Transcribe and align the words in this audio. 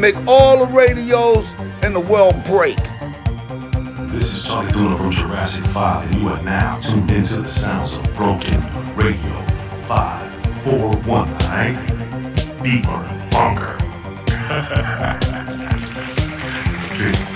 gonna 0.00 0.14
make 0.14 0.28
all 0.28 0.66
the 0.66 0.72
radios 0.72 1.54
in 1.82 1.92
the 1.92 2.00
world 2.00 2.42
break. 2.44 2.76
This 4.12 4.34
is 4.34 4.46
Chali 4.46 4.68
2na 4.68 4.96
from 4.96 5.10
Jurassic 5.10 5.64
5, 5.66 6.12
and 6.12 6.20
you 6.20 6.28
are 6.28 6.42
now 6.42 6.78
tuned 6.80 7.10
into 7.10 7.40
the 7.40 7.48
sounds 7.48 7.96
of 7.96 8.04
Broken 8.14 8.60
Radio 8.94 9.40
541, 9.86 11.28
alright? 11.28 11.76
Beaver 12.62 13.04
Bunker. 13.30 13.76
Peace. 16.96 17.32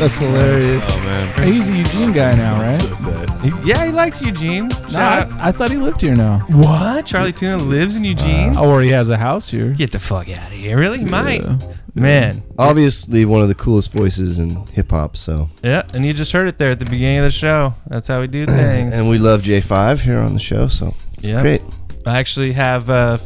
That's 0.00 0.18
hilarious. 0.18 0.86
Oh 0.90 1.00
man. 1.00 1.52
He's 1.52 1.68
a 1.68 1.72
Eugene 1.72 2.12
guy 2.12 2.34
now, 2.34 2.60
right? 2.60 3.25
He- 3.50 3.52
yeah, 3.70 3.84
he 3.86 3.92
likes 3.92 4.22
Eugene. 4.22 4.68
No, 4.68 4.98
I, 4.98 5.28
I 5.48 5.52
thought 5.52 5.70
he 5.70 5.76
lived 5.76 6.00
here 6.00 6.14
now. 6.14 6.38
What? 6.48 7.06
Chali 7.06 7.32
2na 7.32 7.66
lives 7.66 7.96
in 7.96 8.04
Eugene? 8.04 8.56
Or 8.56 8.80
he 8.82 8.88
has 8.90 9.10
a 9.10 9.16
house 9.16 9.48
here. 9.48 9.70
Get 9.70 9.90
the 9.92 9.98
fuck 9.98 10.28
out 10.28 10.48
of 10.48 10.52
here. 10.58 10.78
Really? 10.78 10.98
He 10.98 11.04
might. 11.04 11.42
Yeah. 11.42 11.58
Man. 11.94 12.42
Obviously, 12.58 13.24
one 13.24 13.40
of 13.40 13.48
the 13.48 13.54
coolest 13.54 13.90
voices 13.92 14.38
in 14.38 14.66
hip 14.66 14.90
hop. 14.90 15.16
So, 15.16 15.48
Yeah, 15.62 15.82
and 15.94 16.04
you 16.04 16.12
just 16.12 16.30
heard 16.32 16.46
it 16.46 16.58
there 16.58 16.70
at 16.72 16.78
the 16.78 16.84
beginning 16.84 17.18
of 17.18 17.24
the 17.24 17.30
show. 17.30 17.72
That's 17.86 18.06
how 18.08 18.20
we 18.20 18.26
do 18.26 18.44
things. 18.44 18.94
and 18.94 19.08
we 19.08 19.16
love 19.18 19.40
J5 19.42 20.00
here 20.00 20.18
on 20.18 20.34
the 20.34 20.40
show. 20.40 20.68
So, 20.68 20.94
it's 21.14 21.24
Yep. 21.24 21.42
great. 21.42 21.62
I 22.04 22.18
actually 22.18 22.52
have. 22.52 22.90
Uh, 22.90 23.16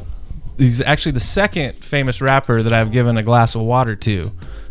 he's 0.56 0.80
actually 0.80 1.12
the 1.12 1.20
second 1.20 1.74
famous 1.76 2.20
rapper 2.20 2.62
that 2.62 2.72
I've 2.72 2.92
given 2.92 3.16
a 3.16 3.22
glass 3.24 3.54
of 3.56 3.62
water 3.62 3.96
to, 3.96 4.30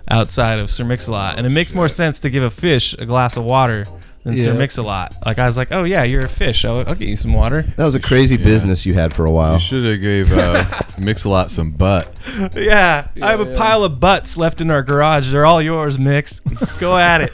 outside 0.09 0.59
of 0.59 0.70
Sir 0.72 0.86
Mix-a-Lot, 0.86 1.38
and 1.38 1.45
it 1.45 1.50
makes 1.50 1.73
more 1.75 1.89
sense 1.89 2.20
to 2.22 2.30
give 2.30 2.42
a 2.44 2.50
fish 2.50 2.94
a 2.97 3.05
glass 3.05 3.36
of 3.38 3.44
water 3.44 3.86
than 4.23 4.38
Sir 4.38 4.53
Mix-a-Lot. 4.53 5.16
Like 5.25 5.39
I 5.39 5.45
was 5.45 5.58
like, 5.58 5.72
oh 5.72 5.84
yeah, 5.84 6.03
you're 6.03 6.25
a 6.25 6.30
fish. 6.30 6.66
I'll, 6.66 6.78
I'll 6.88 6.95
get 6.95 7.08
you 7.08 7.16
some 7.16 7.34
water. 7.34 7.64
That 7.78 7.86
was 7.86 7.95
a 7.95 8.00
crazy 8.00 8.38
business 8.38 8.86
you 8.86 8.94
had 8.94 9.14
for 9.14 9.26
a 9.26 9.31
while. 9.31 9.53
You 9.53 9.59
should 9.59 9.84
have 9.84 10.02
gave 10.02 10.31
uh, 10.31 10.66
Mix-a-Lot 11.00 11.52
some 11.52 11.72
butt. 11.72 12.08
Yeah, 12.56 13.08
I 13.22 13.31
have 13.31 13.39
a 13.39 13.53
pile 13.56 13.84
of 13.84 14.00
butts 14.00 14.38
left 14.38 14.61
in 14.61 14.70
our 14.72 14.84
garage. 14.84 15.31
They're 15.31 15.45
all 15.45 15.61
yours, 15.61 15.98
Mix. 15.98 16.39
Go 16.80 16.98
at 16.98 17.22
it. 17.22 17.31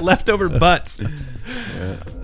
Leftover 0.00 0.48
butts. 0.48 1.00
All 1.00 1.08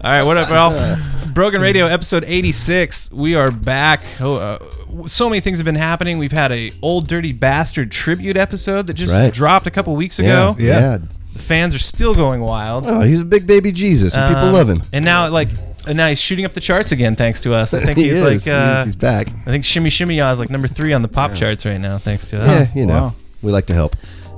right, 0.03 0.23
what 0.23 0.37
up, 0.37 0.49
y'all? 0.49 0.99
Broken 1.33 1.61
Radio, 1.61 1.87
episode 1.87 2.25
86. 2.27 3.13
We 3.13 3.35
are 3.35 3.51
back. 3.51 4.03
Oh, 4.21 4.37
uh, 4.37 5.07
so 5.07 5.29
many 5.29 5.41
things 5.41 5.59
have 5.59 5.65
been 5.65 5.75
happening. 5.75 6.19
We've 6.19 6.33
had 6.33 6.53
a 6.53 6.73
old 6.83 7.09
dirty 7.09 7.33
bastard 7.33 7.91
tribute 7.91 8.37
episode 8.37 8.87
that 8.89 8.95
just 8.95 9.15
right. 9.15 9.33
dropped 9.33 9.67
a 9.67 9.71
couple 9.71 9.95
weeks 9.95 10.19
ago. 10.19 10.57
Yeah. 10.59 10.99
The 11.33 11.39
fans 11.39 11.75
are 11.75 11.79
still 11.81 12.15
going 12.15 12.41
wild. 12.41 12.85
Oh, 12.87 13.01
he's 13.03 13.21
a 13.21 13.25
big 13.25 13.47
baby 13.47 13.73
Jesus, 13.73 14.15
and 14.17 14.35
people 14.35 14.49
Um, 14.49 14.53
love 14.55 14.69
him. 14.69 14.83
And 14.93 15.05
now, 15.05 15.29
like, 15.29 15.49
and 15.87 15.97
now 15.97 16.09
he's 16.09 16.21
shooting 16.21 16.45
up 16.45 16.53
the 16.55 16.61
charts 16.61 16.93
again, 16.93 17.17
thanks 17.17 17.41
to 17.43 17.55
us. 17.55 17.73
I 17.73 17.81
think 17.85 17.99
he 17.99 18.05
he's 18.05 18.17
is. 18.17 18.23
like, 18.23 18.33
He's- 18.43 18.49
uh, 18.49 18.83
he's, 18.85 18.97
back. 18.97 19.29
I 19.47 19.51
think 19.51 19.65
Shimmy 19.65 19.91
Shimmy 19.91 20.17
Ya 20.17 20.31
is 20.31 20.39
like 20.41 20.51
number 20.51 20.69
three 20.69 20.93
on 20.93 21.03
the 21.03 21.09
pop 21.09 21.35
charts 21.35 21.65
right 21.65 21.79
now, 21.79 21.99
thanks 21.99 22.27
to 22.31 22.41
us. 22.43 22.49
yeah, 22.49 22.67
you 22.81 22.87
know, 22.87 22.95
wow. 22.95 23.15
we 23.43 23.53
like 23.53 23.67
to 23.67 23.75
help. 23.75 23.97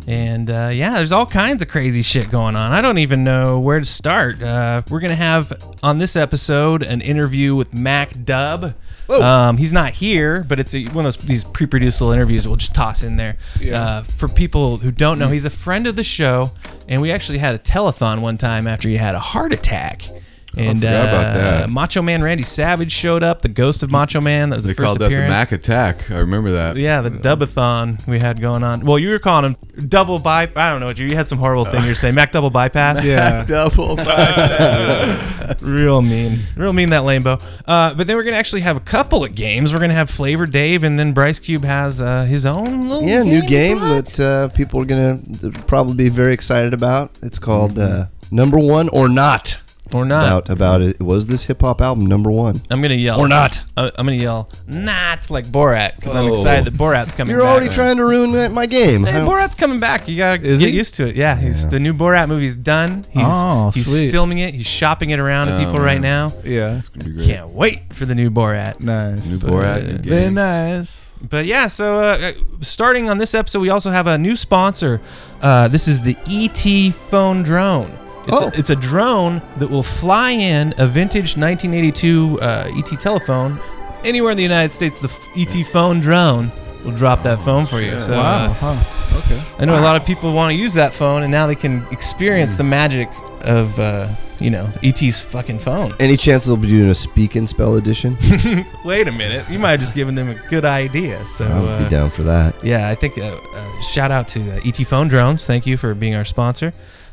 And 0.08 0.50
uh, 0.50 0.70
yeah, 0.72 0.94
there's 0.96 1.12
all 1.12 1.26
kinds 1.26 1.62
of 1.62 1.68
crazy 1.68 2.02
shit 2.02 2.28
going 2.30 2.56
on. 2.56 2.72
I 2.72 2.80
don't 2.80 2.98
even 2.98 3.22
know 3.22 3.60
where 3.60 3.78
to 3.78 3.84
start. 3.86 4.42
Uh, 4.42 4.82
we're 4.90 4.98
gonna 5.00 5.14
have 5.14 5.52
on 5.82 5.98
this 5.98 6.16
episode 6.16 6.82
an 6.82 7.00
interview 7.00 7.54
with 7.54 7.72
Mac 7.72 8.24
Dub. 8.24 8.74
Um, 9.10 9.56
he's 9.56 9.72
not 9.72 9.92
here, 9.92 10.44
but 10.48 10.58
it's 10.60 10.74
a, 10.74 10.84
one 10.86 11.04
of 11.06 11.16
those 11.16 11.24
these 11.24 11.44
pre-produced 11.44 12.00
little 12.00 12.12
interviews 12.12 12.46
we'll 12.46 12.56
just 12.56 12.74
toss 12.74 13.02
in 13.02 13.16
there. 13.16 13.36
Uh, 13.78 14.02
for 14.04 14.28
people 14.28 14.78
who 14.78 14.90
don't 14.90 15.18
know, 15.18 15.28
he's 15.28 15.44
a 15.44 15.50
friend 15.50 15.86
of 15.86 15.96
the 15.96 16.04
show, 16.04 16.52
and 16.88 17.02
we 17.02 17.10
actually 17.10 17.38
had 17.38 17.54
a 17.54 17.58
telethon 17.58 18.20
one 18.20 18.38
time 18.38 18.66
after 18.66 18.88
he 18.88 18.96
had 18.96 19.14
a 19.14 19.18
heart 19.20 19.52
attack. 19.52 20.02
And 20.56 20.80
forgot 20.80 21.08
about 21.08 21.26
uh, 21.26 21.38
that. 21.38 21.70
Macho 21.70 22.02
Man 22.02 22.22
Randy 22.22 22.44
Savage 22.44 22.92
showed 22.92 23.22
up, 23.22 23.42
the 23.42 23.48
ghost 23.48 23.82
of 23.82 23.90
Macho 23.90 24.20
Man. 24.20 24.50
That 24.50 24.56
was 24.56 24.64
They 24.64 24.72
the 24.72 24.74
first 24.76 24.86
called 24.86 24.98
that 25.00 25.08
the. 25.08 25.16
Mac 25.16 25.52
Attack. 25.52 26.10
I 26.10 26.18
remember 26.18 26.52
that. 26.52 26.76
Yeah, 26.76 27.00
the 27.00 27.10
dubathon 27.10 28.06
we 28.06 28.18
had 28.18 28.40
going 28.40 28.62
on. 28.62 28.84
Well, 28.84 28.98
you 28.98 29.08
were 29.10 29.18
calling 29.18 29.52
him 29.52 29.88
double 29.88 30.18
by. 30.18 30.42
I 30.54 30.70
don't 30.70 30.80
know 30.80 30.86
what 30.86 30.98
you. 30.98 31.06
You 31.06 31.16
had 31.16 31.28
some 31.28 31.38
horrible 31.38 31.64
thing 31.64 31.82
you 31.82 31.90
were 31.90 31.94
saying. 31.94 32.14
Mac 32.14 32.32
double 32.32 32.50
bypass. 32.50 33.02
Yeah. 33.02 33.44
Double. 33.52 33.96
Bypass. 34.66 35.62
Real 35.62 36.02
mean, 36.02 36.40
real 36.56 36.72
mean 36.72 36.90
that 36.90 37.02
lambo. 37.02 37.42
Uh, 37.66 37.94
but 37.94 38.06
then 38.06 38.16
we're 38.16 38.22
gonna 38.22 38.36
actually 38.36 38.62
have 38.62 38.76
a 38.76 38.80
couple 38.80 39.24
of 39.24 39.34
games. 39.34 39.72
We're 39.72 39.80
gonna 39.80 39.92
have 39.94 40.10
Flavor 40.10 40.46
Dave, 40.46 40.84
and 40.84 40.98
then 40.98 41.12
Bryce 41.12 41.40
Cube 41.40 41.64
has 41.64 42.00
uh, 42.00 42.24
his 42.24 42.46
own 42.46 42.82
little 42.82 43.02
yeah, 43.06 43.22
new 43.22 43.42
game 43.46 43.78
What? 43.80 44.06
that 44.06 44.20
uh, 44.20 44.48
people 44.54 44.80
are 44.80 44.84
gonna 44.84 45.20
probably 45.66 45.94
be 45.94 46.08
very 46.08 46.34
excited 46.34 46.72
about. 46.74 47.18
It's 47.22 47.38
called 47.38 47.78
uh, 47.78 48.06
Number 48.30 48.58
One 48.58 48.88
or 48.90 49.08
Not. 49.08 49.60
Or 49.94 50.04
not. 50.04 50.26
About 50.26 50.48
about 50.50 50.82
it. 50.82 51.00
Was 51.00 51.26
this 51.26 51.44
hip 51.44 51.60
hop 51.62 51.80
album 51.80 52.06
number 52.06 52.30
one? 52.30 52.62
I'm 52.70 52.80
gonna 52.82 52.94
yell 52.94 53.18
Or 53.20 53.28
not. 53.28 53.60
I- 53.76 53.90
I'm 53.98 54.06
gonna 54.06 54.12
yell 54.16 54.48
not 54.66 55.30
like 55.30 55.46
Borat 55.46 55.96
because 55.96 56.14
I'm 56.14 56.26
Oh. 56.26 56.32
excited 56.34 56.64
that 56.66 56.74
Borat's 56.74 57.14
coming. 57.14 57.28
Back. 57.28 57.38
You're 57.38 57.40
back. 57.40 57.50
already 57.50 57.68
trying 57.68 57.96
to 57.96 58.04
ruin 58.04 58.30
my- 58.32 58.48
my 58.48 58.66
game. 58.66 59.04
Hey, 59.04 59.12
How- 59.12 59.28
Borat's 59.28 59.54
coming 59.54 59.78
back. 59.80 60.08
You 60.08 60.16
gotta 60.16 60.42
Is 60.42 60.60
get 60.60 60.70
he? 60.70 60.76
used 60.76 60.94
to 60.96 61.06
it. 61.08 61.16
Yeah, 61.16 61.36
he's 61.36 61.66
the 61.68 61.80
new 61.80 61.92
Borat 61.94 62.28
movie's 62.28 62.56
done. 62.56 63.04
He's 63.10 63.22
Oh, 63.26 63.70
he's 63.74 63.86
sweet. 63.90 64.10
filming 64.10 64.38
it. 64.38 64.54
He's 64.54 64.66
shopping 64.66 65.10
it 65.10 65.18
around 65.18 65.48
to 65.48 65.54
Oh, 65.54 65.58
people 65.58 65.80
right 65.80 66.00
now. 66.00 66.32
Yeah. 66.44 66.76
It's 66.78 66.88
gonna 66.88 67.04
be 67.04 67.12
great. 67.16 67.26
Can't 67.26 67.48
wait 67.54 67.80
for 67.92 68.04
the 68.06 68.14
new 68.14 68.30
Borat. 68.30 68.80
Nice. 68.82 69.24
New 69.26 69.38
Borat, 69.38 69.86
new 69.86 69.98
Very 70.10 70.22
games. 70.24 70.34
nice. 70.34 70.98
But 71.30 71.46
yeah, 71.46 71.68
so 71.68 71.98
uh, 72.00 72.18
uh, 72.20 72.30
starting 72.62 73.08
on 73.08 73.18
this 73.18 73.32
episode, 73.32 73.60
we 73.60 73.70
also 73.70 73.92
have 73.92 74.08
a 74.08 74.18
new 74.18 74.34
sponsor. 74.34 75.00
Uh, 75.40 75.68
this 75.68 75.86
is 75.86 76.00
the 76.00 76.16
ET 76.28 76.90
phone 76.90 77.44
drone. 77.44 77.92
It's, 78.26 78.40
Oh. 78.40 78.46
a, 78.48 78.52
it's 78.58 78.70
a 78.70 78.76
drone 78.76 79.42
that 79.58 79.68
will 79.68 79.82
fly 79.82 80.30
in 80.30 80.74
a 80.78 80.86
vintage 80.86 81.36
1982 81.36 82.38
uh, 82.40 82.70
ET 82.76 82.86
telephone 83.00 83.58
anywhere 84.04 84.30
in 84.32 84.36
the 84.36 84.42
United 84.42 84.72
States. 84.72 84.98
The 84.98 85.10
ET 85.36 85.66
phone 85.66 86.00
drone 86.00 86.50
will 86.84 86.92
drop 86.92 87.22
that 87.24 87.40
phone 87.40 87.66
for 87.66 87.80
you. 87.80 87.98
So 88.00 88.12
wow. 88.12 88.46
uh, 88.46 88.54
Huh. 88.54 89.18
Okay. 89.18 89.42
I 89.58 89.64
know 89.64 89.78
a 89.78 89.82
lot 89.82 89.96
of 89.96 90.04
people 90.04 90.32
want 90.32 90.52
to 90.52 90.56
use 90.58 90.74
that 90.74 90.94
phone, 90.94 91.22
and 91.22 91.30
now 91.30 91.46
they 91.46 91.54
can 91.54 91.84
experience 91.90 92.54
the 92.56 92.64
magic 92.64 93.08
of 93.42 93.78
uh, 93.78 94.08
you 94.40 94.50
know 94.50 94.70
ET's 94.82 95.20
fucking 95.20 95.58
phone. 95.58 95.94
Any 96.00 96.16
chance 96.16 96.44
they'll 96.46 96.56
be 96.56 96.68
doing 96.68 96.88
a 96.90 96.94
speak 96.94 97.36
and 97.36 97.48
spell 97.48 97.76
edition? 97.76 98.16
Wait 98.84 99.06
a 99.06 99.12
minute, 99.12 99.48
you 99.50 99.58
might 99.58 99.72
have 99.72 99.80
just 99.80 99.94
given 99.94 100.14
them 100.14 100.28
a 100.30 100.34
good 100.48 100.64
idea. 100.64 101.24
So 101.26 101.44
I 101.46 101.60
would 101.60 101.68
uh, 101.68 101.82
be 101.84 101.88
down 101.90 102.10
for 102.10 102.22
that. 102.22 102.54
yeah, 102.64 102.88
I 102.88 102.94
think 102.94 103.18
uh, 103.18 103.36
uh, 103.54 103.80
shout 103.82 104.10
out 104.10 104.26
to 104.28 104.40
uh, 104.56 104.60
ET 104.64 104.76
Phone 104.86 105.08
Drones. 105.08 105.44
Thank 105.46 105.66
you 105.66 105.76
for 105.76 105.94
being 105.94 106.14
our 106.14 106.24
sponsor. 106.24 106.72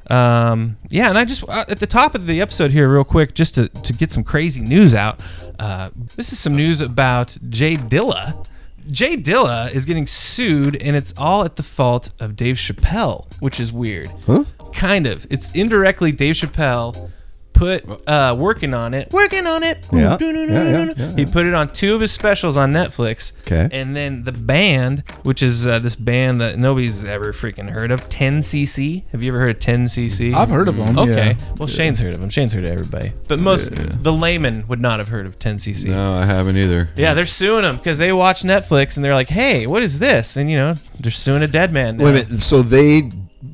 Um, 0.10 0.78
yeah, 0.90 1.10
and 1.10 1.18
I 1.18 1.26
just 1.26 1.48
uh, 1.48 1.66
at 1.70 1.80
the 1.80 1.88
top 1.88 2.16
of 2.16 2.26
the 2.26 2.42
episode 2.42 2.72
here, 2.72 2.92
real 2.92 3.04
quick, 3.04 3.36
just 3.36 3.56
to, 3.56 3.68
to 3.68 3.94
get 3.94 4.12
some 4.12 4.24
crazy 4.24 4.62
news 4.62 4.96
out. 4.96 5.24
Uh, 5.60 5.92
this 6.16 6.32
is 6.32 6.40
some 6.40 6.56
news 6.56 6.82
about 6.82 7.38
Jay 7.50 7.78
Dilla. 7.78 8.46
Jay 8.90 9.16
Dilla 9.16 9.72
is 9.74 9.86
getting 9.86 10.08
sued, 10.08 10.82
and 10.82 10.96
it's 10.96 11.14
all 11.16 11.44
at 11.44 11.58
the 11.58 11.64
fault 11.64 12.12
of 12.20 12.36
Dave 12.36 12.56
Chappelle, 12.56 13.32
which 13.40 13.60
is 13.60 13.72
weird. 13.72 14.10
Huh? 14.26 14.46
Kind 14.74 15.06
of. 15.06 15.28
It's 15.30 15.52
indirectly 15.52 16.12
Dave 16.12 16.36
Chappelle 16.36 17.12
put 17.60 18.08
uh, 18.08 18.36
working 18.38 18.74
on 18.74 18.94
it, 18.94 19.12
working 19.12 19.46
on 19.46 19.64
it. 19.64 19.86
Yeah, 19.92 20.18
yeah, 20.20 20.32
yeah, 20.32 20.94
yeah, 20.96 21.16
He 21.16 21.26
put 21.26 21.46
it 21.46 21.54
on 21.54 21.68
two 21.68 21.94
of 21.94 22.02
his 22.02 22.12
specials 22.12 22.56
on 22.56 22.72
Netflix. 22.72 23.34
Okay. 23.42 23.68
And 23.72 23.96
then 23.96 24.24
the 24.24 24.32
band, 24.32 25.04
which 25.24 25.44
is 25.44 25.68
uh, 25.68 25.80
this 25.80 25.96
band 25.96 26.40
that 26.42 26.58
nobody's 26.58 27.04
ever 27.04 27.34
freaking 27.34 27.70
heard 27.70 27.92
of, 27.92 28.08
10cc. 28.10 29.04
Have 29.12 29.24
you 29.24 29.32
ever 29.32 29.40
heard 29.40 29.58
of 29.58 29.60
10cc? 29.60 30.34
I've 30.34 30.50
heard 30.50 30.68
of 30.70 30.78
them. 30.78 30.98
Okay. 30.98 31.36
Yeah. 31.38 31.54
Well, 31.58 31.68
Shane's 31.68 32.00
heard 32.00 32.14
of 32.14 32.22
them. 32.22 32.30
Shane's 32.30 32.54
heard 32.54 32.64
of 32.64 32.72
everybody. 32.72 33.12
But 33.28 33.40
most, 33.40 33.72
the 34.04 34.14
layman 34.14 34.68
would 34.68 34.80
not 34.82 35.00
have 35.00 35.10
heard 35.10 35.26
of 35.26 35.38
10cc. 35.38 35.90
No, 35.90 36.14
I 36.14 36.26
haven't 36.26 36.58
either. 36.58 36.90
Yeah, 36.96 37.14
they're 37.14 37.26
suing 37.26 37.64
them 37.64 37.78
because 37.78 37.98
they 37.98 38.14
watch 38.14 38.44
Netflix 38.44 38.96
and 38.96 39.04
they're 39.04 39.14
like, 39.14 39.30
hey, 39.30 39.68
what 39.68 39.84
is 39.84 40.00
this? 40.00 40.38
And, 40.38 40.50
you 40.50 40.56
know, 40.58 40.76
they're 41.00 41.12
suing 41.12 41.44
a 41.44 41.48
dead 41.48 41.72
man. 41.74 41.98
now. 41.98 42.06
Wait 42.06 42.12
a 42.12 42.14
minute. 42.30 42.40
So 42.42 42.62
they 42.62 43.10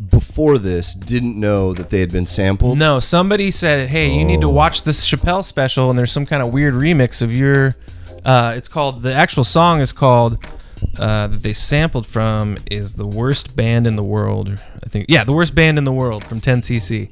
before 0.10 0.57
this 0.57 0.94
didn't 0.94 1.40
know 1.40 1.74
that 1.74 1.90
they 1.90 2.00
had 2.00 2.12
been 2.12 2.25
sampled. 2.25 2.78
No, 2.78 3.00
somebody 3.00 3.52
said, 3.52 3.90
"Hey, 3.90 4.10
you 4.10 4.24
need 4.25 4.42
to 4.42 4.48
Oh. 4.48 4.52
watch 4.52 4.84
this 4.84 5.06
Chappelle 5.10 5.44
special," 5.44 5.90
and 5.90 5.98
there's 5.98 6.12
some 6.12 6.25
kind 6.25 6.42
of 6.44 6.52
weird 6.54 6.74
remix 6.74 7.22
of 7.22 7.34
your. 7.34 7.75
Uh, 8.25 8.54
it's 8.56 8.68
called 8.68 9.04
the 9.04 9.13
actual 9.13 9.44
song 9.44 9.80
is 9.81 9.94
called 9.94 10.44
uh, 11.00 11.28
that 11.28 11.42
they 11.44 11.54
sampled 11.54 12.06
from 12.06 12.57
is 12.69 12.94
the 12.96 13.06
worst 13.07 13.56
band 13.56 13.86
in 13.88 13.96
the 13.96 14.04
world. 14.04 14.62
I 14.84 14.90
think 14.90 15.06
yeah, 15.10 15.24
the 15.24 15.34
worst 15.34 15.56
band 15.56 15.78
in 15.78 15.84
the 15.84 15.92
world 15.94 16.24
from 16.25 16.42
10cc. 16.42 17.10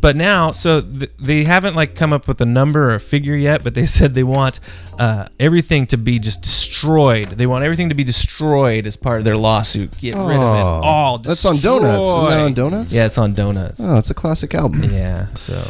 But 0.00 0.16
now, 0.16 0.50
so 0.52 0.80
th- 0.80 1.10
they 1.18 1.44
haven't 1.44 1.76
like 1.76 1.94
come 1.94 2.12
up 2.12 2.26
with 2.26 2.40
a 2.40 2.46
number 2.46 2.90
or 2.90 2.94
a 2.94 3.00
figure 3.00 3.36
yet, 3.36 3.62
but 3.62 3.74
they 3.74 3.86
said 3.96 4.14
they 4.14 4.22
want 4.22 4.60
uh, 4.98 5.26
everything 5.38 5.86
to 5.88 5.96
be 5.96 6.18
just 6.18 6.42
destroyed. 6.42 7.28
They 7.30 7.46
want 7.46 7.64
everything 7.64 7.88
to 7.90 7.94
be 7.94 8.04
destroyed 8.04 8.86
as 8.86 8.96
part 8.96 9.18
of 9.18 9.24
their 9.24 9.36
lawsuit. 9.36 9.98
Get 9.98 10.14
rid 10.14 10.22
of 10.22 10.30
it 10.30 10.36
Oh, 10.38 10.80
all. 10.82 11.18
That's 11.18 11.44
on 11.44 11.58
Donuts. 11.58 12.06
Isn't 12.08 12.28
that 12.30 12.40
on. 12.44 12.52
Donuts? 12.54 12.94
Yeah, 12.94 13.06
it's 13.06 13.18
on 13.18 13.34
Donuts. 13.34 13.80
Oh, 13.82 13.98
it's 13.98 14.10
a 14.10 14.14
classic 14.14 14.54
album. 14.54 14.84
Yeah, 14.84 15.28
so 15.34 15.62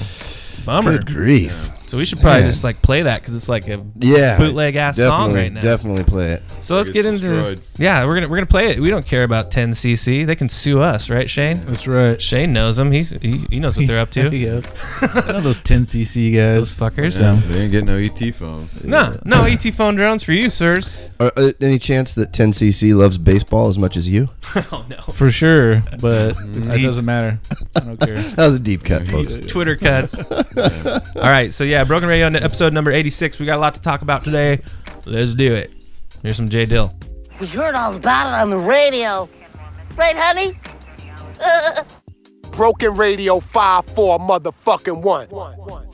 bummer. 0.65 0.99
Good 0.99 1.07
grief. 1.07 1.71
So 1.91 1.97
we 1.99 2.05
should 2.05 2.21
probably 2.21 2.43
Man. 2.43 2.51
just 2.51 2.63
like 2.63 2.83
play 2.83 3.03
that 3.03 3.21
because 3.21 3.35
it's 3.35 3.49
like 3.49 3.67
a 3.67 3.85
Yeah, 3.99 4.39
bootleg 4.39 4.77
ass 4.77 4.97
song 4.97 5.35
right 5.35 5.53
now. 5.53 5.61
Definitely 5.61 6.05
play 6.05 6.35
it. 6.35 6.43
So 6.61 6.77
let's 6.77 6.89
get 6.89 7.05
into 7.05 7.23
destroyed. 7.23 7.63
yeah. 7.79 8.07
We're 8.07 8.15
gonna 8.15 8.29
we're 8.29 8.37
gonna 8.37 8.47
play 8.47 8.69
it. 8.69 8.79
We 8.79 8.91
don't 8.91 9.05
care 9.05 9.25
about 9.25 9.51
10cc. 9.51 10.25
They 10.25 10.37
can 10.37 10.49
sue 10.49 10.81
us, 10.81 11.11
right, 11.11 11.29
Shane? 11.29 11.61
That's 11.63 11.89
right. 11.89 12.23
Shane 12.23 12.53
knows 12.53 12.77
them. 12.77 12.93
He's 12.93 13.11
he, 13.21 13.45
he 13.51 13.59
knows 13.59 13.77
what 13.77 13.89
they're 13.89 13.99
up 13.99 14.13
to. 14.13 14.31
yep. 14.37 14.65
I 15.03 15.33
know 15.33 15.41
those 15.41 15.59
10cc 15.59 16.33
guys. 16.33 16.55
Those 16.55 16.75
guys. 16.75 16.93
fuckers. 16.95 17.21
Yeah, 17.21 17.33
they 17.49 17.63
ain't 17.63 17.73
getting 17.73 17.87
no 17.87 17.97
ET 17.97 18.35
phones. 18.37 18.85
No, 18.85 19.19
no 19.25 19.43
ET 19.43 19.63
phone 19.75 19.97
drones 19.97 20.23
for 20.23 20.33
you, 20.33 20.49
sirs. 20.49 20.97
Are, 21.19 21.33
uh, 21.37 21.51
any 21.61 21.81
chance 21.81 22.15
that 22.15 22.31
10cc 22.33 22.95
loves 22.95 23.19
baseball 23.19 23.67
as 23.67 23.79
much 23.79 23.97
as 23.97 24.09
you? 24.09 24.29
Oh 24.73 24.85
no. 24.89 24.97
For 25.13 25.31
sure, 25.31 25.83
but 26.01 26.37
it 26.39 26.83
doesn't 26.83 27.05
matter. 27.05 27.39
I 27.77 27.81
don't 27.81 27.99
care. 27.99 28.17
That 28.17 28.47
was 28.47 28.57
a 28.57 28.61
deep 28.61 28.85
cut, 28.85 29.07
folks. 29.09 29.35
Twitter 29.47 29.75
cuts. 29.77 30.21
All 30.21 31.23
right, 31.23 31.53
so 31.53 31.65
yeah, 31.65 31.80
Broken 31.85 32.09
Radio 32.09 32.27
on 32.27 32.37
episode 32.37 32.73
number 32.73 32.91
86. 32.91 33.39
We 33.39 33.47
got 33.47 33.57
a 33.57 33.61
lot 33.61 33.75
to 33.75 33.81
talk 33.81 34.03
about 34.03 34.25
today. 34.25 34.61
Let's 35.07 35.35
do 35.35 35.55
it. 35.55 35.73
Here's 36.23 36.37
some 36.37 36.49
J 36.49 36.65
Dill. 36.65 36.95
We 37.41 37.47
heard 37.47 37.75
all 37.75 37.95
about 37.95 38.27
it 38.29 38.35
on 38.35 38.51
the 38.51 38.59
radio. 38.59 39.29
Right, 39.97 40.17
honey? 40.17 40.59
Uh, 41.41 41.45
uh, 41.45 41.81
uh. 41.81 41.85
Broken 42.51 42.97
Radio 42.97 43.41
5 43.41 43.87
4 43.87 44.19
motherfucking 44.19 45.03
1. 45.03 45.29
Play 45.29 45.90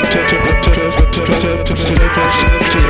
to 0.00 1.94
the 2.80 2.87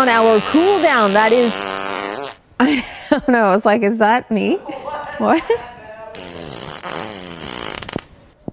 on 0.00 0.08
our 0.08 0.40
cool 0.50 0.80
down. 0.80 1.12
That 1.12 1.30
is, 1.30 1.52
I 2.58 2.82
don't 3.10 3.28
know. 3.28 3.52
It's 3.52 3.66
like, 3.66 3.82
is 3.82 3.98
that 3.98 4.30
me? 4.30 4.56
What? 5.18 5.44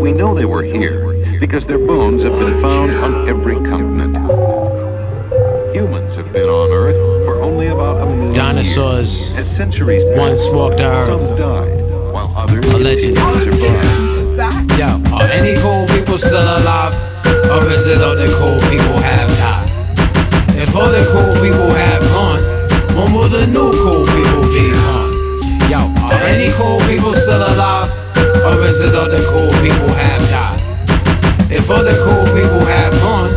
We 0.00 0.10
know 0.12 0.34
they 0.34 0.44
were 0.44 0.64
here 0.64 1.38
because 1.38 1.64
their 1.66 1.78
bones 1.78 2.24
have 2.24 2.36
been 2.40 2.60
found 2.60 2.90
on 2.96 3.28
every 3.28 3.54
continent. 3.54 4.16
Humans 5.74 6.16
have 6.16 6.32
been 6.32 6.48
on 6.48 6.72
Earth 6.72 6.96
for 7.24 7.40
only 7.40 7.68
about 7.68 8.02
a 8.02 8.06
million 8.10 8.34
Dinosaurs 8.34 9.30
years. 9.30 9.46
Dinosaurs 9.56 10.18
once 10.18 10.44
passed, 10.44 10.54
walked 10.56 10.78
the 10.78 11.06
some 11.06 11.20
earth. 11.20 11.38
died, 11.38 12.12
while 12.12 12.32
others 12.36 12.64
Allegedly. 12.66 13.14
survived. 13.14 14.03
Any 15.34 15.56
cool 15.58 15.84
people 15.88 16.16
still 16.16 16.46
alive? 16.46 16.94
Or 17.50 17.68
is 17.68 17.88
it 17.88 18.00
all 18.00 18.14
the 18.14 18.30
cool 18.38 18.60
people 18.70 19.02
have 19.02 19.28
died? 19.42 19.66
If 20.54 20.76
all 20.76 20.92
the 20.92 21.02
cool 21.10 21.34
people 21.42 21.74
have 21.74 22.02
gone, 22.14 22.38
when 22.94 23.12
will 23.12 23.28
the 23.28 23.44
new 23.48 23.72
cool 23.82 24.06
people 24.06 24.46
be 24.54 24.70
gone? 24.70 25.10
Yo, 25.68 25.80
are 26.06 26.22
any 26.22 26.52
cool 26.54 26.78
people 26.86 27.14
still 27.14 27.42
alive? 27.42 27.90
Or 28.46 28.62
is 28.62 28.78
it 28.78 28.94
all 28.94 29.10
the 29.10 29.26
cool 29.26 29.50
people 29.58 29.90
have 29.98 30.22
died? 30.30 30.60
If 31.50 31.68
all 31.68 31.82
the 31.82 31.98
cool 32.06 32.26
people 32.30 32.64
have 32.70 32.92
gone, 33.02 33.34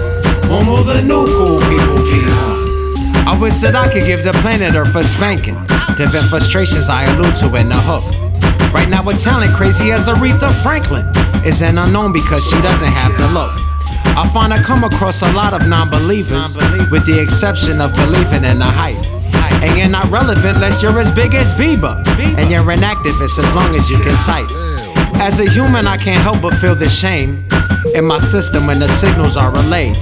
when 0.52 0.68
will 0.68 0.84
the 0.84 1.02
new 1.02 1.26
cool 1.26 1.60
people 1.62 2.06
be 2.06 2.22
on? 2.30 3.28
I 3.28 3.36
wish 3.42 3.56
that 3.66 3.76
I 3.76 3.92
could 3.92 4.06
give 4.06 4.24
the 4.24 4.34
planet 4.34 4.76
Earth 4.76 4.96
a 4.96 5.04
spanking. 5.04 5.58
Different 5.98 6.30
frustrations 6.30 6.90
I 6.90 7.06
allude 7.06 7.36
to 7.38 7.48
in 7.56 7.70
the 7.70 7.82
hook. 7.90 8.06
Right 8.72 8.88
now, 8.88 9.04
we're 9.04 9.18
talent 9.18 9.56
crazy 9.56 9.92
as 9.92 10.08
Aretha 10.08 10.54
Franklin 10.62 11.12
is 11.48 11.62
an 11.62 11.78
unknown 11.78 12.12
because 12.12 12.46
she 12.46 12.60
doesn't 12.62 12.92
have 12.92 13.16
the 13.18 13.28
look. 13.32 13.52
I 14.20 14.30
find 14.34 14.52
I 14.54 14.62
come 14.62 14.84
across 14.84 15.22
a 15.22 15.32
lot 15.32 15.54
of 15.54 15.66
non 15.66 15.90
believers, 15.90 16.58
with 16.92 17.06
the 17.06 17.18
exception 17.22 17.80
of 17.80 17.96
believing 17.96 18.44
in 18.44 18.60
the 18.60 18.66
hype. 18.68 19.00
And 19.64 19.78
you're 19.78 19.90
not 19.90 20.12
relevant 20.12 20.58
unless 20.58 20.84
you're 20.84 21.00
as 21.00 21.10
big 21.10 21.34
as 21.34 21.54
Bieber. 21.54 21.96
And 22.38 22.52
you're 22.52 22.70
an 22.70 22.82
activist 22.82 23.40
as 23.40 23.54
long 23.54 23.76
as 23.76 23.90
you 23.90 23.98
can 23.98 24.16
type. 24.28 24.50
As 25.22 25.40
a 25.40 25.50
human, 25.50 25.88
I 25.88 25.96
can't 25.96 26.22
help 26.22 26.42
but 26.42 26.54
feel 26.56 26.76
the 26.76 26.90
shame 26.90 27.46
in 27.96 28.04
my 28.04 28.20
system 28.20 28.68
when 28.68 28.80
the 28.80 28.90
signals 28.90 29.38
are 29.38 29.52
relayed. 29.52 29.96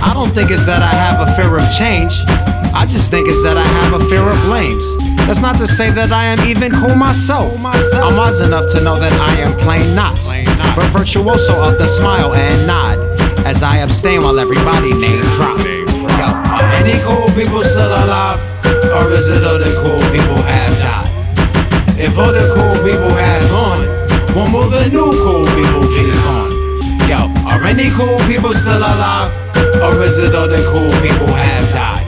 I 0.00 0.12
don't 0.14 0.30
think 0.30 0.52
it's 0.52 0.64
that 0.66 0.82
I 0.82 0.94
have 0.94 1.26
a 1.26 1.34
fear 1.34 1.58
of 1.58 1.66
change. 1.76 2.22
I 2.72 2.86
just 2.88 3.10
think 3.10 3.26
it's 3.26 3.42
that 3.42 3.56
I 3.56 3.66
have 3.82 4.00
a 4.00 4.04
fear 4.08 4.22
of 4.22 4.38
lames. 4.46 5.07
That's 5.28 5.42
not 5.42 5.58
to 5.58 5.66
say 5.66 5.90
that 5.90 6.10
I 6.10 6.24
am 6.24 6.40
even 6.48 6.72
cool 6.72 6.96
myself. 6.96 7.52
I'm 7.60 8.16
wise 8.16 8.40
enough 8.40 8.64
to 8.72 8.80
know 8.80 8.98
that 8.98 9.12
I 9.12 9.36
am 9.44 9.52
plain 9.60 9.94
not, 9.94 10.16
but 10.74 10.88
virtuoso 10.88 11.52
of 11.52 11.76
the 11.76 11.86
smile 11.86 12.32
and 12.32 12.66
nod 12.66 12.96
as 13.44 13.62
I 13.62 13.84
abstain 13.84 14.22
while 14.22 14.40
everybody 14.40 14.94
name 14.94 15.20
drop. 15.36 15.60
Yo, 15.60 16.32
are 16.32 16.72
any 16.80 16.96
cool 17.04 17.28
people 17.36 17.62
still 17.62 17.92
alive, 17.92 18.40
or 18.96 19.12
is 19.12 19.28
it 19.28 19.44
all 19.44 19.60
the 19.60 19.68
cool 19.84 20.00
people 20.16 20.40
have 20.48 20.72
died? 20.80 22.00
If 22.00 22.16
all 22.16 22.32
the 22.32 22.48
cool 22.56 22.80
people 22.80 23.12
have 23.12 23.44
gone, 23.52 23.84
when 24.32 24.50
will 24.50 24.70
the 24.70 24.88
new 24.88 25.12
cool 25.12 25.44
people 25.52 25.92
be 25.92 26.08
gone? 26.24 26.56
Yo, 27.04 27.28
are 27.52 27.62
any 27.68 27.90
cool 27.92 28.16
people 28.24 28.54
still 28.54 28.80
alive? 28.80 29.28
Or 29.84 30.00
is 30.00 30.16
it 30.16 30.34
all 30.34 30.48
the 30.48 30.64
cool 30.72 30.88
people 31.04 31.28
have 31.36 31.68
died? 31.76 32.06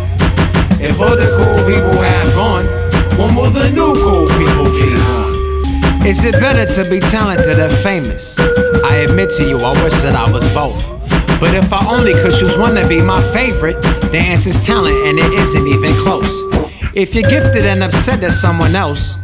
If 0.80 0.98
all 0.98 1.14
the 1.14 1.28
cool 1.36 1.68
people 1.68 2.00
have 2.00 2.32
gone, 2.32 2.89
new 3.72 3.94
cool 3.94 4.26
people? 4.38 4.60
Is 6.06 6.24
it 6.24 6.32
better 6.32 6.66
to 6.66 6.90
be 6.90 6.98
talented 6.98 7.58
or 7.58 7.70
famous? 7.82 8.38
I 8.38 9.06
admit 9.08 9.30
to 9.36 9.44
you, 9.44 9.58
I 9.58 9.72
wish 9.84 9.94
that 10.00 10.16
I 10.16 10.30
was 10.30 10.42
both. 10.54 10.82
But 11.38 11.54
if 11.54 11.72
I 11.72 11.86
only 11.88 12.12
could 12.14 12.34
choose 12.34 12.56
one 12.56 12.74
to 12.74 12.88
be 12.88 13.00
my 13.00 13.22
favorite, 13.32 13.80
the 14.10 14.18
answer's 14.18 14.64
talent 14.64 14.96
and 15.06 15.18
it 15.18 15.32
isn't 15.34 15.66
even 15.66 15.92
close. 16.02 16.42
If 16.94 17.14
you're 17.14 17.28
gifted 17.30 17.64
and 17.64 17.82
upset 17.82 18.24
at 18.24 18.32
someone 18.32 18.74
else, 18.74 19.16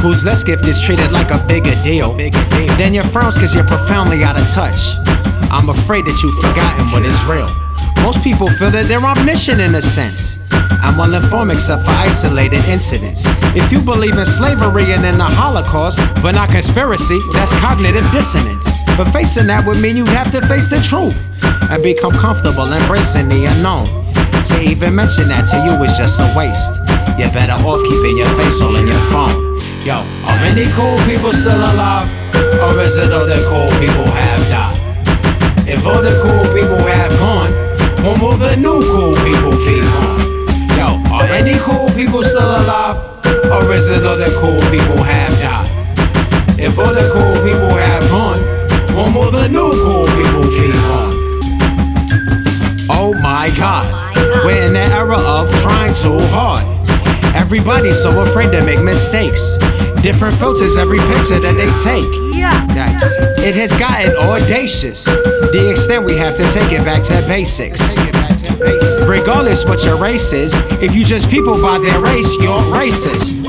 who's 0.00 0.24
less 0.24 0.42
gifted 0.42 0.68
is 0.68 0.80
treated 0.80 1.12
like 1.12 1.30
a 1.30 1.38
bigger 1.46 1.74
deal, 1.84 2.12
then 2.14 2.92
you're 2.92 3.04
frowns 3.04 3.38
cause 3.38 3.54
you're 3.54 3.66
profoundly 3.66 4.24
out 4.24 4.40
of 4.40 4.48
touch. 4.50 4.96
I'm 5.52 5.68
afraid 5.68 6.06
that 6.06 6.18
you've 6.22 6.34
forgotten 6.36 6.90
what 6.90 7.04
is 7.04 7.22
real. 7.24 7.61
Most 8.02 8.22
people 8.22 8.48
feel 8.48 8.70
that 8.72 8.86
they're 8.88 9.04
omniscient 9.04 9.60
in 9.60 9.74
a 9.76 9.82
sense. 9.82 10.38
I'm 10.82 10.96
well 10.96 11.14
informed 11.14 11.52
except 11.52 11.84
for 11.84 11.92
isolated 11.92 12.64
incidents. 12.66 13.22
If 13.54 13.70
you 13.70 13.80
believe 13.80 14.18
in 14.18 14.26
slavery 14.26 14.90
and 14.90 15.06
in 15.06 15.16
the 15.16 15.30
Holocaust, 15.30 16.00
but 16.20 16.32
not 16.32 16.50
conspiracy, 16.50 17.20
that's 17.32 17.54
cognitive 17.60 18.04
dissonance. 18.10 18.82
But 18.98 19.12
facing 19.12 19.46
that 19.46 19.64
would 19.64 19.78
mean 19.78 19.96
you'd 19.96 20.08
have 20.08 20.32
to 20.32 20.42
face 20.50 20.70
the 20.70 20.82
truth 20.82 21.14
and 21.70 21.82
become 21.82 22.10
comfortable 22.10 22.66
embracing 22.72 23.28
the 23.28 23.46
unknown. 23.46 23.86
To 24.50 24.60
even 24.60 24.98
mention 24.98 25.28
that 25.30 25.46
to 25.54 25.56
you 25.62 25.78
is 25.86 25.94
just 25.94 26.18
a 26.18 26.26
waste. 26.34 26.74
You're 27.14 27.30
better 27.30 27.54
off 27.62 27.78
keeping 27.86 28.18
your 28.18 28.28
face 28.34 28.60
all 28.60 28.74
in 28.74 28.90
your 28.90 29.02
phone. 29.14 29.38
Yo, 29.86 30.02
are 30.26 30.42
any 30.42 30.66
cool 30.74 30.98
people 31.06 31.30
still 31.30 31.54
alive? 31.54 32.10
Or 32.66 32.74
is 32.82 32.98
it 32.98 33.14
all 33.14 33.26
the 33.30 33.38
cool 33.46 33.70
people 33.78 34.10
have 34.10 34.42
died? 34.50 34.78
If 35.70 35.86
all 35.86 36.02
the 36.02 36.18
cool 36.18 36.50
people 36.50 36.82
have 36.82 37.14
gone, 37.22 37.61
when 38.02 38.20
will 38.20 38.36
the 38.36 38.56
new 38.56 38.82
cool 38.82 39.14
people 39.22 39.56
gone? 39.62 40.20
Yo, 40.76 40.98
are 41.14 41.30
any 41.30 41.56
cool 41.60 41.88
people 41.90 42.22
still 42.22 42.42
alive? 42.42 42.98
Or 43.46 43.72
is 43.72 43.88
it 43.88 44.04
all 44.04 44.16
the 44.16 44.30
cool 44.40 44.60
people 44.70 45.02
have 45.02 45.32
died? 45.38 45.70
If 46.58 46.78
all 46.78 46.92
the 46.92 47.08
cool 47.12 47.34
people 47.46 47.74
have 47.74 48.08
gone, 48.10 48.40
when 48.96 49.14
will 49.14 49.30
the 49.30 49.48
new 49.48 49.70
cool 49.84 50.06
people 50.18 50.50
gone? 50.50 51.12
Oh 52.90 53.14
my 53.22 53.50
god, 53.56 53.86
we're 54.44 54.66
in 54.66 54.72
the 54.72 54.80
era 54.80 55.18
of 55.18 55.48
trying 55.62 55.94
too 55.94 56.18
hard. 56.34 56.66
Everybody's 57.36 58.00
so 58.02 58.20
afraid 58.20 58.50
to 58.52 58.62
make 58.62 58.82
mistakes. 58.82 59.58
Different 60.02 60.36
filters 60.36 60.76
every 60.76 60.98
picture 60.98 61.38
that 61.38 61.54
they 61.54 61.70
take. 61.86 62.04
Yikes. 62.34 63.38
It 63.38 63.54
has 63.54 63.70
gotten 63.76 64.16
audacious. 64.16 65.04
The 65.04 65.68
extent 65.70 66.04
we 66.04 66.16
have 66.16 66.34
to 66.36 66.50
take 66.50 66.72
it 66.72 66.84
back 66.84 67.04
to 67.04 67.14
basics. 67.28 67.80
Regardless 69.06 69.64
what 69.64 69.84
your 69.84 69.96
race 69.96 70.32
is, 70.32 70.54
if 70.82 70.92
you 70.96 71.04
just 71.04 71.30
people 71.30 71.54
by 71.62 71.78
their 71.78 72.00
race, 72.00 72.34
you're 72.42 72.58
racist. 72.74 73.46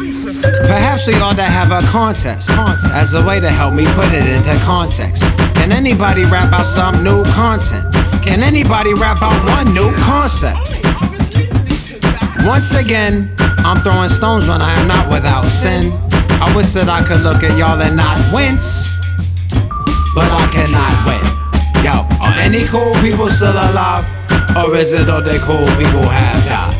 Perhaps 0.67 1.07
we 1.07 1.15
ought 1.15 1.37
to 1.37 1.43
have 1.43 1.71
a 1.71 1.81
contest 1.87 2.51
as 2.91 3.15
a 3.15 3.23
way 3.23 3.39
to 3.39 3.49
help 3.49 3.73
me 3.73 3.85
put 3.95 4.13
it 4.13 4.29
into 4.29 4.53
context. 4.63 5.23
Can 5.55 5.71
anybody 5.71 6.23
rap 6.25 6.53
out 6.53 6.67
some 6.67 7.03
new 7.03 7.23
content? 7.33 7.91
Can 8.23 8.43
anybody 8.43 8.93
rap 8.93 9.23
out 9.23 9.43
one 9.49 9.73
new 9.73 9.91
concept? 9.97 10.59
Once 12.45 12.75
again, 12.75 13.27
I'm 13.65 13.81
throwing 13.81 14.09
stones 14.09 14.47
when 14.47 14.61
I 14.61 14.79
am 14.79 14.87
not 14.87 15.11
without 15.11 15.45
sin. 15.45 15.91
I 16.43 16.53
wish 16.53 16.75
that 16.75 16.91
I 16.91 16.99
could 16.99 17.23
look 17.23 17.39
at 17.39 17.55
y'all 17.55 17.79
and 17.79 17.95
not 17.95 18.19
wince, 18.35 18.91
but 20.11 20.27
I 20.27 20.43
cannot 20.51 20.91
win. 21.07 21.23
Yo, 21.79 22.03
are 22.19 22.35
any 22.35 22.67
cool 22.67 22.91
people 22.99 23.31
still 23.31 23.55
alive? 23.55 24.03
Or 24.51 24.75
is 24.75 24.91
it 24.91 25.07
all 25.07 25.23
the 25.23 25.39
cool 25.47 25.63
people 25.79 26.03
have 26.03 26.43
died? 26.43 26.75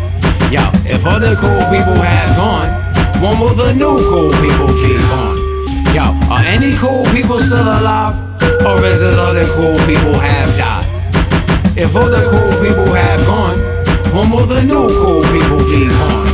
Yo, 0.51 0.67
if 0.83 1.07
all 1.07 1.15
the 1.15 1.39
cool 1.39 1.63
people 1.71 1.95
have 1.95 2.35
gone, 2.35 2.75
when 3.23 3.39
will 3.39 3.55
the 3.55 3.71
new 3.71 4.03
cool 4.11 4.35
people 4.43 4.67
be 4.83 4.99
gone? 4.99 5.39
Yo, 5.95 6.11
are 6.27 6.43
any 6.43 6.75
cool 6.75 7.07
people 7.15 7.39
still 7.39 7.63
alive? 7.63 8.19
Or 8.67 8.83
is 8.83 8.99
it 8.99 9.15
all 9.15 9.33
the 9.33 9.47
cool 9.55 9.79
people 9.87 10.19
have 10.19 10.51
died? 10.59 10.83
If 11.79 11.95
all 11.95 12.11
the 12.11 12.19
cool 12.27 12.51
people 12.59 12.91
have 12.91 13.23
gone, 13.23 13.55
when 14.11 14.27
will 14.27 14.45
the 14.45 14.61
new 14.61 14.91
cool 14.99 15.23
people 15.31 15.63
be 15.71 15.87
gone? 15.87 16.27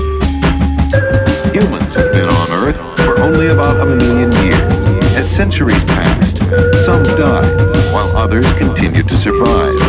Humans 1.54 1.94
have 1.94 2.10
been 2.12 2.26
on 2.26 2.50
Earth 2.66 2.99
for 3.20 3.26
only 3.26 3.48
about 3.48 3.80
a 3.82 3.86
million 3.86 4.32
years. 4.44 5.16
As 5.16 5.30
centuries 5.30 5.84
passed, 5.86 6.38
some 6.86 7.04
died, 7.04 7.94
while 7.94 8.16
others 8.16 8.46
continued 8.54 9.08
to 9.10 9.18
survive. 9.18 9.80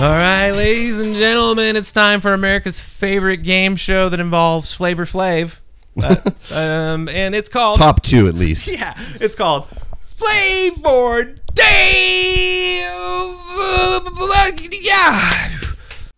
All 0.00 0.10
right, 0.10 0.50
ladies 0.50 0.98
and 0.98 1.14
gentlemen, 1.14 1.76
it's 1.76 1.92
time 1.92 2.20
for 2.20 2.32
America's 2.32 2.80
favorite 2.80 3.38
game 3.38 3.76
show 3.76 4.08
that 4.08 4.20
involves 4.20 4.72
Flavor 4.72 5.04
Flav. 5.04 5.58
Uh, 6.02 6.16
um, 6.54 7.08
and 7.10 7.34
it's 7.34 7.48
called 7.48 7.78
Top 7.78 8.02
two 8.02 8.26
at 8.26 8.34
least. 8.34 8.68
Yeah, 8.78 8.94
it's 9.20 9.36
called 9.36 9.66
Flavor 10.00 11.34
Dave. 11.52 12.84
Yeah. 14.82 15.50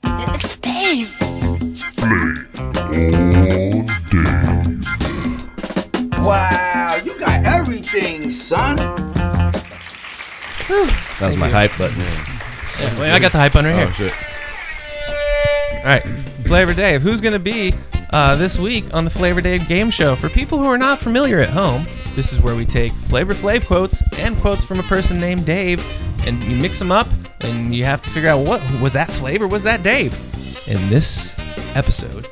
It's 0.05 0.57
Dave. 0.57 1.13
Wow, 6.19 6.99
you 7.05 7.19
got 7.19 7.45
everything, 7.45 8.31
son. 8.31 8.77
That 11.19 11.21
was 11.21 11.37
my 11.37 11.49
hype 11.49 11.77
button. 11.79 11.99
Yeah, 11.99 13.01
wait, 13.01 13.11
I 13.11 13.19
got 13.19 13.33
the 13.33 13.39
hype 13.39 13.53
button 13.55 13.75
right 13.75 13.87
Oh, 13.89 13.91
here. 13.91 14.13
All 15.79 15.85
right, 15.85 16.03
Flavor 16.47 16.75
Dave. 16.75 17.03
Who's 17.03 17.21
going 17.21 17.33
to 17.33 17.39
be 17.39 17.73
uh, 18.11 18.37
this 18.37 18.59
week 18.59 18.85
on 18.95 19.05
the 19.05 19.11
Flavor 19.11 19.41
Dave 19.41 19.67
game 19.69 19.91
show? 19.91 20.15
For 20.15 20.29
people 20.29 20.59
who 20.59 20.67
are 20.67 20.79
not 20.79 20.99
familiar 21.01 21.41
at 21.41 21.51
home, 21.51 21.85
this 22.15 22.33
is 22.33 22.41
where 22.41 22.55
we 22.55 22.65
take 22.67 22.93
Flavor 22.93 23.35
Flav 23.35 23.67
quotes 23.67 24.03
and 24.19 24.37
quotes 24.39 24.65
from 24.65 24.79
a 24.79 24.85
person 24.85 25.19
named 25.21 25.45
Dave, 25.45 25.85
and 26.27 26.43
you 26.45 26.57
mix 26.57 26.79
them 26.79 26.93
up, 26.93 27.07
and 27.41 27.75
you 27.75 27.85
have 27.85 28.03
to 28.03 28.11
figure 28.11 28.29
out 28.29 28.47
what 28.47 28.61
was 28.81 28.93
that 28.93 29.11
Flavor, 29.11 29.47
was 29.49 29.63
that 29.65 29.83
Dave? 29.83 30.13
In 30.69 30.89
this 30.91 31.37
episode, 31.77 32.27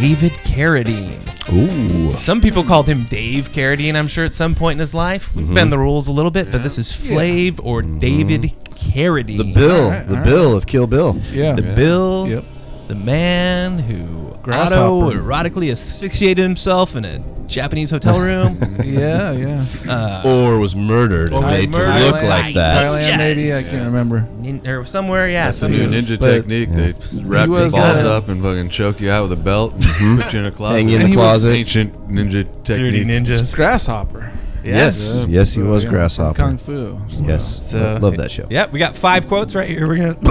David 0.00 0.32
Carradine. 0.44 1.22
Ooh. 1.52 2.10
Some 2.18 2.42
people 2.42 2.62
called 2.62 2.86
him 2.86 3.04
Dave 3.04 3.48
Carradine, 3.48 3.94
I'm 3.96 4.08
sure, 4.08 4.26
at 4.26 4.34
some 4.34 4.54
point 4.54 4.74
in 4.76 4.80
his 4.80 4.92
life. 4.92 5.30
We've 5.34 5.46
Mhm. 5.46 5.54
bent 5.54 5.70
the 5.70 5.78
rules 5.78 6.06
a 6.08 6.12
little 6.12 6.30
bit, 6.30 6.50
but 6.50 6.62
this 6.62 6.78
is 6.78 6.92
Flav 6.92 7.58
or 7.62 7.80
David 7.80 8.52
Carradine. 8.74 9.38
The 9.38 9.44
Bill, 9.44 9.90
the 10.06 10.16
Bill 10.18 10.54
of 10.54 10.66
Kill 10.66 10.86
Bill. 10.86 11.16
Yeah. 11.32 11.54
The 11.54 11.62
Bill, 11.62 12.42
the 12.88 12.94
man 12.94 13.78
who 13.78 14.34
Grasshopper. 14.42 14.80
auto 14.84 15.10
erotically 15.12 15.70
asphyxiated 15.72 16.42
himself 16.42 16.94
in 16.96 17.04
a 17.04 17.18
Japanese 17.48 17.90
hotel 17.90 18.20
room. 18.28 18.58
Yeah, 18.84 19.32
yeah. 19.32 19.64
Uh, 19.88 20.22
or 20.24 20.58
was 20.58 20.74
murdered 20.76 21.32
and 21.32 21.42
Or 21.44 21.46
made 21.48 21.72
to 21.72 21.78
murdered. 21.78 22.00
look 22.12 22.22
like 22.22 22.54
that. 22.54 22.90
Thailand, 22.92 23.18
maybe 23.18 23.52
I 23.52 23.62
can't 23.62 23.84
remember. 23.86 24.20
nin- 24.38 24.66
or 24.66 24.84
somewhere, 24.84 25.28
yeah. 25.30 25.46
That's 25.46 25.58
a 25.58 25.60
some 25.60 25.72
new 25.72 25.86
ninja 25.88 26.18
but- 26.18 26.26
technique. 26.32 26.70
They 26.70 26.92
wrap 27.22 27.48
your 27.48 27.58
balls 27.70 27.74
uh, 27.74 28.16
up 28.16 28.28
and 28.28 28.42
fucking 28.42 28.70
choke 28.70 29.00
you 29.00 29.10
out 29.10 29.22
with 29.28 29.32
a 29.32 29.36
belt 29.42 29.74
and 29.74 30.20
put 30.22 30.32
you 30.32 30.40
in 30.40 30.46
a 30.46 30.50
closet. 30.50 30.76
Hang 30.76 30.88
you 30.88 30.96
in 30.96 31.02
And 31.02 31.12
the 31.12 31.16
closet. 31.16 31.50
Ancient 31.54 32.08
ninja 32.08 32.46
Dirty 32.64 33.04
technique. 33.04 33.26
ninjas. 33.26 33.54
Grasshopper. 33.54 34.32
Yes, 34.74 35.16
Yeah. 35.20 35.26
yes, 35.28 35.52
he 35.54 35.62
was 35.62 35.84
Yeah, 35.84 35.90
grasshopper. 35.90 36.34
Kung 36.36 36.56
Fu. 36.58 36.98
so- 37.08 37.22
Yes, 37.24 37.60
So- 37.70 37.98
love 38.00 38.16
that 38.16 38.30
show. 38.30 38.46
Yep, 38.50 38.72
we 38.72 38.78
got 38.78 38.96
five 38.96 39.28
quotes 39.28 39.54
right 39.54 39.68
here. 39.68 39.86
We're 39.86 39.96
gonna. 39.96 40.16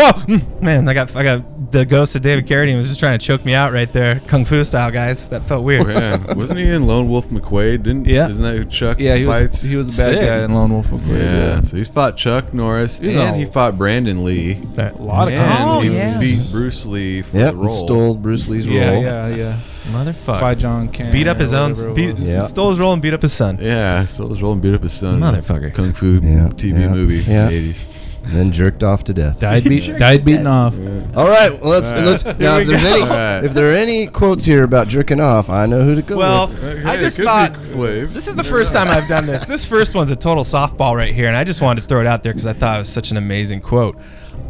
Oh, 0.00 0.24
mm, 0.28 0.60
man, 0.62 0.88
I 0.88 0.94
got 0.94 1.14
I 1.16 1.22
got 1.22 1.70
the 1.72 1.84
ghost 1.84 2.14
of 2.16 2.22
David 2.22 2.46
Carradine 2.46 2.76
was 2.76 2.88
just 2.88 2.98
trying 3.00 3.18
to 3.18 3.24
choke 3.24 3.44
me 3.44 3.54
out 3.54 3.72
right 3.72 3.92
there, 3.92 4.20
kung 4.26 4.44
fu 4.44 4.62
style, 4.64 4.90
guys. 4.90 5.28
That 5.28 5.42
felt 5.42 5.64
weird. 5.64 5.86
Man, 5.86 6.24
wasn't 6.36 6.58
he 6.60 6.68
in 6.70 6.86
Lone 6.86 7.08
Wolf 7.08 7.28
McQuade? 7.28 7.82
Didn't 7.82 8.06
Yeah. 8.06 8.28
Isn't 8.28 8.42
that 8.42 8.56
who 8.56 8.64
Chuck 8.64 8.98
Yeah, 9.00 9.16
he 9.16 9.26
was 9.26 9.60
he 9.62 9.76
was 9.76 9.94
the 9.96 10.02
bad 10.02 10.14
Sick. 10.14 10.28
guy 10.28 10.44
in 10.44 10.54
Lone 10.54 10.72
Wolf 10.72 10.86
McQuade. 10.88 11.18
yeah. 11.18 11.60
So 11.62 11.76
he's 11.76 11.88
fought 11.88 12.16
Chuck 12.16 12.54
Norris 12.54 12.98
He 12.98 13.10
and 13.10 13.18
on- 13.18 13.34
he 13.34 13.44
fought 13.44 13.76
Brandon 13.78 14.24
Lee. 14.24 14.54
That- 14.74 14.94
A 14.98 15.02
lot 15.02 15.28
of 15.28 15.34
and 15.34 15.68
Oh, 15.70 15.80
he 15.80 15.90
yeah. 15.94 16.18
beat 16.18 16.40
Bruce 16.50 16.86
Lee 16.86 17.22
for 17.22 17.36
Yep, 17.36 17.50
the 17.50 17.56
role. 17.56 17.68
stole 17.68 18.14
Bruce 18.14 18.48
Lee's 18.48 18.66
role. 18.68 18.76
Yeah, 18.76 18.90
role. 18.92 19.02
yeah, 19.02 19.28
yeah. 19.28 19.56
Motherfucker. 19.88 20.40
By 20.40 20.54
John 20.54 20.88
Cannon. 20.88 21.12
beat 21.12 21.26
up 21.26 21.38
his 21.38 21.52
own. 21.52 21.70
whatever 21.70 21.90
it 21.90 21.94
Beat, 21.94 22.10
was. 22.12 22.22
Yeah. 22.22 22.42
Stole 22.42 22.70
his 22.70 22.78
role 22.78 22.92
and 22.92 23.02
beat 23.02 23.14
up 23.14 23.22
his 23.22 23.32
son. 23.32 23.58
Yeah, 23.60 24.04
stole 24.04 24.28
his 24.28 24.42
role 24.42 24.52
and 24.52 24.62
beat 24.62 24.74
up 24.74 24.82
his 24.82 24.92
son. 24.92 25.20
Motherfucker. 25.20 25.72
Kung 25.74 25.92
Fu 25.92 26.14
Yeah, 26.22 26.48
TV 26.54 26.80
yeah, 26.80 26.88
movie 26.88 27.16
yeah. 27.18 27.48
in 27.48 27.52
the 27.68 27.72
80s. 27.72 27.84
And 28.24 28.36
then 28.36 28.52
jerked 28.52 28.84
off 28.84 29.04
to 29.04 29.14
death. 29.14 29.40
Died, 29.40 29.64
beat, 29.64 29.86
died 29.98 30.22
beating 30.22 30.46
off. 30.46 30.74
All 31.16 31.26
right, 31.28 31.50
well, 31.58 31.70
let's 31.70 31.90
All 31.92 31.96
right. 31.96 32.04
let's 32.04 32.24
now. 32.26 32.58
If 32.58 32.66
there's 32.66 32.82
go. 32.82 32.88
any, 32.90 33.02
All 33.02 33.08
right. 33.08 33.44
if 33.44 33.54
there 33.54 33.72
are 33.72 33.74
any 33.74 34.06
quotes 34.06 34.44
here 34.44 34.64
about 34.64 34.88
jerking 34.88 35.18
off, 35.18 35.48
I 35.48 35.64
know 35.64 35.80
who 35.82 35.94
to 35.94 36.02
go 36.02 36.16
with. 36.16 36.26
Well, 36.26 36.48
with. 36.48 36.84
I 36.84 36.98
just 36.98 37.16
thought 37.18 37.54
this 37.62 38.28
is 38.28 38.34
the 38.34 38.44
first 38.44 38.74
time 38.74 38.88
I've 38.88 39.08
done 39.08 39.24
this. 39.24 39.46
This 39.46 39.64
first 39.64 39.94
one's 39.94 40.10
a 40.10 40.16
total 40.16 40.44
softball 40.44 40.94
right 40.94 41.14
here, 41.14 41.26
and 41.28 41.36
I 41.38 41.44
just 41.44 41.62
wanted 41.62 41.80
to 41.82 41.86
throw 41.86 42.00
it 42.02 42.06
out 42.06 42.22
there 42.22 42.34
because 42.34 42.46
I 42.46 42.52
thought 42.52 42.76
it 42.76 42.80
was 42.80 42.90
such 42.90 43.10
an 43.12 43.16
amazing 43.16 43.62
quote. 43.62 43.96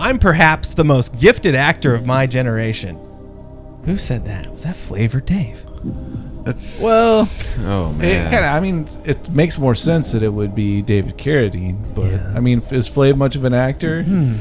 I'm 0.01 0.19
perhaps 0.19 0.75
the 0.75 0.85
most 0.85 1.17
gifted 1.21 1.55
actor 1.55 1.95
of 1.95 2.05
my 2.05 2.27
generation. 2.27 2.99
Who 3.85 3.97
said 3.97 4.25
that? 4.27 4.51
Was 4.53 4.65
that 4.65 4.77
Flavor 4.77 5.21
Dave? 5.21 5.65
That's 6.45 6.81
Well, 6.83 7.27
oh 7.67 7.91
it 7.91 7.99
man. 7.99 8.31
kind 8.31 8.45
of. 8.45 8.51
I 8.55 8.61
mean, 8.61 8.87
it 9.05 9.31
makes 9.31 9.59
more 9.59 9.75
sense 9.75 10.13
that 10.13 10.23
it 10.23 10.29
would 10.33 10.55
be 10.55 10.83
David 10.83 11.17
Carradine, 11.19 11.95
but 11.95 12.13
I 12.37 12.41
mean, 12.41 12.59
is 12.71 12.89
Flav 12.89 13.17
much 13.17 13.37
of 13.37 13.45
an 13.45 13.55
actor? 13.55 14.03
Hmm. 14.03 14.35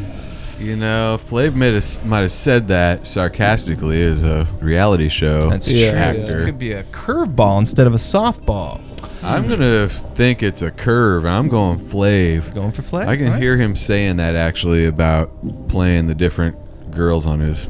You 0.59 0.75
know, 0.75 1.19
Flav 1.29 1.53
might 1.53 1.73
have, 1.75 2.05
might 2.05 2.21
have 2.21 2.31
said 2.31 2.69
that 2.69 3.07
sarcastically 3.07 4.01
as 4.01 4.23
a 4.23 4.47
reality 4.59 5.07
show 5.07 5.39
That's 5.49 5.71
Yeah, 5.71 5.91
true. 5.91 5.99
yeah. 5.99 6.13
This 6.13 6.33
could 6.33 6.57
be 6.57 6.71
a 6.71 6.83
curveball 6.85 7.59
instead 7.59 7.85
of 7.85 7.93
a 7.93 7.97
softball. 7.97 8.81
I'm 9.23 9.47
gonna 9.47 9.87
think 9.87 10.41
it's 10.41 10.63
a 10.63 10.71
curve, 10.71 11.25
and 11.25 11.33
I'm 11.33 11.47
going 11.47 11.77
Flav. 11.79 12.53
Going 12.55 12.71
for 12.71 12.81
Flav? 12.81 13.07
I 13.07 13.15
can 13.17 13.27
Alright. 13.27 13.41
hear 13.41 13.55
him 13.57 13.75
saying 13.75 14.17
that 14.17 14.35
actually 14.35 14.85
about 14.87 15.29
playing 15.69 16.07
the 16.07 16.15
different 16.15 16.55
girls 16.91 17.27
on 17.27 17.39
his 17.39 17.69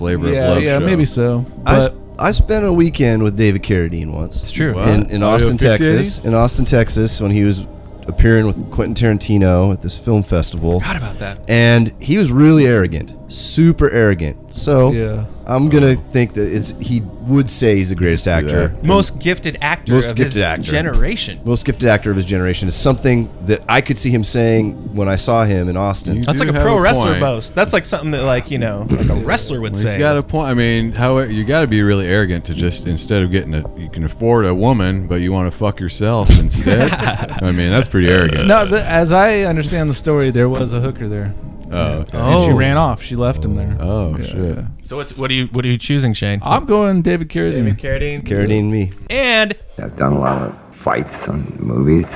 Flavor 0.00 0.28
of 0.28 0.32
Yeah, 0.34 0.48
Love 0.48 0.62
yeah, 0.62 0.78
show. 0.78 0.86
maybe 0.86 1.04
so. 1.04 1.44
I, 1.66 1.80
sp- 1.84 2.00
I 2.18 2.32
spent 2.32 2.64
a 2.64 2.72
weekend 2.72 3.22
with 3.22 3.36
David 3.36 3.62
Carradine 3.62 4.10
once. 4.12 4.40
It's 4.42 4.50
true. 4.50 4.72
What? 4.74 4.88
in, 4.88 5.10
in 5.10 5.22
Austin. 5.22 5.58
Texas. 5.58 6.20
In 6.20 6.32
Austin, 6.34 6.64
Texas, 6.64 7.20
when 7.20 7.30
he 7.30 7.44
was 7.44 7.66
appearing 8.06 8.46
with 8.46 8.70
Quentin 8.72 8.94
Tarantino 8.94 9.72
at 9.74 9.82
this 9.82 9.98
film 9.98 10.22
festival. 10.22 10.80
Forgot 10.80 10.96
about 10.96 11.18
that. 11.18 11.38
And 11.48 11.92
he 12.00 12.16
was 12.16 12.32
really 12.32 12.64
arrogant, 12.64 13.14
super 13.30 13.88
arrogant. 13.90 14.52
So 14.54 14.92
Yeah. 14.92 15.24
I'm 15.46 15.68
gonna 15.68 15.96
think 15.96 16.34
that 16.34 16.52
it's 16.54 16.74
he 16.80 17.00
would 17.26 17.50
say 17.50 17.76
he's 17.76 17.88
the 17.88 17.94
greatest 17.96 18.28
actor, 18.28 18.68
that. 18.68 18.84
Most 18.84 19.18
gifted 19.18 19.58
actor 19.60 19.94
Most 19.94 20.10
of 20.10 20.16
gifted 20.16 20.34
his 20.36 20.42
actor. 20.44 20.62
generation. 20.70 21.40
most 21.44 21.64
gifted 21.64 21.88
actor 21.88 22.10
of 22.10 22.16
his 22.16 22.24
generation. 22.24 22.68
Is 22.68 22.74
something 22.76 23.28
that 23.42 23.62
I 23.68 23.80
could 23.80 23.98
see 23.98 24.10
him 24.10 24.22
saying 24.22 24.94
when 24.94 25.08
I 25.08 25.16
saw 25.16 25.44
him 25.44 25.68
in 25.68 25.76
Austin. 25.76 26.16
You 26.18 26.22
That's 26.22 26.38
like 26.40 26.48
a 26.50 26.52
pro 26.52 26.76
a 26.76 26.80
wrestler 26.80 27.10
point. 27.12 27.20
boast. 27.20 27.54
That's 27.54 27.72
like 27.72 27.84
something 27.84 28.12
that, 28.12 28.22
like 28.22 28.50
you 28.50 28.58
know, 28.58 28.86
like 28.90 29.08
a 29.08 29.14
wrestler 29.24 29.60
would 29.60 29.72
Well, 29.72 29.82
say. 29.82 29.90
He's 29.90 29.98
got 29.98 30.16
a 30.16 30.22
point. 30.22 30.48
I 30.48 30.54
mean, 30.54 30.92
how 30.92 31.18
you 31.20 31.44
got 31.44 31.62
to 31.62 31.66
be 31.66 31.82
really 31.82 32.06
arrogant 32.06 32.44
to 32.46 32.54
just 32.54 32.86
instead 32.86 33.22
of 33.22 33.30
getting 33.32 33.54
a, 33.54 33.64
you 33.78 33.88
can 33.90 34.04
afford 34.04 34.44
a 34.46 34.54
woman, 34.54 35.06
but 35.08 35.16
you 35.20 35.32
want 35.32 35.50
to 35.50 35.56
fuck 35.56 35.80
yourself 35.80 36.28
instead. 36.38 36.90
I 37.42 37.50
mean, 37.52 37.70
that's 37.70 37.88
pretty 37.88 38.08
arrogant. 38.08 38.46
no, 38.46 38.64
the, 38.66 38.84
as 38.84 39.12
I 39.12 39.40
understand 39.42 39.88
the 39.90 39.94
story, 39.94 40.30
there 40.30 40.48
was 40.48 40.72
a 40.72 40.80
hooker 40.80 41.08
there. 41.08 41.34
Oh, 41.72 41.92
okay. 42.00 42.18
And 42.18 42.44
she 42.44 42.50
Oh. 42.50 42.54
ran 42.56 42.76
off. 42.76 43.02
She 43.02 43.16
left 43.16 43.44
him 43.44 43.54
there. 43.56 43.76
Oh, 43.78 44.16
Yeah, 44.18 44.26
shit. 44.26 44.64
so 44.82 44.96
what's 44.96 45.16
what 45.16 45.30
are 45.30 45.34
you 45.34 45.46
what 45.46 45.64
are 45.64 45.68
you 45.68 45.78
choosing, 45.78 46.12
Shane? 46.12 46.40
I'm 46.42 46.64
going 46.66 47.02
David 47.02 47.28
Carradine. 47.28 47.78
Carradine. 47.78 48.24
Carradine, 48.24 48.70
me. 48.70 48.92
And 49.08 49.54
I've 49.78 49.96
done 49.96 50.12
a 50.12 50.18
lot 50.18 50.42
of 50.42 50.74
fights 50.74 51.28
on 51.28 51.44
movies. 51.60 52.06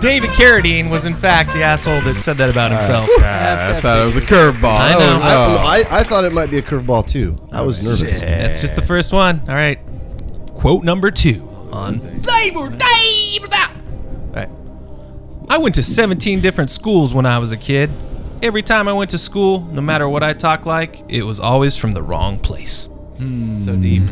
David 0.00 0.30
Carradine 0.30 0.90
was 0.90 1.04
in 1.06 1.14
fact 1.14 1.52
the 1.52 1.62
asshole 1.62 2.00
that 2.02 2.22
said 2.22 2.38
that 2.38 2.48
about 2.50 2.70
himself. 2.70 3.08
I 3.20 3.80
thought 3.80 4.02
it 4.02 4.06
was 4.06 4.16
a 4.16 4.20
curveball. 4.20 4.80
I 4.80 4.92
know. 4.92 4.98
Oh, 5.00 5.22
I, 5.22 5.82
oh. 5.84 5.86
I, 5.90 6.00
I 6.00 6.02
thought 6.04 6.24
it 6.24 6.32
might 6.32 6.50
be 6.50 6.58
a 6.58 6.62
curveball 6.62 7.06
too. 7.08 7.38
I 7.52 7.62
was 7.62 7.80
oh, 7.80 7.84
nervous. 7.90 8.20
That's 8.20 8.60
just 8.60 8.76
the 8.76 8.82
first 8.82 9.12
one. 9.12 9.40
All 9.48 9.54
right. 9.54 9.78
Quote 10.54 10.84
number 10.84 11.10
two 11.10 11.48
on 11.72 12.00
Flavor 12.20 12.68
Dave. 12.68 13.42
All 13.42 14.32
right. 14.34 14.48
I 15.48 15.58
went 15.58 15.74
to 15.76 15.82
17 15.82 16.40
different 16.40 16.70
schools 16.70 17.12
when 17.14 17.26
I 17.26 17.38
was 17.38 17.50
a 17.50 17.56
kid. 17.56 17.90
Every 18.42 18.62
time 18.62 18.88
I 18.88 18.92
went 18.92 19.10
to 19.10 19.18
school, 19.18 19.60
no 19.72 19.80
matter 19.80 20.08
what 20.08 20.24
I 20.24 20.32
talked 20.32 20.66
like, 20.66 21.04
it 21.08 21.22
was 21.22 21.38
always 21.38 21.76
from 21.76 21.92
the 21.92 22.02
wrong 22.02 22.38
place. 22.40 22.90
So 23.18 23.76
deep. 23.76 24.02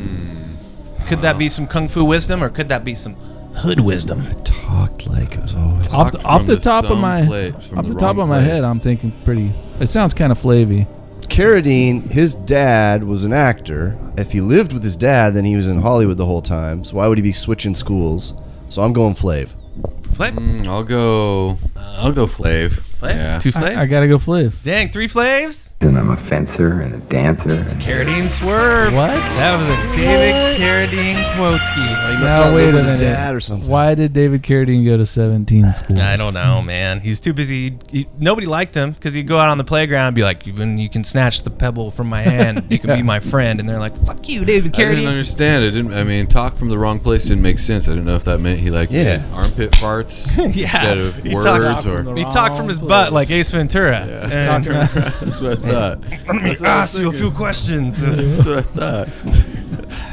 Could 1.08 1.20
that 1.22 1.36
be 1.36 1.48
some 1.48 1.66
kung 1.66 1.88
fu 1.88 2.04
wisdom, 2.04 2.44
or 2.44 2.48
could 2.48 2.68
that 2.68 2.84
be 2.84 2.94
some 2.94 3.14
hood 3.56 3.80
wisdom? 3.80 4.20
I 4.20 4.34
talked 4.44 5.08
like 5.08 5.34
it 5.34 5.42
was 5.42 5.54
always. 5.56 5.88
Off 5.92 6.12
the, 6.12 6.18
Talked 6.18 6.24
off 6.24 6.40
from 6.42 6.46
the 6.48 6.54
the 6.54 6.60
top 6.60 6.84
of 6.84 6.90
some 6.90 7.00
my 7.00 7.26
place- 7.26 7.66
from 7.66 7.78
off 7.80 7.86
the 7.86 7.94
the 7.94 7.98
top 7.98 8.16
wrong 8.16 8.22
of 8.24 8.28
my 8.28 8.40
head. 8.40 8.62
I'm 8.62 8.78
thinking 8.78 9.10
pretty. 9.24 9.52
It 9.80 9.88
sounds 9.88 10.14
kind 10.14 10.30
of 10.30 10.38
flavy. 10.38 10.86
Carradine, 11.22 12.08
his 12.08 12.36
dad 12.36 13.02
was 13.02 13.24
an 13.24 13.32
actor. 13.32 13.98
If 14.16 14.30
he 14.30 14.40
lived 14.40 14.72
with 14.72 14.84
his 14.84 14.94
dad, 14.94 15.34
then 15.34 15.44
he 15.44 15.56
was 15.56 15.66
in 15.66 15.80
Hollywood 15.82 16.18
the 16.18 16.26
whole 16.26 16.42
time. 16.42 16.84
So 16.84 16.96
why 16.96 17.08
would 17.08 17.18
he 17.18 17.22
be 17.22 17.32
switching 17.32 17.74
schools? 17.74 18.34
So 18.68 18.82
I'm 18.82 18.92
going 18.92 19.14
Flav. 19.14 19.54
Flav? 20.02 20.32
Mm, 20.36 20.66
I'll 20.68 20.84
go. 20.84 21.58
I'll 21.76 22.12
go 22.12 22.26
Flav. 22.28 22.80
Flav? 23.00 23.14
Yeah. 23.14 23.38
Two 23.38 23.50
flaves? 23.52 23.76
I, 23.76 23.82
I 23.82 23.86
gotta 23.86 24.08
go 24.08 24.18
Flav. 24.18 24.62
Dang, 24.62 24.90
three 24.90 25.08
flaves? 25.08 25.72
And 25.80 25.96
I'm 25.98 26.10
a 26.10 26.16
fencer 26.16 26.80
and 26.82 26.94
a 26.94 26.98
dancer. 26.98 27.50
And 27.54 27.80
Carradine 27.80 28.28
swerve. 28.28 28.92
What? 28.92 29.08
That 29.08 29.58
was 29.58 29.68
a 29.68 29.96
David 29.96 30.60
Carradine 30.60 31.22
quoteski. 31.34 31.86
He 31.86 32.14
must 32.14 32.22
Now 32.22 32.40
not 32.40 32.54
wait 32.54 32.66
live 32.66 32.74
a 32.74 32.76
with 32.78 32.86
his 32.86 32.94
minute. 32.96 33.00
dad 33.14 33.34
or 33.34 33.40
something. 33.40 33.70
Why 33.70 33.94
did 33.94 34.12
David 34.12 34.42
Carradine 34.42 34.84
go 34.84 34.96
to 34.98 35.06
17 35.06 35.72
schools? 35.72 35.98
I 36.00 36.16
don't 36.16 36.34
know, 36.34 36.60
man. 36.62 37.00
He's 37.00 37.18
too 37.20 37.32
busy. 37.32 37.78
He, 37.90 38.06
nobody 38.18 38.46
liked 38.46 38.74
him 38.74 38.92
because 38.92 39.14
he'd 39.14 39.26
go 39.26 39.38
out 39.38 39.48
on 39.48 39.58
the 39.58 39.64
playground 39.64 40.08
and 40.08 40.14
be 40.16 40.22
like, 40.22 40.44
"When 40.46 40.76
you 40.78 40.88
can 40.90 41.02
snatch 41.04 41.42
the 41.42 41.50
pebble 41.50 41.90
from 41.90 42.08
my 42.08 42.20
hand, 42.22 42.66
you 42.68 42.78
can 42.78 42.94
be 42.94 43.02
my 43.02 43.20
friend." 43.20 43.58
And 43.60 43.68
they're 43.68 43.78
like, 43.78 43.96
"Fuck 44.04 44.28
you, 44.28 44.44
David 44.44 44.72
Carradine. 44.72 44.76
I 44.76 44.88
didn't 44.90 45.04
Carradine." 45.04 45.08
understand. 45.08 45.64
It 45.64 45.70
didn't. 45.70 45.94
I 45.94 46.04
mean, 46.04 46.26
talk 46.26 46.56
from 46.56 46.68
the 46.68 46.78
wrong 46.78 46.98
place 47.00 47.24
didn't 47.24 47.42
make 47.42 47.58
sense. 47.58 47.88
I 47.88 47.92
didn't 47.92 48.04
know 48.04 48.16
if 48.16 48.24
that 48.24 48.38
meant 48.38 48.60
he 48.60 48.70
like 48.70 48.90
Yeah. 48.90 49.24
armpit 49.34 49.70
farts 49.72 50.26
Yeah. 50.54 50.64
instead 50.64 50.98
of 50.98 51.22
He 51.22 51.34
words 51.34 51.46
talked 51.46 51.86
or. 51.86 52.04
from 52.04 52.16
He 52.16 52.24
talked 52.24 52.54
from 52.56 52.68
his 52.68 52.78
wrong 52.80 52.88
butt 52.90 53.12
like 53.12 53.30
Ace 53.30 53.50
Ventura. 53.50 54.06
Yeah. 54.06 54.56
And- 54.56 54.64
That's 55.20 55.40
what 55.40 55.52
I 55.52 55.56
thought. 55.56 56.00
Let 56.26 56.42
me 56.42 56.56
ask 56.66 56.98
you 56.98 57.08
a 57.08 57.12
few 57.12 57.30
questions. 57.30 58.00
That's 58.00 58.46
what 58.46 58.58
I 58.58 58.62
thought. 58.62 59.08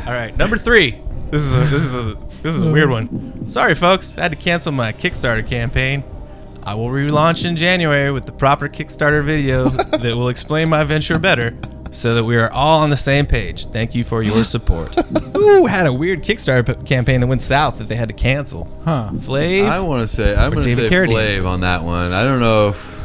All 0.08 0.14
right, 0.14 0.36
number 0.38 0.58
three. 0.58 1.02
This 1.32 1.42
is 1.42 1.58
a, 1.58 1.60
this 1.66 1.84
is 1.84 1.96
a 1.96 2.14
this 2.42 2.56
is 2.56 2.62
a 2.62 2.72
weird 2.72 2.90
one. 2.90 3.50
Sorry, 3.50 3.76
folks. 3.76 4.18
I 4.18 4.22
had 4.22 4.32
to 4.32 4.38
cancel 4.38 4.72
my 4.72 4.94
Kickstarter 4.94 5.46
campaign. 5.46 6.04
I 6.64 6.74
will 6.76 6.88
relaunch 6.90 7.46
in 7.46 7.56
January 7.56 8.12
with 8.12 8.26
the 8.26 8.32
proper 8.32 8.70
Kickstarter 8.70 9.24
video 9.24 9.70
that 9.70 10.16
will 10.16 10.30
explain 10.30 10.70
my 10.70 10.84
venture 10.84 11.20
better, 11.20 11.52
so 11.98 12.14
that 12.14 12.24
we 12.24 12.38
are 12.38 12.52
all 12.52 12.82
on 12.82 12.90
the 12.92 12.98
same 12.98 13.26
page. 13.26 13.66
Thank 13.68 13.96
you 13.96 14.04
for 14.04 14.22
your 14.22 14.44
support. 14.46 14.96
Ooh, 15.36 15.66
had 15.66 15.88
a 15.88 15.94
weird 15.94 16.24
Kickstarter 16.24 16.78
p- 16.78 16.86
campaign 16.86 17.22
that 17.22 17.28
went 17.28 17.42
south 17.42 17.80
that 17.80 17.86
they 17.86 17.96
had 17.96 18.08
to 18.10 18.14
cancel. 18.14 18.70
Huh. 18.86 19.10
Flav. 19.14 19.68
I 19.68 19.80
want 19.80 20.08
to 20.08 20.14
say 20.14 20.36
I'm 20.36 20.54
going 20.54 20.64
to 20.68 20.76
David 20.76 20.90
say 20.90 20.96
Carradine. 20.96 21.40
Flav 21.40 21.46
on 21.48 21.62
that 21.62 21.84
one. 21.84 22.14
I 22.14 22.24
don't 22.24 22.40
know 22.40 22.70
if 22.70 22.97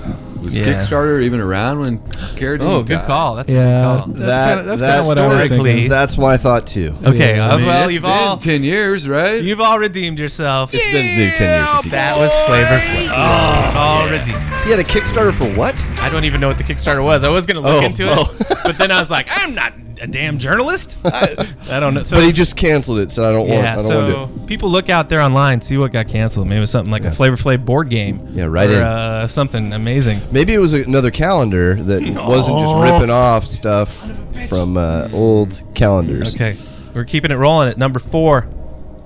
was 0.43 0.55
Yeah. 0.57 0.65
Kickstarter 0.65 1.23
even 1.23 1.41
around 1.41 1.81
when 1.81 1.99
Carradine. 2.37 2.61
oh, 2.63 2.83
good 2.83 2.89
got- 2.99 3.07
call. 3.07 3.37
That's 3.37 3.53
Yeah. 3.53 3.61
a 3.61 3.67
good 3.67 3.83
call. 3.83 4.15
That's 4.27 4.55
kinda- 4.55 4.63
that's 4.65 4.81
that's 4.81 5.07
what 5.09 5.19
I 5.19 5.27
was 5.27 5.35
historically- 5.39 5.71
thinking. 5.73 5.89
That's 5.89 6.19
my 6.19 6.37
thought 6.37 6.67
too. 6.67 6.95
Okay, 7.05 7.37
Yeah. 7.37 7.49
uh, 7.49 7.55
I 7.55 7.57
mean, 7.59 7.67
well, 7.67 7.85
it's 7.85 7.93
you've 7.95 8.03
been 8.03 8.11
all 8.11 8.37
ten 8.37 8.63
years, 8.63 9.09
right? 9.09 9.43
you've 9.43 9.61
all 9.61 9.79
redeemed 9.79 10.19
yourself. 10.19 10.75
It's 10.75 10.85
been 10.93 11.07
maybe 11.17 11.33
ten 11.37 11.59
years 11.61 11.71
since 11.83 11.87
That 11.93 12.19
was 12.19 12.35
Flavor 12.47 12.79
Flav. 12.79 13.09
Oh, 13.11 13.79
all 13.79 14.09
redeemed. 14.09 14.39
He 14.65 14.71
had 14.71 14.79
a 14.81 14.85
Kickstarter 14.85 15.33
for 15.33 15.47
what? 15.55 15.85
I 16.01 16.09
don't 16.09 16.25
even 16.25 16.41
know 16.41 16.49
what 16.49 16.59
the 16.59 16.65
Kickstarter 16.65 17.03
was. 17.03 17.25
I 17.25 17.29
was 17.29 17.47
gonna 17.47 17.61
look 17.61 17.83
Oh, 17.83 17.87
into 17.87 18.09
oh. 18.09 18.35
it, 18.41 18.47
but 18.65 18.79
then 18.79 18.91
I 18.91 18.99
was 18.99 19.11
like, 19.11 19.29
I'm 19.33 19.55
not 19.55 19.73
a 20.03 20.07
damn 20.07 20.37
journalist. 20.39 20.99
I, 21.05 21.47
I 21.71 21.81
don't 21.81 21.95
know. 21.95 22.03
So, 22.03 22.17
but 22.17 22.25
he 22.25 22.33
just 22.33 22.57
canceled 22.57 22.99
it, 22.99 23.11
so 23.11 23.27
I 23.29 23.33
don't 23.33 23.49
want. 23.49 23.63
yeah. 23.63 23.73
I 23.73 23.77
don't 23.77 23.85
So 23.87 24.17
want 24.19 24.41
to. 24.41 24.47
people 24.47 24.69
look 24.69 24.91
out 24.91 25.09
there 25.09 25.21
online, 25.21 25.61
see 25.61 25.77
what 25.79 25.93
got 25.93 26.09
canceled. 26.09 26.49
Maybe 26.49 26.59
it 26.59 26.61
was 26.61 26.71
something 26.71 26.91
like 26.93 27.05
a 27.05 27.11
Flavor 27.11 27.37
Flav 27.37 27.65
board 27.65 27.89
game. 27.89 28.29
Yeah, 28.33 28.45
right 28.45 28.69
or, 28.69 28.75
in. 28.75 28.83
Uh, 28.83 29.29
something 29.29 29.73
amazing. 29.73 30.21
Maybe 30.31 30.53
it 30.55 30.59
was 30.59 30.75
another 30.75 31.11
calendar 31.11 31.75
that 31.77 32.03
wasn't 32.27 32.59
just 32.59 32.77
ripping 32.83 33.11
off 33.11 33.47
stuff 33.47 34.11
from 34.49 34.77
uh, 34.77 35.09
old 35.13 35.63
calendars. 35.75 36.35
Okay, 36.35 36.57
we're 36.95 37.05
keeping 37.05 37.31
it 37.31 37.37
rolling 37.37 37.69
at 37.69 37.79
number 37.79 37.99
four. 38.01 38.49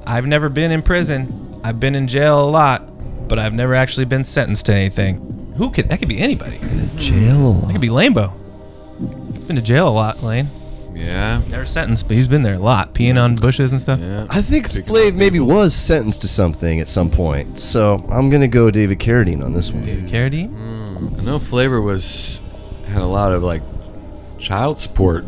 I've 0.07 0.27
never 0.27 0.49
been 0.49 0.71
in 0.73 0.83
prison. 0.83 1.61
I've 1.63 1.79
been 1.81 1.95
in 1.95 2.07
jail 2.09 2.41
a 2.41 2.49
lot, 2.49 3.29
but 3.29 3.39
I've 3.39 3.53
never 3.53 3.75
actually 3.75 4.07
been 4.07 4.25
sentenced 4.25 4.67
to 4.67 4.75
anything. 4.75 5.53
Who 5.57 5.71
could 5.71 5.89
that 5.91 5.99
could 5.99 6.09
be 6.09 6.19
anybody. 6.21 6.57
In 6.57 6.97
Jail. 6.97 7.53
That 7.53 7.73
could 7.73 7.81
be 7.81 7.89
Lambo. 7.89 8.33
He's 9.35 9.45
been 9.45 9.57
to 9.57 9.63
jail 9.63 9.89
a 9.89 9.91
lot, 9.91 10.23
Lane. 10.23 10.49
Yeah. 10.97 11.43
Never 11.51 11.67
sentenced, 11.67 12.09
but 12.09 12.17
he's 12.17 12.29
been 12.29 12.43
there 12.43 12.55
a 12.55 12.59
lot, 12.59 12.95
peeing 12.95 13.21
on 13.23 13.37
bushes 13.37 13.73
and 13.73 13.81
stuff. 13.81 14.01
Yeah. 14.01 14.27
I 14.31 14.41
think 14.43 14.67
Flav 14.69 15.15
maybe 15.15 15.39
was 15.41 15.75
sentenced 15.75 16.23
to 16.23 16.29
something 16.29 16.81
at 16.81 16.89
some 16.89 17.11
point, 17.11 17.59
so 17.59 18.05
I'm 18.11 18.31
gonna 18.31 18.49
go 18.49 18.71
David 18.71 18.99
Carradine 18.99 19.45
on 19.45 19.53
this 19.53 19.71
one. 19.71 19.83
David 19.83 20.07
Carradine. 20.09 20.49
Hmm. 20.51 21.21
I 21.21 21.23
know 21.23 21.39
Flavor 21.39 21.81
was 21.81 22.41
had 22.89 23.03
a 23.03 23.07
lot 23.07 23.33
of 23.33 23.43
like 23.43 23.63
child 24.39 24.81
support 24.81 25.25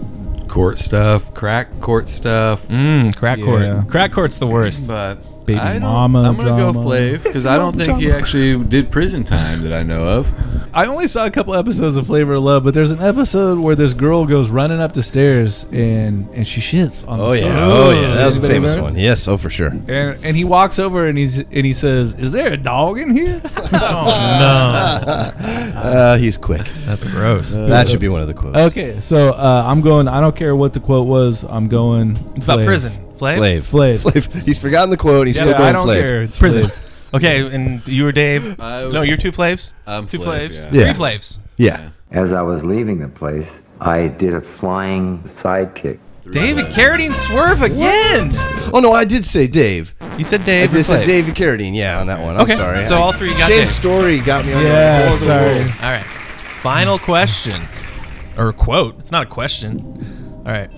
court 0.48 0.78
stuff, 0.78 1.34
crack 1.34 1.80
court 1.80 2.08
stuff. 2.08 2.66
Mmm, 2.68 3.14
crack 3.16 3.38
Yeah. 3.38 3.44
court. 3.44 3.88
Crack 3.88 4.12
court's 4.12 4.38
the 4.38 4.46
worst. 4.46 4.88
But 5.48 5.54
Baby 5.54 5.60
I 5.60 5.72
don't, 5.78 5.82
mama 5.82 6.22
I'm 6.24 6.36
gonna 6.36 6.48
drama. 6.56 6.72
go 6.74 6.80
Flav 6.80 7.22
because 7.22 7.46
I 7.46 7.56
don't 7.56 7.74
think 7.74 7.98
he 8.00 8.12
actually 8.12 8.62
did 8.64 8.90
prison 8.90 9.24
time 9.24 9.62
that 9.62 9.72
I 9.72 9.82
know 9.82 10.04
of. 10.06 10.26
I 10.74 10.86
only 10.86 11.06
saw 11.08 11.26
a 11.26 11.30
couple 11.30 11.54
episodes 11.54 11.96
of 11.96 12.06
Flavor 12.06 12.34
of 12.34 12.42
Love, 12.42 12.64
but 12.64 12.74
there's 12.74 12.90
an 12.90 13.00
episode 13.00 13.58
where 13.58 13.74
this 13.74 13.94
girl 13.94 14.26
goes 14.26 14.50
running 14.50 14.80
up 14.80 14.92
the 14.92 15.02
stairs 15.02 15.64
and 15.72 16.28
and 16.34 16.46
she 16.46 16.60
shits 16.60 17.06
on 17.08 17.18
Oh 17.20 17.30
the 17.30 17.38
yeah, 17.40 17.44
stairs. 17.44 17.58
oh 17.60 17.90
yeah, 17.90 18.14
that 18.14 18.26
was 18.26 18.36
a 18.36 18.40
Anybody 18.40 18.54
famous 18.54 18.70
remember? 18.72 18.90
one. 18.92 18.98
Yes, 19.00 19.26
oh 19.28 19.36
for 19.36 19.50
sure. 19.50 19.68
And 19.68 20.18
and 20.24 20.36
he 20.36 20.44
walks 20.44 20.78
over 20.78 21.06
and 21.06 21.16
he's 21.18 21.38
and 21.38 21.64
he 21.66 21.72
says, 21.72 22.14
"Is 22.14 22.32
there 22.32 22.52
a 22.52 22.56
dog 22.56 22.98
in 22.98 23.10
here?" 23.16 23.40
Oh 23.72 25.32
no, 25.42 25.44
Uh, 25.78 26.16
he's 26.18 26.36
quick. 26.36 26.66
That's 26.86 27.04
gross. 27.04 27.52
That 27.54 27.88
should 27.88 28.00
be 28.00 28.08
one 28.08 28.20
of 28.20 28.26
the 28.28 28.34
quotes. 28.34 28.56
okay, 28.72 29.00
so 29.00 29.30
uh, 29.30 29.62
I'm 29.66 29.80
going. 29.80 30.08
I 30.08 30.20
don't 30.20 30.34
care 30.34 30.54
what 30.56 30.74
the 30.74 30.80
quote 30.80 31.06
was. 31.06 31.44
I'm 31.48 31.68
going. 31.68 32.16
It's 32.36 32.44
about 32.46 32.64
prison. 32.64 32.92
Flav? 33.16 33.36
Flav. 33.38 33.58
Flav. 33.58 34.12
Flav. 34.12 34.42
He's 34.46 34.58
forgotten 34.58 34.90
the 34.90 34.96
quote. 34.96 35.26
He's 35.26 35.36
Yeah, 35.36 35.42
still 35.44 35.54
going 35.58 35.68
I 35.68 35.72
don't 35.72 35.86
Flav. 35.88 36.04
care. 36.06 36.22
It's 36.22 36.38
Prison. 36.38 36.62
Flav. 36.64 36.87
Okay, 37.14 37.40
and 37.54 37.86
you 37.88 38.04
were 38.04 38.12
Dave. 38.12 38.58
I 38.60 38.84
was- 38.84 38.94
no, 38.94 39.02
you're 39.02 39.16
two 39.16 39.32
flaves. 39.32 39.72
I'm 39.86 40.06
two 40.06 40.18
Flav, 40.18 40.24
Flavs. 40.50 40.54
yeah. 40.64 40.68
Yeah. 40.72 40.92
Three 40.92 41.04
flaves. 41.04 41.38
Yeah. 41.56 41.88
As 42.10 42.32
I 42.32 42.42
was 42.42 42.64
leaving 42.64 42.98
the 43.00 43.08
place, 43.08 43.60
I 43.80 44.08
did 44.08 44.34
a 44.34 44.40
flying 44.40 45.20
sidekick. 45.24 45.98
David 46.30 46.66
Carradine 46.66 47.14
swerve 47.14 47.62
again. 47.62 48.28
Oh 48.74 48.80
no, 48.82 48.92
I 48.92 49.06
did 49.06 49.24
say 49.24 49.46
Dave. 49.46 49.94
You 50.18 50.24
said 50.24 50.42
I 50.42 50.44
Dave. 50.44 50.68
or 50.68 50.72
did 50.72 50.84
say 50.84 51.00
Flav? 51.02 51.06
David 51.06 51.34
Carradine. 51.34 51.74
Yeah, 51.74 52.00
on 52.00 52.06
that 52.08 52.20
one. 52.20 52.36
I'm 52.36 52.42
Okay, 52.42 52.54
sorry. 52.54 52.84
so 52.84 52.96
I- 52.96 52.98
all 53.00 53.12
three 53.12 53.30
got 53.30 53.38
Shane's 53.48 53.48
Dave. 53.60 53.68
story 53.70 54.18
got 54.20 54.44
me 54.44 54.52
on 54.52 54.62
Yeah, 54.62 55.00
the, 55.04 55.08
more 55.08 55.18
sorry. 55.18 55.60
All 55.62 55.90
right. 55.92 56.06
Final 56.62 56.98
question. 56.98 57.62
Or 58.36 58.52
quote. 58.52 58.98
It's 58.98 59.10
not 59.10 59.22
a 59.22 59.26
question. 59.26 60.42
All 60.44 60.52
right. 60.52 60.70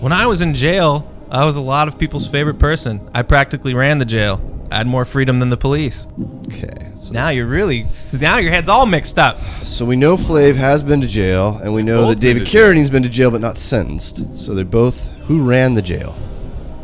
When 0.00 0.12
I 0.12 0.26
was 0.26 0.42
in 0.42 0.54
jail, 0.54 1.08
I 1.30 1.44
was 1.46 1.54
a 1.56 1.60
lot 1.60 1.86
of 1.88 1.96
people's 1.96 2.26
favorite 2.26 2.58
person. 2.58 3.00
I 3.14 3.22
practically 3.22 3.74
ran 3.74 3.98
the 3.98 4.04
jail. 4.04 4.40
I 4.70 4.78
had 4.78 4.86
more 4.86 5.04
freedom 5.04 5.38
than 5.38 5.50
the 5.50 5.56
police. 5.56 6.06
Okay. 6.48 6.90
So, 6.96 7.12
Now 7.12 7.28
you're 7.28 7.46
really 7.46 7.86
now 8.18 8.38
your 8.38 8.50
head's 8.52 8.68
all 8.68 8.86
mixed 8.86 9.18
up. 9.18 9.38
so 9.62 9.84
we 9.84 9.94
know 9.96 10.16
Flav 10.16 10.56
has 10.56 10.82
been 10.82 11.00
to 11.00 11.06
jail, 11.06 11.60
and 11.62 11.74
we 11.74 11.82
know 11.82 12.02
Both 12.02 12.08
that 12.10 12.20
David 12.20 12.46
Carradine's 12.46 12.90
been 12.90 13.02
to 13.02 13.08
jail 13.08 13.30
but 13.30 13.40
not 13.40 13.56
sentenced. 13.58 14.36
So 14.36 14.54
they're 14.54 14.64
both 14.64 15.08
who 15.26 15.42
ran 15.44 15.74
the 15.74 15.82
jail. 15.82 16.12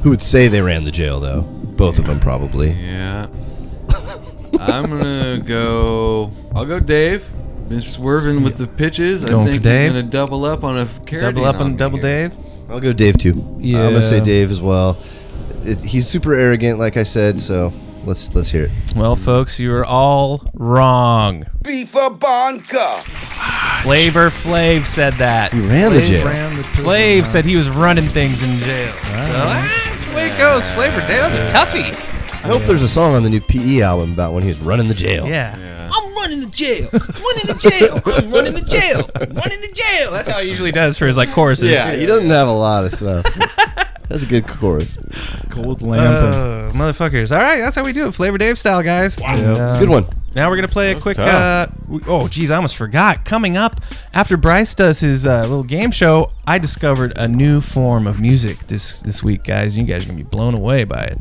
Who 0.02 0.10
would 0.10 0.22
say 0.22 0.48
they 0.48 0.60
ran 0.60 0.84
the 0.84 0.90
jail 0.90 1.20
though? 1.20 1.42
Both 1.42 1.98
of 1.98 2.06
them 2.06 2.20
probably. 2.20 2.70
Yeah. 2.72 3.26
I'm 4.58 4.84
gonna 4.84 5.38
go. 5.46 6.30
I'll 6.54 6.66
go 6.66 6.80
Dave. 6.80 7.30
Been 7.68 7.80
swerving 7.82 8.42
with 8.42 8.56
the 8.56 8.66
pitches. 8.66 9.24
I 9.24 9.30
Going 9.30 9.46
for 9.46 9.50
think 9.52 9.62
Dave? 9.62 9.92
he's 9.92 10.00
gonna 10.02 10.10
double 10.10 10.44
up 10.44 10.64
on 10.64 10.78
a 10.78 10.86
Carradine 10.86 11.20
Double 11.20 11.44
up 11.44 11.60
on 11.60 11.72
me 11.72 11.76
double 11.76 11.98
here. 11.98 12.28
Dave. 12.28 12.38
I'll 12.68 12.80
go 12.80 12.92
Dave 12.92 13.16
too. 13.18 13.56
Yeah. 13.60 13.84
I'm 13.86 13.92
gonna 13.92 14.02
say 14.02 14.20
Dave 14.20 14.50
as 14.50 14.60
well. 14.60 14.98
It, 15.62 15.78
he's 15.80 16.08
super 16.08 16.34
arrogant, 16.34 16.78
like 16.78 16.96
I 16.96 17.02
said. 17.02 17.38
So 17.40 17.72
let's 18.04 18.34
let's 18.34 18.50
hear 18.50 18.64
it. 18.64 18.70
Well, 18.96 19.16
folks, 19.16 19.60
you 19.60 19.72
are 19.74 19.84
all 19.84 20.50
wrong. 20.54 21.44
Beefa 21.62 22.18
Bonka. 22.18 23.02
Flavor 23.82 24.30
Flav 24.30 24.86
said 24.86 25.14
that. 25.14 25.52
He 25.52 25.60
ran 25.60 25.94
the 25.94 26.00
Flav 26.00 26.06
jail. 26.06 26.26
ran 26.26 26.56
the 26.56 26.62
prison, 26.64 26.84
Flav 26.84 27.18
huh? 27.20 27.24
said 27.24 27.44
he 27.44 27.56
was 27.56 27.68
running 27.68 28.04
things 28.04 28.42
in 28.42 28.58
jail. 28.58 28.92
So, 28.92 29.00
ah, 29.02 29.86
that's 29.86 30.08
the 30.08 30.14
way 30.14 30.30
it 30.30 30.38
goes. 30.38 30.70
Flavor 30.72 31.00
Dave, 31.00 31.32
that's 31.32 31.52
a 31.52 31.56
toughie. 31.56 31.94
I 32.42 32.48
hope 32.48 32.62
there's 32.62 32.82
a 32.82 32.88
song 32.88 33.14
on 33.14 33.22
the 33.22 33.30
new 33.30 33.40
PE 33.40 33.80
album 33.82 34.12
about 34.12 34.32
when 34.32 34.42
he 34.42 34.48
was 34.48 34.60
running 34.60 34.88
the 34.88 34.94
jail. 34.94 35.26
Yeah. 35.26 35.56
I'm 35.92 36.14
running 36.14 36.40
the 36.40 36.46
jail. 36.46 36.88
running 36.92 37.46
the 37.46 37.58
jail. 37.60 38.00
I'm 38.06 38.30
running 38.30 38.54
the 38.54 38.62
jail. 38.62 39.10
running 39.14 39.60
the 39.60 39.72
jail. 39.74 40.10
That's 40.12 40.28
how 40.28 40.40
he 40.40 40.48
usually 40.48 40.72
does 40.72 40.96
for 40.96 41.06
his 41.06 41.16
like 41.16 41.30
choruses. 41.32 41.70
Yeah, 41.70 41.94
he 41.94 42.06
doesn't 42.06 42.30
have 42.30 42.48
a 42.48 42.52
lot 42.52 42.84
of 42.84 42.92
stuff. 42.92 43.26
That's 44.10 44.24
a 44.24 44.26
good 44.26 44.48
chorus. 44.48 44.96
Cold 45.50 45.82
lamp. 45.82 46.02
Uh, 46.02 46.76
motherfuckers. 46.76 47.30
All 47.30 47.40
right, 47.40 47.58
that's 47.58 47.76
how 47.76 47.84
we 47.84 47.92
do 47.92 48.08
it. 48.08 48.12
Flavor 48.12 48.38
Dave 48.38 48.58
style, 48.58 48.82
guys. 48.82 49.16
And, 49.20 49.38
It's 49.38 49.40
a 49.40 49.62
uh, 49.62 49.78
good 49.78 49.88
one. 49.88 50.04
Now 50.34 50.50
we're 50.50 50.56
gonna 50.56 50.66
play 50.66 50.90
a 50.90 51.00
quick. 51.00 51.16
Uh, 51.16 51.68
oh, 52.08 52.26
geez, 52.26 52.50
I 52.50 52.56
almost 52.56 52.76
forgot. 52.76 53.24
Coming 53.24 53.56
up 53.56 53.80
after 54.12 54.36
Bryce 54.36 54.74
does 54.74 54.98
his 54.98 55.26
uh, 55.26 55.42
little 55.42 55.62
game 55.62 55.92
show, 55.92 56.28
I 56.44 56.58
discovered 56.58 57.16
a 57.18 57.28
new 57.28 57.60
form 57.60 58.08
of 58.08 58.20
music 58.20 58.58
this 58.64 59.00
this 59.00 59.22
week, 59.22 59.44
guys. 59.44 59.78
You 59.78 59.84
guys 59.84 60.04
are 60.04 60.08
gonna 60.08 60.18
be 60.18 60.28
blown 60.28 60.54
away 60.54 60.82
by 60.82 61.04
it. 61.04 61.18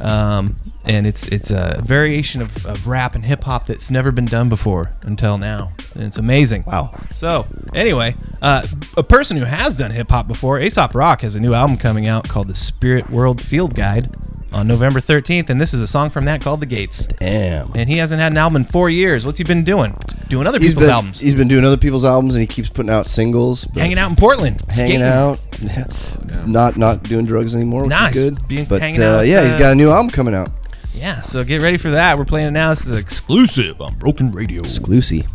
Um, 0.00 0.54
and 0.86 1.06
it's 1.06 1.28
it's 1.28 1.50
a 1.50 1.80
variation 1.84 2.40
of, 2.42 2.66
of 2.66 2.86
rap 2.86 3.14
and 3.14 3.24
hip 3.24 3.44
hop 3.44 3.66
that's 3.66 3.90
never 3.90 4.10
been 4.12 4.24
done 4.24 4.48
before 4.48 4.90
until 5.02 5.38
now, 5.38 5.72
and 5.94 6.04
it's 6.04 6.16
amazing. 6.18 6.64
Wow. 6.66 6.90
So 7.14 7.46
anyway, 7.74 8.14
uh, 8.42 8.66
a 8.96 9.02
person 9.02 9.36
who 9.36 9.44
has 9.44 9.76
done 9.76 9.90
hip 9.90 10.08
hop 10.08 10.26
before, 10.26 10.60
Aesop 10.60 10.94
Rock, 10.94 11.20
has 11.22 11.34
a 11.34 11.40
new 11.40 11.54
album 11.54 11.76
coming 11.76 12.06
out 12.06 12.28
called 12.28 12.48
The 12.48 12.54
Spirit 12.54 13.10
World 13.10 13.40
Field 13.40 13.74
Guide 13.74 14.06
on 14.52 14.66
November 14.66 15.00
13th, 15.00 15.48
and 15.48 15.60
this 15.60 15.72
is 15.72 15.80
a 15.80 15.86
song 15.86 16.10
from 16.10 16.24
that 16.24 16.40
called 16.40 16.58
The 16.60 16.66
Gates. 16.66 17.06
Damn. 17.06 17.68
And 17.76 17.88
he 17.88 17.98
hasn't 17.98 18.20
had 18.20 18.32
an 18.32 18.38
album 18.38 18.56
in 18.56 18.64
four 18.64 18.90
years. 18.90 19.24
What's 19.24 19.38
he 19.38 19.44
been 19.44 19.62
doing? 19.62 19.96
Doing 20.28 20.46
other 20.48 20.58
He's 20.58 20.68
people's 20.70 20.86
been, 20.86 20.94
albums. 20.94 21.20
he's 21.20 21.34
been 21.36 21.46
doing 21.46 21.64
other 21.64 21.76
people's 21.76 22.04
albums 22.04 22.34
and 22.34 22.40
he 22.40 22.46
keeps 22.48 22.68
putting 22.68 22.90
out 22.90 23.06
singles. 23.06 23.64
hanging 23.76 23.98
out 23.98 24.10
in 24.10 24.16
Portland. 24.16 24.60
hanging 24.68 25.00
skating. 25.00 25.02
out. 25.02 25.38
Not 26.48 26.76
not 26.78 27.02
doing 27.02 27.26
drugs 27.26 27.54
anymore, 27.54 27.82
which 27.82 27.90
Nice. 27.90 28.16
is 28.16 28.38
good. 28.38 28.48
Being- 28.48 28.64
but 28.64 28.80
uh, 28.98 29.02
out, 29.04 29.26
yeah, 29.26 29.44
he's 29.44 29.54
got 29.54 29.72
a 29.72 29.74
new 29.74 29.90
album 29.90 30.10
coming 30.10 30.34
out. 30.34 30.48
Yeah, 30.94 31.20
so 31.20 31.44
get 31.44 31.62
ready 31.62 31.76
for 31.76 31.90
that. 31.90 32.18
We're 32.18 32.24
playing 32.24 32.48
it 32.48 32.52
now. 32.52 32.70
This 32.70 32.86
is 32.86 32.92
exclusive 32.96 33.80
on 33.80 33.94
Broken 33.96 34.32
Radio. 34.32 34.60
Exclusive. 34.60 35.26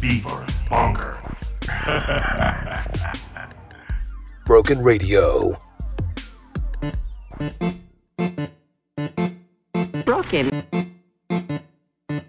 Beaver 0.00 0.46
Bunker. 0.68 1.18
Broken 4.46 4.82
Radio. 4.82 5.52
Broken. 10.04 10.50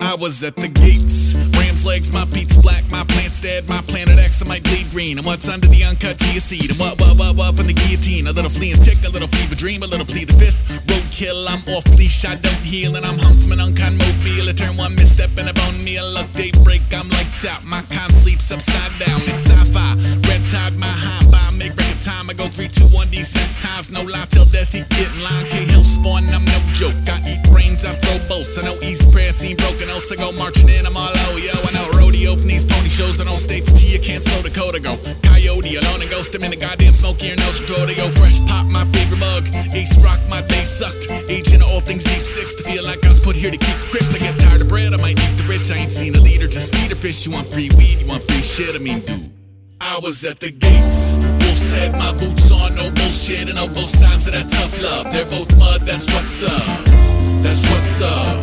I 0.05 0.13
was 0.13 0.45
at 0.45 0.53
the 0.53 0.69
gates. 0.69 1.33
Ram's 1.57 1.81
legs, 1.81 2.13
my 2.13 2.29
beats 2.29 2.53
black, 2.61 2.85
my 2.93 3.01
plant's 3.09 3.41
dead, 3.41 3.65
my 3.65 3.81
planet 3.89 4.21
X, 4.21 4.45
I 4.45 4.45
might 4.45 4.61
bleed 4.61 4.85
green. 4.93 5.17
And 5.17 5.25
what's 5.25 5.49
under 5.49 5.65
the 5.65 5.81
uncut 5.81 6.21
chia 6.21 6.37
seed? 6.37 6.69
And 6.69 6.77
what, 6.77 7.01
what, 7.01 7.17
what, 7.17 7.33
what 7.33 7.57
from 7.57 7.65
the 7.65 7.73
guillotine? 7.73 8.29
A 8.29 8.31
little 8.31 8.53
flea 8.53 8.77
and 8.77 8.81
tick, 8.85 9.01
a 9.01 9.09
little 9.09 9.27
fever 9.27 9.57
dream, 9.57 9.81
a 9.81 9.89
little 9.89 10.05
plead 10.05 10.29
the 10.29 10.37
fifth. 10.37 10.61
Roadkill, 10.85 11.49
I'm 11.49 11.65
off 11.73 11.89
leash, 11.97 12.21
I 12.21 12.37
don't 12.37 12.61
heal, 12.61 12.93
and 12.93 13.01
I'm 13.01 13.17
hung 13.17 13.33
from 13.41 13.57
an 13.57 13.65
unkind 13.65 13.97
mobile. 13.97 14.45
A 14.45 14.53
turn 14.53 14.77
one 14.77 14.93
misstep 14.93 15.33
and 15.41 15.49
a 15.49 15.55
bone 15.57 15.81
meal. 15.81 16.05
Look, 16.13 16.29
daybreak, 16.37 16.85
I'm 16.93 17.09
lights 17.09 17.41
out. 17.49 17.65
My 17.65 17.81
con 17.89 18.13
sleeps 18.13 18.53
upside 18.53 18.93
down. 19.01 19.25
It's 19.25 19.49
sci-fi. 19.49 19.89
Red 20.29 20.45
tide, 20.45 20.77
my 20.77 20.85
high 20.85 21.25
by 21.33 21.45
make 21.57 21.73
record 21.73 21.97
time. 21.97 22.29
I 22.29 22.37
go 22.37 22.45
3, 22.45 22.69
2, 22.69 22.93
1, 22.93 23.09
times. 23.57 23.89
No 23.89 24.05
lie 24.05 24.29
till 24.29 24.45
death, 24.53 24.69
he 24.69 24.85
get 24.85 25.09
in 25.09 25.17
line. 25.25 25.49
K 25.49 25.65
Hill 25.65 25.83
spawn, 25.83 26.23
I'm 26.29 26.45
no 26.45 26.57
joke. 26.77 26.93
I 27.09 27.17
eat 27.25 27.41
brains, 27.49 27.85
I 27.85 27.97
throw 27.97 28.21
bolts. 28.29 28.35
I 28.45 28.62
no 28.62 28.77
easy 28.86 29.10
prayer 29.10 29.34
scene 29.34 29.58
broken 29.58 29.89
oh, 29.89 29.97
oats. 29.97 30.13
I 30.13 30.21
go 30.21 30.29
marching 30.38 30.69
in, 30.69 30.86
I'm 30.86 30.93
all 30.93 31.10
low, 31.10 31.34
yo. 31.41 31.49
I 31.65 31.73
know 31.73 31.89
rodeo 31.97 32.38
from 32.38 32.45
these 32.45 32.62
pony 32.62 32.93
shows. 32.93 33.17
I 33.17 33.25
don't 33.25 33.41
stay 33.41 33.58
for 33.58 33.73
tea, 33.73 33.97
you 33.97 34.01
can't 34.01 34.21
slow. 34.21 34.45
I 34.45 34.53
go 34.53 35.01
coyote 35.25 35.73
alone 35.81 36.05
and 36.05 36.12
ghost. 36.13 36.38
I'm 36.38 36.45
in 36.45 36.53
the 36.53 36.62
goddamn 36.62 36.93
smoke 36.93 37.17
here, 37.17 37.34
no 37.41 37.49
go 37.97 38.05
fresh 38.21 38.38
pop, 38.45 38.69
my 38.69 38.86
favorite 38.93 39.17
mug. 39.17 39.49
Ace 39.73 39.97
rock, 40.05 40.21
my 40.29 40.45
bass 40.45 40.77
sucked. 40.77 41.10
Agent 41.25 41.65
of 41.65 41.73
all 41.73 41.81
things 41.81 42.05
deep 42.05 42.21
six 42.21 42.53
to 42.55 42.63
feel 42.69 42.86
like 42.86 43.01
I 43.01 43.10
was 43.10 43.19
put 43.19 43.34
here 43.34 43.49
to 43.49 43.58
keep 43.58 43.77
the 43.81 43.89
crypt. 43.89 44.13
I 44.13 44.21
get 44.21 44.38
tired 44.38 44.62
of 44.62 44.69
bread, 44.69 44.93
I 44.93 45.01
might 45.01 45.17
eat 45.17 45.36
the 45.41 45.45
rich. 45.49 45.73
I 45.73 45.81
ain't 45.81 45.91
seen 45.91 46.13
a 46.13 46.21
leader, 46.21 46.45
just 46.45 46.69
feed 46.69 46.93
a 46.93 46.95
fish. 46.95 47.25
You 47.25 47.34
want 47.34 47.49
free 47.49 47.73
weed, 47.73 48.05
you 48.05 48.08
want 48.08 48.29
free 48.29 48.45
shit. 48.45 48.77
I 48.77 48.79
mean, 48.79 49.01
dude. 49.01 49.34
I 49.81 49.97
was 50.05 50.21
at 50.21 50.39
the 50.39 50.53
gates. 50.53 51.17
Wolf 51.41 51.58
said 51.58 51.97
my 51.97 52.13
boots 52.13 52.53
on, 52.53 52.77
no 52.77 52.93
bullshit, 52.93 53.49
and 53.49 53.58
on 53.58 53.73
both 53.73 53.89
sides 53.89 54.29
of 54.29 54.38
that 54.38 54.45
tough 54.53 54.77
love. 54.86 55.10
They're 55.10 55.25
both 55.34 55.49
mud, 55.58 55.81
that's 55.81 56.05
what's 56.13 56.45
up. 56.45 57.24
That's 57.45 57.62
what's 57.69 58.01
up. 58.01 58.41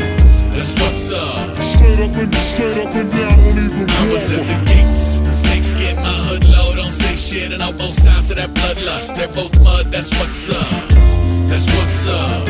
That's 0.55 0.73
what's 0.79 1.13
up. 1.13 1.57
Straight 1.59 1.99
up 1.99 2.15
and 2.15 2.35
straight 2.55 2.79
up 2.79 2.95
and 2.95 3.11
down, 3.11 3.35
don't 3.35 3.59
even 3.59 3.91
I 3.91 4.07
was 4.07 4.31
at 4.33 4.47
the 4.47 4.59
gates. 4.71 5.19
Snake 5.35 5.65
skin, 5.65 5.97
my 5.97 6.15
hood 6.31 6.47
low, 6.47 6.77
don't 6.79 6.95
say 6.95 7.17
shit, 7.19 7.53
and 7.53 7.61
on 7.61 7.77
both 7.77 7.99
sides 7.99 8.31
of 8.31 8.37
that 8.37 8.51
bloodlust. 8.51 9.17
They're 9.17 9.27
both 9.27 9.59
mud, 9.59 9.87
that's 9.91 10.15
what's 10.23 10.55
up. 10.55 10.89
That's 11.51 11.67
what's 11.75 12.09
up. 12.09 12.47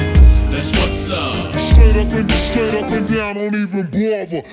That's 0.53 0.69
what's 0.77 1.11
up. 1.11 1.53
Straight 1.73 1.97
up 1.97 2.13
and 2.13 2.31
straight 2.31 2.75
up 2.77 2.91
and 2.91 3.09
down, 3.09 3.35
don't 3.37 3.55
even 3.57 3.87
bother. 3.89 4.45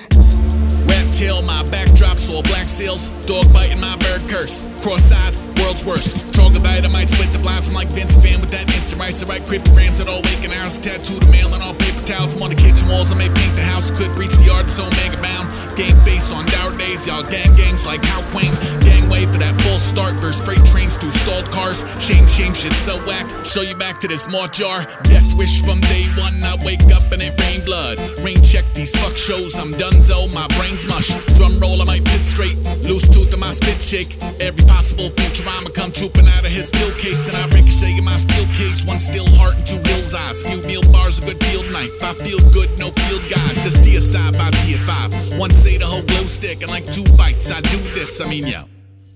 Tail, 1.20 1.42
my 1.42 1.62
backdrops, 1.64 2.32
all 2.32 2.42
black 2.44 2.68
seals. 2.68 3.08
Dog 3.26 3.52
biting 3.52 3.80
my 3.80 3.94
bird 3.96 4.22
curse. 4.30 4.64
Cross 4.80 5.12
eyed, 5.12 5.34
world's 5.62 5.84
worst. 5.84 6.10
Talk 6.32 6.56
about 6.56 6.78
it, 6.78 6.84
I 6.84 6.90
might 6.90 7.08
split 7.08 7.30
the 7.30 7.38
blinds. 7.38 7.68
I'm 7.68 7.74
like 7.74 7.90
Vince 7.92 8.16
Van 8.16 8.40
with 8.40 8.50
that 8.50 8.66
instant 8.74 9.00
rice. 9.00 9.22
I 9.22 9.28
write 9.28 9.46
cryptograms 9.46 10.00
at 10.00 10.08
all 10.08 10.20
waking 10.22 10.52
hours, 10.56 10.78
tattooed 10.78 11.22
the 11.22 11.30
mail 11.30 11.52
on 11.54 11.62
all 11.62 11.74
paper 11.74 12.02
towels. 12.04 12.34
I'm 12.34 12.42
on 12.42 12.50
the 12.50 12.60
kitchen 12.60 12.88
walls, 12.88 13.12
I 13.12 13.16
may 13.16 13.30
paint 13.30 13.54
the 13.56 13.64
house. 13.64 13.90
Could 13.90 14.12
reach 14.16 14.34
the 14.40 14.50
yard, 14.50 14.68
so 14.70 14.84
mega 15.04 15.20
bound. 15.20 15.52
Game 15.78 15.96
face 16.04 16.28
on 16.32 16.44
dour 16.52 16.76
days, 16.76 17.06
y'all 17.06 17.24
gang 17.24 17.52
gangs 17.56 17.86
like 17.86 18.04
how 18.04 18.20
Queen. 18.34 18.52
Gangway 18.84 19.24
for 19.30 19.40
that 19.40 19.54
full 19.64 19.80
start, 19.80 20.18
verse 20.20 20.40
freight 20.40 20.60
trains 20.68 20.96
through 20.98 21.14
stalled 21.24 21.48
cars. 21.52 21.86
Shame, 22.02 22.26
shame, 22.26 22.52
shit 22.52 22.74
so 22.74 22.98
whack. 23.08 23.24
Show 23.46 23.62
you 23.62 23.76
back 23.76 24.00
to 24.00 24.08
this 24.08 24.28
more 24.28 24.48
jar. 24.48 24.84
Death 25.08 25.32
wish 25.36 25.62
from 25.62 25.80
day 25.80 26.04
one, 26.20 26.36
I 26.44 26.56
wake 26.64 26.84
up 26.92 27.04
and 27.12 27.22
it 27.22 27.32
rain 27.40 27.64
blood. 27.64 27.96
Rain 28.20 28.40
check 28.42 28.59
these 28.74 28.94
fuck 28.94 29.16
shows, 29.16 29.56
I'm 29.58 29.72
donezo, 29.74 30.32
my 30.34 30.46
brain's 30.58 30.86
mush. 30.86 31.10
Drum 31.36 31.58
roll, 31.60 31.82
I 31.82 31.84
might 31.84 32.04
piss 32.04 32.30
straight. 32.30 32.56
Loose 32.86 33.08
tooth 33.08 33.32
in 33.32 33.40
my 33.40 33.52
spit 33.52 33.80
shake. 33.80 34.16
Every 34.40 34.64
possible 34.66 35.10
future 35.18 35.44
I'ma 35.46 35.70
come 35.74 35.90
trooping 35.92 36.26
out 36.26 36.44
of 36.44 36.52
his 36.52 36.70
pill 36.70 36.90
case. 36.96 37.28
And 37.28 37.36
I 37.36 37.44
ricochet 37.50 37.98
in 37.98 38.04
my 38.04 38.16
steel 38.16 38.46
cage. 38.54 38.84
One 38.86 39.00
still 39.00 39.26
heart 39.36 39.56
and 39.56 39.66
two 39.66 39.80
wheels 39.82 40.14
eyes. 40.14 40.42
Few 40.42 40.60
meal 40.68 40.84
bars, 40.92 41.18
a 41.18 41.22
good 41.26 41.40
field 41.42 41.66
knife. 41.72 41.92
I 42.02 42.14
feel 42.22 42.40
good, 42.54 42.70
no 42.78 42.90
field 43.06 43.24
guide. 43.28 43.56
Just 43.64 43.82
deicide 43.82 44.36
by 44.38 44.50
T5. 44.62 45.38
One 45.38 45.50
say 45.50 45.78
the 45.78 45.86
whole 45.86 46.04
glow 46.06 46.24
stick 46.28 46.62
and 46.62 46.70
like 46.70 46.86
two 46.86 47.06
bites. 47.16 47.50
I 47.50 47.60
do 47.60 47.78
this, 47.96 48.20
I 48.20 48.28
mean, 48.28 48.46
yo. 48.46 48.68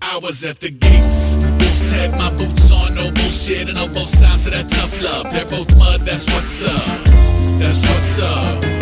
I 0.03 0.19
was 0.19 0.45
at 0.45 0.61
the 0.61 0.71
gates. 0.71 1.37
Wolf's 1.59 1.91
head, 1.97 2.13
my 2.13 2.29
boots 2.37 2.71
on, 2.71 2.95
no 2.95 3.11
bullshit, 3.13 3.69
and 3.69 3.79
on 3.79 3.89
both 3.93 4.13
sides 4.13 4.47
of 4.47 4.53
that 4.53 4.69
tough 4.69 4.95
love. 5.03 5.33
They're 5.33 5.49
both 5.49 5.73
mud, 5.79 6.03
that's 6.03 6.27
what's 6.33 6.63
up. 6.65 7.05
That's 7.59 7.81
what's 7.89 8.21
up. 8.21 8.74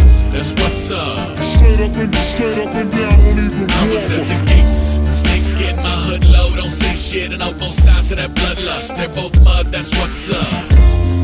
That's 0.42 0.60
what's 0.60 0.90
up. 0.90 1.36
Straight 1.36 1.78
up 1.78 1.94
and 1.94 2.12
straight 2.16 2.58
up 2.58 2.74
and 2.74 2.90
down, 2.90 3.16
don't 3.20 3.38
even 3.38 3.70
I 3.70 3.86
was 3.86 4.10
at 4.18 4.26
the 4.26 4.34
gates. 4.50 4.98
Snakes 5.06 5.54
getting 5.54 5.76
my 5.76 5.96
hood 6.02 6.24
low, 6.26 6.50
don't 6.56 6.68
say 6.68 6.96
shit, 6.96 7.32
and 7.32 7.40
on 7.40 7.52
both 7.58 7.78
sides 7.78 8.10
of 8.10 8.16
that 8.16 8.30
bloodlust. 8.30 8.96
They're 8.96 9.06
both 9.14 9.38
mud, 9.44 9.66
that's 9.66 9.94
what's 9.94 10.34
up. 10.34 10.68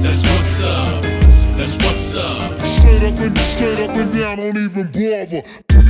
That's 0.07 0.23
what's 0.23 0.65
up. 0.65 1.03
That's 1.59 1.75
what's 1.83 2.15
up. 2.15 2.59
Straight 2.79 3.03
up 3.03 3.19
and 3.19 3.39
straight 3.39 3.81
up 3.81 3.97
and 3.97 4.15
down, 4.15 4.37
don't 4.37 4.57
even 4.57 4.87
bother. 4.87 5.88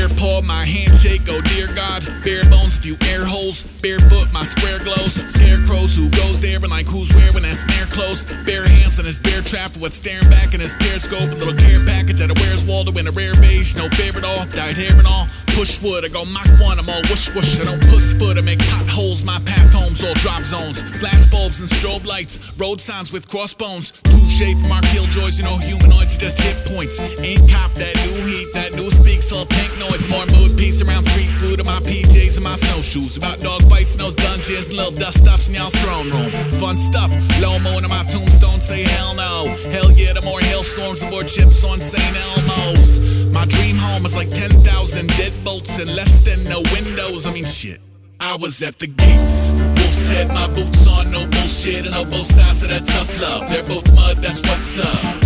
Bare 0.00 0.16
paw, 0.16 0.40
my 0.48 0.64
handshake, 0.64 1.28
oh 1.28 1.44
dear 1.52 1.68
God. 1.76 2.00
Bare 2.24 2.40
bones, 2.48 2.80
few 2.80 2.96
air 3.12 3.20
holes. 3.20 3.68
Barefoot, 3.84 4.32
my 4.32 4.48
square 4.48 4.80
glows. 4.80 5.20
Scarecrows, 5.28 5.92
who 5.92 6.08
goes 6.08 6.40
there 6.40 6.56
and 6.56 6.72
like 6.72 6.88
who's 6.88 7.12
where 7.12 7.28
when 7.36 7.44
that 7.44 7.52
snare 7.52 7.84
close. 7.92 8.24
Bare 8.48 8.64
hands 8.64 8.96
on 8.96 9.04
his 9.04 9.20
bear 9.20 9.44
trap, 9.44 9.76
what's 9.76 10.00
staring 10.00 10.24
back 10.32 10.56
in 10.56 10.60
his 10.64 10.72
periscope. 10.80 11.28
A 11.28 11.36
little 11.36 11.52
care 11.52 11.84
package 11.84 12.24
at 12.24 12.32
a 12.32 12.36
Where's 12.40 12.64
Waldo 12.64 12.96
in 12.96 13.08
a 13.08 13.12
rare 13.12 13.36
beige. 13.44 13.76
No 13.76 13.92
fair 13.92 14.16
at 14.16 14.24
all, 14.24 14.48
dyed 14.48 14.80
hair 14.80 14.96
and 14.96 15.04
all. 15.04 15.28
Push 15.52 15.84
wood, 15.84 16.04
I 16.04 16.08
go 16.08 16.24
Mach 16.32 16.48
1, 16.64 16.80
I'm 16.80 16.88
all 16.88 17.04
whoosh 17.12 17.28
whoosh. 17.36 17.60
I 17.60 17.68
don't 17.68 17.84
pussyfoot, 17.92 18.38
I 18.38 18.40
make 18.40 18.60
potholes. 18.72 19.20
My 19.20 19.36
path 19.44 19.68
homes, 19.68 20.00
all 20.00 20.16
drop 20.24 20.48
zones. 20.48 20.80
Flash 20.96 21.28
bulbs 21.28 21.60
and 21.60 21.68
strobe 21.68 22.08
lights. 22.08 22.40
Road 22.56 22.80
signs 22.80 23.12
with 23.12 23.28
crossbones. 23.28 23.92
Touche 24.08 24.56
from 24.64 24.72
our 24.72 24.80
killjoys, 24.96 25.36
you 25.36 25.44
know, 25.44 25.60
humanoids, 25.60 26.16
just 26.16 26.40
hit 26.40 26.56
points. 26.72 26.96
Ain't 27.20 27.44
cop 27.52 27.72
that 27.76 27.94
new 28.08 28.24
heat, 28.24 28.48
that 28.56 28.72
new 28.72 28.89
so 29.30 29.46
pink 29.46 29.70
noise. 29.78 30.02
More 30.10 30.26
mood, 30.34 30.58
peace 30.58 30.82
around 30.82 31.06
street 31.06 31.30
food 31.38 31.62
and 31.62 31.68
my 31.70 31.78
PJs 31.86 32.34
and 32.34 32.42
my 32.42 32.58
snowshoes. 32.58 33.16
About 33.16 33.38
dog 33.38 33.62
fights 33.70 33.94
those 33.94 34.14
dungeons 34.18 34.74
little 34.74 34.90
dust 34.90 35.22
ups 35.30 35.46
in 35.46 35.54
y'all's 35.54 35.74
throne 35.86 36.10
room. 36.10 36.34
It's 36.50 36.58
fun 36.58 36.76
stuff. 36.76 37.14
Low 37.38 37.54
mo 37.62 37.70
into 37.78 37.86
my 37.86 38.02
tombstone, 38.10 38.58
say 38.58 38.82
hell 38.82 39.14
no. 39.14 39.54
Hell 39.70 39.94
yeah, 39.94 40.18
the 40.18 40.22
more 40.26 40.42
hailstorms 40.50 41.06
aboard 41.06 41.30
ships 41.30 41.62
on 41.62 41.78
St. 41.78 42.02
Elmo's. 42.02 42.98
My 43.30 43.46
dream 43.46 43.78
home 43.78 44.04
is 44.04 44.18
like 44.18 44.30
10,000 44.30 45.06
deadbolts 45.14 45.78
and 45.78 45.94
less 45.94 46.26
than 46.26 46.42
no 46.50 46.58
windows. 46.74 47.24
I 47.24 47.30
mean, 47.30 47.46
shit. 47.46 47.78
I 48.18 48.34
was 48.36 48.60
at 48.66 48.80
the 48.80 48.88
gates. 48.88 49.54
Wolf's 49.78 50.10
head, 50.10 50.28
my 50.28 50.46
boots 50.50 50.84
on, 50.90 51.06
no 51.14 51.22
bullshit, 51.30 51.86
and 51.86 51.94
on 51.94 52.10
both 52.10 52.26
sides 52.26 52.66
of 52.66 52.68
that 52.74 52.82
tough 52.84 53.10
love. 53.22 53.48
They're 53.48 53.62
both 53.62 53.86
mud, 53.94 54.18
that's 54.18 54.42
what's 54.42 54.82
up. 54.82 55.22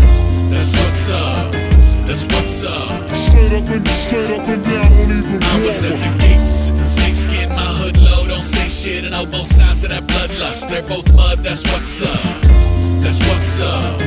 That's 0.53 0.71
what's 0.77 1.11
up. 1.11 1.54
That's 2.07 2.25
what's 2.27 2.65
up. 2.65 3.09
Straight 3.09 3.53
up 3.53 3.69
and 3.69 3.89
straight 3.89 4.31
up 4.31 4.47
and 4.47 4.63
down, 4.63 4.91
don't 4.93 5.11
even 5.11 5.43
I 5.43 5.59
was 5.61 5.91
at 5.91 5.97
the 5.99 6.11
gates. 6.21 6.71
Snakes 6.85 7.25
getting 7.25 7.49
my 7.49 7.71
hood 7.81 7.97
low, 7.97 8.29
don't 8.29 8.45
say 8.45 8.69
shit, 8.69 9.05
and 9.05 9.15
on 9.15 9.25
both 9.31 9.47
sides 9.47 9.83
of 9.85 9.91
that 9.91 10.03
bloodlust. 10.05 10.69
They're 10.69 10.83
both 10.83 11.09
mud, 11.15 11.39
that's 11.39 11.65
what's 11.65 12.03
up. 12.05 12.43
That's 13.01 13.19
what's 13.27 13.63
up. 13.63 13.99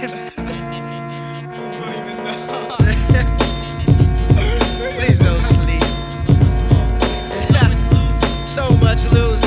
Please 4.99 5.19
don't 5.19 5.45
sleep. 5.45 5.81
so 8.47 8.69
much 8.77 9.05
losers. 9.11 9.40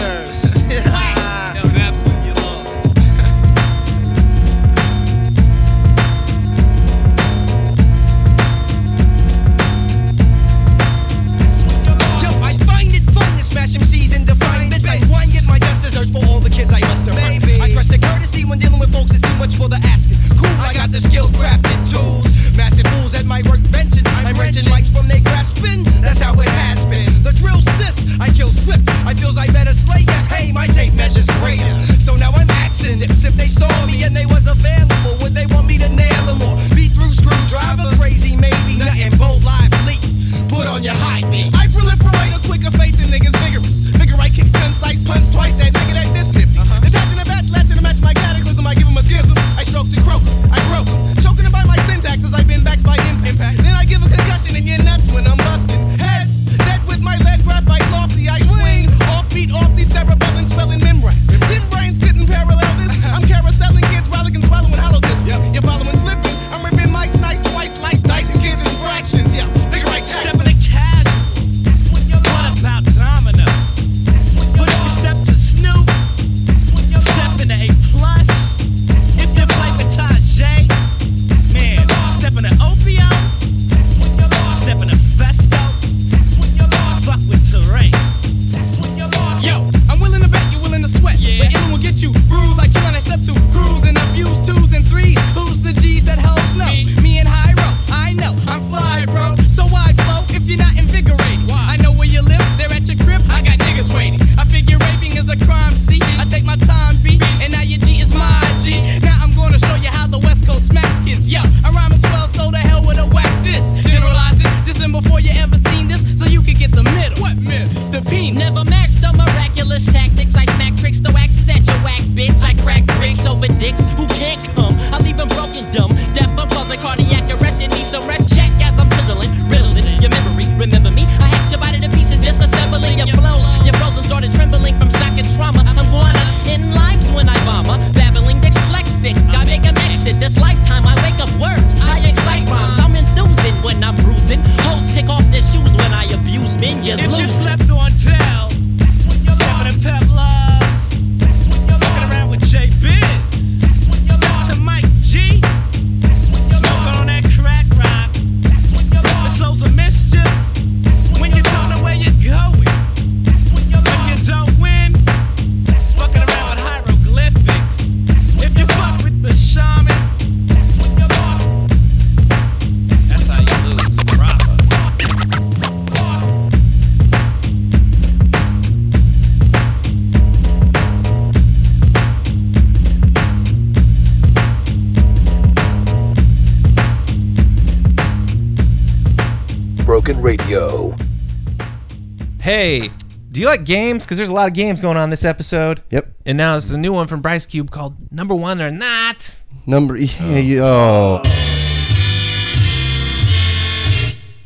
Hey, 192.57 192.93
do 193.33 193.41
you 193.41 193.49
like 193.49 193.65
games? 193.65 194.05
Because 194.05 194.17
there's 194.17 194.29
a 194.29 194.33
lot 194.33 194.47
of 194.47 194.55
games 194.55 194.81
going 194.81 194.97
on 194.97 195.11
this 195.11 195.25
episode. 195.25 195.83
Yep. 195.91 196.07
And 196.25 196.39
now 196.39 196.55
it's 196.55 196.71
a 196.71 196.79
new 196.79 196.93
one 196.93 197.09
from 197.09 197.21
Bryce 197.21 197.47
Cube 197.47 197.73
called 197.73 198.13
Number 198.13 198.33
One 198.33 198.63
or 198.63 198.71
Not. 198.71 199.43
Number 199.67 199.97
yeah, 199.97 200.39
you, 200.39 200.63
oh. 200.63 201.21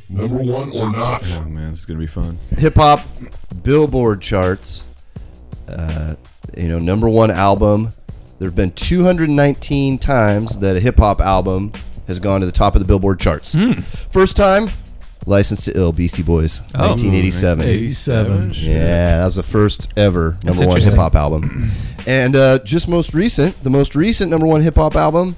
Number 0.09 0.43
one 0.43 0.71
or 0.75 0.91
not? 0.91 1.23
Oh 1.37 1.45
man, 1.51 1.73
this 1.73 1.81
is 1.81 1.85
gonna 1.85 2.01
be 2.01 2.07
fun. 2.07 2.39
hip 2.57 2.77
hop 2.77 3.01
Billboard 3.63 4.23
charts. 4.23 4.85
Uh, 5.69 6.15
you 6.57 6.69
know, 6.69 6.79
number 6.79 7.11
one 7.11 7.31
album. 7.31 7.93
There 8.39 8.49
have 8.49 8.57
been 8.57 8.71
219 8.71 9.99
times 9.99 10.61
that 10.61 10.77
a 10.77 10.81
hip 10.81 10.97
hop 10.97 11.21
album 11.21 11.73
has 12.07 12.19
gone 12.19 12.41
to 12.41 12.47
the 12.47 12.53
top 12.53 12.75
of 12.75 12.81
the 12.81 12.87
Billboard 12.87 13.21
charts. 13.21 13.55
First 14.11 14.39
time, 14.39 14.69
Licensed 15.29 15.67
to 15.67 15.77
Ill, 15.77 15.93
Beastie 15.93 16.23
Boys, 16.23 16.63
Oh. 16.75 16.89
1987. 16.89 17.65
87. 17.69 18.51
Yeah, 18.55 19.19
that 19.19 19.25
was 19.27 19.37
the 19.37 19.43
first 19.43 19.89
ever 19.97 20.39
That's 20.43 20.59
number 20.59 20.67
one 20.67 20.81
hip 20.81 20.95
hop 20.95 21.15
album. 21.15 21.71
and 22.07 22.35
uh, 22.35 22.59
just 22.61 22.89
most 22.89 23.13
recent, 23.15 23.63
the 23.63 23.71
most 23.71 23.95
recent 23.95 24.31
number 24.31 24.47
one 24.47 24.63
hip 24.63 24.77
hop 24.77 24.97
album, 24.97 25.37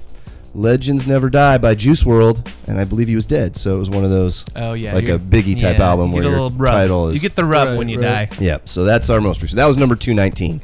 Legends 0.55 1.07
Never 1.07 1.31
Die 1.31 1.59
by 1.59 1.75
Juice 1.75 2.03
WRLD, 2.03 2.69
and 2.69 2.81
I 2.81 2.85
believe 2.85 3.09
he 3.09 3.15
was 3.15 3.27
dead. 3.27 3.57
So 3.57 3.77
it 3.77 3.79
was 3.79 3.89
one 3.91 4.05
of 4.05 4.11
those, 4.11 4.45
Oh, 4.57 4.73
yeah, 4.73 4.95
like 4.95 5.09
a 5.09 5.19
Biggie 5.19 5.59
type 5.59 5.79
yeah, 5.79 5.89
album 5.91 6.09
you 6.09 6.15
where 6.15 6.23
get 6.25 6.33
a 6.33 6.37
your 6.37 6.51
rub. 6.51 6.73
title 6.73 7.09
is 7.09 7.15
You 7.15 7.21
get 7.21 7.37
the 7.37 7.45
rub 7.45 7.69
Right, 7.69 7.79
when 7.79 7.89
you 7.89 8.01
right. 8.01 8.31
die. 8.31 8.37
Yep. 8.45 8.69
So 8.69 8.85
that's 8.85 9.09
our 9.11 9.21
most 9.21 9.43
recent. 9.43 9.57
That 9.59 9.67
was 9.69 9.77
number 9.77 9.95
two 9.97 10.13
nineteen. 10.15 10.61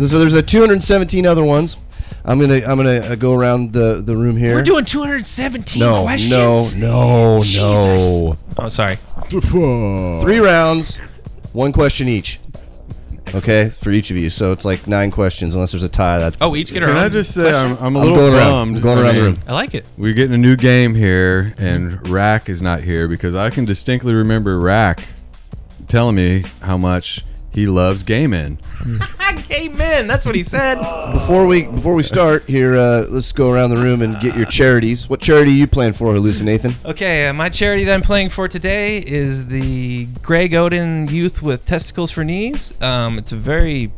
So 0.00 0.18
there's 0.18 0.34
a 0.34 0.42
217 0.42 1.26
other 1.26 1.44
ones. 1.44 1.76
I'm 2.24 2.40
gonna 2.40 2.56
I'm 2.66 2.76
gonna 2.76 2.98
uh, 2.98 3.14
go 3.14 3.34
around 3.34 3.72
the 3.72 4.02
the 4.04 4.16
room 4.16 4.36
here. 4.36 4.54
We're 4.54 4.62
doing 4.64 4.84
217 4.84 5.78
no, 5.80 6.02
questions. 6.02 6.74
no, 6.76 7.36
no, 7.36 7.42
Jesus. 7.42 7.60
no. 7.62 8.36
Oh, 8.58 8.68
sorry. 8.68 8.96
Three 9.30 10.38
rounds, 10.38 10.96
one 11.52 11.72
question 11.72 12.08
each. 12.08 12.40
Okay, 13.34 13.68
for 13.70 13.90
each 13.90 14.10
of 14.10 14.16
you. 14.16 14.30
So 14.30 14.52
it's 14.52 14.64
like 14.64 14.86
nine 14.86 15.10
questions, 15.10 15.54
unless 15.54 15.72
there's 15.72 15.82
a 15.82 15.88
tie. 15.88 16.18
That 16.18 16.36
Oh, 16.40 16.54
each 16.56 16.72
get 16.72 16.82
our 16.82 16.88
Can 16.88 16.96
own. 16.98 17.04
I 17.04 17.08
just 17.08 17.34
say 17.34 17.50
question? 17.50 17.72
I'm, 17.72 17.76
I'm 17.78 17.96
a 17.96 17.98
I'm 18.00 18.04
little 18.04 18.16
going 18.16 18.34
around. 18.34 18.50
bummed. 18.50 18.76
I'm 18.76 18.82
going 18.82 18.98
I 18.98 19.02
around 19.02 19.14
the 19.14 19.20
mean, 19.22 19.30
room. 19.34 19.42
I 19.48 19.52
like 19.52 19.74
it. 19.74 19.84
We're 19.98 20.14
getting 20.14 20.34
a 20.34 20.38
new 20.38 20.56
game 20.56 20.94
here, 20.94 21.54
and 21.58 22.06
Rack 22.08 22.48
is 22.48 22.62
not 22.62 22.82
here 22.82 23.08
because 23.08 23.34
I 23.34 23.50
can 23.50 23.64
distinctly 23.64 24.14
remember 24.14 24.58
Rack 24.58 25.00
telling 25.88 26.14
me 26.16 26.44
how 26.62 26.76
much 26.76 27.24
he 27.56 27.66
loves 27.66 28.02
gaming. 28.02 28.58
Gay 29.48 29.68
men. 29.70 30.06
That's 30.06 30.26
what 30.26 30.34
he 30.34 30.42
said. 30.42 30.78
before 31.14 31.46
we 31.46 31.62
before 31.66 31.94
we 31.94 32.02
start 32.02 32.42
here, 32.44 32.76
uh, 32.76 33.06
let's 33.08 33.32
go 33.32 33.50
around 33.50 33.70
the 33.70 33.78
room 33.78 34.02
and 34.02 34.20
get 34.20 34.36
your 34.36 34.44
charities. 34.44 35.08
What 35.08 35.20
charity 35.20 35.52
are 35.52 35.54
you 35.54 35.66
playing 35.66 35.94
for, 35.94 36.18
Lucy 36.18 36.44
Nathan? 36.44 36.74
Okay, 36.84 37.26
uh, 37.26 37.32
my 37.32 37.48
charity 37.48 37.84
that 37.84 37.94
I'm 37.94 38.02
playing 38.02 38.28
for 38.28 38.46
today 38.46 38.98
is 38.98 39.46
the 39.48 40.04
Greg 40.20 40.52
Oden 40.52 41.10
Youth 41.10 41.40
with 41.40 41.64
Testicles 41.64 42.10
for 42.10 42.24
Knees. 42.24 42.78
Um, 42.82 43.16
it's 43.16 43.32
a 43.32 43.36
very 43.36 43.90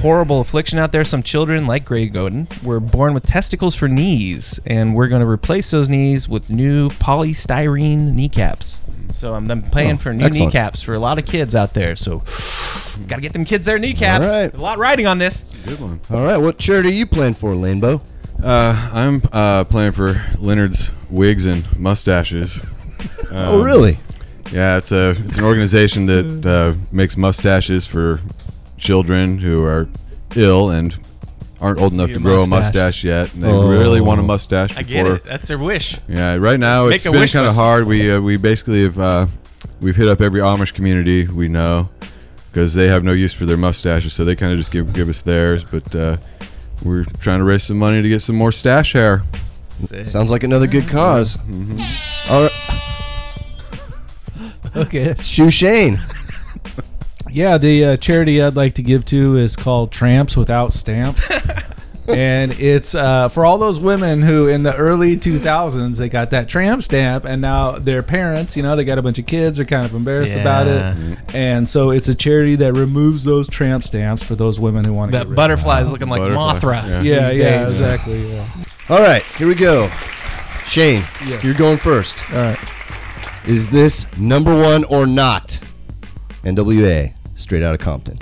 horrible 0.00 0.40
affliction 0.40 0.80
out 0.80 0.90
there. 0.90 1.04
Some 1.04 1.22
children, 1.22 1.68
like 1.68 1.84
Greg 1.84 2.14
Oden, 2.14 2.64
were 2.64 2.80
born 2.80 3.14
with 3.14 3.26
testicles 3.26 3.76
for 3.76 3.86
knees, 3.86 4.58
and 4.66 4.96
we're 4.96 5.08
going 5.08 5.22
to 5.22 5.28
replace 5.28 5.70
those 5.70 5.88
knees 5.88 6.28
with 6.28 6.50
new 6.50 6.88
polystyrene 6.88 8.12
kneecaps. 8.12 8.80
So 9.14 9.34
I'm, 9.34 9.50
I'm 9.50 9.62
paying 9.62 9.94
Oh, 9.94 9.96
for 9.98 10.12
new 10.12 10.24
excellent. 10.24 10.52
kneecaps 10.52 10.82
for 10.82 10.94
a 10.94 10.98
lot 10.98 11.18
of 11.18 11.24
kids 11.26 11.54
out 11.54 11.72
there. 11.72 11.96
So 11.96 12.18
got 13.06 13.16
to 13.16 13.22
get 13.22 13.32
them 13.32 13.44
kids 13.44 13.64
their 13.66 13.78
kneecaps. 13.78 14.26
All 14.26 14.40
right. 14.42 14.52
A 14.52 14.60
lot 14.60 14.78
riding 14.78 15.06
on 15.06 15.18
this. 15.18 15.44
Good 15.66 15.80
one. 15.80 16.00
All 16.10 16.24
right, 16.24 16.36
what 16.36 16.58
charity 16.58 16.90
are 16.90 16.92
you 16.94 17.06
playing 17.06 17.34
for, 17.34 17.52
Lanebo? 17.54 18.00
Uh, 18.42 18.90
I'm 18.92 19.22
uh, 19.32 19.64
playing 19.64 19.92
for 19.92 20.20
Leonard's 20.38 20.90
wigs 21.08 21.46
and 21.46 21.64
mustaches. 21.78 22.60
oh, 23.30 23.60
Um, 23.60 23.64
really? 23.64 23.98
Yeah, 24.52 24.76
it's 24.76 24.92
a 24.92 25.10
it's 25.20 25.38
an 25.38 25.44
organization 25.44 26.06
that 26.06 26.44
uh, 26.46 26.74
makes 26.92 27.16
mustaches 27.16 27.86
for 27.86 28.20
children 28.76 29.38
who 29.38 29.62
are 29.64 29.88
ill 30.36 30.70
and 30.70 30.96
aren't 31.64 31.80
old 31.80 31.92
enough 31.94 32.10
to 32.12 32.20
grow 32.20 32.34
a 32.42 32.46
mustache. 32.46 32.62
mustache 32.74 33.04
yet. 33.04 33.32
And 33.34 33.42
they 33.42 33.48
Oh. 33.50 33.68
really 33.68 34.00
want 34.00 34.20
a 34.20 34.22
mustache. 34.22 34.76
I 34.76 34.82
get 34.82 35.06
it. 35.06 35.24
That's 35.24 35.48
their 35.48 35.58
wish. 35.58 35.96
Yeah, 36.08 36.36
right 36.36 36.60
now 36.60 36.86
Make 36.86 36.96
it's 36.96 37.06
a 37.06 37.10
been 37.12 37.26
kind 37.28 37.46
of 37.46 37.54
hard. 37.54 37.86
We 37.86 38.10
uh, 38.10 38.20
we 38.20 38.36
basically 38.36 38.82
have 38.84 38.98
uh, 38.98 39.26
we've 39.80 39.96
hit 39.96 40.08
up 40.08 40.20
every 40.20 40.40
Amish 40.40 40.74
community 40.74 41.26
we 41.26 41.48
know 41.48 41.88
because 42.52 42.74
they 42.74 42.86
have 42.88 43.02
no 43.02 43.12
use 43.12 43.32
for 43.34 43.46
their 43.46 43.56
mustaches, 43.56 44.12
so 44.12 44.24
they 44.24 44.36
kind 44.36 44.52
of 44.52 44.58
just 44.58 44.70
give 44.72 44.92
give 44.92 45.08
us 45.08 45.22
theirs. 45.22 45.64
But 45.64 45.94
uh, 45.94 46.16
we're 46.82 47.04
trying 47.20 47.38
to 47.38 47.44
raise 47.44 47.62
some 47.64 47.78
money 47.78 48.02
to 48.02 48.08
get 48.08 48.20
some 48.20 48.36
more 48.36 48.52
stash 48.52 48.92
hair. 48.92 49.22
Sounds 50.04 50.30
like 50.30 50.42
another 50.44 50.66
good 50.68 50.86
cause. 50.86 51.36
Mm-hmm. 51.38 52.30
All 52.32 52.42
right, 52.42 52.52
Okay. 54.76 55.14
Shoe 55.20 55.50
Shane. 55.50 55.98
Yeah, 57.34 57.58
the 57.58 57.84
uh, 57.84 57.96
charity 57.96 58.40
I'd 58.40 58.54
like 58.54 58.74
to 58.74 58.82
give 58.82 59.04
to 59.06 59.36
is 59.38 59.56
called 59.56 59.90
Tramps 59.90 60.36
Without 60.36 60.72
Stamps. 60.72 61.28
and 62.08 62.52
it's 62.60 62.94
uh, 62.94 63.28
for 63.28 63.44
all 63.44 63.58
those 63.58 63.80
women 63.80 64.22
who 64.22 64.46
in 64.46 64.62
the 64.62 64.72
early 64.76 65.16
2000s 65.16 65.98
they 65.98 66.08
got 66.08 66.30
that 66.30 66.48
tramp 66.48 66.82
stamp 66.82 67.24
and 67.24 67.40
now 67.40 67.72
their 67.72 68.02
parents 68.02 68.56
you 68.58 68.62
know 68.62 68.76
they 68.76 68.84
got 68.84 68.98
a 68.98 69.02
bunch 69.02 69.18
of 69.18 69.24
kids 69.24 69.58
are 69.58 69.64
kind 69.64 69.86
of 69.86 69.94
embarrassed 69.94 70.36
about 70.36 70.66
it 70.66 71.18
and 71.34 71.66
so 71.66 71.88
it's 71.90 72.06
a 72.06 72.14
charity 72.14 72.56
that 72.56 72.74
removes 72.74 73.24
those 73.24 73.48
tramp 73.48 73.82
stamps 73.82 74.22
for 74.22 74.34
those 74.34 74.60
women 74.60 74.84
who 74.84 74.92
want 74.92 75.12
to 75.12 75.16
That 75.18 75.34
butterfly 75.34 75.80
is 75.80 75.90
looking 75.90 76.08
like 76.10 76.20
Butterfly, 76.20 76.52
Mothra. 76.82 76.82
yeah. 76.84 77.00
yeah 77.00 77.30
yeah 77.30 77.62
exactly 77.62 78.34
yeah 78.34 78.46
All 78.90 79.00
right, 79.00 79.22
here 79.38 79.48
we 79.48 79.54
go. 79.54 79.90
Shane, 80.66 81.04
Yes. 81.26 81.42
you're 81.42 81.54
going 81.54 81.78
first. 81.78 82.22
all 82.32 82.36
right 82.36 82.58
Is 83.46 83.70
this 83.70 84.06
number 84.18 84.54
one 84.54 84.84
or 84.84 85.06
not? 85.06 85.58
NWA, 86.42 87.14
straight 87.34 87.62
out 87.62 87.74
of 87.74 87.80
Compton. 87.80 88.18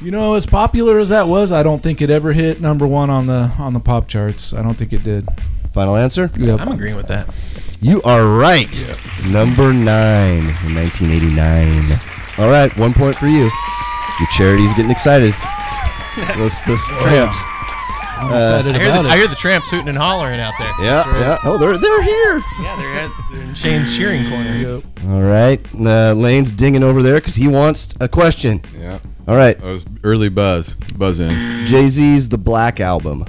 you 0.00 0.10
know 0.10 0.34
as 0.34 0.46
popular 0.46 0.98
as 0.98 1.08
that 1.10 1.26
was 1.28 1.52
i 1.52 1.62
don't 1.62 1.82
think 1.82 2.00
it 2.00 2.10
ever 2.10 2.32
hit 2.32 2.60
number 2.60 2.86
one 2.86 3.10
on 3.10 3.26
the 3.26 3.52
on 3.58 3.72
the 3.74 3.80
pop 3.80 4.08
charts 4.08 4.52
i 4.54 4.62
don't 4.62 4.74
think 4.74 4.92
it 4.92 5.02
did 5.04 5.26
Final 5.72 5.94
answer? 5.94 6.28
Yep. 6.36 6.60
I'm 6.60 6.72
agreeing 6.72 6.96
with 6.96 7.06
that. 7.06 7.32
You 7.80 8.02
are 8.02 8.26
right. 8.26 8.74
Number 9.28 9.72
nine 9.72 10.48
in 10.66 10.74
1989. 10.74 11.84
All 12.38 12.50
right, 12.50 12.76
one 12.76 12.92
point 12.92 13.16
for 13.16 13.28
you. 13.28 13.42
Your 14.18 14.28
charity's 14.32 14.74
getting 14.74 14.90
excited. 14.90 15.32
Those, 16.36 16.54
those 16.66 16.84
tramps. 17.00 17.38
I'm 18.20 18.32
Uh, 18.32 18.58
I 18.58 18.78
hear, 18.78 18.92
the, 19.02 19.08
I 19.08 19.16
hear 19.16 19.26
the 19.28 19.34
tramps 19.34 19.70
hooting 19.70 19.88
and 19.88 19.96
hollering 19.98 20.40
out 20.40 20.54
there. 20.58 20.72
Yeah, 20.82 21.18
yeah. 21.18 21.36
Oh, 21.44 21.56
they're 21.58 21.76
they're 21.78 22.02
here. 22.02 22.42
Yeah, 22.60 22.76
they're, 22.76 22.94
at, 23.00 23.10
they're 23.32 23.42
in 23.42 23.54
Shane's 23.54 23.96
cheering 23.96 24.28
corner. 24.28 24.54
Yep. 24.54 24.84
All 25.08 25.22
right, 25.22 25.60
uh, 25.80 26.12
Lane's 26.12 26.52
dinging 26.52 26.82
over 26.82 27.02
there 27.02 27.14
because 27.16 27.34
he 27.36 27.48
wants 27.48 27.94
a 28.00 28.08
question. 28.08 28.60
Yeah, 28.78 28.98
All 29.26 29.36
right, 29.36 29.58
that 29.58 29.66
was 29.66 29.84
early 30.04 30.28
buzz 30.28 30.74
buzz 30.96 31.20
in. 31.20 31.64
Jay 31.66 31.88
Z's 31.88 32.28
The 32.28 32.38
Black 32.38 32.80
Album. 32.80 33.24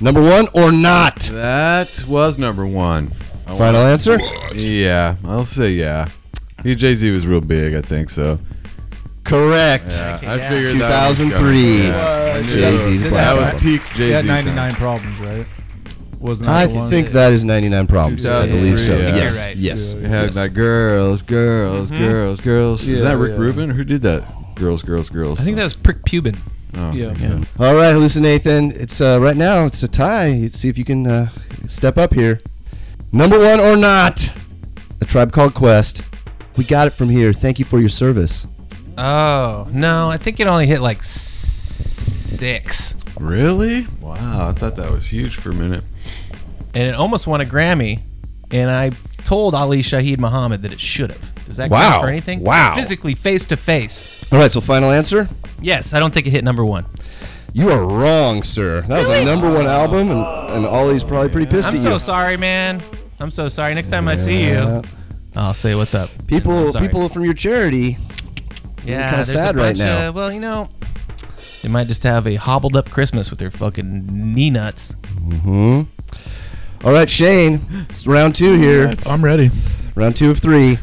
Number 0.00 0.20
one 0.22 0.46
or 0.54 0.70
not? 0.72 1.20
That 1.32 2.04
was 2.06 2.38
number 2.38 2.66
one. 2.66 3.10
I 3.46 3.56
Final 3.56 3.80
want- 3.80 3.92
answer? 3.92 4.18
Yeah, 4.54 5.16
I'll 5.24 5.46
say 5.46 5.70
yeah. 5.70 6.08
He 6.62 6.74
Jay 6.74 6.94
Z 6.94 7.10
was 7.10 7.26
real 7.26 7.40
big, 7.40 7.74
I 7.74 7.80
think 7.80 8.10
so. 8.10 8.38
Correct. 9.26 9.92
Yeah, 9.96 10.18
I 10.22 10.36
Yeah. 10.36 10.48
figured 10.50 10.70
2003. 10.72 11.38
coming. 11.38 11.82
Yeah, 11.86 12.42
Jay-Z's 12.42 13.02
that. 13.02 13.10
Black 13.10 13.36
That 13.36 13.52
was 13.54 13.60
peak 13.60 13.82
Jay 13.94 14.04
He 14.04 14.08
Z. 14.08 14.12
had 14.12 14.24
99 14.26 14.74
problems 14.74 15.18
right 15.20 15.46
wasn't 16.20 16.48
that 16.48 16.56
I 16.56 16.66
the 16.66 16.74
one? 16.74 16.90
think 16.90 17.08
that 17.10 17.32
is 17.32 17.44
99 17.44 17.86
problems. 17.86 18.26
I 18.26 18.46
believe 18.46 18.80
so. 18.80 18.96
yeah. 18.98 19.14
Yes, 19.16 19.44
right. 19.44 19.56
yes. 19.56 19.92
It 19.92 20.04
had 20.08 20.24
yes. 20.26 20.34
that 20.34 20.54
girls, 20.54 21.22
girls, 21.22 21.90
girls, 21.90 22.40
girls. 22.40 22.88
Is 22.88 23.00
Yeah, 23.00 23.08
that 23.10 23.16
Rick 23.18 23.32
yeah. 23.32 23.38
Rubin? 23.38 23.70
Who 23.70 23.84
did 23.84 24.02
that? 24.02 24.24
Girls, 24.54 24.82
girls, 24.82 25.08
girls. 25.08 25.40
I 25.40 25.44
think 25.44 25.56
that 25.56 25.64
was 25.64 25.76
Prick 25.76 26.04
Pubin. 26.04 26.36
Oh. 26.74 26.90
yeah, 26.92 27.08
All 27.58 27.74
right, 27.74 27.94
Hallucinathan. 27.94 28.72
It's 28.76 29.00
uh, 29.00 29.18
right 29.20 29.36
now. 29.36 29.66
It's 29.66 29.82
a 29.82 29.88
tie. 29.88 30.30
Let's 30.42 30.58
see 30.58 30.68
if 30.68 30.76
you 30.78 30.84
can 30.84 31.06
uh, 31.06 31.28
step 31.66 31.96
up 31.96 32.12
here. 32.14 32.40
Number 33.12 33.38
one 33.38 33.60
or 33.60 33.76
not? 33.76 34.32
A 35.00 35.04
tribe 35.04 35.32
called 35.32 35.54
Quest. 35.54 36.02
We 36.56 36.64
got 36.64 36.86
it 36.86 36.90
from 36.90 37.08
here. 37.10 37.32
Thank 37.32 37.58
you 37.58 37.64
for 37.64 37.78
your 37.78 37.88
service. 37.88 38.46
Oh 38.98 39.68
no, 39.72 40.08
I 40.08 40.16
think 40.16 40.40
it 40.40 40.46
only 40.46 40.66
hit 40.66 40.80
like 40.80 41.02
six, 41.02 42.94
Really? 43.18 43.86
Wow, 44.00 44.48
I 44.48 44.52
thought 44.52 44.76
that 44.76 44.90
was 44.90 45.06
huge 45.06 45.36
for 45.36 45.50
a 45.50 45.54
minute. 45.54 45.82
and 46.74 46.82
it 46.88 46.94
almost 46.94 47.26
won 47.26 47.40
a 47.40 47.44
Grammy. 47.44 48.00
And 48.50 48.70
I 48.70 48.90
told 49.24 49.54
Ali 49.54 49.80
Shaheed 49.82 50.18
Muhammad 50.18 50.62
that 50.62 50.72
it 50.72 50.78
should 50.80 51.10
have. 51.10 51.34
Does 51.46 51.56
that 51.56 51.68
Wow. 51.70 51.90
count 51.90 52.02
for 52.02 52.08
anything? 52.08 52.40
Wow. 52.40 52.74
Physically, 52.76 53.14
face 53.14 53.44
to 53.46 53.56
face. 53.56 54.04
All 54.30 54.38
right, 54.38 54.50
so 54.52 54.60
final 54.60 54.90
answer. 54.90 55.28
Yes, 55.60 55.94
I 55.94 55.98
don't 55.98 56.12
think 56.14 56.26
it 56.26 56.30
hit 56.30 56.44
number 56.44 56.64
one. 56.64 56.84
You 57.54 57.70
are 57.70 57.84
wrong, 57.84 58.42
sir. 58.42 58.82
That 58.82 58.98
was 58.98 59.08
a 59.08 59.24
number 59.24 59.50
one 59.52 59.66
album, 59.66 60.10
and, 60.10 60.20
and 60.50 60.66
Ali's 60.66 61.02
probably 61.02 61.30
pretty 61.30 61.46
pissed 61.50 61.68
at 61.68 61.74
you. 61.74 61.80
I'm 61.80 61.86
at 61.86 61.88
so 61.88 61.94
you. 61.94 61.98
sorry, 62.00 62.36
man. 62.36 62.82
I'm 63.18 63.30
so 63.30 63.48
sorry. 63.48 63.72
Next 63.74 63.88
time 63.88 64.06
I 64.08 64.14
see 64.14 64.44
you, 64.50 64.82
I'll 65.34 65.54
say 65.54 65.74
what's 65.74 65.94
up. 65.94 66.10
People, 66.26 66.52
I'm 66.66 66.70
sorry. 66.72 66.86
people 66.86 67.08
from 67.08 67.24
your 67.24 67.34
charity. 67.34 67.96
Yeah, 68.86 69.08
kind 69.10 69.20
of 69.20 69.26
sad 69.26 69.56
right 69.56 69.76
now. 69.76 70.08
of- 70.08 70.14
well, 70.14 70.32
you 70.32 70.40
know, 70.40 70.68
they 71.62 71.68
might 71.68 71.86
just 71.88 72.02
have 72.04 72.26
a 72.26 72.36
hobbled 72.36 72.76
up 72.76 72.90
Christmas 72.90 73.30
with 73.30 73.38
their 73.38 73.50
fucking 73.50 74.06
knee 74.34 74.50
nuts. 74.50 74.94
Mm-hmm. 75.16 75.82
All 76.86 76.92
right, 76.92 77.08
Shane. 77.10 77.60
It's 77.88 78.06
round 78.06 78.34
two 78.36 78.58
here. 78.58 78.94
I'm 79.06 79.24
ready. 79.24 79.50
Round 79.94 80.14
two 80.16 80.30
of 80.30 80.38
three. 80.38 80.78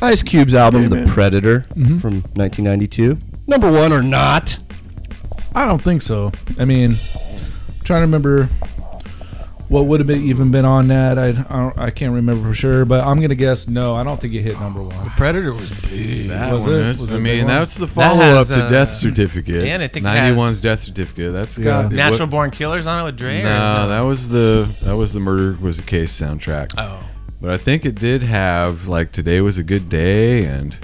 Ice 0.00 0.22
Cube's 0.22 0.54
album, 0.54 0.88
The 0.90 1.04
Predator, 1.10 1.60
Mm-hmm. 1.70 1.98
from 1.98 2.14
1992. 2.34 3.18
Number 3.46 3.70
one 3.70 3.92
or 3.92 4.02
not? 4.02 4.58
I 5.54 5.64
don't 5.64 5.80
think 5.82 6.02
so. 6.02 6.32
I 6.58 6.64
mean, 6.66 6.92
I'm 6.92 7.84
trying 7.84 8.00
to 8.00 8.06
remember 8.06 8.48
what 9.68 9.86
would 9.86 9.98
have 10.00 10.06
been, 10.06 10.22
even 10.22 10.50
been 10.52 10.64
on 10.64 10.88
that. 10.88 11.18
I, 11.18 11.28
I, 11.50 11.86
I 11.86 11.90
can't 11.90 12.14
remember 12.14 12.48
for 12.50 12.54
sure, 12.54 12.84
but 12.84 13.04
I'm 13.04 13.20
gonna 13.20 13.34
guess 13.34 13.66
no. 13.68 13.94
I 13.96 14.04
don't 14.04 14.20
think 14.20 14.32
it 14.34 14.42
hit 14.42 14.60
number 14.60 14.80
one. 14.82 15.04
The 15.04 15.10
Predator 15.10 15.52
was 15.52 15.70
big. 15.90 16.28
That 16.28 16.52
Was 16.52 16.66
one 16.66 16.74
it? 16.74 16.86
is. 16.86 17.00
Was 17.00 17.10
it 17.10 17.14
I 17.14 17.18
a 17.18 17.20
big 17.20 17.24
mean, 17.24 17.44
one? 17.46 17.54
that's 17.54 17.74
the 17.74 17.86
That 17.86 17.92
follow 17.94 18.20
has, 18.22 18.52
up 18.52 18.58
to 18.58 18.64
uh, 18.66 18.70
Death 18.70 18.92
Certificate. 18.92 19.66
and 19.66 19.82
I 19.82 19.88
think 19.88 20.06
it 20.06 20.08
has- 20.10 20.36
91's 20.36 20.60
Death 20.60 20.80
Certificate. 20.80 21.32
That's 21.32 21.58
Yeah. 21.58 21.64
got 21.64 21.92
it 21.92 21.96
Natural 21.96 22.26
wa- 22.26 22.30
Born 22.30 22.50
Killers 22.52 22.86
on 22.86 23.00
it 23.00 23.04
with 23.04 23.16
Dre. 23.16 23.40
or 23.40 23.44
No, 23.44 23.88
that 23.88 24.00
was 24.04 24.28
the 24.28 24.68
that 24.82 24.96
was 24.96 25.12
the 25.12 25.20
Murder 25.20 25.56
Was 25.60 25.78
a 25.78 25.82
Case 25.82 26.12
soundtrack. 26.18 26.72
Oh. 26.78 27.00
But 27.40 27.50
I 27.50 27.58
think 27.58 27.84
it 27.84 27.96
did 27.96 28.22
have 28.22 28.86
like 28.86 29.10
Today 29.12 29.40
Was 29.40 29.58
a 29.58 29.62
Good 29.62 29.88
Day 29.88 30.44
and 30.44 30.78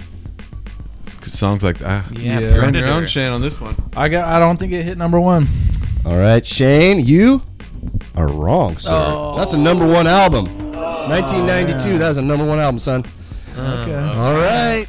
songs 1.26 1.62
like 1.62 1.78
that. 1.78 2.04
Yeah, 2.18 2.40
Yeah. 2.40 2.54
You're 2.54 2.64
on 2.66 2.74
your 2.74 2.84
own, 2.84 2.90
Predator. 2.92 3.06
Shane, 3.08 3.30
on 3.32 3.40
this 3.40 3.60
one. 3.60 3.76
I 3.96 4.08
got. 4.08 4.28
I 4.28 4.38
don't 4.38 4.58
think 4.58 4.72
it 4.72 4.82
hit 4.82 4.98
number 4.98 5.20
one. 5.20 5.48
All 6.04 6.16
right, 6.18 6.44
Shane, 6.44 7.04
you 7.06 7.42
are 8.16 8.28
wrong, 8.28 8.76
sir. 8.78 8.90
Oh. 8.92 9.36
That's 9.36 9.52
a 9.54 9.58
number 9.58 9.86
one 9.86 10.06
album. 10.06 10.46
1992. 10.72 11.98
That 11.98 12.08
was 12.08 12.16
a 12.18 12.22
number 12.22 12.44
one 12.44 12.58
album, 12.58 12.78
son. 12.78 13.04
Okay. 13.56 13.94
All 13.94 14.34
right. 14.34 14.86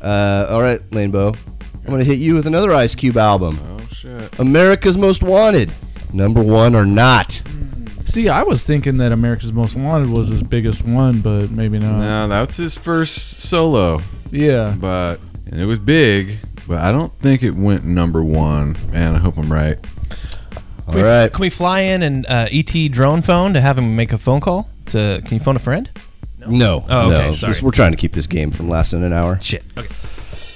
Uh, 0.00 0.46
all 0.50 0.62
right, 0.62 0.80
Lanebo. 0.90 1.36
I'm 1.84 1.90
gonna 1.90 2.04
hit 2.04 2.18
you 2.18 2.34
with 2.34 2.46
another 2.46 2.72
Ice 2.72 2.94
Cube 2.94 3.16
album. 3.16 3.58
Oh 3.64 3.86
shit. 3.92 4.38
America's 4.38 4.96
Most 4.98 5.22
Wanted. 5.22 5.72
Number 6.12 6.42
one 6.42 6.74
or 6.74 6.86
not? 6.86 7.42
See, 8.06 8.28
I 8.28 8.42
was 8.42 8.64
thinking 8.64 8.98
that 8.98 9.12
America's 9.12 9.52
Most 9.52 9.76
Wanted 9.76 10.10
was 10.10 10.28
his 10.28 10.42
biggest 10.42 10.84
one, 10.84 11.20
but 11.20 11.50
maybe 11.50 11.78
not. 11.78 11.98
No, 11.98 12.28
that's 12.28 12.56
his 12.58 12.74
first 12.74 13.40
solo, 13.40 14.00
Yeah. 14.30 14.74
but 14.78 15.16
and 15.50 15.60
it 15.60 15.64
was 15.66 15.78
big, 15.78 16.38
but 16.68 16.78
I 16.78 16.92
don't 16.92 17.12
think 17.20 17.42
it 17.42 17.54
went 17.54 17.84
number 17.84 18.22
one. 18.22 18.76
Man, 18.92 19.14
I 19.14 19.18
hope 19.18 19.36
I'm 19.38 19.52
right. 19.52 19.78
All 20.86 20.92
Can 20.94 21.02
we- 21.02 21.08
right. 21.08 21.32
Can 21.32 21.40
we 21.40 21.50
fly 21.50 21.80
in 21.80 22.02
an 22.02 22.26
uh, 22.26 22.46
ET 22.52 22.72
drone 22.90 23.22
phone 23.22 23.54
to 23.54 23.60
have 23.60 23.78
him 23.78 23.96
make 23.96 24.12
a 24.12 24.18
phone 24.18 24.40
call? 24.40 24.68
To 24.86 25.20
can 25.24 25.34
you 25.34 25.40
phone 25.40 25.56
a 25.56 25.60
friend? 25.60 25.88
No. 26.46 26.84
Oh, 26.90 27.10
okay, 27.10 27.28
no. 27.28 27.32
sorry. 27.34 27.50
This- 27.52 27.62
we're 27.62 27.70
trying 27.70 27.92
to 27.92 27.96
keep 27.96 28.12
this 28.12 28.26
game 28.26 28.50
from 28.50 28.68
lasting 28.68 29.02
an 29.02 29.12
hour. 29.12 29.40
Shit. 29.40 29.64
Okay. 29.76 29.94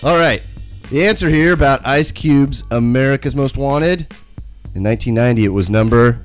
All 0.02 0.16
right. 0.18 0.42
The 0.90 1.06
answer 1.06 1.28
here 1.28 1.52
about 1.52 1.86
Ice 1.86 2.12
Cube's 2.12 2.64
America's 2.70 3.34
Most 3.34 3.56
Wanted. 3.56 4.02
In 4.74 4.82
1990, 4.84 5.44
it 5.44 5.48
was 5.48 5.68
number 5.70 6.24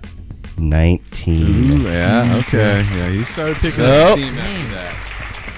19. 0.58 1.72
Ooh, 1.72 1.78
yeah, 1.90 2.38
okay. 2.46 2.82
Yeah, 2.96 3.10
he 3.10 3.24
started 3.24 3.56
picking 3.56 3.72
So- 3.72 3.86
up 4.14 4.20
steam 4.20 4.38
after 4.38 4.76
that. 4.76 5.00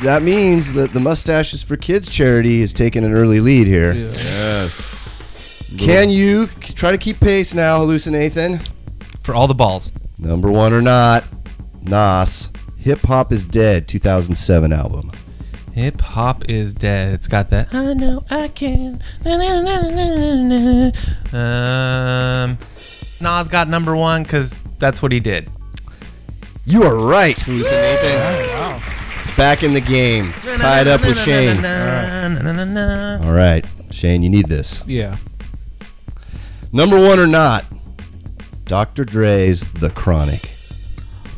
That 0.04 0.24
means 0.24 0.74
that 0.74 0.94
the 0.94 1.00
Mustaches 1.00 1.64
for 1.64 1.78
Kids 1.78 2.08
charity 2.10 2.62
is 2.62 2.74
taking 2.74 3.04
an 3.06 3.14
early 3.14 3.40
lead 3.40 3.66
here. 3.68 3.94
Yes. 3.94 5.05
Can 5.78 6.10
you 6.10 6.48
try 6.48 6.92
to 6.92 6.98
keep 6.98 7.20
pace 7.20 7.54
now, 7.54 7.80
Hallucinathan? 7.80 8.68
For 9.24 9.34
all 9.36 9.48
the 9.48 9.56
balls. 9.56 9.92
Number 10.20 10.52
one 10.52 10.74
or 10.74 10.82
not? 10.82 11.24
Nas. 11.84 12.50
Hip 12.80 13.02
Hop 13.02 13.32
is 13.32 13.46
Dead, 13.46 13.88
2007 13.88 14.72
album. 14.72 15.12
Hip 15.76 16.00
hop 16.00 16.48
is 16.48 16.74
dead. 16.74 17.14
It's 17.14 17.28
got 17.28 17.50
that. 17.50 17.74
I 17.74 17.92
know 17.94 18.24
I 18.30 18.48
can. 18.48 19.02
Na, 19.26 19.36
na, 19.36 19.62
na, 19.62 19.90
na, 19.90 20.16
na, 20.16 20.92
na. 21.34 22.44
Um, 22.46 22.58
Nas 23.20 23.50
got 23.50 23.68
number 23.68 23.94
one 23.94 24.24
because 24.24 24.58
that's 24.80 25.02
what 25.02 25.12
he 25.12 25.20
did. 25.20 25.50
You 26.66 26.84
are 26.84 26.96
right, 26.96 27.36
Hallucinathan. 27.36 28.48
Wow. 28.54 28.82
Back 29.36 29.64
in 29.64 29.74
the 29.74 29.82
game. 29.82 30.32
Tied 30.56 30.88
up 30.88 31.02
with 31.02 31.20
Shane. 31.20 31.58
All 31.58 33.34
right, 33.34 33.66
Shane, 33.92 34.24
you 34.24 34.30
need 34.30 34.48
this. 34.48 34.82
Yeah. 34.88 35.18
Number 36.76 37.00
one 37.00 37.20
or 37.20 37.26
not? 37.28 37.64
Dr. 38.66 39.06
Dre's 39.06 39.66
The 39.70 39.90
Chronic. 39.90 40.50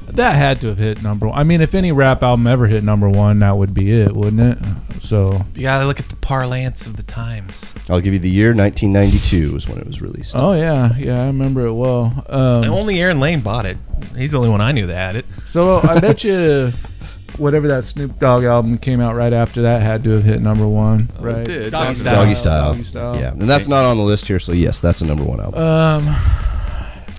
That 0.07 0.35
had 0.35 0.59
to 0.61 0.67
have 0.69 0.79
hit 0.79 1.03
number 1.03 1.27
one. 1.27 1.37
I 1.37 1.43
mean, 1.43 1.61
if 1.61 1.75
any 1.75 1.91
rap 1.91 2.23
album 2.23 2.47
ever 2.47 2.65
hit 2.65 2.83
number 2.83 3.07
one, 3.07 3.37
that 3.39 3.55
would 3.55 3.71
be 3.71 3.91
it, 3.91 4.13
wouldn't 4.15 4.57
it? 4.57 5.01
So, 5.03 5.39
You 5.53 5.61
gotta 5.61 5.85
look 5.85 5.99
at 5.99 6.09
the 6.09 6.15
parlance 6.15 6.87
of 6.87 6.95
the 6.95 7.03
times. 7.03 7.75
I'll 7.87 8.01
give 8.01 8.13
you 8.13 8.19
the 8.19 8.31
year 8.31 8.55
1992 8.55 9.55
is 9.57 9.69
when 9.69 9.77
it 9.77 9.85
was 9.85 10.01
released. 10.01 10.33
oh 10.35 10.53
yeah, 10.53 10.95
yeah, 10.97 11.21
I 11.21 11.27
remember 11.27 11.67
it 11.67 11.73
well. 11.73 12.25
Um, 12.29 12.63
only 12.63 12.99
Aaron 12.99 13.19
Lane 13.19 13.41
bought 13.41 13.67
it. 13.67 13.77
He's 14.15 14.31
the 14.31 14.37
only 14.39 14.49
one 14.49 14.59
I 14.59 14.71
knew 14.71 14.87
that 14.87 14.95
had 14.95 15.15
it. 15.17 15.25
so 15.45 15.81
I 15.83 15.99
bet 15.99 16.23
you, 16.23 16.71
whatever 17.37 17.67
that 17.67 17.83
Snoop 17.83 18.17
Dogg 18.19 18.43
album 18.43 18.77
came 18.77 18.99
out 19.01 19.15
right 19.15 19.33
after 19.33 19.61
that 19.63 19.81
had 19.81 20.03
to 20.05 20.11
have 20.11 20.23
hit 20.23 20.41
number 20.41 20.67
one, 20.67 21.09
Oh, 21.19 21.25
it 21.27 21.33
right? 21.33 21.45
did. 21.45 21.71
Doggy 21.71 21.85
Doggy 21.85 21.95
Style. 21.95 22.15
Doggy 22.15 22.33
Style. 22.33 22.71
Doggy 22.71 22.83
Style. 22.83 23.15
Yeah, 23.19 23.31
and 23.31 23.49
that's 23.49 23.67
not 23.67 23.85
on 23.85 23.97
the 23.97 24.03
list 24.03 24.27
here, 24.27 24.39
so 24.39 24.53
yes, 24.53 24.79
that's 24.79 25.01
a 25.01 25.05
number 25.05 25.23
one 25.23 25.39
album. 25.39 25.61
Um, 25.61 26.15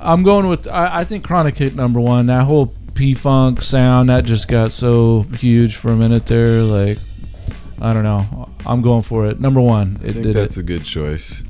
I'm 0.01 0.23
going 0.23 0.47
with. 0.49 0.67
I, 0.69 1.01
I 1.01 1.05
think 1.05 1.25
Chronic 1.25 1.57
hit 1.57 1.75
number 1.75 2.01
one. 2.01 2.27
That 2.27 2.45
whole 2.45 2.73
P 2.95 3.15
Funk 3.15 3.63
sound 3.63 4.09
that 4.09 4.25
just 4.25 4.49
got 4.49 4.73
so 4.73 5.23
huge 5.37 5.77
for 5.77 5.91
a 5.91 5.97
minute 5.97 6.27
there. 6.27 6.63
Like, 6.63 6.99
I 7.81 7.93
don't 7.93 8.05
know. 8.05 8.49
I'm 8.67 8.81
going 8.83 9.03
for 9.03 9.27
it. 9.27 9.41
Number 9.41 9.61
one. 9.61 9.97
I 10.03 10.07
It 10.07 10.13
think 10.15 10.25
did 10.27 10.37
that's 10.37 10.57
it. 10.57 10.61
a 10.61 10.63
good 10.65 10.85
choice. 10.85 11.43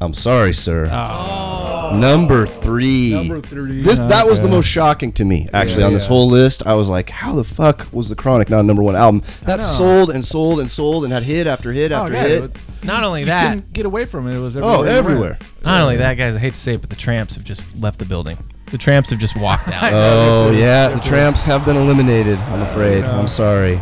I'm 0.00 0.14
sorry, 0.14 0.54
sir. 0.54 0.88
Oh. 0.90 1.90
Number 1.94 2.46
three. 2.46 3.12
Number 3.12 3.40
three. 3.40 3.82
This 3.82 3.98
that 3.98 4.26
was 4.26 4.40
the 4.40 4.48
most 4.48 4.66
shocking 4.66 5.12
to 5.12 5.24
me 5.24 5.48
actually 5.52 5.80
Yeah, 5.80 5.88
on 5.88 5.92
this 5.92 6.04
yeah. 6.04 6.08
whole 6.08 6.28
list. 6.28 6.66
I 6.66 6.74
was 6.74 6.88
like, 6.88 7.10
how 7.10 7.34
the 7.34 7.44
fuck 7.44 7.86
was 7.92 8.08
the 8.08 8.16
Chronic 8.16 8.48
not 8.48 8.60
a 8.60 8.62
number 8.62 8.82
one 8.82 8.96
album? 8.96 9.22
That 9.44 9.62
sold 9.62 10.10
and 10.10 10.24
sold 10.24 10.60
and 10.60 10.70
sold 10.70 11.04
and 11.04 11.12
had 11.12 11.24
hit 11.24 11.46
after 11.46 11.72
hit 11.72 11.92
Oh, 11.92 11.96
after 12.02 12.14
yeah, 12.14 12.22
hit. 12.28 12.56
Not 12.82 13.04
only 13.04 13.20
you 13.20 13.26
that, 13.26 13.48
couldn't 13.48 13.72
get 13.74 13.84
away 13.86 14.06
from 14.06 14.26
it. 14.26 14.36
It 14.36 14.40
was 14.40 14.56
everywhere. 14.56 14.76
Oh, 14.78 14.82
everywhere. 14.84 15.30
went. 15.40 15.64
not 15.64 15.80
only 15.82 15.96
that, 15.96 16.14
guys. 16.14 16.34
I 16.34 16.38
hate 16.38 16.54
to 16.54 16.60
say 16.60 16.74
it, 16.74 16.80
but 16.80 16.88
the 16.88 16.96
Tramps 16.96 17.34
have 17.34 17.44
just 17.44 17.62
left 17.78 17.98
the 17.98 18.06
building. 18.06 18.38
The 18.70 18.78
Tramps 18.78 19.10
have 19.10 19.18
just 19.18 19.36
walked 19.36 19.68
out. 19.72 19.92
Oh 19.92 20.50
yeah, 20.52 20.88
the 20.88 21.00
Tramps 21.00 21.44
have 21.44 21.66
been 21.66 21.76
eliminated. 21.76 22.38
I'm 22.38 22.62
afraid. 22.62 23.04
I'm 23.04 23.28
sorry. 23.28 23.78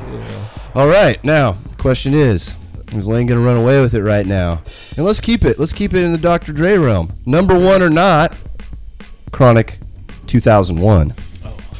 All 0.74 0.88
right, 0.88 1.22
now 1.22 1.58
question 1.78 2.12
is, 2.12 2.54
is 2.92 3.06
Lane 3.06 3.26
gonna 3.26 3.40
run 3.40 3.56
away 3.56 3.80
with 3.80 3.94
it 3.94 4.02
right 4.02 4.26
now? 4.26 4.62
And 4.96 5.04
let's 5.04 5.20
keep 5.20 5.44
it. 5.44 5.58
Let's 5.58 5.72
keep 5.72 5.94
it 5.94 6.02
in 6.02 6.12
the 6.12 6.18
Dr. 6.18 6.52
Dre 6.52 6.76
realm. 6.76 7.10
Number 7.26 7.58
one 7.58 7.82
or 7.82 7.90
not? 7.90 8.34
Chronic, 9.32 9.78
2001. 10.26 11.14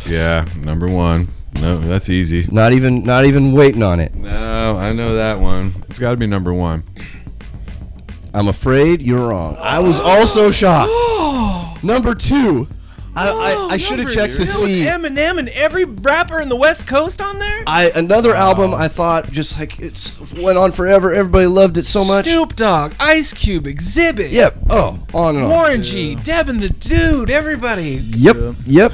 Yeah, 0.07 0.47
number 0.57 0.89
one. 0.89 1.29
No, 1.55 1.77
that's 1.77 2.09
easy. 2.09 2.47
Not 2.51 2.73
even 2.73 3.05
not 3.05 3.25
even 3.25 3.53
waiting 3.53 3.83
on 3.83 4.01
it. 4.01 4.15
No, 4.15 4.77
I 4.77 4.93
know 4.93 5.15
that 5.15 5.39
one. 5.39 5.73
It's 5.89 5.99
got 5.99 6.13
to 6.13 6.17
be 6.17 6.27
number 6.27 6.53
one. 6.53 6.85
I'm 8.35 8.49
afraid 8.49 9.03
you're 9.03 9.29
wrong. 9.29 9.57
I 9.59 9.79
was 9.81 9.99
also 9.99 10.51
shocked. 10.51 10.91
Number 11.83 12.15
two. 12.15 12.69
I, 13.19 13.31
I, 13.31 13.51
I 13.51 13.75
oh, 13.75 13.79
should 13.79 13.99
have 13.99 14.13
checked 14.13 14.37
to 14.37 14.47
see. 14.47 14.85
Eminem 14.85 15.39
and 15.39 15.49
every 15.51 15.85
rapper 15.85 16.41
in 16.41 16.49
the 16.49 16.57
West 16.57 16.87
Coast 16.87 17.21
on 17.21 17.39
there. 17.39 17.65
I 17.67 17.91
another 17.95 18.33
album 18.33 18.73
I 18.75 18.89
thought 18.89 19.31
just 19.33 19.59
like 19.59 19.79
it's 19.81 20.19
went 20.33 20.59
on 20.59 20.73
forever. 20.73 21.13
Everybody 21.13 21.47
loved 21.47 21.79
it 21.79 21.85
so 21.85 22.05
much. 22.05 22.27
Snoop 22.27 22.55
Dogg, 22.55 22.93
Ice 23.01 23.33
Cube, 23.33 23.65
Xzibit. 23.65 24.31
Yep. 24.33 24.57
Oh, 24.71 25.05
on 25.13 25.37
and 25.37 25.45
on. 25.45 25.51
Warren 25.51 25.83
G, 25.83 26.15
Devin 26.15 26.59
the 26.59 26.69
Dude, 26.71 27.31
everybody. 27.31 28.01
Yep. 28.03 28.57
Yep. 28.67 28.93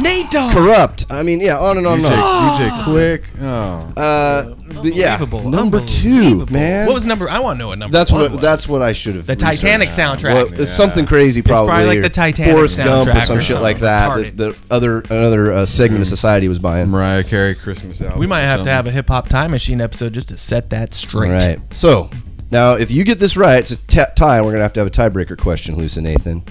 Nate 0.00 0.30
Dogg. 0.30 0.54
Kurupt. 0.54 1.06
I 1.10 1.22
mean, 1.22 1.40
yeah, 1.40 1.58
on 1.58 1.76
and 1.78 1.86
on 1.86 1.98
and 1.98 2.06
DJ, 2.06 2.22
on. 2.22 2.60
DJ 2.60 2.84
Quik. 2.84 3.24
Oh. 3.40 4.00
Uh, 4.00 4.54
but 4.82 4.94
yeah, 4.94 5.14
Unbelievable, 5.14 5.50
number 5.50 5.84
two, 5.86 6.08
unbelievable. 6.10 6.52
man. 6.52 6.86
What 6.86 6.94
was 6.94 7.06
number? 7.06 7.28
I 7.28 7.38
want 7.40 7.56
to 7.56 7.64
know 7.64 7.68
what 7.68 7.78
number. 7.78 7.96
That's 7.96 8.12
one 8.12 8.20
what 8.20 8.30
was. 8.32 8.40
that's 8.40 8.68
what 8.68 8.82
I 8.82 8.92
should 8.92 9.16
have. 9.16 9.26
The 9.26 9.34
Titanic 9.34 9.88
researched. 9.88 10.22
soundtrack. 10.22 10.34
Well, 10.50 10.60
it's 10.60 10.72
something 10.72 11.06
crazy, 11.06 11.40
It's 11.40 11.48
probably. 11.48 11.70
probably 11.70 11.86
like 11.88 11.98
or 11.98 12.02
the 12.02 12.08
Titanic 12.10 12.52
Forrest 12.54 12.76
Gump 12.76 13.08
or 13.08 13.12
soundtrack 13.12 13.24
some 13.24 13.36
or 13.38 13.40
shit 13.40 13.60
like 13.60 13.78
something 13.78 13.82
that. 13.86 14.10
retarded. 14.10 14.36
That 14.36 14.54
the 14.68 14.74
other 14.74 15.00
another 15.00 15.52
uh, 15.52 15.66
segment 15.66 16.02
of 16.02 16.08
society 16.08 16.48
was 16.48 16.58
buying. 16.58 16.88
Mariah 16.90 17.24
Carey 17.24 17.54
Christmas 17.54 18.00
album. 18.02 18.18
We 18.20 18.26
might 18.26 18.42
have 18.42 18.62
to 18.64 18.70
have 18.70 18.86
a 18.86 18.90
hip 18.90 19.08
hop 19.08 19.28
time 19.28 19.50
machine 19.50 19.80
episode 19.80 20.12
just 20.14 20.28
to 20.28 20.38
set 20.38 20.70
that 20.70 20.94
straight. 20.94 21.28
All 21.32 21.38
right. 21.38 21.58
So 21.74 22.10
now, 22.50 22.74
if 22.74 22.90
you 22.90 23.04
get 23.04 23.18
this 23.18 23.36
right, 23.36 23.58
it's 23.58 23.72
a 23.72 23.76
t- 23.76 24.02
tie, 24.16 24.36
and 24.36 24.46
we're 24.46 24.52
gonna 24.52 24.62
have 24.64 24.72
to 24.74 24.80
have 24.80 24.86
a 24.86 24.90
tiebreaker 24.90 25.36
question, 25.36 25.76
Lucy 25.76 26.00
Nathan. 26.02 26.44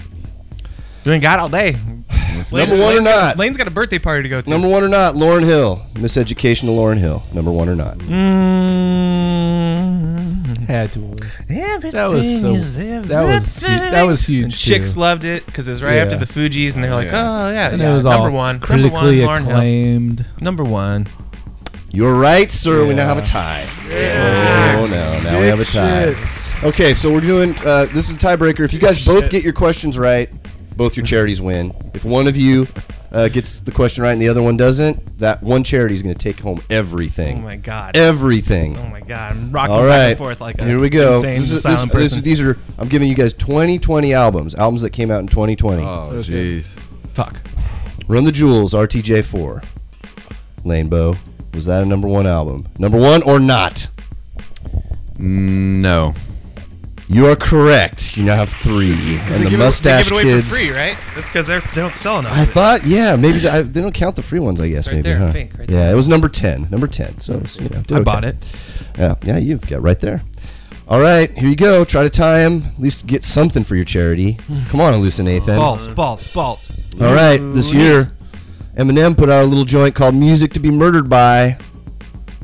You 1.08 1.14
ain't 1.14 1.22
got 1.22 1.38
all 1.38 1.48
day. 1.48 1.72
Number 1.72 2.52
one 2.52 2.70
or 2.70 2.76
Lane's 2.76 3.00
got- 3.00 3.04
not? 3.04 3.38
Lane's 3.38 3.56
got 3.56 3.66
a 3.66 3.70
birthday 3.70 3.98
party 3.98 4.24
to 4.24 4.28
go 4.28 4.42
to. 4.42 4.50
Number 4.50 4.68
one 4.68 4.82
or 4.84 4.88
not? 4.88 5.14
Lauryn 5.14 5.42
Hill, 5.42 5.80
Miseducation 5.94 6.60
to 6.60 6.66
Lauryn 6.66 6.98
Hill. 6.98 7.22
Number 7.32 7.50
one 7.50 7.66
or 7.70 7.74
not? 7.74 7.96
Mm, 9.38 10.66
Had 10.66 10.92
to. 10.92 11.14
Everything 11.48 11.92
That 11.92 12.06
was 12.10 12.40
so. 12.42 12.50
is 12.50 12.76
That 13.08 13.22
was 13.24 13.58
hu- 13.58 13.66
that 13.90 14.06
was 14.06 14.26
huge. 14.26 14.44
And 14.44 14.52
chicks 14.54 14.92
too. 14.94 15.00
loved 15.00 15.24
it 15.24 15.46
because 15.46 15.66
it 15.66 15.70
was 15.72 15.82
right 15.82 15.96
after 15.96 16.18
the 16.18 16.26
Fugees, 16.26 16.74
and 16.74 16.84
they 16.84 16.90
were 16.90 16.94
like, 16.94 17.08
"Oh 17.08 17.50
yeah, 17.50 17.70
And 17.70 17.80
yeah, 17.80 17.90
it 17.90 17.94
was 17.94 18.04
number 18.04 18.28
all 18.28 18.34
one, 18.34 18.60
critically 18.60 18.90
number 18.90 19.26
one, 19.26 19.40
Lauryn 19.42 19.46
Hill. 19.46 19.50
acclaimed. 19.52 20.26
number 20.42 20.62
one." 20.64 21.06
You're 21.90 22.14
right, 22.14 22.50
sir. 22.52 22.84
We 22.86 22.92
now 22.92 23.06
have 23.06 23.16
a 23.16 23.22
tie. 23.24 23.66
Oh 23.86 24.86
no! 24.90 25.20
Now 25.22 25.40
we 25.40 25.46
have 25.46 25.60
a 25.60 25.64
tie. 25.64 26.14
Okay, 26.62 26.92
so 26.92 27.10
we're 27.12 27.20
doing. 27.20 27.56
Uh, 27.64 27.86
this 27.94 28.10
is 28.10 28.16
a 28.16 28.18
tiebreaker. 28.18 28.60
If 28.64 28.72
you 28.72 28.80
guys 28.80 29.06
both 29.06 29.30
get 29.30 29.42
your 29.44 29.52
questions 29.52 29.96
right, 29.98 30.28
both 30.78 30.96
your 30.96 31.04
charities 31.04 31.40
win. 31.40 31.74
If 31.92 32.04
one 32.04 32.26
of 32.26 32.36
you 32.36 32.66
uh, 33.12 33.28
gets 33.28 33.60
the 33.60 33.72
question 33.72 34.02
right 34.04 34.12
and 34.12 34.20
the 34.22 34.28
other 34.28 34.42
one 34.42 34.56
doesn't, 34.56 35.18
that 35.18 35.42
one 35.42 35.64
charity 35.64 35.94
is 35.94 36.02
going 36.02 36.14
to 36.14 36.18
take 36.18 36.38
home 36.40 36.62
everything. 36.70 37.38
Oh 37.38 37.42
my 37.42 37.56
god. 37.56 37.96
Everything. 37.96 38.78
Oh 38.78 38.86
my 38.86 39.00
god. 39.00 39.32
I'm 39.32 39.50
rocking 39.52 39.74
All 39.74 39.82
back 39.86 40.10
and 40.10 40.18
forth 40.18 40.40
like 40.40 40.58
a 40.58 40.64
Here 40.64 40.78
we 40.78 40.88
go. 40.88 41.16
insane 41.16 41.34
This 41.34 41.52
is- 41.52 41.62
silent 41.62 41.92
this- 41.92 42.12
this- 42.12 42.22
these 42.22 42.40
are. 42.40 42.56
I'm 42.78 42.88
giving 42.88 43.08
you 43.08 43.14
guys 43.14 43.32
2020 43.34 44.14
albums. 44.14 44.54
Albums 44.54 44.82
that 44.82 44.90
came 44.90 45.10
out 45.10 45.20
in 45.20 45.26
2020. 45.26 45.82
Oh, 45.82 46.22
jeez. 46.24 46.78
Fuck. 47.12 47.40
Run 48.06 48.24
the 48.24 48.32
Jewels, 48.32 48.72
RTJ4. 48.72 49.62
Lanebow. 50.64 51.16
Was 51.54 51.66
that 51.66 51.82
a 51.82 51.86
number 51.86 52.06
one 52.08 52.26
album? 52.26 52.66
Number 52.78 52.98
one 52.98 53.22
or 53.22 53.38
not? 53.40 53.88
No. 55.18 56.14
You 57.10 57.26
are 57.26 57.36
correct. 57.36 58.16
You 58.18 58.24
now 58.24 58.36
have 58.36 58.52
three. 58.52 58.92
And 59.18 59.44
the 59.46 59.50
give 59.50 59.54
it- 59.54 59.58
Mustache 59.64 60.08
they 60.08 60.10
give 60.10 60.26
it 60.26 60.30
away 60.30 60.34
Kids. 60.34 60.48
for 60.48 60.56
free, 60.56 60.70
right? 60.70 60.98
That's 61.14 61.26
because 61.26 61.46
they 61.46 61.60
don't 61.74 61.94
sell 61.94 62.18
enough. 62.18 62.32
I 62.32 62.42
of 62.42 62.48
it. 62.48 62.52
thought, 62.52 62.86
yeah, 62.86 63.16
maybe 63.16 63.38
they, 63.38 63.48
I, 63.48 63.62
they 63.62 63.80
don't 63.80 63.94
count 63.94 64.16
the 64.16 64.22
free 64.22 64.40
ones. 64.40 64.60
I 64.60 64.68
guess 64.68 64.86
right 64.86 64.96
maybe, 64.96 65.08
there, 65.08 65.18
huh? 65.18 65.32
pink, 65.32 65.58
right 65.58 65.68
yeah, 65.68 65.76
there. 65.76 65.92
it 65.92 65.96
was 65.96 66.06
number 66.06 66.28
ten. 66.28 66.68
Number 66.70 66.86
ten. 66.86 67.18
So 67.18 67.32
mm. 67.32 67.36
it 67.36 67.42
was, 67.42 67.56
you 67.56 67.68
know, 67.70 67.82
did 67.82 67.98
I 67.98 68.02
bought 68.02 68.24
it. 68.24 68.36
Yeah, 68.98 69.14
yeah, 69.22 69.38
you've 69.38 69.66
got 69.66 69.80
right 69.82 69.98
there. 69.98 70.22
All 70.86 71.00
right, 71.00 71.30
here 71.30 71.48
you 71.48 71.56
go. 71.56 71.84
Try 71.84 72.02
to 72.02 72.10
tie 72.10 72.40
him. 72.40 72.62
At 72.62 72.80
least 72.80 73.06
get 73.06 73.24
something 73.24 73.62
for 73.64 73.76
your 73.76 73.84
charity. 73.84 74.32
Hmm. 74.32 74.64
Come 74.70 74.80
on, 74.80 74.94
Lucy 74.96 75.22
Nathan. 75.22 75.56
Balls, 75.56 75.86
balls, 75.86 76.24
balls. 76.32 76.72
All 77.00 77.12
right, 77.12 77.38
this 77.38 77.74
year, 77.74 78.10
Eminem 78.74 79.16
put 79.16 79.28
out 79.28 79.44
a 79.44 79.46
little 79.46 79.64
joint 79.64 79.94
called 79.94 80.14
"Music 80.14 80.52
to 80.54 80.60
Be 80.60 80.70
Murdered 80.70 81.08
By." 81.08 81.58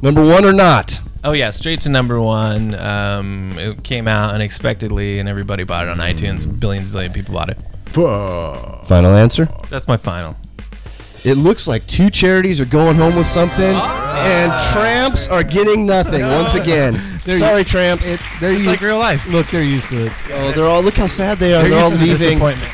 Number 0.03 0.23
one 0.23 0.45
or 0.45 0.53
not? 0.53 1.01
Oh 1.27 1.33
yeah, 1.33 1.51
straight 1.51 1.81
to 1.83 1.89
number 1.89 2.21
one. 2.21 2.75
Um, 2.75 3.55
it 3.59 3.83
came 3.83 4.07
out 4.07 4.35
unexpectedly, 4.35 5.19
and 5.19 5.29
everybody 5.29 5.65
bought 5.65 5.87
it 5.87 5.91
on 5.91 5.97
iTunes. 5.99 6.45
Billions, 6.61 6.95
zillion 6.95 7.15
people 7.15 7.33
bought 7.35 7.49
it. 7.49 7.57
Final 8.87 9.15
answer. 9.15 9.49
That's 9.71 9.89
my 9.89 9.97
final. 9.97 10.37
It 11.25 11.39
looks 11.39 11.67
like 11.67 11.87
two 11.87 12.11
charities 12.11 12.61
are 12.61 12.67
going 12.67 12.97
home 12.97 13.17
with 13.17 13.27
something, 13.27 13.75
and 13.75 14.53
tramps 14.73 15.27
are 15.29 15.43
getting 15.43 15.87
nothing 15.87 16.21
once 16.29 16.55
again. 16.55 17.01
They're- 17.25 17.39
Sorry, 17.39 17.65
tramps. 17.65 18.07
It, 18.13 18.21
they're 18.39 18.51
It's 18.51 18.59
used, 18.59 18.69
like 18.71 18.83
real 18.83 18.99
life. 18.99 19.27
Look, 19.27 19.51
they're 19.51 19.63
used 19.63 19.89
to 19.89 20.07
it. 20.07 20.13
oh, 20.33 20.53
they're 20.53 20.67
all 20.67 20.83
look 20.83 20.97
how 20.97 21.07
sad 21.07 21.39
they 21.39 21.55
are. 21.55 21.63
They're 21.63 21.71
They're, 21.71 21.79
all 21.83 21.91
used 21.91 22.01
to 22.03 22.07
the 22.07 22.13
leaving. 22.13 22.39
disappointment. 22.59 22.73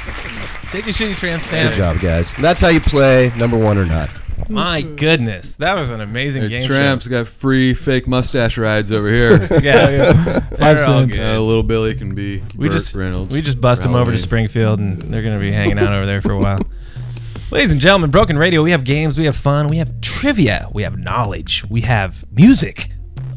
Take 0.73 0.87
your 0.87 0.93
shitty 0.93 1.15
tramp 1.17 1.45
stamps. 1.45 1.77
Good 1.77 1.83
stamps. 1.83 2.01
job, 2.03 2.03
guys. 2.03 2.33
That's 2.41 2.61
how 2.61 2.67
you 2.69 2.81
play 2.81 3.33
number 3.37 3.57
one 3.57 3.79
or 3.79 3.87
not. 3.87 4.11
My 4.51 4.83
goodness, 4.83 5.57
that 5.57 5.75
was 5.77 5.91
an 5.91 6.01
amazing 6.01 6.43
Hey, 6.43 6.49
game. 6.49 6.67
Tramps 6.69 7.07
got 7.07 7.29
free 7.29 7.73
fake 7.75 8.07
mustache 8.09 8.59
rides 8.59 8.91
over 8.93 9.09
here. 9.11 9.47
show. 9.49 9.59
Yeah, 9.63 10.13
Five 10.41 10.59
they're 10.59 10.79
all 10.87 11.01
cents. 11.01 11.17
good. 11.17 11.37
uh, 11.37 11.41
little 11.41 11.63
Billy 11.63 11.95
can 11.95 12.15
be 12.15 12.43
We 12.57 12.67
Burt 12.69 12.73
just 12.77 12.95
Reynolds. 12.95 13.31
we 13.31 13.41
just 13.43 13.61
bust 13.61 13.83
for 13.83 13.89
them 13.89 13.95
over 13.95 14.07
to 14.07 14.11
Halloween. 14.11 14.19
Springfield, 14.19 14.81
and 14.81 15.01
they're 15.03 15.23
gonna 15.23 15.39
be 15.39 15.53
hanging 15.53 15.79
out 15.79 15.93
over 15.93 16.05
there 16.07 16.21
for 16.21 16.33
a 16.33 16.39
while. 16.39 16.61
Ladies 17.51 17.73
and 17.73 17.81
gentlemen, 17.81 18.11
Broken 18.11 18.37
Radio. 18.39 18.63
We 18.63 18.71
have 18.73 18.85
games, 18.85 19.19
we 19.19 19.25
have 19.25 19.37
fun, 19.37 19.69
we 19.69 19.79
have 19.79 20.01
trivia, 20.01 20.69
we 20.73 20.83
have 20.85 20.99
knowledge, 20.99 21.65
we 21.69 21.81
have 21.83 22.25
music, 22.33 22.91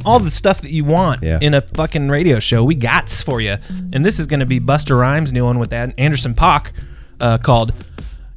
all 0.06 0.20
the 0.20 0.30
stuff 0.32 0.62
that 0.62 0.72
you 0.72 0.84
want 0.86 1.24
Yeah. 1.24 1.40
in 1.42 1.54
a 1.54 1.62
fucking 1.62 2.10
radio 2.10 2.40
show. 2.40 2.64
We 2.64 2.76
gots 2.76 3.24
for 3.24 3.42
you, 3.42 3.58
and 3.94 4.06
this 4.06 4.20
is 4.20 4.28
gonna 4.28 4.46
be 4.46 4.60
Busta 4.60 5.00
Rhymes' 5.00 5.32
new 5.34 5.44
one 5.46 5.58
with 5.60 5.72
that 5.72 5.94
Anderson 5.98 6.34
.Paak 6.36 6.72
uh, 7.22 7.38
called 7.40 7.74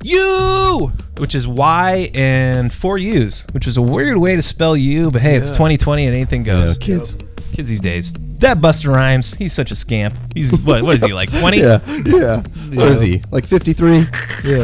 "You," 0.07 0.93
which 1.19 1.35
is 1.35 1.47
Y 1.49 2.11
and 2.15 2.73
four 2.73 2.99
U's, 2.99 3.47
which 3.53 3.67
is 3.67 3.77
a 3.77 3.83
weird 3.83 4.17
way 4.19 4.37
to 4.37 4.43
spell 4.43 4.77
you, 4.77 5.11
but 5.11 5.21
hey, 5.23 5.37
it's 5.37 5.51
2020 5.51 6.07
and 6.07 6.17
anything 6.17 6.43
goes. 6.43 6.77
Yeah, 6.79 6.85
kids. 6.85 7.17
Kids 7.53 7.69
these 7.69 7.81
days. 7.81 8.13
That 8.41 8.59
Busta 8.59 8.93
Rhymes, 8.93 9.35
he's 9.35 9.55
such 9.55 9.71
a 9.71 9.75
scamp. 9.77 10.15
He's 10.35 10.53
what? 10.65 10.83
What 10.83 10.95
is 10.97 11.03
he 11.05 11.13
like? 11.15 11.31
Twenty? 11.41 11.59
Yeah, 11.61 11.81
yeah. 12.05 12.43
What 12.73 12.89
is 12.89 13.01
he? 13.01 13.23
Like 13.31 13.47
fifty-three? 13.47 14.05
Yeah. 14.45 14.61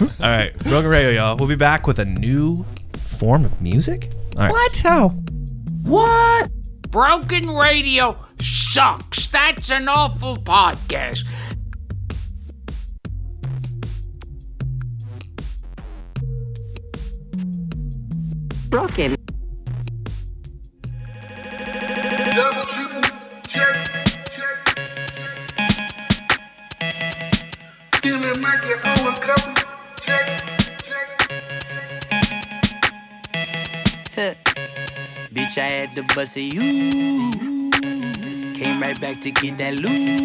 All 0.00 0.08
right, 0.20 0.58
Broken 0.64 0.90
Radio, 0.90 1.10
y'all. 1.10 1.36
We'll 1.36 1.48
be 1.48 1.54
back 1.54 1.86
with 1.86 2.00
a 2.00 2.04
new 2.04 2.64
form 3.18 3.44
of 3.44 3.60
music. 3.62 4.10
All 4.36 4.42
right. 4.42 4.50
What? 4.50 4.76
How? 4.78 5.08
What? 5.84 6.50
Broken 6.90 7.50
radio 7.50 8.16
sucks. 8.40 9.26
That's 9.28 9.70
an 9.70 9.88
awful 9.88 10.34
podcast. 10.36 11.20
Tuh. 18.74 18.88
Bitch, 35.32 35.56
I 35.56 35.70
had 35.70 35.94
to 35.94 36.02
bust 36.16 36.36
it, 36.36 36.52
you. 36.52 37.30
Came 38.54 38.80
right 38.80 39.00
back 39.00 39.20
to 39.20 39.30
get 39.30 39.56
that 39.58 39.78
loot. 39.78 40.20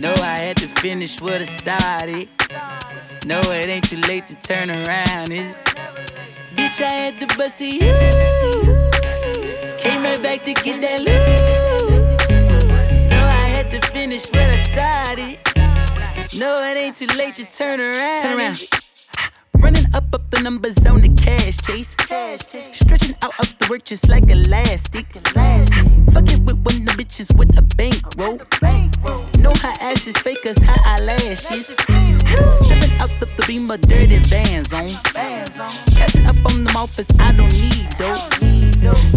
No, 0.00 0.14
I 0.14 0.38
had 0.38 0.56
to 0.56 0.68
finish 0.80 1.20
what 1.20 1.42
I 1.42 1.44
started. 1.44 2.30
No, 3.26 3.38
it 3.52 3.68
ain't 3.68 3.90
too 3.90 4.00
late 4.08 4.26
to 4.28 4.34
turn 4.36 4.70
around, 4.70 5.32
is 5.32 5.54
it? 5.54 5.67
Bitch, 6.68 6.84
I 6.84 6.92
had 6.92 7.16
to 7.16 7.26
bust 7.38 7.62
it, 7.62 7.72
you. 7.72 7.80
Came 9.78 10.02
right 10.02 10.22
back 10.22 10.44
to 10.44 10.52
get 10.52 10.82
that 10.82 11.00
loot. 11.00 11.40
No, 13.08 13.16
I 13.16 13.46
had 13.48 13.70
to 13.70 13.80
finish 13.90 14.26
what 14.26 14.50
I 14.50 14.56
started. 14.56 15.38
No, 16.38 16.62
it 16.68 16.76
ain't 16.76 16.96
too 16.96 17.06
late 17.16 17.36
to 17.36 17.46
turn 17.46 17.80
around. 17.80 18.22
Turn 18.22 18.38
around. 18.38 18.68
Running 19.54 19.86
up 19.94 20.12
up 20.12 20.30
the 20.30 20.42
numbers 20.42 20.76
on 20.86 21.00
the 21.00 21.08
cash 21.08 21.56
chase. 21.62 21.96
Stretching 22.76 23.16
out 23.24 23.40
up 23.40 23.48
the 23.58 23.66
work 23.70 23.84
just 23.84 24.06
like 24.10 24.30
elastic. 24.30 25.06
Fucking 26.12 26.44
with 26.44 26.58
one 26.66 26.76
of 26.76 26.84
the 26.84 26.92
bitches 27.02 27.34
with 27.34 27.56
a 27.56 27.62
bankroll. 27.76 29.27
Know 29.38 29.52
her 29.62 29.72
ass 29.80 30.06
is 30.06 30.16
fake 30.18 30.42
cause 30.42 30.58
her 30.58 30.80
eyelashes. 30.84 31.66
Stepping 31.66 32.92
out 33.00 33.10
the, 33.20 33.28
the 33.36 33.44
beam 33.46 33.70
of 33.70 33.80
dirty 33.82 34.18
vans 34.28 34.72
on. 34.72 34.88
Catching 35.94 36.26
up 36.26 36.36
on 36.46 36.64
them 36.64 36.76
office, 36.76 37.08
I 37.18 37.32
don't 37.32 37.52
need 37.52 37.88
dope. 37.90 38.18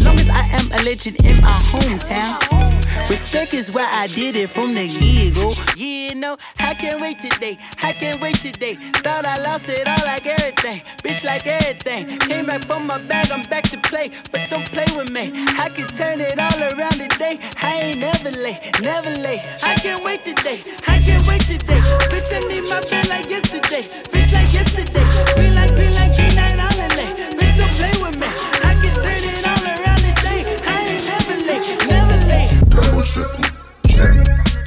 Long 0.04 0.20
as 0.20 0.30
I 0.30 0.44
am 0.60 0.72
a 0.72 0.84
legend 0.84 1.26
in 1.26 1.42
my 1.42 1.58
hometown. 1.72 2.80
Respect 3.10 3.54
is 3.54 3.72
why 3.72 3.88
I 3.92 4.08
did 4.08 4.36
it 4.36 4.50
from 4.50 4.74
the 4.74 4.88
get-go. 4.88 5.54
Yeah, 5.76 6.14
no, 6.16 6.38
I 6.60 6.74
can't 6.74 7.02
wait 7.02 7.20
today. 7.20 7.58
I 7.84 7.94
can't 7.94 8.20
wait 8.22 8.36
today. 8.36 8.76
Thought 8.76 9.26
I 9.26 9.42
lost 9.42 9.70
it 9.70 9.88
all 9.88 10.06
like 10.06 10.26
everything. 10.26 10.80
Bitch, 11.04 11.24
like 11.24 11.48
everything. 11.48 12.08
Came 12.20 12.46
back 12.46 12.66
from 12.66 12.88
my 12.88 12.98
bag, 12.98 13.32
I'm 13.32 13.42
back 13.44 13.64
to 13.70 13.78
play. 13.80 14.12
But 14.32 14.50
don't 14.50 14.70
play 14.72 14.86
with 14.96 15.12
me. 15.12 15.32
I 15.58 15.70
can 15.70 15.88
turn 15.88 16.22
it 16.22 16.38
all 16.38 16.60
around 16.74 16.98
today. 17.00 17.40
I 17.62 17.80
ain't 17.82 17.98
never 17.98 18.32
late, 18.40 18.60
never 18.82 19.12
late. 19.22 19.42
I 19.64 19.76
can't 19.76 20.04
wait 20.04 20.11
wait 20.12 20.24
today. 20.24 20.60
I 20.88 21.00
can't 21.00 21.26
wait 21.28 21.42
today. 21.42 21.80
Bitch, 22.12 22.32
I 22.36 22.40
need 22.50 22.68
my 22.68 22.80
bed 22.90 23.08
like 23.08 23.30
yesterday. 23.30 23.84
Bitch, 24.12 24.32
like 24.34 24.52
yesterday. 24.52 25.06
Green 25.36 25.56
like 25.56 25.72
green 25.72 25.94
like 25.94 26.12
green 26.16 26.36
night 26.36 26.60
out 26.60 26.76
in 26.76 26.92
late. 27.00 27.16
Bitch, 27.38 27.56
don't 27.56 27.76
play 27.80 27.96
with 28.04 28.18
me. 28.20 28.28
I 28.68 28.76
can 28.82 28.94
turn 29.04 29.24
it 29.24 29.40
all 29.48 29.64
around 29.72 30.02
today. 30.04 30.42
I 30.68 30.78
ain't 30.92 31.04
never 31.08 31.38
late, 31.48 31.66
never 31.88 32.20
late. 32.28 32.52
Double 32.76 33.04
triple 33.08 33.48
check. 33.88 34.16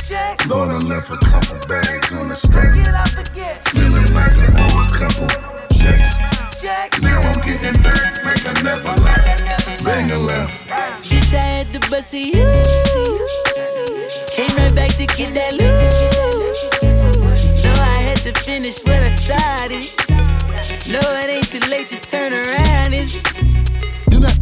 check. 0.09 0.47
Lord, 0.49 0.71
I 0.71 0.79
left 0.89 1.11
a 1.13 1.19
couple 1.21 1.61
bags 1.69 2.11
on 2.17 2.29
the 2.29 2.37
stack. 2.37 2.73
Feeling 3.75 4.09
like 4.17 4.33
I 4.33 4.49
owe 4.65 4.81
a 4.81 4.89
couple 4.97 5.29
checks. 5.77 6.17
Now 7.03 7.21
I'm 7.21 7.39
getting 7.45 7.77
back 7.83 8.25
like 8.25 8.45
I 8.49 8.55
never 8.63 8.95
left. 9.05 9.85
Banger 9.85 10.17
left. 10.17 10.69
Bitch, 11.05 11.35
I 11.35 11.45
had 11.45 11.67
to 11.75 11.91
bust 11.91 12.15
you 12.15 12.84
to 15.07 15.17
get 15.17 15.35
that 15.35 15.53
loot. 15.53 16.83
No, 17.63 17.73
I 17.73 17.99
had 18.01 18.17
to 18.19 18.33
finish 18.41 18.79
what 18.85 19.03
I 19.03 19.09
started. 19.09 19.85
No, 20.89 21.01
it 21.19 21.27
ain't 21.27 21.49
too 21.49 21.61
late 21.71 21.89
to 21.91 22.01
turn 22.01 22.33
around. 22.33 22.93
It's 22.93 23.44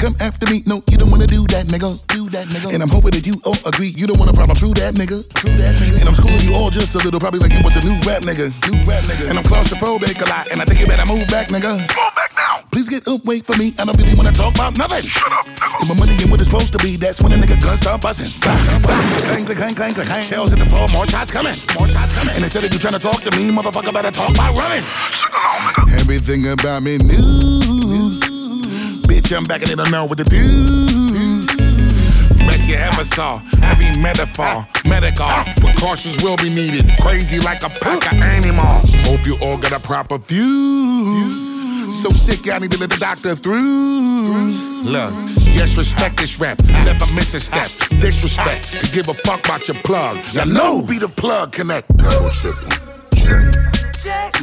come 0.02 0.18
after 0.18 0.50
me. 0.50 0.66
No, 0.66 0.82
you 0.90 0.98
don't 0.98 1.14
wanna 1.14 1.30
do 1.30 1.46
that, 1.54 1.70
nigga. 1.70 1.94
Do 2.10 2.26
that, 2.34 2.50
nigga. 2.50 2.74
And 2.74 2.82
I'm 2.82 2.90
hoping 2.90 3.14
that 3.14 3.22
you 3.22 3.38
all 3.46 3.56
agree. 3.70 3.94
You 3.94 4.10
don't 4.10 4.18
want 4.18 4.34
a 4.34 4.34
problem. 4.34 4.58
True 4.58 4.74
that, 4.82 4.98
nigga. 4.98 5.22
True 5.38 5.54
that, 5.54 5.78
nigga. 5.78 6.02
And 6.02 6.10
I'm 6.10 6.16
schooling 6.18 6.42
you 6.42 6.58
all 6.58 6.74
just 6.74 6.98
a 6.98 6.98
little, 6.98 7.22
probably 7.22 7.38
like 7.38 7.54
you 7.54 7.62
was 7.62 7.78
a 7.78 7.82
new 7.86 7.94
rap 8.02 8.26
nigga. 8.26 8.50
New 8.66 8.82
rap 8.82 9.06
nigga. 9.06 9.30
And 9.30 9.38
I'm 9.38 9.46
claustrophobic 9.46 10.18
a 10.18 10.26
lot, 10.26 10.50
and 10.50 10.58
I 10.58 10.64
think 10.66 10.82
you 10.82 10.90
better 10.90 11.06
move 11.06 11.30
back, 11.30 11.54
nigga. 11.54 11.78
Move 11.78 12.14
back 12.18 12.34
now. 12.34 12.66
Please 12.74 12.90
get 12.90 13.06
up, 13.06 13.22
wait 13.24 13.46
for 13.46 13.54
me. 13.54 13.78
I 13.78 13.86
don't 13.86 13.94
really 13.94 14.18
wanna 14.18 14.34
talk 14.34 14.58
about 14.58 14.76
nothing. 14.76 15.06
Shut 15.06 15.30
up, 15.30 15.46
nigga. 15.46 15.82
If 15.82 15.86
my 15.86 15.94
money 15.94 16.18
ain't 16.18 16.30
what 16.34 16.42
it's 16.42 16.50
supposed 16.50 16.74
to 16.74 16.82
be, 16.82 16.98
that's 16.98 17.22
when 17.22 17.30
a 17.30 17.38
nigga 17.38 17.54
gun 17.62 17.78
start 17.78 18.02
buzzing. 18.02 18.34
Bang, 18.42 18.58
bang, 18.82 19.46
clang, 19.46 19.74
clang, 19.78 19.94
clang, 19.94 19.94
clang. 19.94 20.22
Shells 20.26 20.50
at 20.50 20.58
the 20.58 20.66
floor, 20.66 20.90
more 20.90 21.06
shots 21.06 21.30
coming. 21.30 21.54
More 21.78 21.86
shots 21.86 22.10
coming. 22.10 22.34
And 22.34 22.42
instead 22.42 22.66
of 22.66 22.74
you 22.74 22.80
trying 22.82 22.98
to 22.98 23.02
talk 23.02 23.22
to 23.22 23.30
me, 23.38 23.54
motherfucker 23.54 23.94
better 23.94 24.10
talk 24.10 24.34
by 24.34 24.50
running. 24.50 24.82
Everything 25.94 26.50
about 26.50 26.82
me 26.82 26.98
new. 26.98 27.61
I'm 29.34 29.44
back 29.44 29.62
and 29.62 29.70
they 29.70 29.74
don't 29.74 29.90
know 29.90 30.04
what 30.04 30.18
to 30.18 30.24
do. 30.24 30.42
Best 32.44 32.68
you 32.68 32.74
ever 32.76 33.04
saw. 33.04 33.40
Every 33.62 33.90
metaphor, 34.02 34.66
medical 34.84 35.26
precautions 35.56 36.22
will 36.22 36.36
be 36.36 36.50
needed. 36.50 36.84
Crazy 37.00 37.40
like 37.40 37.64
a 37.64 37.70
pack 37.70 38.12
of 38.12 38.18
animals. 38.20 38.92
Hope 39.06 39.24
you 39.24 39.36
all 39.40 39.56
got 39.56 39.72
a 39.72 39.80
proper 39.80 40.18
view. 40.18 41.50
So 42.02 42.10
sick, 42.10 42.52
I 42.52 42.58
need 42.58 42.72
to 42.72 42.78
let 42.78 42.90
the 42.90 42.98
doctor 42.98 43.34
through. 43.34 44.52
Look, 44.84 45.12
yes, 45.40 45.78
respect 45.78 46.18
this 46.18 46.38
rap. 46.38 46.62
Never 46.84 47.06
miss 47.14 47.32
a 47.32 47.40
step. 47.40 47.70
Disrespect. 48.00 48.70
Could 48.70 48.92
give 48.92 49.08
a 49.08 49.14
fuck 49.14 49.46
about 49.46 49.66
your 49.66 49.78
plug. 49.82 50.18
You 50.34 50.44
know, 50.44 50.82
be 50.82 50.98
the 50.98 51.08
plug 51.08 51.52
connect. 51.52 51.88
Double 51.96 52.28
triple. 52.28 52.68
Check. 53.16 53.72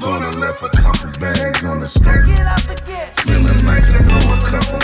Gonna 0.01 0.29
left 0.37 0.63
a 0.63 0.69
couple 0.69 1.11
bags 1.19 1.63
on 1.65 1.79
the 1.79 1.85
street. 1.85 3.18
Like 3.69 3.85
I 3.85 4.01
couple. 4.41 4.79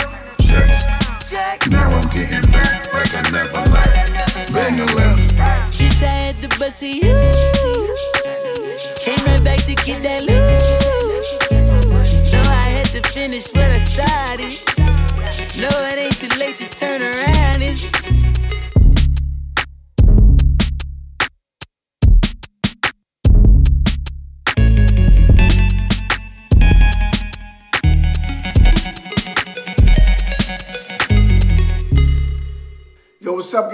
Now 1.70 1.90
I'm 1.90 2.08
getting 2.10 2.52
back 2.52 2.86
like 2.94 3.12
I 3.14 3.22
never 3.32 3.62
left. 3.72 4.12
It, 4.48 6.40
you. 6.94 7.16
Came 9.00 9.24
right 9.26 9.42
back 9.42 9.58
to 9.66 9.74
get 9.74 10.04
that 10.04 10.25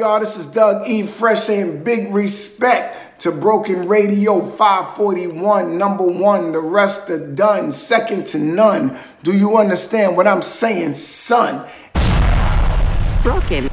y'all? 0.03 0.19
This 0.19 0.37
is 0.37 0.49
Doug 0.49 0.89
E. 0.89 1.05
Fresh 1.05 1.43
saying 1.43 1.85
big 1.85 2.13
respect 2.13 3.21
to 3.21 3.31
Broken 3.31 3.87
Radio 3.87 4.45
541, 4.45 5.79
number 5.79 6.03
one. 6.03 6.51
The 6.51 6.59
rest 6.59 7.09
are 7.09 7.33
done, 7.35 7.71
second 7.71 8.27
to 8.27 8.39
none. 8.41 8.99
Do 9.23 9.31
you 9.39 9.57
understand 9.57 10.17
what 10.17 10.27
I'm 10.27 10.43
saying, 10.43 10.95
son? 10.95 11.65
Broken. 13.23 13.72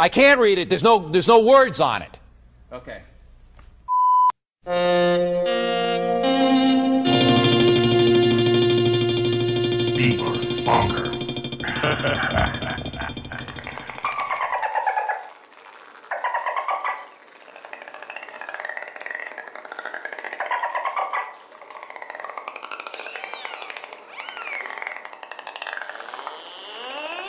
I 0.00 0.08
can't 0.08 0.38
read 0.38 0.58
it. 0.58 0.68
There's 0.68 0.84
no, 0.84 1.00
there's 1.00 1.26
no 1.26 1.40
words 1.40 1.80
on 1.80 2.02
it. 2.02 2.18
Okay. 2.72 3.02
Beaver 9.96 10.64
Bonker. 10.64 11.10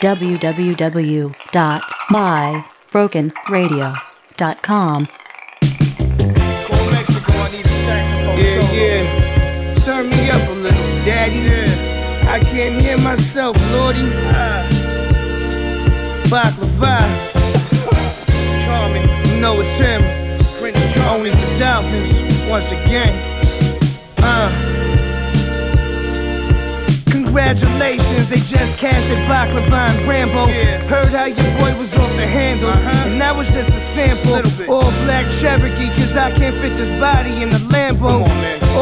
www. 0.00 1.34
dot 1.50 1.89
www.mybrokenradio.com. 2.10 5.08
Yeah, 8.36 8.72
yeah. 8.72 9.74
Turn 9.74 10.08
me 10.08 10.30
up 10.30 10.48
a 10.48 10.52
little, 10.52 11.04
daddy. 11.04 11.40
I 12.28 12.38
can't 12.40 12.80
hear 12.80 12.96
myself, 12.98 13.56
Lordy. 13.72 14.08
Ah. 14.32 14.66
Charming, 18.64 19.08
you 19.28 19.40
know 19.40 19.60
it's 19.60 19.76
him. 19.78 20.02
Prince 20.60 20.94
Charming 20.94 21.32
for 21.32 21.58
Dolphins, 21.58 22.20
once 22.48 22.70
again. 22.72 23.12
Uh. 24.18 24.50
Congratulations, 27.30 28.26
they 28.26 28.42
just 28.42 28.82
casted 28.82 29.16
Baklava 29.30 29.86
and 29.86 30.02
Rambo. 30.02 30.50
Heard 30.90 31.14
how 31.14 31.30
your 31.30 31.46
boy 31.62 31.78
was 31.78 31.94
off 31.94 32.10
the 32.18 32.26
handles, 32.26 32.74
and 33.06 33.20
that 33.22 33.30
was 33.38 33.46
just 33.54 33.70
a 33.70 33.78
sample. 33.78 34.42
All 34.66 34.90
black 35.06 35.22
Cherokee, 35.38 35.94
cause 35.94 36.18
I 36.18 36.34
can't 36.34 36.50
fit 36.50 36.74
this 36.74 36.90
body 36.98 37.30
in 37.38 37.54
the 37.54 37.62
Lambo. 37.70 38.26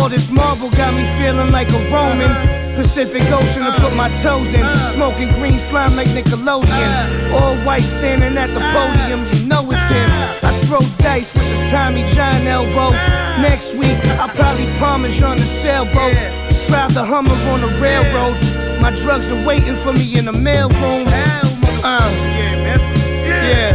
All 0.01 0.09
this 0.09 0.32
marble 0.32 0.72
got 0.80 0.96
me 0.96 1.05
feeling 1.20 1.53
like 1.53 1.68
a 1.68 1.80
Roman. 1.92 2.32
Pacific 2.72 3.20
Ocean 3.28 3.68
to 3.68 3.72
put 3.84 3.92
my 4.01 4.09
toes 4.24 4.49
in. 4.57 4.64
Smoking 4.96 5.28
green 5.36 5.61
slime 5.61 5.92
like 5.92 6.09
Nickelodeon. 6.16 6.88
All 7.36 7.53
white 7.68 7.84
standing 7.84 8.32
at 8.32 8.49
the 8.57 8.64
podium, 8.72 9.28
you 9.28 9.44
know 9.44 9.61
it's 9.68 9.88
him. 9.92 10.09
I 10.40 10.57
throw 10.64 10.80
dice 11.05 11.36
with 11.36 11.44
the 11.44 11.68
Tommy 11.68 12.01
John 12.16 12.40
elbow. 12.49 12.96
Next 13.44 13.76
week, 13.76 14.01
I'll 14.16 14.32
probably 14.32 14.64
Parmesan 14.80 15.36
the 15.36 15.44
sailboat. 15.44 16.38
Drive 16.67 16.93
the 16.93 17.05
Hummer 17.05 17.31
on 17.53 17.61
the 17.61 17.69
railroad. 17.81 18.37
My 18.83 18.91
drugs 19.03 19.31
are 19.31 19.47
waiting 19.47 19.75
for 19.75 19.93
me 19.93 20.19
in 20.19 20.27
the 20.27 20.33
mailroom. 20.33 21.07
Uh, 21.83 22.11
yeah. 23.25 23.73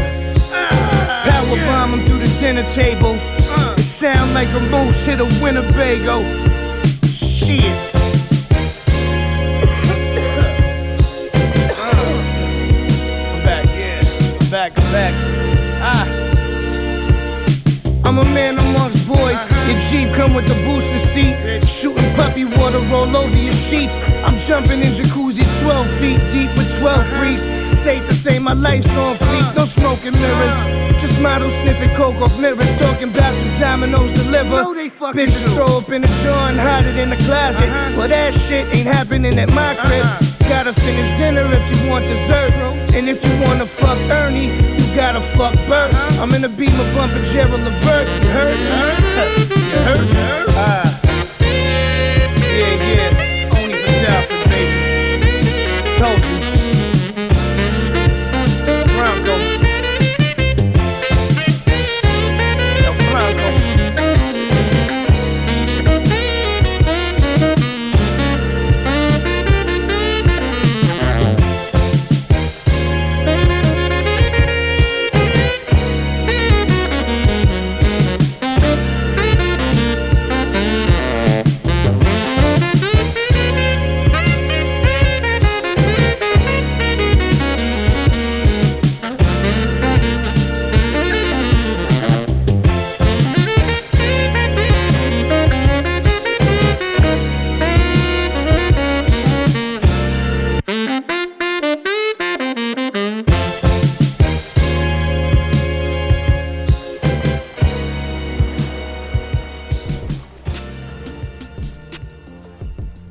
Ah, 0.52 1.24
Power 1.26 1.58
bomb 1.66 1.94
'em 1.94 2.02
through 2.06 2.20
the 2.20 2.28
dinner 2.40 2.64
table. 2.70 3.18
Uh. 3.58 3.74
It 3.78 3.84
sound 3.84 4.34
like 4.36 4.50
a 4.50 4.60
moose 4.70 5.06
hit 5.06 5.20
a 5.20 5.26
Winnebago. 5.42 6.22
Shit. 7.08 7.64
Uh. 11.80 12.08
I'm 13.34 13.44
back, 13.44 13.66
yeah. 13.76 14.02
I'm 14.78 14.92
back, 14.92 15.14
ah. 15.82 16.08
I'm 19.34 19.50
back. 19.50 19.50
I'm 19.50 19.50
a 19.50 19.50
man 19.50 19.50
amongst 19.50 19.50
boys. 19.50 19.64
Your 19.68 19.80
Jeep 19.90 20.16
come 20.16 20.34
with 20.34 20.48
the 20.48 20.58
booster 20.66 21.00
seat. 21.00 21.36
Shooting 21.66 22.16
puppy 22.16 22.46
water 22.46 22.82
all 22.94 23.10
over 23.16 23.38
your 23.38 23.54
sheets. 23.54 23.98
I'm 24.24 24.38
jumping 24.38 24.82
in 24.82 24.94
jacuzzis 24.94 25.50
12 25.64 25.90
feet 26.00 26.22
deep 26.32 26.50
with 26.58 26.70
12 26.80 27.08
freaks. 27.18 27.44
Safe 27.80 28.06
to 28.08 28.14
say 28.14 28.40
my 28.40 28.54
life's 28.54 28.90
on 28.98 29.16
fleek. 29.16 29.56
No 29.56 29.66
smoking 29.66 30.14
mirrors. 30.14 30.56
Just 31.02 31.22
models 31.22 31.54
sniffing 31.56 31.90
coke 31.96 32.16
off 32.22 32.40
mirrors. 32.40 32.74
Talking 32.80 33.10
about 33.10 33.34
the 33.34 33.60
dominoes 33.60 34.12
deliver. 34.14 34.64
Bitches 35.14 35.44
throw 35.56 35.78
up 35.78 35.90
in 35.90 36.02
the 36.02 36.12
jar 36.24 36.50
and 36.50 36.60
hide 36.60 36.86
it 36.86 36.98
in 36.98 37.10
the 37.10 37.18
closet. 37.26 37.68
Well, 37.98 38.08
that 38.08 38.34
shit 38.34 38.66
ain't 38.74 38.88
happening 38.88 39.38
at 39.40 39.50
my 39.54 39.76
crib. 39.80 40.06
Gotta 40.50 40.74
finish 40.74 41.10
dinner 41.18 41.46
if 41.52 41.64
you 41.72 41.90
want 41.90 42.06
dessert. 42.06 42.83
And 42.96 43.10
if 43.10 43.24
you 43.26 43.32
wanna 43.42 43.66
fuck 43.66 43.98
Ernie, 44.12 44.48
you 44.78 44.96
gotta 44.96 45.20
fuck 45.20 45.56
Bert. 45.68 45.94
I'm 46.22 46.32
in 46.34 46.44
a 46.44 46.50
beamer 46.50 46.88
bumping 46.96 47.24
Gerald 47.26 47.62
Levert. 47.62 48.08
You 48.08 48.30
heard? 48.30 48.58
You 48.58 48.70
heard? 49.18 49.40
You 49.50 49.80
heard? 49.88 50.08
Ah. 50.56 51.02
Yeah, 52.40 52.76
yeah. 52.90 53.58
Only 53.58 53.78
for 53.82 53.94
Dolphin, 54.06 54.42
baby. 54.50 55.98
Told 55.98 56.24
you. 56.30 56.43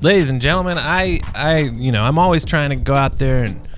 Ladies 0.03 0.31
and 0.31 0.41
gentlemen, 0.41 0.79
I, 0.79 1.21
I, 1.35 1.59
you 1.61 1.93
know, 1.93 2.03
I'm 2.03 2.19
always 2.19 2.45
trying 2.45 2.71
to 2.71 2.77
go 2.77 2.95
out 2.95 3.19
there 3.19 3.45
and 3.45 3.69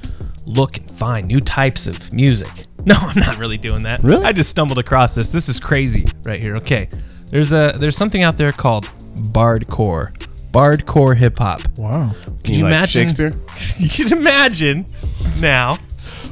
look 0.46 0.76
and 0.76 0.90
find 0.90 1.26
new 1.26 1.40
types 1.40 1.86
of 1.86 2.12
music. 2.12 2.50
No, 2.86 2.96
I'm 2.98 3.18
not 3.18 3.38
really 3.38 3.56
doing 3.56 3.80
that. 3.84 4.02
Really? 4.02 4.26
I 4.26 4.32
just 4.32 4.50
stumbled 4.50 4.76
across 4.76 5.14
this. 5.14 5.32
This 5.32 5.48
is 5.48 5.58
crazy 5.58 6.04
right 6.22 6.38
here. 6.38 6.54
Okay, 6.56 6.90
there's 7.30 7.54
a 7.54 7.72
there's 7.78 7.96
something 7.96 8.22
out 8.22 8.36
there 8.36 8.52
called 8.52 8.84
bardcore, 9.32 10.14
bardcore 10.50 11.16
hip 11.16 11.38
hop. 11.38 11.62
Wow. 11.78 12.10
Can 12.42 12.52
You 12.52 12.58
you 12.58 12.64
like 12.64 12.72
imagine? 12.72 13.08
Shakespeare? 13.08 13.34
you 13.78 13.88
can 13.88 14.18
imagine 14.18 14.84
now 15.40 15.78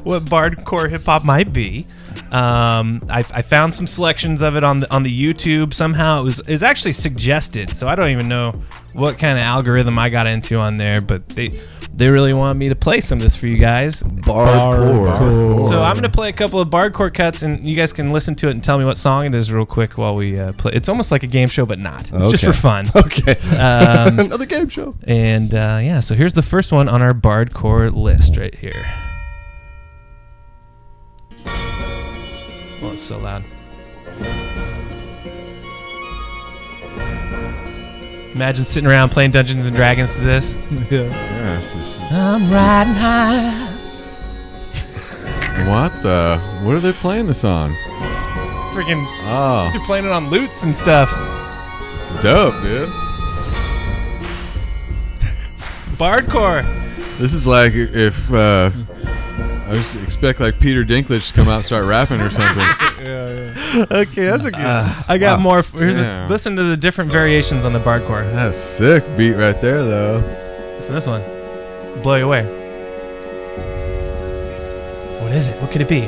what 0.05 0.27
bardcore 0.27 0.91
hip 0.91 1.07
hop 1.07 1.25
might 1.25 1.55
be. 1.55 1.87
Um, 2.33 3.01
I, 3.09 3.21
I 3.33 3.41
found 3.41 3.73
some 3.73 3.87
selections 3.87 4.43
of 4.43 4.55
it 4.55 4.63
on 4.63 4.81
the 4.81 4.93
on 4.93 5.05
the 5.05 5.23
YouTube. 5.33 5.73
Somehow 5.73 6.21
it 6.21 6.25
was 6.25 6.41
it 6.41 6.51
was 6.51 6.63
actually 6.63 6.93
suggested, 6.93 7.75
so 7.75 7.89
I 7.89 7.95
don't 7.95 8.11
even 8.11 8.29
know 8.29 8.53
what 8.95 9.19
kind 9.19 9.39
of 9.39 9.43
algorithm 9.43 9.99
I 9.99 10.09
got 10.09 10.27
into 10.27 10.59
on 10.59 10.77
there, 10.77 11.01
but 11.01 11.29
they 11.31 11.61
they 11.95 12.09
really 12.09 12.33
want 12.33 12.59
me 12.59 12.69
to 12.71 12.75
play 12.75 13.01
some 13.01 13.19
of 13.19 13.23
this 13.23 13.37
for 13.37 13.47
you 13.47 13.59
guys. 13.59 14.03
Bardcore. 14.03 15.63
So 15.63 15.83
I'm 15.83 15.95
gonna 15.95 16.09
play 16.09 16.31
a 16.31 16.33
couple 16.33 16.59
of 16.59 16.69
bardcore 16.71 17.13
cuts, 17.13 17.43
and 17.43 17.69
you 17.69 17.77
guys 17.77 17.93
can 17.93 18.11
listen 18.11 18.35
to 18.37 18.49
it 18.49 18.53
and 18.53 18.65
tell 18.65 18.79
me 18.79 18.85
what 18.85 18.97
song 18.97 19.27
it 19.27 19.35
is 19.35 19.53
real 19.53 19.67
quick 19.67 19.99
while 19.99 20.17
we 20.17 20.39
uh, 20.39 20.53
play. 20.53 20.73
It's 20.75 20.89
almost 20.89 21.13
like 21.13 21.23
a 21.23 21.27
game 21.27 21.49
show, 21.49 21.67
but 21.67 21.79
not. 21.79 22.11
It's 22.13 22.31
just 22.31 22.45
for 22.45 22.53
fun. 22.53 22.91
Okay. 23.03 23.39
Um, 23.57 24.19
Another 24.19 24.47
game 24.47 24.69
show. 24.69 24.95
And 25.05 25.53
uh, 25.53 25.81
yeah, 25.83 26.01
so 26.01 26.15
here's 26.15 26.35
the 26.35 26.43
first 26.43 26.73
one 26.73 26.89
on 26.89 27.03
our 27.03 27.13
bardcore 27.13 27.93
list 27.93 28.37
right 28.37 28.55
here. 28.55 28.87
Oh, 31.47 32.91
it's 32.93 33.03
so 33.03 33.19
loud. 33.19 33.45
Imagine 38.35 38.65
sitting 38.65 38.89
around 38.89 39.11
playing 39.11 39.31
Dungeons 39.31 39.67
and 39.67 39.77
Dragons 39.77 40.15
to 40.17 40.21
this. 40.23 40.57
Yeah. 40.91 41.03
Yeah, 41.03 41.59
it's 41.59 41.75
just- 41.75 42.03
I'm 42.13 42.51
riding 42.51 42.95
high. 42.95 43.69
what 45.69 45.93
the? 46.03 46.39
What 46.63 46.75
are 46.77 46.81
they 46.81 46.93
playing 46.93 47.27
this 47.27 47.45
on? 47.45 47.73
Freaking. 48.73 49.05
Oh, 49.25 49.69
They're 49.73 49.85
playing 49.85 50.07
it 50.07 50.11
on 50.13 50.31
lutes 50.31 50.63
and 50.65 50.75
stuff. 50.75 51.11
it's 51.99 52.23
dope, 52.23 52.55
dude. 52.63 52.89
Bardcore. 55.99 56.63
This 57.19 57.33
is 57.35 57.47
like 57.47 57.73
if 57.75 58.33
uh, 58.33 58.71
I 59.73 59.77
just 59.77 59.97
expect 59.97 60.39
like 60.39 60.61
Peter 60.61 60.85
Dinklage 60.85 61.29
to 61.29 61.33
come 61.33 61.49
out 61.49 61.57
and 61.57 61.65
start 61.65 61.87
rapping 61.87 62.21
or 62.21 62.29
something. 62.29 62.59
yeah, 63.03 63.55
yeah. 63.75 63.87
Okay, 63.91 64.27
that's 64.27 64.45
a 64.45 64.51
good. 64.51 64.61
Uh, 64.61 65.03
I 65.09 65.17
got 65.17 65.39
wow. 65.39 65.43
more. 65.43 65.63
Here's 65.63 65.97
a, 65.97 66.27
listen 66.29 66.57
to 66.57 66.63
the 66.63 66.77
different 66.77 67.11
variations 67.11 67.65
on 67.65 67.73
the 67.73 67.81
bardcore. 67.81 68.31
That's 68.35 68.55
a 68.55 68.61
sick 68.61 69.17
beat 69.17 69.33
right 69.33 69.59
there, 69.63 69.83
though. 69.83 70.19
Listen 70.77 70.89
to 70.89 70.93
this 70.93 71.07
one. 71.07 71.23
Blow 72.03 72.17
you 72.17 72.27
away. 72.27 72.45
What 75.23 75.33
is 75.33 75.49
it? 75.49 75.59
What 75.63 75.71
could 75.71 75.81
it 75.81 75.89
be? 75.89 76.07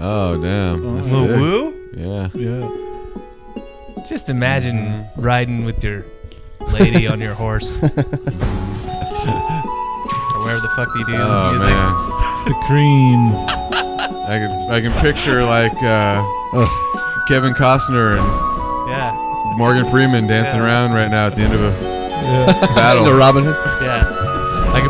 Oh 0.00 0.40
damn! 0.40 0.96
That's 0.96 1.10
Little 1.10 1.28
sick. 1.28 1.36
woo? 1.36 1.90
Yeah. 1.98 2.30
Yeah. 2.32 2.91
Just 4.08 4.28
imagine 4.28 5.06
riding 5.16 5.64
with 5.64 5.82
your 5.82 6.04
lady 6.72 7.06
on 7.08 7.20
your 7.20 7.34
horse. 7.34 7.80
or 7.82 7.88
wherever 10.42 10.60
the 10.60 10.72
fuck 10.76 10.92
do 10.92 10.98
you 11.00 11.06
do 11.06 11.12
this 11.12 11.20
Oh 11.22 11.50
music. 11.52 11.68
man. 11.68 11.92
It's 12.32 12.44
the 12.44 12.54
cream. 12.66 13.32
I 14.24 14.38
can 14.38 14.70
I 14.70 14.80
can 14.80 14.92
picture 15.00 15.42
like 15.44 15.72
uh, 15.82 16.22
Kevin 17.28 17.54
Costner 17.54 18.18
and 18.18 18.88
Yeah. 18.90 19.14
Morgan 19.56 19.88
Freeman 19.90 20.26
dancing 20.26 20.60
around 20.60 20.92
right 20.92 21.10
now 21.10 21.26
at 21.26 21.36
the 21.36 21.42
end 21.42 21.54
of 21.54 21.60
a 21.60 21.70
battle. 22.74 23.04
The 23.04 23.14
Robin 23.14 23.44
Hood. 23.44 23.56
Yeah. 23.82 24.02
Like 24.72 24.84
a, 24.84 24.88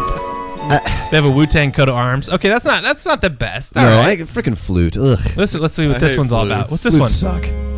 they 1.10 1.16
have 1.16 1.24
a 1.24 1.30
Wu 1.30 1.46
Tang 1.46 1.72
coat 1.72 1.88
of 1.88 1.94
arms. 1.96 2.28
Okay, 2.30 2.48
that's 2.48 2.64
not 2.64 2.82
that's 2.82 3.04
not 3.06 3.20
the 3.20 3.30
best. 3.30 3.76
All 3.76 3.82
no, 3.84 3.98
right. 4.00 4.18
I 4.20 4.22
freaking 4.22 4.56
flute. 4.56 4.96
Ugh. 4.96 5.18
Let's 5.36 5.54
let's 5.54 5.74
see 5.74 5.86
what 5.86 5.96
I 5.96 5.98
this 5.98 6.12
hate 6.12 6.18
one's 6.18 6.32
all 6.32 6.44
flutes. 6.44 6.56
about. 6.58 6.70
What's 6.70 6.82
this 6.82 6.96
Flutes 6.96 7.22
one? 7.22 7.42
suck. 7.42 7.71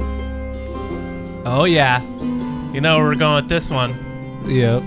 Oh 1.47 1.65
yeah. 1.65 2.03
You 2.73 2.81
know 2.81 2.99
where 2.99 3.07
we're 3.07 3.15
going 3.15 3.37
with 3.37 3.49
this 3.49 3.71
one. 3.71 3.93
Yep. 4.47 4.83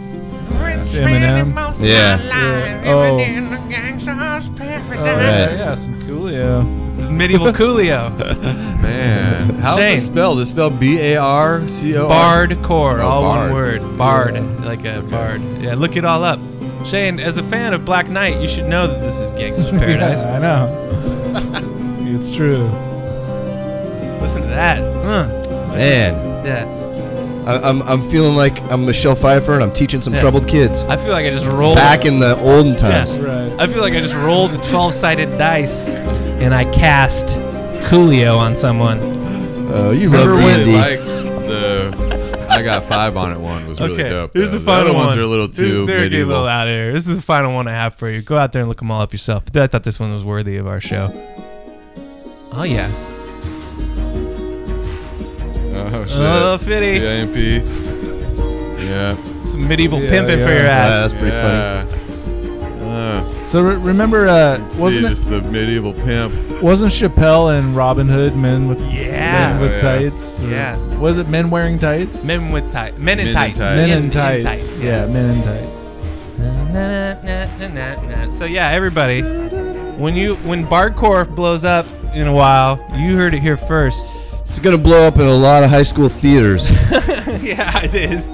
That's 0.50 0.94
Eminem. 0.94 1.54
Yeah. 1.80 2.22
Yeah. 2.22 2.82
Oh. 2.86 3.16
Oh, 3.16 3.20
yeah, 3.20 5.56
yeah, 5.56 5.76
some 5.76 6.02
Coolio. 6.04 6.88
This 6.90 7.00
is 7.00 7.10
medieval 7.10 7.48
Coolio. 7.48 8.16
Man, 8.82 9.50
how's 9.56 9.78
Shane. 9.80 9.98
it 9.98 10.02
spelled? 10.02 10.40
It's 10.40 10.52
spelled 10.52 10.80
B 10.80 11.00
A 11.00 11.18
R 11.18 11.68
C 11.68 11.98
O 11.98 12.08
R. 12.08 12.48
Bardcore, 12.48 13.00
Oh, 13.02 13.08
all 13.08 13.22
bard. 13.22 13.52
one 13.52 13.54
word. 13.54 13.98
Bard, 13.98 14.64
like 14.66 14.86
a 14.86 15.02
bard. 15.02 15.42
Yeah, 15.60 15.76
look 15.76 15.96
it 15.96 16.06
all 16.06 16.24
up. 16.24 16.40
Shane, 16.86 17.20
as 17.20 17.38
a 17.38 17.44
fan 17.44 17.74
of 17.74 17.84
Black 17.86 18.10
Knight, 18.10 18.40
you 18.42 18.48
should 18.48 18.68
know 18.68 18.88
that 18.88 19.02
this 19.02 19.20
is 19.20 19.32
Gangster's 19.34 19.72
Paradise. 19.72 20.24
Yeah, 20.24 20.36
I 20.36 20.40
know. 20.40 22.04
it's 22.14 22.30
true. 22.30 22.64
Listen 24.22 24.42
to 24.44 24.48
that. 24.50 24.80
Uh, 24.82 25.28
Man, 25.76 26.16
yeah. 26.48 26.84
I, 27.48 27.70
I'm 27.70 27.82
I'm 27.84 28.02
feeling 28.10 28.36
like 28.36 28.62
I'm 28.72 28.86
Michelle 28.86 29.16
Pfeiffer 29.16 29.54
and 29.54 29.64
I'm 29.64 29.72
teaching 29.72 30.02
some 30.02 30.14
Yeah. 30.14 30.20
troubled 30.22 30.48
kids. 30.48 30.84
I 30.84 30.98
feel 30.98 31.12
like 31.12 31.26
I 31.26 31.30
just 31.30 31.46
rolled. 31.46 31.76
Back 31.78 32.06
in 32.06 32.20
the 32.20 32.38
olden 32.40 32.72
Yeah. 32.74 32.76
times. 32.78 33.18
Right. 33.20 33.54
I 33.60 33.68
feel 33.68 33.82
like 33.82 33.94
I 33.94 34.02
just 34.02 34.16
rolled 34.16 34.52
a 34.52 34.58
12 34.58 34.94
sided 34.94 35.38
dice 35.38 35.94
and 35.94 36.54
I 36.54 36.66
cast 36.72 37.38
Coolio 37.90 38.38
on 38.38 38.56
someone. 38.56 39.00
Oh, 39.72 39.92
you 39.92 40.10
Remember 40.10 40.36
love 40.36 40.44
when 40.44 40.60
D&D. 40.66 40.76
like 40.78 41.00
the 41.48 42.48
I 42.50 42.62
got 42.64 42.84
five 42.86 43.16
on 43.18 43.32
it 43.32 43.40
one 43.40 43.68
was 43.68 43.80
really 43.80 43.94
okay, 43.94 44.10
dope. 44.10 44.32
here's 44.34 44.52
though. 44.52 44.58
the 44.58 44.64
final 44.66 44.82
other 44.88 44.94
one. 44.94 45.06
ones 45.08 45.18
are 45.18 45.22
a 45.22 45.26
little 45.28 45.48
too 45.50 45.86
They're 45.86 45.98
getting 45.98 46.00
a 46.00 46.10
medieval. 46.10 46.34
little 46.34 46.48
out 46.48 46.68
of 46.68 46.74
here. 46.74 46.92
This 46.94 47.08
is 47.08 47.16
the 47.18 47.22
final 47.22 47.54
one 47.54 47.68
I 47.68 47.72
have 47.72 47.96
for 47.96 48.10
you. 48.10 48.22
Go 48.22 48.38
out 48.38 48.52
there 48.54 48.62
and 48.62 48.70
look 48.70 48.80
them 48.80 48.92
all 48.92 49.02
up 49.02 49.14
yourself. 49.14 49.44
But 49.52 49.62
I 49.62 49.68
thought 49.68 49.84
this 49.84 50.00
one 50.00 50.14
was 50.14 50.24
worthy 50.26 50.58
of 50.58 50.68
our 50.68 50.82
show. 50.82 51.10
Oh 52.54 52.64
yeah. 52.64 52.90
Oh 55.80 56.06
shit. 56.06 56.18
Oh, 56.18 56.58
Fitty. 56.58 57.00
The 57.00 57.08
AMP. 57.08 58.80
Yeah. 58.80 59.16
Some 59.42 59.68
medieval 59.68 60.02
Yeah, 60.02 60.10
pimping 60.10 60.40
for 60.42 60.50
yeah. 60.50 60.56
your 60.56 60.64
Yeah, 60.66 60.70
ass. 60.78 61.02
that's 61.02 61.14
pretty 61.14 61.36
funny. 61.36 61.90
funny. 61.90 62.90
Uh, 62.90 63.22
So 63.46 63.62
re- 63.62 63.76
remember, 63.76 64.28
uh, 64.28 64.60
wasn't 64.80 65.06
it, 65.06 65.10
just 65.10 65.30
the 65.30 65.42
medieval 65.42 65.94
pimp. 65.94 66.34
wasn't 66.62 66.92
Chappelle 66.92 67.58
and 67.58 67.76
Robin 67.76 68.08
Hood 68.10 68.36
men 68.36 68.68
with 68.68 68.80
Yeah. 68.92 69.52
men 69.54 69.62
with 69.62 69.72
Oh, 69.72 69.76
yeah. 69.76 69.82
tights? 70.10 70.42
Yeah. 70.42 70.78
Was 71.00 71.18
it 71.20 71.30
men 71.30 71.50
wearing 71.50 71.78
tights? 71.80 72.24
Men 72.24 72.52
with 72.52 72.70
tights. 72.74 72.98
Men 72.98 73.20
in 73.20 73.26
Men 73.26 73.28
in 73.28 73.34
tights. 73.34 73.60
tights. 73.60 73.76
Men 73.78 73.90
Yes, 73.90 74.04
in 74.04 74.10
tights. 74.10 74.80
Yeah, 74.80 75.06
men 75.06 75.30
in 75.30 75.44
tights. 75.44 75.84
Na, 76.38 76.52
na, 76.74 77.14
na, 77.24 77.46
na, 77.60 77.68
na, 77.68 78.26
na. 78.26 78.30
So 78.32 78.46
yeah, 78.46 78.70
everybody, 78.72 79.22
when 79.98 80.16
you 80.16 80.36
when 80.44 80.66
Bardcore 80.68 81.26
blows 81.34 81.64
up 81.64 81.86
in 82.14 82.28
a 82.28 82.34
while, 82.34 82.80
you 82.98 83.16
heard 83.16 83.34
it 83.34 83.42
here 83.42 83.58
first. 83.58 84.06
It's 84.48 84.60
gonna 84.60 84.78
blow 84.78 85.04
up 85.06 85.16
in 85.18 85.28
a 85.28 85.34
lot 85.34 85.64
of 85.64 85.70
high 85.70 85.84
school 85.84 86.10
theaters. 86.10 86.70
yeah, 87.42 87.84
it 87.84 87.94
is. 87.94 88.34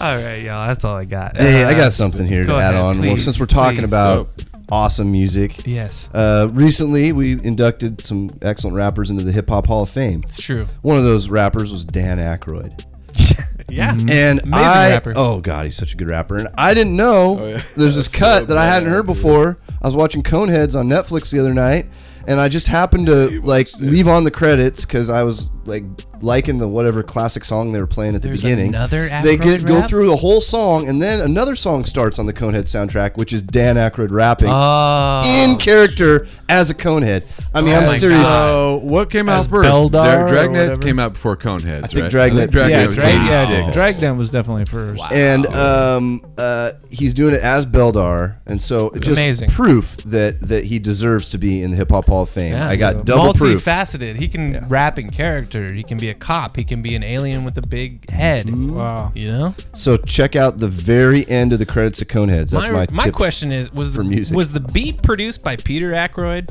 all 0.00 0.16
right, 0.16 0.42
y'all. 0.42 0.68
That's 0.68 0.84
all 0.84 0.96
I 0.96 1.04
got. 1.04 1.36
hey, 1.36 1.64
I 1.64 1.72
Uh, 1.72 1.76
got 1.76 1.92
something 1.92 2.26
here 2.26 2.42
to 2.42 2.48
go 2.48 2.58
add 2.58 2.74
ahead, 2.74 2.84
on. 2.84 2.98
well, 3.00 3.10
please, 3.14 3.24
since 3.24 3.38
we're 3.40 3.46
talking 3.46 3.78
please. 3.80 3.84
about 3.84 4.28
awesome 4.70 5.10
music, 5.10 5.66
Yes. 5.66 6.10
uh, 6.14 6.48
recently 6.52 7.12
we 7.12 7.32
inducted 7.32 8.04
some 8.04 8.30
excellent 8.42 8.76
rappers 8.76 9.10
into 9.10 9.24
the 9.24 9.32
Hip 9.32 9.48
Hop 9.48 9.66
Hall 9.66 9.82
of 9.82 9.90
Fame. 9.90 10.22
It's 10.24 10.40
true. 10.40 10.66
One 10.82 10.98
of 10.98 11.04
those 11.04 11.28
rappers 11.28 11.72
was 11.72 11.84
Dan 11.84 12.18
Aykroyd. 12.18 12.84
Yeah. 13.72 13.92
And 13.92 14.40
Amazing 14.42 14.52
I, 14.52 14.88
rapper. 14.88 15.12
oh 15.14 15.40
god, 15.40 15.64
he's 15.66 15.76
such 15.76 15.94
a 15.94 15.96
good 15.96 16.08
rapper. 16.08 16.36
And 16.38 16.48
I 16.58 16.74
didn't 16.74 16.96
know 16.96 17.38
Oh, 17.40 17.46
yeah. 17.46 17.62
there's 17.76 17.94
this 17.94 18.08
That's 18.08 18.18
cut 18.18 18.40
so 18.40 18.46
that 18.46 18.56
I 18.58 18.66
hadn't 18.66 18.88
heard 18.88 19.06
dude. 19.06 19.14
before. 19.14 19.58
I 19.80 19.86
was 19.86 19.94
watching 19.94 20.24
Coneheads 20.24 20.74
on 20.74 20.88
Netflix 20.88 21.30
the 21.30 21.38
other 21.38 21.54
night, 21.54 21.86
and 22.30 22.40
I 22.40 22.48
just 22.48 22.68
happened 22.68 23.06
to 23.06 23.40
like 23.40 23.68
leave 23.80 24.06
on 24.06 24.22
the 24.22 24.30
credits 24.30 24.84
because 24.84 25.10
I 25.10 25.24
was 25.24 25.50
like 25.66 25.84
liking 26.22 26.58
the 26.58 26.68
whatever 26.68 27.02
classic 27.02 27.44
song 27.44 27.72
they 27.72 27.80
were 27.80 27.86
playing 27.86 28.14
at 28.14 28.22
the 28.22 28.28
There's 28.28 28.42
beginning. 28.42 28.68
another 28.68 29.08
they 29.22 29.36
Aykroyd 29.36 29.42
get, 29.42 29.66
go 29.66 29.80
rap? 29.80 29.88
through 29.88 30.08
the 30.08 30.16
whole 30.16 30.40
song, 30.40 30.88
and 30.88 31.00
then 31.00 31.20
another 31.20 31.54
song 31.56 31.84
starts 31.84 32.18
on 32.18 32.26
the 32.26 32.32
Conehead 32.32 32.64
soundtrack, 32.64 33.16
which 33.16 33.32
is 33.32 33.42
Dan 33.42 33.76
Aykroyd 33.76 34.10
rapping 34.10 34.48
Oh. 34.50 35.22
in 35.24 35.56
character 35.58 36.26
as 36.48 36.70
a 36.70 36.74
Conehead. 36.74 37.24
I 37.54 37.60
mean, 37.62 37.74
Oh 37.74 37.78
I'm 37.80 37.98
serious. 37.98 38.20
God. 38.20 38.34
So 38.34 38.76
what 38.84 39.10
came 39.10 39.28
out 39.28 39.40
As 39.40 39.46
first? 39.46 39.68
Beldar 39.70 40.28
Dragnet 40.28 40.80
came 40.82 40.98
out 40.98 41.14
before 41.14 41.36
Coneheads, 41.36 41.84
I 41.84 41.86
think 41.88 42.02
right? 42.02 42.10
Dragnet- 42.10 42.50
Dragnet 42.50 42.80
yeah, 42.80 42.86
was 42.86 42.94
Drag, 42.94 43.14
86. 43.14 43.30
yeah, 43.50 43.70
Dragnet 43.72 44.16
was 44.16 44.30
definitely 44.30 44.64
first. 44.66 45.02
and 45.12 45.46
um, 45.46 46.20
uh, 46.38 46.70
he's 46.90 47.14
doing 47.14 47.34
it 47.34 47.40
as 47.42 47.66
Beldar, 47.66 48.36
and 48.46 48.60
so 48.60 48.90
it's 48.90 49.06
just 49.06 49.18
Amazing. 49.18 49.50
proof 49.50 49.96
that 49.98 50.40
that 50.40 50.64
he 50.64 50.78
deserves 50.78 51.30
to 51.30 51.38
be 51.38 51.62
in 51.62 51.70
the 51.70 51.76
Hip 51.76 51.90
Hop 51.90 52.06
Hall 52.06 52.22
of 52.22 52.30
Fame. 52.30 52.52
Yeah, 52.52 52.68
I 52.68 52.76
got 52.76 52.94
so 52.94 53.02
double 53.02 53.34
proof. 53.34 53.64
multifaceted. 53.64 54.16
He 54.16 54.28
can 54.28 54.66
rap 54.68 54.98
in 54.98 55.10
character. 55.10 55.49
He 55.54 55.82
can 55.82 55.98
be 55.98 56.08
a 56.08 56.14
cop. 56.14 56.56
He 56.56 56.64
can 56.64 56.82
be 56.82 56.94
an 56.94 57.02
alien 57.02 57.44
with 57.44 57.56
a 57.58 57.62
big 57.62 58.08
head. 58.10 58.46
Mm-hmm. 58.46 58.76
Wow. 58.76 59.12
You 59.14 59.28
know. 59.28 59.54
So 59.72 59.96
check 59.96 60.36
out 60.36 60.58
the 60.58 60.68
very 60.68 61.28
end 61.28 61.52
of 61.52 61.58
the 61.58 61.66
credits 61.66 62.00
of 62.00 62.08
Coneheads. 62.08 62.50
That's 62.50 62.68
my, 62.68 62.86
my 62.90 63.04
tip. 63.04 63.14
question 63.14 63.52
is: 63.52 63.72
Was 63.72 63.90
for 63.90 63.98
the 63.98 64.04
music. 64.04 64.36
was 64.36 64.52
the 64.52 64.60
beat 64.60 65.02
produced 65.02 65.42
by 65.42 65.56
Peter 65.56 65.90
Aykroyd? 65.90 66.50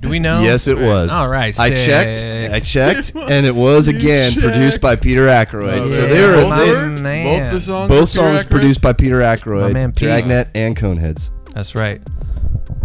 Do 0.00 0.10
we 0.10 0.20
know? 0.20 0.40
Yes, 0.40 0.68
it 0.68 0.78
was. 0.78 1.10
All 1.10 1.28
right. 1.28 1.58
I 1.58 1.74
sick. 1.74 1.86
checked. 1.86 2.52
I 2.52 2.60
checked, 2.60 3.12
and 3.30 3.44
it 3.44 3.54
was 3.54 3.88
again 3.88 4.34
produced 4.34 4.80
by 4.80 4.94
Peter 4.94 5.26
Aykroyd. 5.26 5.78
Oh, 5.78 5.86
so 5.86 6.02
yeah. 6.02 6.06
they 6.06 6.22
were 6.22 6.34
both, 6.34 6.96
they, 6.96 7.02
man. 7.02 7.24
both 7.24 7.52
the 7.52 7.66
songs. 7.66 7.88
both 7.88 8.08
songs 8.08 8.44
Aykroyd? 8.44 8.50
produced 8.50 8.82
by 8.82 8.92
Peter 8.92 9.20
Aykroyd, 9.20 9.62
My 9.62 9.72
man 9.72 9.90
Pete. 9.92 10.08
Dragnet, 10.08 10.48
and 10.54 10.76
Coneheads. 10.76 11.30
That's 11.52 11.74
right. 11.74 12.00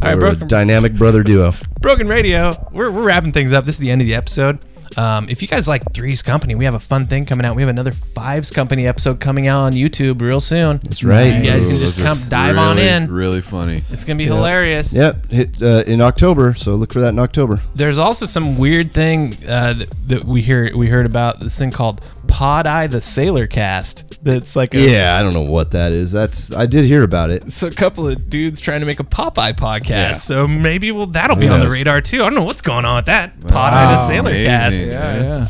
All 0.02 0.10
They 0.10 0.14
a 0.14 0.18
broken, 0.18 0.48
dynamic 0.48 0.96
brother 0.96 1.22
duo. 1.24 1.54
broken 1.80 2.08
radio. 2.08 2.70
We're, 2.72 2.90
we're 2.90 3.04
wrapping 3.04 3.32
things 3.32 3.54
up. 3.54 3.66
This 3.66 3.76
is 3.76 3.82
the 3.82 3.92
end 3.92 4.02
of 4.02 4.08
the 4.08 4.16
episode. 4.16 4.60
Um, 4.98 5.30
if 5.30 5.42
you 5.42 5.48
guys 5.48 5.68
like 5.68 5.94
Three's 5.94 6.22
Company, 6.22 6.56
we 6.56 6.66
have 6.66 6.74
a 6.74 6.80
fun 6.80 7.08
thing 7.08 7.26
coming 7.26 7.46
out. 7.46 7.56
We 7.56 7.62
have 7.62 7.70
another 7.70 7.92
Fives 7.92 8.52
Company 8.52 8.88
episode 8.88 9.20
coming 9.20 9.48
out 9.48 9.64
on 9.64 9.74
YouTube 9.74 10.22
real 10.22 10.40
soon. 10.40 10.80
That's 10.84 11.04
right. 11.04 11.36
You 11.36 11.44
guys 11.44 11.66
can 11.66 11.78
just 11.78 12.02
come 12.02 12.20
dive 12.30 12.58
on 12.58 12.78
in. 12.78 13.12
Really 13.12 13.42
funny. 13.42 13.84
It's 13.90 14.06
gonna 14.06 14.18
be 14.18 14.26
hilarious. 14.26 14.94
Yep, 14.94 15.30
hit 15.30 15.62
uh, 15.62 15.84
in 15.88 16.02
October. 16.02 16.54
So 16.54 16.76
look 16.76 16.94
for 16.94 17.02
that 17.02 17.10
in 17.10 17.20
October. 17.20 17.62
There's 17.76 17.98
also 17.98 18.26
some 18.26 18.58
weird 18.58 18.94
thing 18.94 19.34
uh, 19.48 19.74
that, 19.74 19.90
that 20.08 20.24
we 20.26 20.42
hear 20.42 20.76
we 20.76 20.88
heard 20.88 21.06
about 21.06 21.40
this 21.40 21.58
thing 21.58 21.72
called 21.72 22.02
Pod 22.44 22.68
Eye 22.68 22.88
the 22.88 23.00
Sailor 23.00 23.48
Cast. 23.48 24.22
That's 24.22 24.58
like 24.58 24.76
a, 24.76 24.82
Yeah, 24.82 25.18
I 25.18 25.22
don't 25.22 25.34
know 25.34 25.50
what 25.50 25.72
that 25.72 25.94
is. 25.94 26.12
That's 26.12 26.54
I 26.54 26.66
did 26.66 26.84
hear 26.84 27.02
about 27.04 27.30
it. 27.30 27.46
It's 27.46 27.64
a 27.64 27.72
couple 27.72 28.06
of 28.06 28.30
dudes 28.30 28.60
trying 28.60 28.82
to 28.82 28.86
make 28.86 29.00
a 29.00 29.06
Popeye 29.06 29.54
podcast. 29.54 29.88
Yeah. 29.88 30.12
So 30.12 30.46
maybe 30.46 30.92
well 30.92 31.06
that'll 31.06 31.38
be 31.38 31.48
Who 31.48 31.54
on 31.54 31.62
the 31.62 31.70
radar 31.70 32.02
too. 32.02 32.18
I 32.18 32.26
don't 32.26 32.36
know 32.36 32.44
what's 32.44 32.62
going 32.62 32.84
on 32.84 32.98
with 32.98 33.06
that. 33.06 33.40
Pod 33.48 33.74
Eye 33.74 33.94
the 33.94 34.08
Sailor 34.08 34.32
amazing. 34.32 34.46
Cast. 34.46 34.82
Yeah, 34.82 35.22
yeah. 35.22 35.48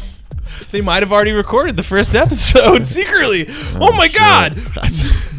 They 0.69 0.81
might 0.81 1.01
have 1.01 1.11
already 1.11 1.31
recorded 1.31 1.77
the 1.77 1.83
first 1.83 2.13
episode 2.13 2.85
secretly. 2.87 3.45
Oh, 3.49 3.89
oh 3.89 3.97
my 3.97 4.07
god. 4.07 4.61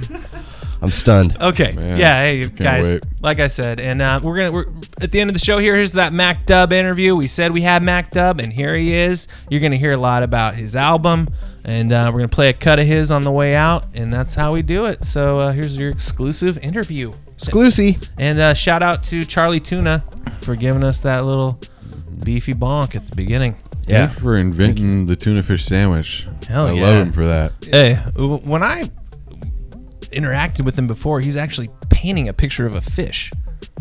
I'm 0.84 0.90
stunned. 0.90 1.40
Okay. 1.40 1.72
Man, 1.72 1.98
yeah. 1.98 2.20
Hey 2.20 2.46
guys. 2.46 2.92
wait. 2.92 3.04
Like 3.22 3.40
I 3.40 3.46
said, 3.46 3.80
and 3.80 4.02
uh, 4.02 4.20
we're 4.22 4.36
gonna 4.36 4.52
we're 4.52 4.66
at 5.00 5.12
the 5.12 5.20
end 5.20 5.30
of 5.30 5.34
the 5.34 5.40
show 5.40 5.56
here. 5.56 5.74
Here's 5.74 5.92
that 5.92 6.12
Mac 6.12 6.44
Dub 6.44 6.74
interview. 6.74 7.16
We 7.16 7.26
said 7.26 7.52
we 7.52 7.62
had 7.62 7.82
Mac 7.82 8.10
Dub, 8.10 8.38
and 8.38 8.52
here 8.52 8.76
he 8.76 8.94
is. 8.94 9.26
You're 9.48 9.62
gonna 9.62 9.78
hear 9.78 9.92
a 9.92 9.96
lot 9.96 10.22
about 10.22 10.56
his 10.56 10.76
album, 10.76 11.28
and 11.64 11.90
uh, 11.90 12.10
we're 12.12 12.18
gonna 12.18 12.28
play 12.28 12.50
a 12.50 12.52
cut 12.52 12.78
of 12.78 12.86
his 12.86 13.10
on 13.10 13.22
the 13.22 13.32
way 13.32 13.54
out, 13.54 13.86
and 13.94 14.12
that's 14.12 14.34
how 14.34 14.52
we 14.52 14.60
do 14.60 14.84
it. 14.84 15.06
So 15.06 15.40
uh, 15.40 15.52
here's 15.52 15.78
your 15.78 15.88
exclusive 15.88 16.58
interview. 16.58 17.12
Exclusive. 17.32 18.10
And 18.18 18.38
uh, 18.38 18.52
shout 18.52 18.82
out 18.82 19.02
to 19.04 19.24
Chali 19.24 19.60
2na 19.60 20.44
for 20.44 20.54
giving 20.54 20.84
us 20.84 21.00
that 21.00 21.24
little 21.24 21.58
beefy 22.22 22.52
bonk 22.52 22.94
at 22.94 23.08
the 23.08 23.16
beginning. 23.16 23.56
Yeah. 23.86 24.04
And 24.04 24.12
for 24.12 24.36
inventing 24.36 25.06
the 25.06 25.16
tuna 25.16 25.42
fish 25.42 25.64
sandwich. 25.64 26.26
Hell 26.46 26.68
I 26.68 26.72
yeah. 26.72 26.82
love 26.82 27.06
him 27.06 27.12
for 27.12 27.26
that. 27.26 27.52
Hey, 27.64 27.94
when 28.16 28.62
I 28.62 28.90
interacted 30.14 30.64
with 30.64 30.78
him 30.78 30.86
before, 30.86 31.20
he's 31.20 31.36
actually 31.36 31.70
painting 31.90 32.28
a 32.28 32.32
picture 32.32 32.66
of 32.66 32.74
a 32.74 32.80
fish 32.80 33.32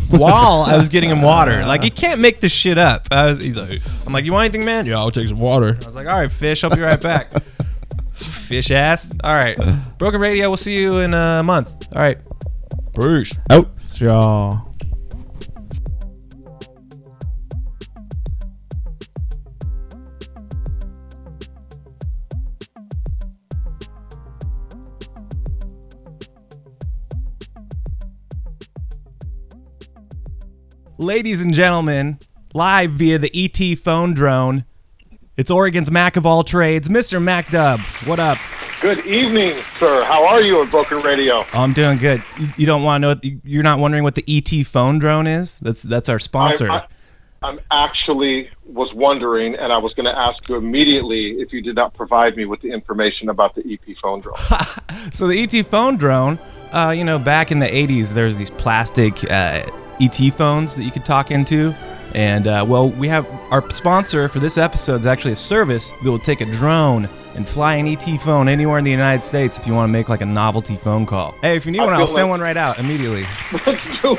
while 0.09 0.63
I 0.63 0.77
was 0.77 0.89
getting 0.89 1.09
him 1.09 1.21
water. 1.21 1.65
Like 1.65 1.83
he 1.83 1.89
can't 1.89 2.19
make 2.19 2.39
this 2.39 2.51
shit 2.51 2.77
up. 2.77 3.07
I 3.11 3.27
was, 3.27 3.39
he's 3.39 3.57
like, 3.57 3.79
I'm 4.05 4.13
like, 4.13 4.25
you 4.25 4.33
want 4.33 4.45
anything, 4.45 4.65
man? 4.65 4.85
Yeah, 4.85 4.97
I'll 4.97 5.11
take 5.11 5.27
some 5.27 5.39
water. 5.39 5.77
I 5.81 5.85
was 5.85 5.95
like, 5.95 6.07
all 6.07 6.19
right, 6.19 6.31
fish, 6.31 6.63
I'll 6.63 6.75
be 6.75 6.81
right 6.81 6.99
back. 7.01 7.31
fish 8.13 8.71
ass. 8.71 9.13
All 9.23 9.33
right, 9.33 9.57
Broken 9.97 10.21
Radio. 10.21 10.49
We'll 10.49 10.57
see 10.57 10.77
you 10.77 10.99
in 10.99 11.13
a 11.13 11.43
month. 11.43 11.87
All 11.95 12.01
right, 12.01 12.17
peace. 12.95 13.33
Out. 13.49 13.69
Y'all. 13.99 14.72
Ladies 31.03 31.41
and 31.41 31.53
gentlemen, 31.53 32.17
live 32.53 32.91
via 32.91 33.19
the 33.19 33.29
ET 33.35 33.77
phone 33.77 34.13
drone, 34.13 34.63
It's 35.35 35.51
Oregon's 35.51 35.91
Mac 35.91 36.15
of 36.15 36.25
all 36.25 36.45
trades, 36.45 36.87
Mr. 36.87 37.21
Mac 37.21 37.51
Dub. 37.51 37.81
What 38.05 38.21
up? 38.21 38.37
Good 38.79 39.05
evening, 39.05 39.61
sir. 39.79 40.05
How 40.05 40.25
are 40.25 40.39
you 40.39 40.61
at 40.63 40.71
Broken 40.71 41.01
Radio? 41.01 41.39
Oh, 41.39 41.61
I'm 41.61 41.73
doing 41.73 41.97
good. 41.97 42.23
You, 42.39 42.47
you 42.55 42.65
don't 42.65 42.83
want 42.83 43.03
to 43.03 43.15
know? 43.15 43.39
You're 43.43 43.63
not 43.63 43.79
wondering 43.79 44.03
what 44.03 44.15
the 44.15 44.23
ET 44.29 44.65
phone 44.65 44.97
drone 44.97 45.27
is? 45.27 45.59
That's 45.59 45.83
that's 45.83 46.07
our 46.07 46.19
sponsor. 46.19 46.71
I, 46.71 46.85
I'm 47.41 47.59
actually 47.69 48.49
was 48.65 48.93
wondering, 48.93 49.55
and 49.55 49.73
I 49.73 49.79
was 49.79 49.93
going 49.95 50.05
to 50.05 50.17
ask 50.17 50.47
you 50.47 50.55
immediately 50.55 51.31
if 51.31 51.51
you 51.51 51.61
did 51.61 51.75
not 51.75 51.93
provide 51.95 52.37
me 52.37 52.45
with 52.45 52.61
the 52.61 52.71
information 52.71 53.27
about 53.27 53.55
the 53.55 53.73
EP 53.73 53.97
phone 54.01 54.21
drone. 54.21 54.37
So 55.11 55.27
the 55.27 55.43
ET 55.43 55.65
phone 55.65 55.97
drone, 55.97 56.39
uh, 56.71 56.93
you 56.95 57.03
know, 57.03 57.19
back 57.19 57.51
in 57.51 57.59
the 57.59 57.67
80s, 57.67 58.13
there's 58.13 58.37
these 58.37 58.49
plastic 58.49 59.29
uh, 59.29 59.69
ET 60.01 60.15
phones 60.33 60.75
that 60.75 60.83
you 60.83 60.91
could 60.91 61.05
talk 61.05 61.31
into. 61.31 61.75
And, 62.13 62.47
uh, 62.47 62.65
well, 62.67 62.89
we 62.89 63.07
have 63.07 63.27
our 63.51 63.67
sponsor 63.71 64.27
for 64.27 64.39
this 64.39 64.57
episode 64.57 64.99
is 64.99 65.05
actually 65.05 65.31
a 65.31 65.37
service 65.37 65.91
that 65.91 66.09
will 66.09 66.19
take 66.19 66.41
a 66.41 66.45
drone 66.45 67.09
and 67.35 67.47
fly 67.49 67.75
an 67.75 67.87
ET 67.87 68.03
phone 68.21 68.47
anywhere 68.47 68.77
in 68.77 68.83
the 68.83 68.91
United 68.91 69.23
States 69.23 69.57
if 69.57 69.65
you 69.65 69.73
want 69.73 69.89
to 69.89 69.91
make 69.91 70.09
like 70.09 70.21
a 70.21 70.25
novelty 70.25 70.75
phone 70.75 71.05
call. 71.05 71.31
Hey, 71.41 71.55
if 71.55 71.65
you 71.65 71.71
need 71.71 71.79
I 71.79 71.85
one, 71.85 71.93
I'll 71.95 72.07
send 72.07 72.29
one 72.29 72.39
right 72.39 72.57
out 72.57 72.79
immediately. 72.79 73.25
All 74.03 74.15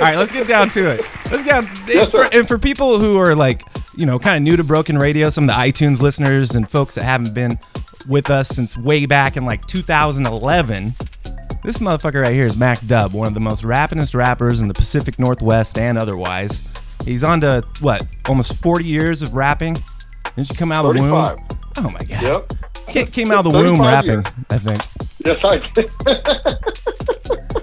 right, 0.00 0.16
let's 0.16 0.32
get 0.32 0.48
down 0.48 0.70
to 0.70 0.88
it. 0.90 1.04
Let's 1.30 1.44
get 1.44 1.64
and, 1.94 2.10
for, 2.10 2.24
and 2.34 2.48
for 2.48 2.58
people 2.58 2.98
who 2.98 3.16
are 3.18 3.36
like, 3.36 3.64
you 3.94 4.06
know, 4.06 4.18
kind 4.18 4.36
of 4.36 4.42
new 4.42 4.56
to 4.56 4.64
Broken 4.64 4.98
Radio, 4.98 5.28
some 5.28 5.44
of 5.44 5.48
the 5.48 5.54
iTunes 5.54 6.00
listeners 6.00 6.54
and 6.54 6.68
folks 6.68 6.94
that 6.96 7.04
haven't 7.04 7.34
been 7.34 7.58
with 8.08 8.30
us 8.30 8.48
since 8.48 8.76
way 8.76 9.06
back 9.06 9.36
in 9.36 9.44
like 9.44 9.66
2011. 9.66 10.94
This 11.64 11.78
motherfucker 11.78 12.22
right 12.22 12.32
here 12.32 12.46
is 12.46 12.56
Mac 12.56 12.86
Dub, 12.86 13.12
one 13.12 13.26
of 13.28 13.34
the 13.34 13.40
most 13.40 13.62
rappingest 13.62 14.14
rappers 14.14 14.62
in 14.62 14.68
the 14.68 14.74
Pacific 14.74 15.18
Northwest 15.18 15.78
and 15.78 15.98
otherwise. 15.98 16.66
He's 17.04 17.24
on 17.24 17.40
to 17.40 17.64
what, 17.80 18.06
almost 18.26 18.54
40 18.56 18.84
years 18.84 19.22
of 19.22 19.34
rapping? 19.34 19.82
Didn't 20.36 20.50
you 20.50 20.56
come 20.56 20.72
out 20.72 20.84
of 20.84 20.94
the 20.94 21.00
womb? 21.00 21.38
Oh 21.76 21.90
my 21.90 21.98
god. 22.04 22.22
Yep. 22.22 22.52
Came, 22.88 23.06
came 23.08 23.30
out 23.30 23.44
of 23.44 23.52
the 23.52 23.58
womb 23.58 23.80
rapping, 23.80 24.10
years. 24.10 24.26
I 24.50 24.58
think. 24.58 24.80
Yes, 25.24 25.44
I 25.44 25.58
did. 25.74 25.90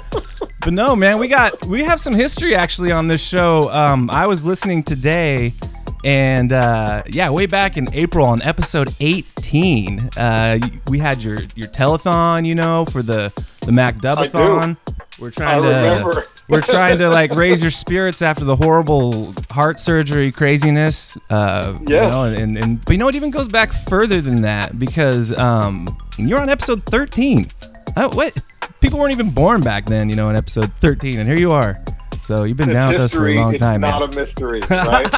But 0.66 0.74
no, 0.74 0.96
man, 0.96 1.20
we 1.20 1.28
got 1.28 1.64
we 1.68 1.84
have 1.84 2.02
some 2.02 2.16
history 2.16 2.56
actually 2.56 2.91
on 2.91 3.08
this 3.08 3.22
show. 3.22 3.72
Um, 3.72 4.10
I 4.10 4.26
was 4.26 4.48
listening 4.48 4.82
today, 4.82 5.54
and 6.06 6.53
uh, 6.53 7.01
yeah, 7.08 7.32
way 7.32 7.47
back 7.47 7.78
in 7.78 7.91
April 7.91 8.28
on 8.28 8.39
episode 8.43 8.93
18, 8.99 10.12
uh, 10.16 10.60
we 10.88 10.99
had 10.99 11.24
your 11.24 11.39
your 11.56 11.68
telethon, 11.68 12.45
you 12.45 12.53
know, 12.53 12.86
for 12.86 13.01
the 13.01 13.34
the 13.62 13.72
Mac 13.72 13.97
Dubathon. 13.97 14.78
We're 15.18 15.32
trying 15.32 15.58
I 15.58 15.62
to 15.62 15.68
remember. 15.68 16.28
we're 16.49 16.62
trying 16.62 16.99
to 16.99 17.10
like 17.10 17.32
raise 17.32 17.60
your 17.60 17.72
spirits 17.72 18.22
after 18.22 18.45
the 18.45 18.56
horrible 18.56 19.34
heart 19.49 19.80
surgery 19.80 20.32
craziness. 20.32 21.18
Uh, 21.32 21.80
Yeah. 21.88 22.06
You 22.06 22.12
know, 22.12 22.24
and, 22.24 22.56
and 22.56 22.86
but 22.86 22.91
you 22.91 22.99
know 22.99 23.08
it 23.08 23.16
even 23.16 23.32
goes 23.32 23.47
back 23.47 23.74
further 23.74 24.22
than 24.22 24.43
that 24.43 24.78
because 24.78 25.36
um, 25.39 25.88
you're 26.20 26.39
on 26.39 26.49
episode 26.49 26.84
13. 26.84 27.49
Uh, 27.95 28.10
what? 28.10 28.43
People 28.80 28.99
weren't 28.99 29.14
even 29.14 29.32
born 29.32 29.62
back 29.62 29.86
then, 29.86 30.10
you 30.10 30.16
know, 30.16 30.30
in 30.30 30.36
episode 30.36 30.72
13, 30.82 31.20
and 31.20 31.28
here 31.28 31.39
you 31.39 31.51
are. 31.51 31.84
So 32.22 32.43
you've 32.43 32.58
been 32.58 32.70
down 32.70 32.91
with 32.91 33.01
us 33.01 33.14
for 33.14 33.28
a 33.28 33.36
long 33.36 33.58
time, 33.58 33.82
not 33.82 34.01
man. 34.01 34.10
a 34.12 34.26
mystery, 34.26 34.62
right? 34.70 35.12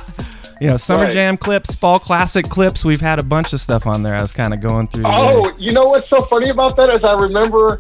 You 0.62 0.68
know, 0.68 0.78
summer 0.78 1.04
Right. 1.04 1.14
jam 1.14 1.38
clips, 1.38 1.74
fall 1.76 2.00
classic 2.00 2.50
clips. 2.50 2.84
We've 2.84 3.02
had 3.02 3.20
a 3.20 3.24
bunch 3.24 3.54
of 3.54 3.62
stuff 3.62 3.86
on 3.88 4.04
there. 4.04 4.16
I 4.16 4.22
was 4.22 4.34
kind 4.34 4.54
of 4.54 4.62
going 4.62 4.88
through. 4.88 5.06
oh, 5.08 5.44
today. 5.44 5.56
you 5.60 5.72
know 5.72 5.88
what's 5.90 6.10
so 6.10 6.20
funny 6.20 6.50
about 6.50 6.76
that 6.78 6.90
is 6.90 7.04
I 7.04 7.14
remember. 7.14 7.80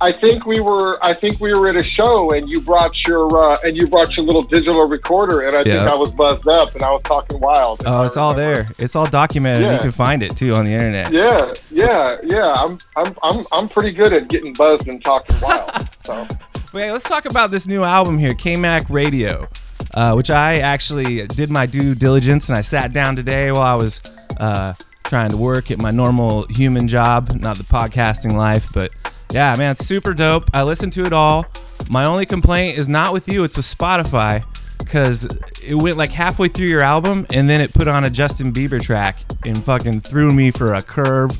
I 0.00 0.12
think 0.12 0.46
we 0.46 0.60
were. 0.60 0.98
I 1.04 1.14
think 1.14 1.40
we 1.40 1.52
were 1.54 1.68
at 1.68 1.76
a 1.76 1.82
show, 1.82 2.30
and 2.32 2.48
you 2.48 2.60
brought 2.60 2.92
your 3.06 3.26
uh, 3.52 3.56
and 3.64 3.76
you 3.76 3.88
brought 3.88 4.16
your 4.16 4.26
little 4.26 4.44
digital 4.44 4.86
recorder, 4.86 5.48
and 5.48 5.56
I 5.56 5.64
think 5.64 5.80
I 5.80 5.94
was 5.94 6.10
buzzed 6.12 6.46
up, 6.46 6.74
and 6.74 6.84
I 6.84 6.90
was 6.90 7.02
talking 7.04 7.40
wild. 7.40 7.82
Oh, 7.84 8.02
it's 8.02 8.16
all 8.16 8.32
there. 8.32 8.70
It's 8.78 8.94
all 8.94 9.06
documented. 9.08 9.72
You 9.72 9.78
can 9.78 9.90
find 9.92 10.22
it 10.22 10.36
too 10.36 10.54
on 10.54 10.66
the 10.66 10.72
internet. 10.72 11.12
Yeah, 11.12 11.52
yeah, 11.70 12.16
yeah. 12.24 12.52
I'm, 12.58 12.78
I'm, 12.96 13.14
I'm, 13.24 13.46
I'm 13.50 13.68
pretty 13.68 13.90
good 13.92 14.12
at 14.12 14.28
getting 14.28 14.52
buzzed 14.52 14.86
and 14.86 15.02
talking 15.04 15.36
wild. 15.40 15.88
So. 16.04 16.26
Hey, 16.70 16.92
let's 16.92 17.04
talk 17.04 17.24
about 17.24 17.50
this 17.50 17.66
new 17.66 17.82
album 17.82 18.18
here, 18.18 18.34
K-Mac 18.34 18.90
Radio, 18.90 19.48
uh, 19.94 20.14
which 20.14 20.30
I 20.30 20.58
actually 20.58 21.26
did 21.26 21.50
my 21.50 21.66
due 21.66 21.94
diligence 21.94 22.48
and 22.48 22.56
I 22.56 22.60
sat 22.60 22.92
down 22.92 23.16
today 23.16 23.50
while 23.52 23.62
I 23.62 23.74
was 23.74 24.02
uh, 24.38 24.74
trying 25.04 25.30
to 25.30 25.36
work 25.36 25.70
at 25.70 25.78
my 25.78 25.90
normal 25.90 26.46
human 26.48 26.86
job, 26.86 27.34
not 27.40 27.56
the 27.56 27.64
podcasting 27.64 28.34
life. 28.34 28.66
But 28.72 28.92
yeah, 29.32 29.54
man, 29.56 29.72
it's 29.72 29.86
super 29.86 30.14
dope. 30.14 30.50
I 30.54 30.62
listened 30.62 30.92
to 30.94 31.04
it 31.04 31.12
all. 31.12 31.46
My 31.88 32.04
only 32.04 32.26
complaint 32.26 32.78
is 32.78 32.88
not 32.88 33.12
with 33.12 33.28
you; 33.28 33.44
it's 33.44 33.56
with 33.56 33.66
Spotify. 33.66 34.44
Because 34.78 35.24
it 35.62 35.74
went 35.74 35.98
like 35.98 36.10
halfway 36.10 36.48
through 36.48 36.68
your 36.68 36.80
album, 36.80 37.26
and 37.30 37.48
then 37.50 37.60
it 37.60 37.74
put 37.74 37.88
on 37.88 38.04
a 38.04 38.10
Justin 38.10 38.52
Bieber 38.52 38.80
track 38.80 39.18
and 39.44 39.62
fucking 39.62 40.00
threw 40.00 40.32
me 40.32 40.50
for 40.50 40.74
a 40.74 40.80
curve 40.80 41.36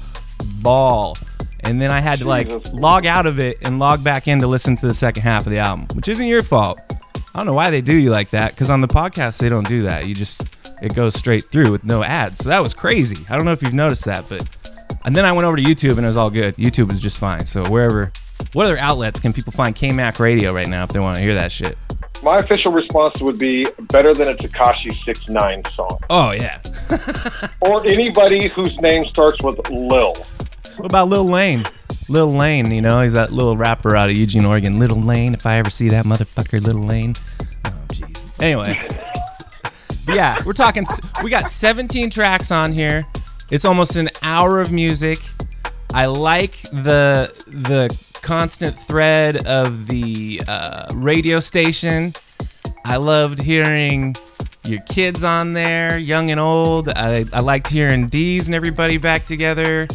ball. 0.61 1.16
And 1.61 1.80
then 1.80 1.91
I 1.91 2.01
had 2.01 2.18
to 2.18 2.24
like 2.26 2.49
log 2.72 3.07
out 3.07 3.26
of 3.26 3.39
it 3.39 3.59
and 3.62 3.78
log 3.78 4.05
back 4.05 4.28
in 4.28 4.41
to 4.41 4.47
listen 4.47 4.76
to 4.76 4.86
the 4.86 4.93
second 4.93 5.22
half 5.22 5.47
of 5.47 5.53
the 5.53 5.59
album, 5.59 5.86
which 5.95 6.09
isn't 6.09 6.26
your 6.26 6.43
fault. 6.43 6.78
I 7.39 7.43
don't 7.43 7.47
know 7.47 7.55
why 7.55 7.70
they 7.70 7.80
do 7.82 7.95
you 7.95 8.11
like 8.11 8.30
that 8.32 8.51
because 8.51 8.68
on 8.68 8.80
the 8.80 8.89
podcast 8.89 9.39
they 9.39 9.49
don't 9.49 9.68
do 9.68 9.82
that. 9.84 10.07
You 10.07 10.14
just 10.16 10.43
it 10.82 10.93
goes 10.97 11.14
straight 11.14 11.53
through 11.53 11.70
with 11.70 11.84
no 11.84 12.03
ads. 12.03 12.41
So 12.41 12.49
that 12.49 12.59
was 12.61 12.74
crazy. 12.74 13.24
I 13.28 13.36
don't 13.36 13.45
know 13.45 13.53
if 13.53 13.62
you've 13.62 13.72
noticed 13.74 14.07
that, 14.07 14.28
but 14.28 14.45
and 15.05 15.14
then 15.16 15.24
I 15.24 15.30
went 15.30 15.47
over 15.47 15.57
to 15.57 15.62
YouTube 15.62 15.93
and 15.93 16.01
it 16.01 16.09
was 16.09 16.16
all 16.16 16.30
good. 16.30 16.57
YouTube 16.57 16.89
was 16.89 17.01
just 17.01 17.16
fine. 17.16 17.47
So 17.47 17.62
wherever, 17.70 18.11
what 18.55 18.66
other 18.66 18.76
outlets 18.78 19.20
can 19.20 19.32
people 19.32 19.53
find 19.53 19.72
K-Mac 19.72 20.18
Radio 20.18 20.53
right 20.53 20.68
now 20.68 20.82
if 20.82 20.91
they 20.91 20.99
want 20.99 21.14
to 21.14 21.22
hear 21.22 21.34
that 21.36 21.53
shit? 21.53 21.78
My 22.24 22.39
official 22.39 22.72
response 22.72 23.20
would 23.20 23.39
be 23.39 23.64
better 23.82 24.14
than 24.14 24.26
a 24.26 24.34
Tekashi 24.34 24.93
Six 25.05 25.28
Nine 25.28 25.62
song, 25.76 25.97
Oh 26.11 26.32
yeah. 26.32 26.61
or 27.61 27.86
anybody 27.86 28.49
whose 28.49 28.76
name 28.80 29.05
starts 29.11 29.41
with 29.45 29.61
Lil. 29.70 30.14
What 30.76 30.86
about 30.86 31.07
Lil 31.09 31.24
Lane? 31.24 31.64
Lil 32.09 32.33
Lane, 32.33 32.71
you 32.71 32.81
know, 32.81 33.03
he's 33.03 33.13
that 33.13 33.33
little 33.33 33.57
rapper 33.57 33.95
out 33.95 34.11
of 34.11 34.17
Eugene, 34.17 34.45
Oregon. 34.45 34.79
Little 34.79 35.01
Lane, 35.01 35.35
if 35.35 35.45
I 35.45 35.59
ever 35.59 35.71
see 35.71 35.89
that 35.91 36.05
motherfucker, 36.05 36.63
Little 36.63 36.85
Lane. 36.85 37.15
Oh, 37.65 37.73
jeez. 37.89 38.27
Anyway. 38.41 38.89
Yeah, 40.09 40.39
we're 40.47 40.55
talking, 40.55 40.87
we 41.23 41.29
got 41.29 41.51
17 41.51 42.09
tracks 42.09 42.51
on 42.51 42.73
here. 42.73 43.07
It's 43.51 43.65
almost 43.65 43.97
an 43.97 44.09
hour 44.23 44.61
of 44.61 44.73
music. 44.73 45.21
I 45.93 46.07
like 46.07 46.61
the 46.63 47.33
the 47.47 47.89
constant 48.21 48.77
thread 48.77 49.47
of 49.47 49.87
the 49.87 50.43
uh, 50.47 50.93
radio 50.95 51.41
station. 51.41 52.13
I 52.85 52.99
loved 52.99 53.41
hearing 53.41 54.15
your 54.65 54.81
kids 54.83 55.25
on 55.25 55.55
there, 55.55 55.97
young 55.97 56.31
and 56.31 56.39
old. 56.39 56.91
I, 56.91 57.25
I 57.33 57.41
liked 57.41 57.69
hearing 57.69 58.09
D's 58.09 58.49
and 58.49 58.55
everybody 58.55 58.99
back 58.99 59.25
together. 59.25 59.89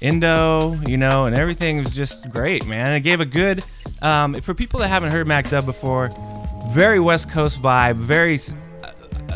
Indo, 0.00 0.74
you 0.86 0.96
know, 0.96 1.26
and 1.26 1.36
everything 1.36 1.78
was 1.78 1.94
just 1.94 2.30
great, 2.30 2.66
man. 2.66 2.92
It 2.92 3.00
gave 3.00 3.20
a 3.20 3.24
good, 3.26 3.64
um, 4.02 4.34
for 4.40 4.54
people 4.54 4.80
that 4.80 4.88
haven't 4.88 5.12
heard 5.12 5.26
Mac 5.26 5.48
Dub 5.50 5.64
before, 5.64 6.10
very 6.70 7.00
West 7.00 7.30
Coast 7.30 7.60
vibe, 7.62 7.96
very, 7.96 8.38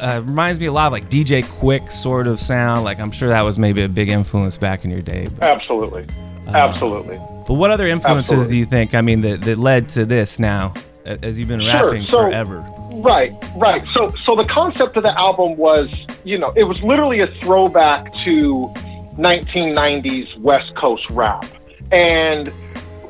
uh, 0.01 0.21
reminds 0.25 0.61
me 0.61 0.67
a 0.67 0.73
lot 0.73 0.87
of 0.87 0.93
like 0.93 1.09
DJ 1.11 1.45
Quik 1.45 1.91
sort 1.93 2.27
of 2.27 2.41
sound. 2.41 2.85
Like 2.85 3.01
I'm 3.01 3.11
sure 3.11 3.29
that 3.29 3.43
was 3.43 3.59
maybe 3.59 3.83
a 3.83 3.89
big 3.89 4.09
influence 4.09 4.57
back 4.57 4.85
in 4.85 4.91
your 4.91 5.03
day. 5.03 5.29
But, 5.29 5.43
Absolutely, 5.45 6.07
absolutely. 6.49 7.17
but 7.47 7.55
what 7.55 7.71
other 7.71 7.87
influences 7.87 8.33
Absolutely. 8.33 8.55
do 8.55 8.59
you 8.59 8.67
think, 8.67 8.95
I 8.95 9.01
mean, 9.01 9.21
that, 9.23 9.43
that 9.43 9.59
led 9.59 9.89
to 9.91 10.05
this 10.05 10.39
now, 10.39 10.75
as 11.05 11.39
you've 11.39 11.49
been 11.49 11.61
Sure, 11.61 11.69
rapping 11.91 12.07
so- 12.09 12.19
forever? 12.23 12.65
Right, 13.01 13.33
right. 13.55 13.85
So, 13.93 14.11
so 14.25 14.35
the 14.35 14.47
concept 14.51 14.97
of 14.97 15.05
the 15.05 15.17
album 15.17 15.57
was, 15.57 15.89
you 16.25 16.37
know, 16.37 16.53
it 16.57 16.65
was 16.65 16.83
literally 16.83 17.21
a 17.21 17.29
throwback 17.43 18.11
to 18.25 18.75
1990s 19.19 20.39
West 20.39 20.75
Coast 20.77 21.05
rap, 21.11 21.45
and 21.93 22.53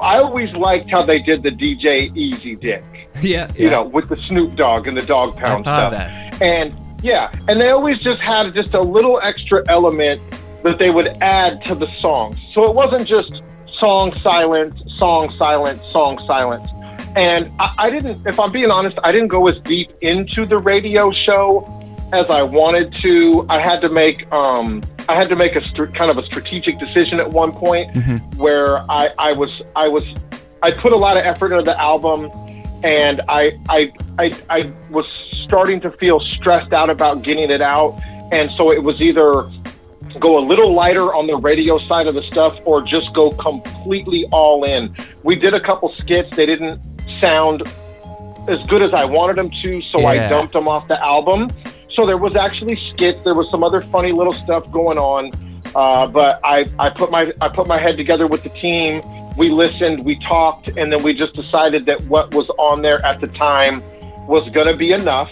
I 0.01 0.19
always 0.19 0.53
liked 0.55 0.91
how 0.91 1.03
they 1.03 1.19
did 1.19 1.43
the 1.43 1.51
DJ 1.51 2.17
Easy 2.17 2.57
Dick. 2.57 2.85
Yeah, 3.21 3.51
you 3.57 3.69
know, 3.69 3.83
with 3.83 4.09
the 4.09 4.17
Snoop 4.29 4.55
Dogg 4.55 4.87
and 4.87 4.97
the 4.97 5.05
Dogg 5.05 5.37
Pound 5.37 5.65
stuff. 5.65 5.91
that. 5.91 6.41
And 6.41 6.73
yeah, 7.03 7.33
and 7.49 7.61
they 7.61 7.71
always 7.71 7.99
just 7.99 8.23
had 8.23 8.55
just 8.55 8.75
a 8.75 8.81
little 8.81 9.21
extra 9.21 9.65
element 9.69 10.21
that 10.63 10.79
they 10.79 10.91
would 10.91 11.21
add 11.21 11.65
to 11.65 11.75
the 11.75 11.89
songs. 11.99 12.37
So 12.53 12.63
it 12.65 12.75
wasn't 12.77 13.09
just 13.09 13.43
song 13.81 14.17
silence, 14.23 14.81
song 14.99 15.35
silence, 15.37 15.83
song 15.91 16.19
silence. 16.29 16.71
And 17.17 17.53
I, 17.59 17.75
I 17.79 17.91
didn't, 17.91 18.25
if 18.27 18.39
I'm 18.39 18.53
being 18.53 18.71
honest, 18.71 18.97
I 19.03 19.11
didn't 19.11 19.29
go 19.29 19.49
as 19.49 19.59
deep 19.65 19.91
into 20.01 20.47
the 20.47 20.59
radio 20.59 21.11
show 21.11 21.65
as 22.13 22.27
I 22.31 22.43
wanted 22.43 22.95
to. 23.01 23.47
I 23.49 23.61
had 23.61 23.81
to 23.81 23.89
make, 23.89 24.31
um, 24.33 24.83
I 25.09 25.15
had 25.15 25.29
to 25.31 25.37
make 25.37 25.57
a 25.57 25.67
str- 25.67 25.87
kind 25.87 26.11
of 26.11 26.19
a 26.19 26.27
strategic 26.27 26.79
decision 26.79 27.19
at 27.19 27.31
one 27.31 27.53
point 27.53 27.93
mm-hmm. 27.95 28.39
where 28.39 28.79
I, 28.91 29.11
I 29.19 29.33
was 29.33 29.51
I 29.75 29.89
was 29.89 30.05
I 30.63 30.71
put 30.71 30.93
a 30.93 30.97
lot 30.97 31.17
of 31.17 31.25
effort 31.25 31.53
into 31.53 31.65
the 31.65 31.79
album 31.81 32.31
and 32.85 33.23
I 33.29 33.53
I 33.69 33.93
I, 34.19 34.33
I 34.51 34.73
was 34.91 35.07
starting 35.45 35.81
to 35.81 35.91
feel 35.93 36.21
stressed 36.21 36.73
out 36.73 36.91
about 36.91 37.23
getting 37.23 37.51
it 37.51 37.63
out 37.63 37.99
and 38.33 38.51
so 38.53 38.71
it 38.71 38.83
was 38.83 39.01
either 39.01 39.49
go 40.21 40.39
a 40.39 40.45
little 40.45 40.75
lighter 40.75 41.15
on 41.15 41.27
the 41.27 41.37
radio 41.37 41.79
side 41.79 42.07
of 42.07 42.15
the 42.15 42.23
stuff 42.25 42.59
or 42.65 42.83
just 42.83 43.13
go 43.15 43.31
completely 43.31 44.27
all 44.33 44.65
in. 44.65 44.95
We 45.23 45.37
did 45.37 45.55
a 45.55 45.61
couple 45.61 45.95
skits, 45.99 46.37
they 46.37 46.47
didn't 46.47 46.83
sound 47.21 47.63
as 48.49 48.59
good 48.69 48.83
as 48.83 48.93
I 48.95 49.05
wanted 49.05 49.37
them 49.37 49.51
to, 49.63 49.83
so 49.83 50.07
I 50.07 50.29
dumped 50.29 50.55
them 50.55 50.69
off 50.69 50.89
the 50.89 51.03
album. 51.05 51.51
So 51.99 52.07
there 52.07 52.17
was 52.17 52.37
actually 52.37 52.77
skits. 52.91 53.21
There 53.25 53.35
was 53.35 53.51
some 53.51 53.65
other 53.65 53.81
funny 53.81 54.13
little 54.13 54.33
stuff 54.33 54.71
going 54.71 54.99
on. 54.99 55.33
Uh, 55.75 56.07
but 56.07 56.41
I, 56.45 56.65
I 56.79 56.91
put 56.91 57.11
my 57.11 57.31
I 57.41 57.49
put 57.49 57.67
my 57.67 57.81
head 57.81 57.97
together 57.97 58.27
with 58.27 58.43
the 58.45 58.51
team. 58.51 59.03
We 59.37 59.51
listened, 59.51 60.05
we 60.05 60.17
talked, 60.21 60.69
and 60.69 60.93
then 60.93 61.03
we 61.03 61.13
just 61.13 61.35
decided 61.35 61.85
that 61.87 62.03
what 62.05 62.33
was 62.35 62.49
on 62.59 62.83
there 62.83 63.05
at 63.05 63.21
the 63.21 63.27
time 63.27 63.83
was 64.27 64.49
going 64.51 64.69
to 64.69 64.77
be 64.77 64.93
enough. 64.93 65.31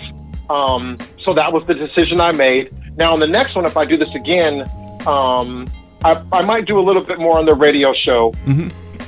Um, 0.51 0.99
so 1.25 1.33
that 1.33 1.53
was 1.53 1.64
the 1.67 1.75
decision 1.75 2.21
I 2.21 2.33
made. 2.33 2.73
Now 2.97 3.12
on 3.14 3.21
the 3.21 3.27
next 3.27 3.55
one, 3.55 3.64
if 3.64 3.77
I 3.77 3.85
do 3.85 3.97
this 3.97 4.14
again, 4.14 4.62
um, 5.07 5.67
I, 6.05 6.23
I 6.33 6.43
might 6.43 6.67
do 6.67 6.79
a 6.79 6.85
little 6.89 7.05
bit 7.05 7.19
more 7.19 7.39
on 7.39 7.47
the 7.47 7.55
radio 7.55 7.95
show 7.95 8.33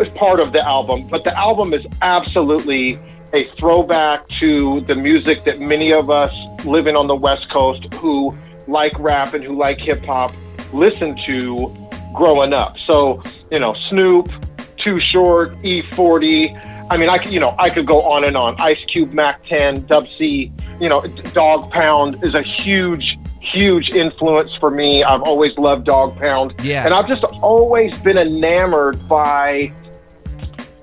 as 0.01 0.09
part 0.15 0.41
of 0.41 0.53
the 0.53 0.65
album. 0.65 1.09
But 1.09 1.25
the 1.25 1.37
album 1.37 1.75
is 1.75 1.85
absolutely 2.03 2.99
a 3.35 3.45
throwback 3.59 4.27
to 4.41 4.81
the 4.89 4.95
music 4.95 5.45
that 5.45 5.61
many 5.61 5.93
of 5.93 6.09
us 6.11 6.33
living 6.65 6.97
on 6.97 7.07
the 7.07 7.17
West 7.17 7.51
Coast 7.51 7.93
who 7.95 8.37
like 8.67 8.93
rap 8.99 9.35
and 9.35 9.43
who 9.43 9.57
like 9.57 9.79
hip 9.79 10.05
hop 10.05 10.33
listen 10.73 11.17
to 11.27 11.75
growing 12.15 12.53
up. 12.53 12.77
So, 12.87 13.23
you 13.51 13.59
know, 13.59 13.75
Snoop, 13.91 14.29
Too 14.77 15.01
Short, 15.01 15.59
E40. 15.61 16.89
I 16.91 16.97
mean, 16.97 17.09
I 17.09 17.19
could, 17.19 17.33
you 17.33 17.41
know, 17.41 17.55
I 17.59 17.71
could 17.71 17.87
go 17.87 18.03
on 18.03 18.25
and 18.25 18.37
on. 18.37 18.57
Ice 18.61 18.83
Cube, 18.91 19.13
Mack 19.13 19.43
10, 19.45 19.87
Dub 19.87 20.07
C, 20.19 20.53
you 20.81 20.89
know, 20.89 21.03
Dogg 21.33 21.71
Pound 21.71 22.25
is 22.25 22.35
a 22.35 22.43
huge, 22.43 23.19
huge 23.41 23.91
influence 23.91 24.51
for 24.59 24.71
me. 24.71 25.05
I've 25.05 25.23
always 25.23 25.57
loved 25.59 25.85
Dogg 25.85 26.17
Pound. 26.17 26.55
Yeah. 26.63 26.85
And 26.85 26.95
I've 26.95 27.09
just 27.09 27.25
always 27.25 27.97
been 28.01 28.19
enamored 28.19 29.07
by 29.09 29.73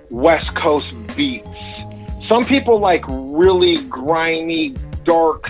West 0.10 0.56
Coast 0.56 0.86
beats. 1.16 1.48
Some 2.28 2.44
people 2.44 2.80
like 2.80 3.04
really 3.08 3.78
grimy, 3.86 4.76
dark, 5.04 5.50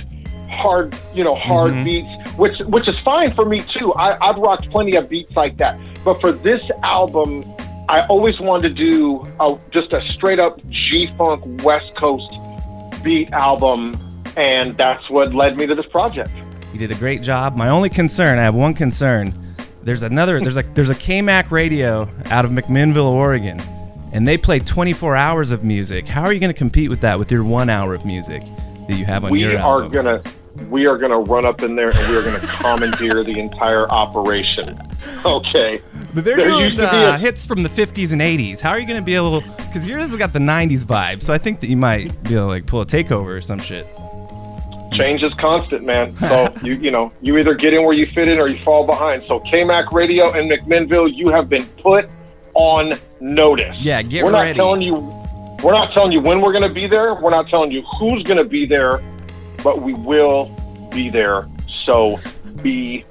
hard, 0.56 0.96
you 1.14 1.24
know, 1.24 1.36
hard 1.36 1.74
Mhm. 1.74 1.84
beats, 1.84 2.34
which 2.38 2.58
which 2.68 2.88
is 2.88 2.98
fine 3.00 3.34
for 3.36 3.46
me 3.46 3.60
too. 3.78 3.94
I, 3.94 4.18
I've 4.28 4.38
rocked 4.38 4.70
plenty 4.72 4.96
of 4.96 5.10
beats 5.10 5.32
like 5.36 5.58
that. 5.58 5.80
But 6.04 6.20
for 6.22 6.32
this 6.32 6.64
album, 6.84 7.44
I 7.90 8.06
always 8.08 8.40
wanted 8.40 8.76
to 8.76 8.90
do 8.92 9.26
a, 9.40 9.56
just 9.72 9.94
a 9.94 10.02
straight 10.12 10.40
up 10.40 10.60
G 10.70 11.10
Funk 11.18 11.44
West 11.64 11.96
Coast 11.98 12.32
beat 13.04 13.32
album, 13.32 13.96
and 14.38 14.76
that's 14.78 15.08
what 15.10 15.34
led 15.34 15.58
me 15.58 15.68
to 15.68 15.76
this 15.76 15.86
project. 15.88 16.32
You 16.74 16.80
did 16.80 16.92
a 16.92 16.96
great 16.96 17.22
job. 17.22 17.56
My 17.56 17.70
only 17.70 17.90
concern, 17.90 18.38
I 18.40 18.44
have 18.44 18.56
one 18.56 18.74
concern. 18.74 19.34
There's 19.84 20.04
another. 20.04 20.40
There's 20.40 20.58
a 20.58 20.64
there's 20.74 20.90
a 20.90 20.96
KMAC 20.96 21.52
radio 21.52 22.10
out 22.32 22.44
of 22.46 22.52
McMinnville, 22.52 23.06
Oregon, 23.12 23.62
and 24.14 24.28
they 24.28 24.36
play 24.38 24.60
24 24.60 25.16
hours 25.16 25.52
of 25.52 25.64
music. 25.64 26.08
How 26.08 26.24
are 26.24 26.34
you 26.34 26.40
going 26.40 26.52
to 26.52 26.58
compete 26.58 26.90
with 26.90 27.02
that 27.02 27.20
with 27.20 27.32
your 27.32 27.44
one 27.44 27.70
hour 27.70 27.94
of 27.94 28.04
music 28.06 28.42
that 28.88 28.98
you 28.98 29.06
have 29.06 29.24
on 29.26 29.30
we 29.32 29.42
your 29.42 29.54
are 29.60 29.84
album? 29.84 29.92
gonna 29.92 30.22
we 30.70 30.86
are 30.86 30.98
gonna 30.98 31.20
run 31.20 31.46
up 31.46 31.62
in 31.64 31.76
there 31.76 31.90
and 31.90 32.10
we 32.10 32.16
are 32.18 32.24
gonna 32.24 32.40
commandeer 32.40 33.24
the 33.24 33.38
entire 33.40 33.90
operation. 33.90 34.78
Okay. 35.26 35.82
But 36.14 36.24
they're 36.24 36.38
There 36.38 36.46
doing 36.46 36.78
to 36.78 36.86
uh, 36.86 37.16
a- 37.16 37.18
hits 37.18 37.46
from 37.46 37.62
the 37.62 37.70
50s 37.70 38.14
and 38.14 38.22
80s. 38.22 38.62
How 38.62 38.70
are 38.70 38.80
you 38.80 38.88
going 38.88 39.00
to 39.00 39.04
be 39.06 39.16
able? 39.16 39.42
Because 39.42 39.86
yours 39.86 40.08
has 40.08 40.16
got 40.16 40.32
the 40.32 40.40
90s 40.40 40.86
vibe, 40.86 41.22
so 41.22 41.34
I 41.34 41.38
think 41.38 41.60
that 41.60 41.70
you 41.70 41.76
might 41.76 42.24
be 42.24 42.36
able 42.36 42.44
to 42.44 42.48
like 42.48 42.66
pull 42.66 42.80
a 42.80 42.86
takeover 42.86 43.36
or 43.38 43.42
some 43.42 43.60
shit. 43.60 43.86
Change 44.94 45.24
is 45.24 45.34
constant, 45.34 45.84
man. 45.84 46.16
So 46.18 46.54
you 46.64 46.76
you 46.76 46.90
know 46.90 47.12
you 47.22 47.38
either 47.38 47.54
get 47.54 47.74
in 47.74 47.84
where 47.84 47.94
you 47.94 48.06
fit 48.08 48.30
in 48.30 48.40
or 48.40 48.48
you 48.48 48.62
fall 48.62 48.86
behind. 48.86 49.24
So 49.28 49.42
KMAC 49.42 49.92
Radio 49.92 50.32
and 50.32 50.50
McMinnville, 50.50 51.14
you 51.14 51.30
have 51.32 51.50
been 51.50 51.66
put 51.84 52.10
on 52.54 52.94
notice. 53.20 53.78
Yeah, 53.82 54.02
get 54.02 54.24
we're 54.24 54.32
not 54.32 54.56
telling 54.56 54.82
you 54.82 54.96
we're 55.64 55.74
not 55.74 55.94
telling 55.94 56.14
you 56.14 56.22
when 56.22 56.40
we're 56.40 56.54
going 56.54 56.68
to 56.68 56.74
be 56.74 56.88
there. 56.88 57.16
We're 57.16 57.32
not 57.32 57.50
telling 57.50 57.72
you 57.72 57.82
who's 58.00 58.24
going 58.24 58.38
to 58.38 58.48
be 58.48 58.66
there, 58.66 59.02
but 59.66 59.82
we 59.82 59.94
will 59.96 60.46
be 60.92 61.10
there. 61.10 61.50
So 61.86 62.18
be 62.62 63.04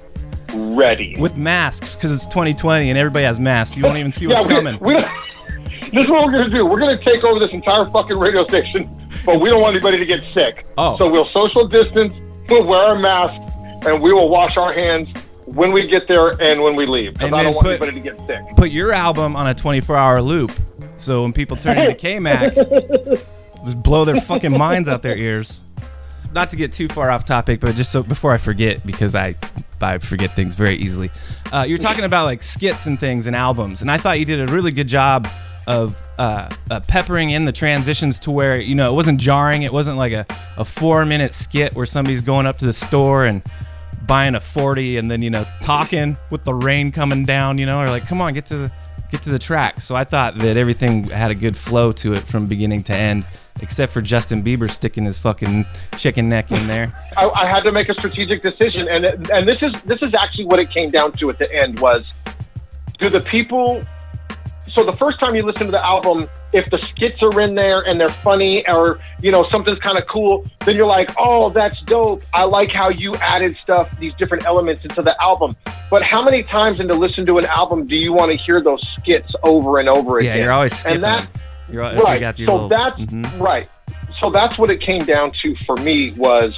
ready. 0.53 1.15
With 1.19 1.35
masks, 1.37 1.95
because 1.95 2.11
it's 2.13 2.25
2020 2.27 2.89
and 2.89 2.97
everybody 2.97 3.25
has 3.25 3.39
masks. 3.39 3.75
You 3.77 3.83
won't 3.83 3.97
even 3.97 4.11
see 4.13 4.25
what's 4.27 4.41
Yeah, 4.43 4.47
we- 4.47 4.55
coming. 4.55 4.79
we 4.79 4.93
this 5.91 6.03
is 6.05 6.09
what 6.09 6.25
we're 6.25 6.31
going 6.31 6.45
to 6.45 6.49
do. 6.49 6.65
We're 6.65 6.79
going 6.79 6.97
to 6.97 7.03
take 7.03 7.23
over 7.25 7.39
this 7.39 7.53
entire 7.53 7.83
fucking 7.91 8.17
radio 8.17 8.45
station, 8.47 8.89
but 9.25 9.39
we 9.41 9.49
don't 9.49 9.61
want 9.61 9.75
anybody 9.75 9.99
to 9.99 10.05
get 10.05 10.21
sick. 10.33 10.65
Oh. 10.77 10.97
So 10.97 11.09
we'll 11.11 11.27
social 11.31 11.67
distance, 11.67 12.17
we'll 12.49 12.63
wear 12.65 12.79
our 12.79 12.99
masks, 12.99 13.53
and 13.85 14.01
we 14.01 14.13
will 14.13 14.29
wash 14.29 14.55
our 14.57 14.73
hands 14.73 15.09
when 15.45 15.71
we 15.73 15.85
get 15.87 16.07
there 16.07 16.29
and 16.41 16.61
when 16.63 16.75
we 16.75 16.85
leave. 16.87 17.13
Because 17.13 17.27
And 17.27 17.35
I 17.35 17.43
don't 17.43 17.53
want 17.53 17.65
put- 17.67 17.81
anybody 17.83 18.01
to 18.01 18.15
get 18.15 18.27
sick. 18.27 18.55
Put 18.55 18.71
your 18.71 18.93
album 18.93 19.35
on 19.35 19.47
a 19.47 19.53
24 19.53 19.95
hour 19.95 20.21
loop, 20.21 20.51
so 20.97 21.21
when 21.21 21.33
people 21.33 21.55
turn 21.57 21.77
into 21.77 21.93
KMAC, 21.95 23.23
just 23.65 23.83
blow 23.83 24.05
their 24.05 24.19
fucking 24.21 24.57
minds 24.57 24.87
out 24.87 25.01
their 25.01 25.17
ears. 25.17 25.63
Not 26.35 26.49
to 26.49 26.57
get 26.57 26.73
too 26.73 26.89
far 26.89 27.09
off 27.09 27.23
topic, 27.23 27.61
but 27.61 27.75
just 27.75 27.93
so 27.93 28.03
before 28.03 28.33
I 28.33 28.37
forget, 28.37 28.85
because 28.85 29.15
I 29.15 29.35
I 29.81 29.99
forget 29.99 30.35
things 30.35 30.53
very 30.53 30.75
easily. 30.75 31.09
Uh, 31.53 31.65
you're 31.65 31.77
talking 31.77 32.03
about 32.03 32.25
like 32.25 32.43
skits 32.43 32.87
and 32.87 32.99
things 32.99 33.25
and 33.25 33.33
albums, 33.33 33.81
and 33.81 33.89
I 33.89 33.97
thought 33.97 34.19
you 34.19 34.25
did 34.25 34.41
a 34.41 34.51
really 34.51 34.71
good 34.71 34.89
job 34.89 35.29
of 35.65 35.95
uh, 36.17 36.53
uh, 36.69 36.81
peppering 36.81 37.29
in 37.29 37.45
the 37.45 37.53
transitions 37.53 38.19
to 38.19 38.31
where 38.31 38.59
you 38.59 38.75
know 38.75 38.91
it 38.91 38.95
wasn't 38.95 39.17
jarring. 39.17 39.63
It 39.63 39.71
wasn't 39.71 39.97
like 39.97 40.11
a, 40.11 40.25
a 40.57 40.65
four 40.65 41.05
minute 41.05 41.33
skit 41.33 41.73
where 41.73 41.85
somebody's 41.85 42.21
going 42.21 42.45
up 42.47 42.57
to 42.57 42.65
the 42.65 42.73
store 42.73 43.23
and 43.23 43.41
buying 44.05 44.35
a 44.35 44.39
40 44.39 44.97
and 44.97 45.09
then 45.09 45.21
you 45.21 45.29
know 45.29 45.45
talking 45.61 46.15
with 46.29 46.43
the 46.43 46.53
rain 46.53 46.91
coming 46.91 47.25
down 47.25 47.57
you 47.57 47.65
know 47.65 47.79
or 47.79 47.87
like 47.87 48.05
come 48.05 48.21
on 48.21 48.35
get 48.35 48.45
to 48.45 48.57
the 48.57 48.71
get 49.09 49.23
to 49.23 49.31
the 49.31 49.39
track 49.39 49.81
so 49.81 49.95
i 49.95 50.03
thought 50.03 50.37
that 50.37 50.57
everything 50.57 51.05
had 51.05 51.31
a 51.31 51.33
good 51.33 51.57
flow 51.57 51.91
to 51.91 52.13
it 52.13 52.19
from 52.19 52.45
beginning 52.45 52.83
to 52.83 52.93
end 52.93 53.25
except 53.61 53.91
for 53.91 54.01
justin 54.01 54.43
bieber 54.43 54.69
sticking 54.69 55.05
his 55.05 55.17
fucking 55.17 55.65
chicken 55.97 56.27
neck 56.27 56.51
in 56.51 56.67
there 56.67 56.93
I, 57.17 57.29
I 57.29 57.49
had 57.49 57.61
to 57.61 57.71
make 57.71 57.89
a 57.89 57.93
strategic 57.93 58.41
decision, 58.41 58.87
and 58.87 59.05
and 59.31 59.47
this 59.47 59.61
is 59.61 59.81
this 59.83 59.99
is 60.01 60.13
actually 60.13 60.45
what 60.45 60.59
it 60.59 60.69
came 60.69 60.91
down 60.91 61.11
to 61.13 61.29
at 61.29 61.37
the 61.37 61.51
end 61.53 61.79
was, 61.79 62.03
do 62.99 63.09
the 63.09 63.21
people. 63.21 63.81
So 64.71 64.83
the 64.83 64.93
first 64.93 65.21
time 65.21 65.35
you 65.35 65.43
listen 65.43 65.67
to 65.67 65.71
the 65.71 65.85
album, 65.85 66.27
if 66.51 66.69
the 66.69 66.77
skits 66.79 67.23
are 67.23 67.41
in 67.41 67.55
there 67.55 67.81
and 67.87 67.97
they're 67.97 68.09
funny 68.09 68.67
or 68.67 68.99
you 69.21 69.31
know 69.31 69.45
something's 69.49 69.79
kind 69.79 69.97
of 69.97 70.05
cool, 70.07 70.45
then 70.65 70.75
you're 70.75 70.87
like, 70.87 71.11
oh, 71.17 71.49
that's 71.49 71.79
dope. 71.83 72.23
I 72.33 72.43
like 72.43 72.71
how 72.71 72.89
you 72.89 73.13
added 73.15 73.55
stuff, 73.61 73.97
these 73.99 74.13
different 74.15 74.45
elements 74.45 74.83
into 74.83 75.01
the 75.01 75.15
album. 75.21 75.55
But 75.89 76.03
how 76.03 76.23
many 76.23 76.43
times 76.43 76.81
into 76.81 76.93
listen 76.93 77.25
to 77.27 77.37
an 77.37 77.45
album 77.45 77.85
do 77.85 77.95
you 77.95 78.11
want 78.11 78.31
to 78.31 78.37
hear 78.37 78.61
those 78.61 78.85
skits 78.97 79.33
over 79.43 79.79
and 79.79 79.87
over 79.87 80.17
again? 80.17 80.37
yeah 80.37 80.43
you're 80.43 80.51
always 80.51 80.77
skipping 80.77 80.95
and 80.95 81.03
that. 81.03 81.29
You're, 81.71 81.83
you 81.93 81.99
right. 81.99 82.19
got 82.19 82.37
your 82.39 82.47
so 82.47 82.53
little- 82.53 82.69
that's 82.69 82.97
Mhm. 82.97 83.39
right. 83.39 83.67
So 84.19 84.29
that's 84.29 84.57
what 84.57 84.69
it 84.69 84.79
came 84.81 85.03
down 85.03 85.31
to 85.43 85.55
for 85.65 85.75
me 85.77 86.11
was 86.15 86.53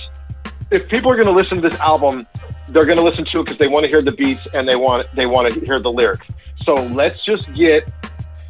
if 0.72 0.88
people 0.90 1.12
are 1.12 1.16
going 1.16 1.28
to 1.28 1.34
listen 1.34 1.62
to 1.62 1.70
this 1.70 1.80
album, 1.80 2.28
they're 2.70 2.86
going 2.86 2.98
to 2.98 3.04
listen 3.04 3.26
to 3.26 3.40
it 3.40 3.44
because 3.46 3.58
they 3.58 3.68
want 3.68 3.84
to 3.86 3.90
hear 3.90 4.02
the 4.02 4.12
beats 4.12 4.46
and 4.54 4.68
they 4.68 4.76
want 4.76 5.08
they 5.16 5.26
want 5.26 5.52
to 5.54 5.60
hear 5.66 5.80
the 5.82 5.92
lyrics. 5.92 6.28
So 6.64 6.74
let's 6.74 7.24
just 7.24 7.52
get 7.54 7.90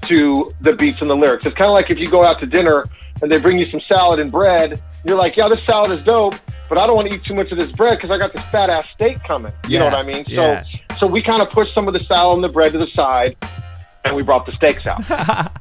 to 0.04 0.50
the 0.62 0.74
beats 0.74 1.00
and 1.02 1.10
the 1.10 1.16
lyrics. 1.16 1.46
It's 1.46 1.56
kind 1.56 1.70
of 1.70 1.74
like 1.76 1.90
if 1.92 1.98
you 2.00 2.08
go 2.08 2.26
out 2.26 2.40
to 2.40 2.46
dinner 2.46 2.84
and 3.22 3.32
they 3.32 3.38
bring 3.40 3.58
you 3.60 3.66
some 3.66 3.80
salad 3.82 4.20
and 4.20 4.32
bread, 4.32 4.82
you're 5.06 5.18
like, 5.18 5.36
yeah, 5.38 5.48
this 5.50 5.60
salad 5.66 5.92
is 5.92 6.04
dope, 6.04 6.36
but 6.70 6.78
I 6.78 6.86
don't 6.88 6.96
want 6.96 7.10
to 7.10 7.16
eat 7.16 7.24
too 7.24 7.34
much 7.36 7.52
of 7.52 7.58
this 7.58 7.70
bread 7.72 7.98
because 7.98 8.10
I 8.12 8.18
got 8.18 8.34
this 8.34 8.44
fat 8.46 8.70
ass 8.70 8.88
steak 8.96 9.24
coming. 9.24 9.52
You 9.68 9.80
know 9.80 9.86
what 9.86 9.94
I 9.94 10.04
mean? 10.04 10.24
yeah. 10.28 10.64
So 10.92 10.96
so 10.98 11.08
we 11.08 11.22
kind 11.22 11.42
of 11.42 11.50
pushed 11.52 11.74
some 11.74 11.88
of 11.88 11.94
the 11.94 12.00
salad 12.02 12.36
and 12.36 12.44
the 12.44 12.52
bread 12.52 12.72
to 12.74 12.78
the 12.80 12.88
side, 12.96 13.36
and 14.04 14.16
we 14.16 14.24
brought 14.24 14.46
the 14.46 14.54
steaks 14.54 14.86
out. 14.88 15.02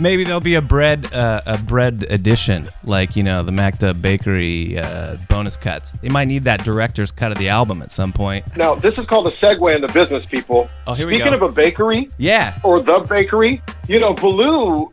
maybe 0.00 0.24
there'll 0.24 0.40
be 0.40 0.54
a 0.54 0.62
bread 0.62 1.12
uh, 1.14 1.42
a 1.46 1.58
bread 1.58 2.06
edition 2.10 2.68
like 2.84 3.14
you 3.16 3.22
know 3.22 3.42
the 3.42 3.52
macda 3.52 3.94
bakery 3.94 4.78
uh, 4.78 5.16
bonus 5.28 5.56
cuts 5.56 5.92
they 5.94 6.08
might 6.08 6.26
need 6.26 6.42
that 6.44 6.64
director's 6.64 7.12
cut 7.12 7.30
of 7.30 7.38
the 7.38 7.48
album 7.48 7.82
at 7.82 7.92
some 7.92 8.12
point 8.12 8.44
Now, 8.56 8.74
this 8.74 8.96
is 8.98 9.06
called 9.06 9.26
a 9.28 9.30
segue 9.32 9.74
into 9.74 9.92
business, 9.92 10.24
people. 10.24 10.68
Oh, 10.86 10.94
here 10.94 11.06
we 11.06 11.14
Speaking 11.14 11.38
go. 11.38 11.44
of 11.44 11.50
a 11.50 11.52
bakery, 11.52 12.08
yeah 12.18 12.58
or 12.64 12.82
the 12.82 13.04
bakery, 13.08 13.62
you 13.88 13.98
know, 14.00 14.14
Baloo, 14.14 14.90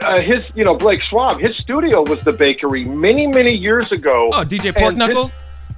uh, 0.00 0.20
his, 0.20 0.38
you 0.54 0.64
know, 0.64 0.74
Blake 0.76 1.00
Schwab, 1.10 1.38
his 1.40 1.56
studio 1.58 2.02
was 2.02 2.20
the 2.22 2.32
bakery 2.32 2.84
many, 2.84 3.26
many 3.26 3.54
years 3.54 3.92
ago. 3.92 4.28
Oh, 4.32 4.44
DJ 4.44 4.74
Pork 4.74 4.94
Knuckle? 4.96 5.30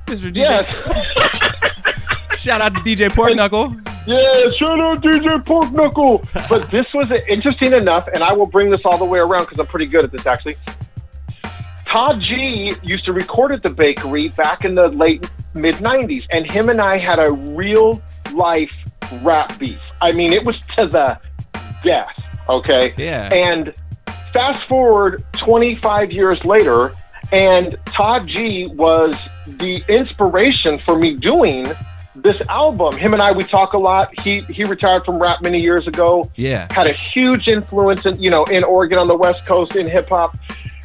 this- 0.06 0.20
Mr. 0.20 0.30
DJ. 0.32 0.36
Yes. 0.36 0.66
Shout 2.36 2.60
out 2.60 2.74
to 2.74 2.80
DJ 2.80 3.10
Pork 3.10 3.34
Knuckle. 3.34 3.74
Yeah, 4.06 4.48
shout 4.58 4.80
out 4.80 5.02
DJ 5.02 5.44
Pork 5.46 5.72
Knuckle. 5.72 6.24
But 6.48 6.70
this 6.70 6.92
was 6.92 7.10
interesting 7.28 7.72
enough, 7.72 8.08
and 8.12 8.22
I 8.22 8.32
will 8.32 8.46
bring 8.46 8.70
this 8.70 8.80
all 8.84 8.98
the 8.98 9.04
way 9.04 9.18
around 9.18 9.44
because 9.44 9.58
I'm 9.58 9.66
pretty 9.66 9.86
good 9.86 10.04
at 10.04 10.12
this 10.12 10.26
actually. 10.26 10.56
Todd 11.86 12.22
G 12.22 12.72
used 12.82 13.04
to 13.04 13.12
record 13.12 13.52
at 13.52 13.62
the 13.62 13.70
bakery 13.70 14.28
back 14.28 14.64
in 14.64 14.74
the 14.74 14.88
late 14.88 15.30
mid 15.54 15.74
90s, 15.76 16.24
and 16.30 16.50
him 16.50 16.68
and 16.68 16.80
I 16.80 16.98
had 16.98 17.18
a 17.18 17.30
real 17.30 18.00
life 18.32 18.72
rap 19.20 19.58
beef. 19.58 19.80
I 20.00 20.12
mean, 20.12 20.32
it 20.32 20.44
was 20.44 20.56
to 20.76 20.86
the 20.86 21.20
death, 21.84 22.08
okay? 22.48 22.94
Yeah. 22.96 23.32
And 23.32 23.74
fast 24.32 24.66
forward 24.68 25.22
25 25.34 26.12
years 26.12 26.42
later, 26.44 26.92
and 27.30 27.76
Todd 27.86 28.26
G 28.26 28.66
was 28.72 29.14
the 29.46 29.84
inspiration 29.88 30.80
for 30.86 30.98
me 30.98 31.16
doing 31.16 31.66
this 32.16 32.36
album. 32.48 32.96
Him 32.98 33.14
and 33.14 33.22
I, 33.22 33.32
we 33.32 33.44
talk 33.44 33.72
a 33.72 33.78
lot. 33.78 34.18
He 34.20 34.40
he 34.50 34.64
retired 34.64 35.04
from 35.04 35.18
rap 35.18 35.42
many 35.42 35.60
years 35.60 35.86
ago. 35.86 36.30
Yeah. 36.36 36.66
Had 36.72 36.86
a 36.86 36.92
huge 36.94 37.48
influence 37.48 38.04
in 38.04 38.20
you 38.20 38.30
know 38.30 38.44
in 38.44 38.64
Oregon 38.64 38.98
on 38.98 39.06
the 39.06 39.16
West 39.16 39.46
Coast 39.46 39.76
in 39.76 39.86
hip 39.88 40.08
hop. 40.08 40.36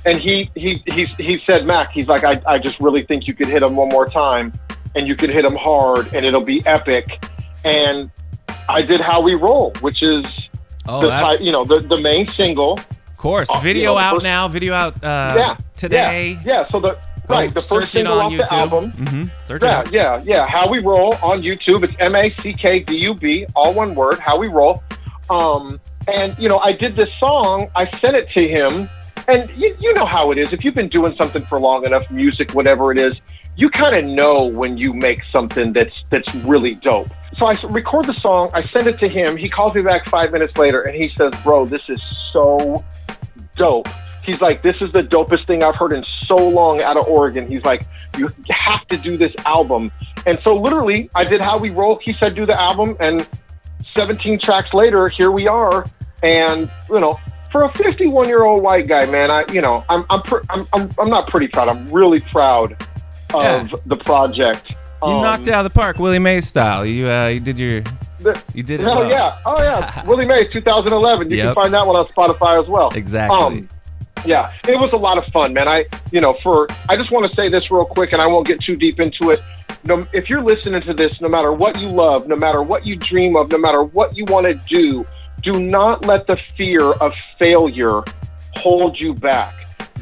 And 0.06 0.18
he 0.18 0.50
he 0.56 0.82
he 0.94 1.06
he 1.20 1.40
said, 1.46 1.66
Mac, 1.66 1.92
he's 1.92 2.08
like, 2.08 2.24
I, 2.24 2.42
I 2.48 2.58
just 2.60 2.80
really 2.80 3.04
think 3.04 3.28
you 3.28 3.34
could 3.34 3.48
hit 3.48 3.62
him 3.62 3.76
one 3.76 3.90
more 3.90 4.06
time. 4.08 4.54
and 4.96 5.08
you 5.08 5.16
could 5.16 5.30
hit 5.30 5.44
him 5.46 5.56
hard, 5.56 6.12
and 6.16 6.26
it'll 6.26 6.44
be 6.44 6.66
epic. 6.66 7.06
And 7.66 8.10
I 8.70 8.82
did 8.82 9.00
"How 9.02 9.20
We 9.22 9.36
Roll," 9.36 9.74
which 9.82 10.02
is 10.02 10.26
Oh, 10.88 11.02
the 11.02 11.44
you 11.44 11.52
know 11.52 11.66
the 11.66 11.82
the 11.82 12.00
main 12.00 12.28
single. 12.30 12.74
Of 12.80 13.18
course, 13.18 13.50
Uh, 13.52 13.60
video 13.60 13.82
you 13.82 13.88
know, 13.88 13.98
out 13.98 14.14
first- 14.16 14.24
now. 14.24 14.48
Video 14.48 14.74
out 14.74 14.94
uh, 15.04 15.34
yeah, 15.38 15.58
today. 15.76 16.38
Yeah, 16.46 16.54
yeah. 16.62 16.68
So 16.70 16.80
the 16.80 16.98
right, 17.30 17.54
the 17.54 17.62
first 17.62 17.92
single 17.92 18.20
on 18.20 18.26
off 18.26 18.32
YouTube. 18.32 18.50
the 18.50 18.54
album. 18.54 18.92
Mm-hmm. 18.92 19.46
Search 19.46 19.64
Yeah, 19.64 19.84
yeah, 19.92 20.22
yeah. 20.24 20.48
How 20.48 20.70
we 20.70 20.80
roll 20.80 21.14
on 21.22 21.44
YouTube. 21.44 21.84
It's 21.84 21.96
M 22.00 22.16
A 22.16 22.34
C 22.42 22.54
K 22.54 22.80
D 22.80 23.00
U 23.02 23.14
B, 23.14 23.46
all 23.56 23.74
one 23.74 23.94
word. 23.96 24.20
How 24.20 24.38
we 24.38 24.48
roll. 24.48 24.84
Um, 25.30 25.80
and 26.08 26.38
you 26.40 26.48
know, 26.48 26.60
I 26.60 26.72
did 26.72 26.96
this 26.96 27.10
song. 27.20 27.70
I 27.76 27.90
sent 27.98 28.16
it 28.16 28.30
to 28.32 28.48
him, 28.48 28.90
and 29.28 29.52
you, 29.58 29.76
you 29.80 29.94
know 29.94 30.06
how 30.06 30.32
it 30.32 30.38
is. 30.38 30.54
If 30.54 30.64
you've 30.64 30.76
been 30.76 30.88
doing 30.88 31.16
something 31.20 31.46
for 31.46 31.60
long 31.60 31.86
enough, 31.86 32.10
music, 32.10 32.54
whatever 32.54 32.92
it 32.92 32.98
is, 32.98 33.20
you 33.56 33.70
kind 33.70 33.96
of 33.96 34.06
know 34.06 34.46
when 34.46 34.78
you 34.78 34.94
make 34.94 35.20
something 35.32 35.74
that's 35.74 36.04
that's 36.10 36.34
really 36.36 36.76
dope. 36.76 37.10
So 37.38 37.46
I 37.46 37.54
record 37.70 38.06
the 38.06 38.16
song. 38.16 38.50
I 38.54 38.64
send 38.70 38.88
it 38.88 38.98
to 39.00 39.10
him. 39.10 39.36
He 39.36 39.50
calls 39.50 39.76
me 39.76 39.82
back 39.82 40.08
five 40.10 40.32
minutes 40.32 40.58
later, 40.58 40.84
and 40.84 40.96
he 40.96 41.12
says, 41.18 41.34
"Bro, 41.44 41.66
this 41.66 41.84
is 41.90 42.02
so 42.32 42.84
dope. 43.58 43.88
He's 44.24 44.42
like, 44.42 44.62
this 44.62 44.76
is 44.82 44.92
the 44.92 45.02
dopest 45.02 45.46
thing 45.46 45.64
I've 45.64 45.76
heard 45.76 45.94
in 45.94 46.04
so 46.28 46.36
long 46.36 46.82
out 46.82 46.98
of 46.98 47.08
Oregon. 47.08 47.48
He's 47.48 47.64
like, 47.64 47.86
you 48.18 48.30
have 48.50 48.86
to 48.88 48.98
do 48.98 49.18
this 49.18 49.34
album. 49.46 49.92
And 50.26 50.38
so 50.44 50.56
literally, 50.56 51.10
I 51.16 51.24
did 51.24 51.44
How 51.44 51.58
We 51.58 51.70
Roll. 51.70 52.00
He 52.04 52.14
said, 52.20 52.36
do 52.36 52.46
the 52.46 52.60
album. 52.60 52.98
And 53.00 53.28
17 53.96 54.40
tracks 54.40 54.74
later, 54.74 55.08
here 55.10 55.32
we 55.32 55.48
are. 55.48 55.86
And, 56.24 56.70
you 56.90 57.00
know, 57.00 57.20
for 57.52 57.64
a 57.64 57.74
51 57.74 58.28
year 58.28 58.44
old 58.44 58.62
white 58.64 58.88
guy, 58.88 59.06
man, 59.06 59.32
I, 59.32 59.46
you 59.52 59.62
know, 59.62 59.84
I'm, 59.90 60.06
I'm, 60.10 60.22
pr- 60.24 60.42
I'm, 60.50 60.68
I'm, 60.74 60.90
I'm 61.00 61.10
not 61.10 61.28
pretty 61.30 61.48
proud. 61.48 61.70
I'm 61.70 61.90
really 61.92 62.20
proud 62.20 62.74
of 63.34 63.42
Yeah. 63.44 63.68
the 63.86 63.98
project. 63.98 64.72
You 65.04 65.10
Um, 65.10 65.22
knocked 65.22 65.48
it 65.48 65.54
out 65.54 65.64
of 65.66 65.72
the 65.72 65.80
park, 65.80 66.00
Willie 66.00 66.18
Mays 66.20 66.48
style. 66.48 66.84
You 66.86 67.08
uh, 67.08 67.28
you 67.28 67.40
did 67.40 67.60
your 67.60 67.82
the- 68.20 68.44
you 68.56 68.64
did 68.64 68.80
it. 68.80 68.84
Hell 68.84 68.96
well. 68.96 69.10
yeah. 69.12 69.40
Oh 69.46 69.62
yeah. 69.62 70.04
Willie 70.08 70.26
Mays, 70.26 70.48
2011. 70.52 71.30
You 71.30 71.38
Yep. 71.38 71.46
can 71.46 71.56
find 71.64 71.74
that 71.74 71.86
one 71.86 71.96
on 71.96 72.08
Spotify 72.08 72.60
as 72.60 72.68
well. 72.68 72.90
Exactly. 72.96 73.38
Um, 73.38 73.70
yeah, 74.26 74.52
it 74.68 74.78
was 74.80 74.92
a 74.94 74.98
lot 74.98 75.18
of 75.18 75.26
fun, 75.32 75.54
man. 75.54 75.68
I, 75.68 75.86
you 76.12 76.22
know, 76.22 76.36
for 76.44 76.68
I 76.90 76.96
just 76.96 77.12
want 77.12 77.30
to 77.30 77.36
say 77.36 77.50
this 77.50 77.72
real 77.72 77.86
quick, 77.86 78.14
and 78.14 78.22
I 78.22 78.28
won't 78.28 78.48
get 78.48 78.62
too 78.62 78.76
deep 78.76 79.00
into 79.00 79.32
it. 79.32 79.42
No, 79.84 80.06
if 80.14 80.30
you're 80.30 80.44
listening 80.44 80.82
to 80.82 80.94
this, 80.94 81.20
no 81.22 81.28
matter 81.28 81.54
what 81.54 81.80
you 81.82 81.90
love, 81.90 82.28
no 82.28 82.36
matter 82.36 82.62
what 82.62 82.86
you 82.86 82.96
dream 82.96 83.36
of, 83.36 83.52
no 83.52 83.58
matter 83.58 83.84
what 83.84 84.18
you 84.18 84.26
want 84.26 84.46
to 84.46 84.54
do, 84.68 85.06
do 85.44 85.52
not 85.54 86.06
let 86.06 86.28
the 86.28 86.38
fear 86.58 86.92
of 86.94 87.14
failure 87.40 88.04
hold 88.56 89.00
you 89.00 89.14
back. 89.14 89.54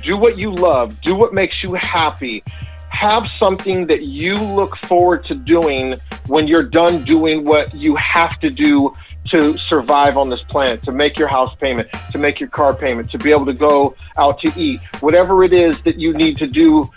Do 0.01 0.17
what 0.17 0.37
you 0.37 0.53
love. 0.53 0.99
Do 1.01 1.15
what 1.15 1.33
makes 1.33 1.55
you 1.63 1.73
happy. 1.75 2.43
Have 2.89 3.27
something 3.39 3.85
that 3.87 4.03
you 4.03 4.33
look 4.33 4.77
forward 4.85 5.25
to 5.25 5.35
doing 5.35 5.95
when 6.27 6.47
you're 6.47 6.63
done 6.63 7.03
doing 7.03 7.43
what 7.43 7.73
you 7.75 7.95
have 7.97 8.39
to 8.39 8.49
do 8.49 8.93
to 9.39 9.57
survive 9.69 10.17
on 10.17 10.29
this 10.29 10.41
planet, 10.49 10.81
to 10.83 10.91
make 10.91 11.17
your 11.17 11.27
house 11.27 11.53
payment, 11.59 11.89
to 12.11 12.17
make 12.17 12.39
your 12.39 12.49
car 12.49 12.73
payment, 12.73 13.09
to 13.11 13.17
be 13.17 13.31
able 13.31 13.45
to 13.45 13.53
go 13.53 13.95
out 14.17 14.39
to 14.41 14.51
eat. 14.59 14.79
Whatever 15.01 15.43
it 15.43 15.53
is 15.53 15.79
that 15.81 15.99
you 15.99 16.13
need 16.13 16.37
to 16.37 16.47
do 16.47 16.89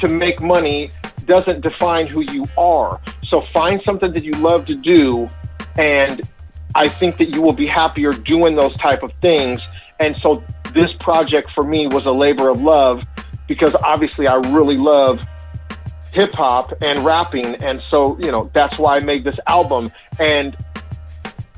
to 0.00 0.08
make 0.08 0.40
money 0.40 0.90
doesn't 1.26 1.62
define 1.62 2.06
who 2.06 2.20
you 2.32 2.46
are. 2.58 3.00
So 3.28 3.40
find 3.52 3.80
something 3.86 4.12
that 4.12 4.24
you 4.24 4.32
love 4.32 4.66
to 4.66 4.74
do 4.74 5.28
and 5.78 6.20
I 6.74 6.88
think 6.88 7.16
that 7.18 7.34
you 7.34 7.40
will 7.40 7.52
be 7.52 7.66
happier 7.66 8.10
doing 8.10 8.56
those 8.56 8.76
type 8.78 9.02
of 9.02 9.12
things. 9.22 9.60
And 10.00 10.16
so 10.20 10.42
this 10.72 10.90
project 11.00 11.50
for 11.54 11.64
me 11.64 11.86
was 11.86 12.06
a 12.06 12.12
labor 12.12 12.50
of 12.50 12.60
love 12.60 13.04
because 13.46 13.76
obviously 13.84 14.26
I 14.26 14.34
really 14.34 14.76
love 14.76 15.20
hip 16.12 16.32
hop 16.34 16.72
and 16.82 16.98
rapping. 17.00 17.54
And 17.62 17.80
so, 17.90 18.18
you 18.18 18.30
know, 18.30 18.50
that's 18.52 18.78
why 18.78 18.96
I 18.96 19.00
made 19.00 19.24
this 19.24 19.38
album. 19.46 19.92
And 20.18 20.56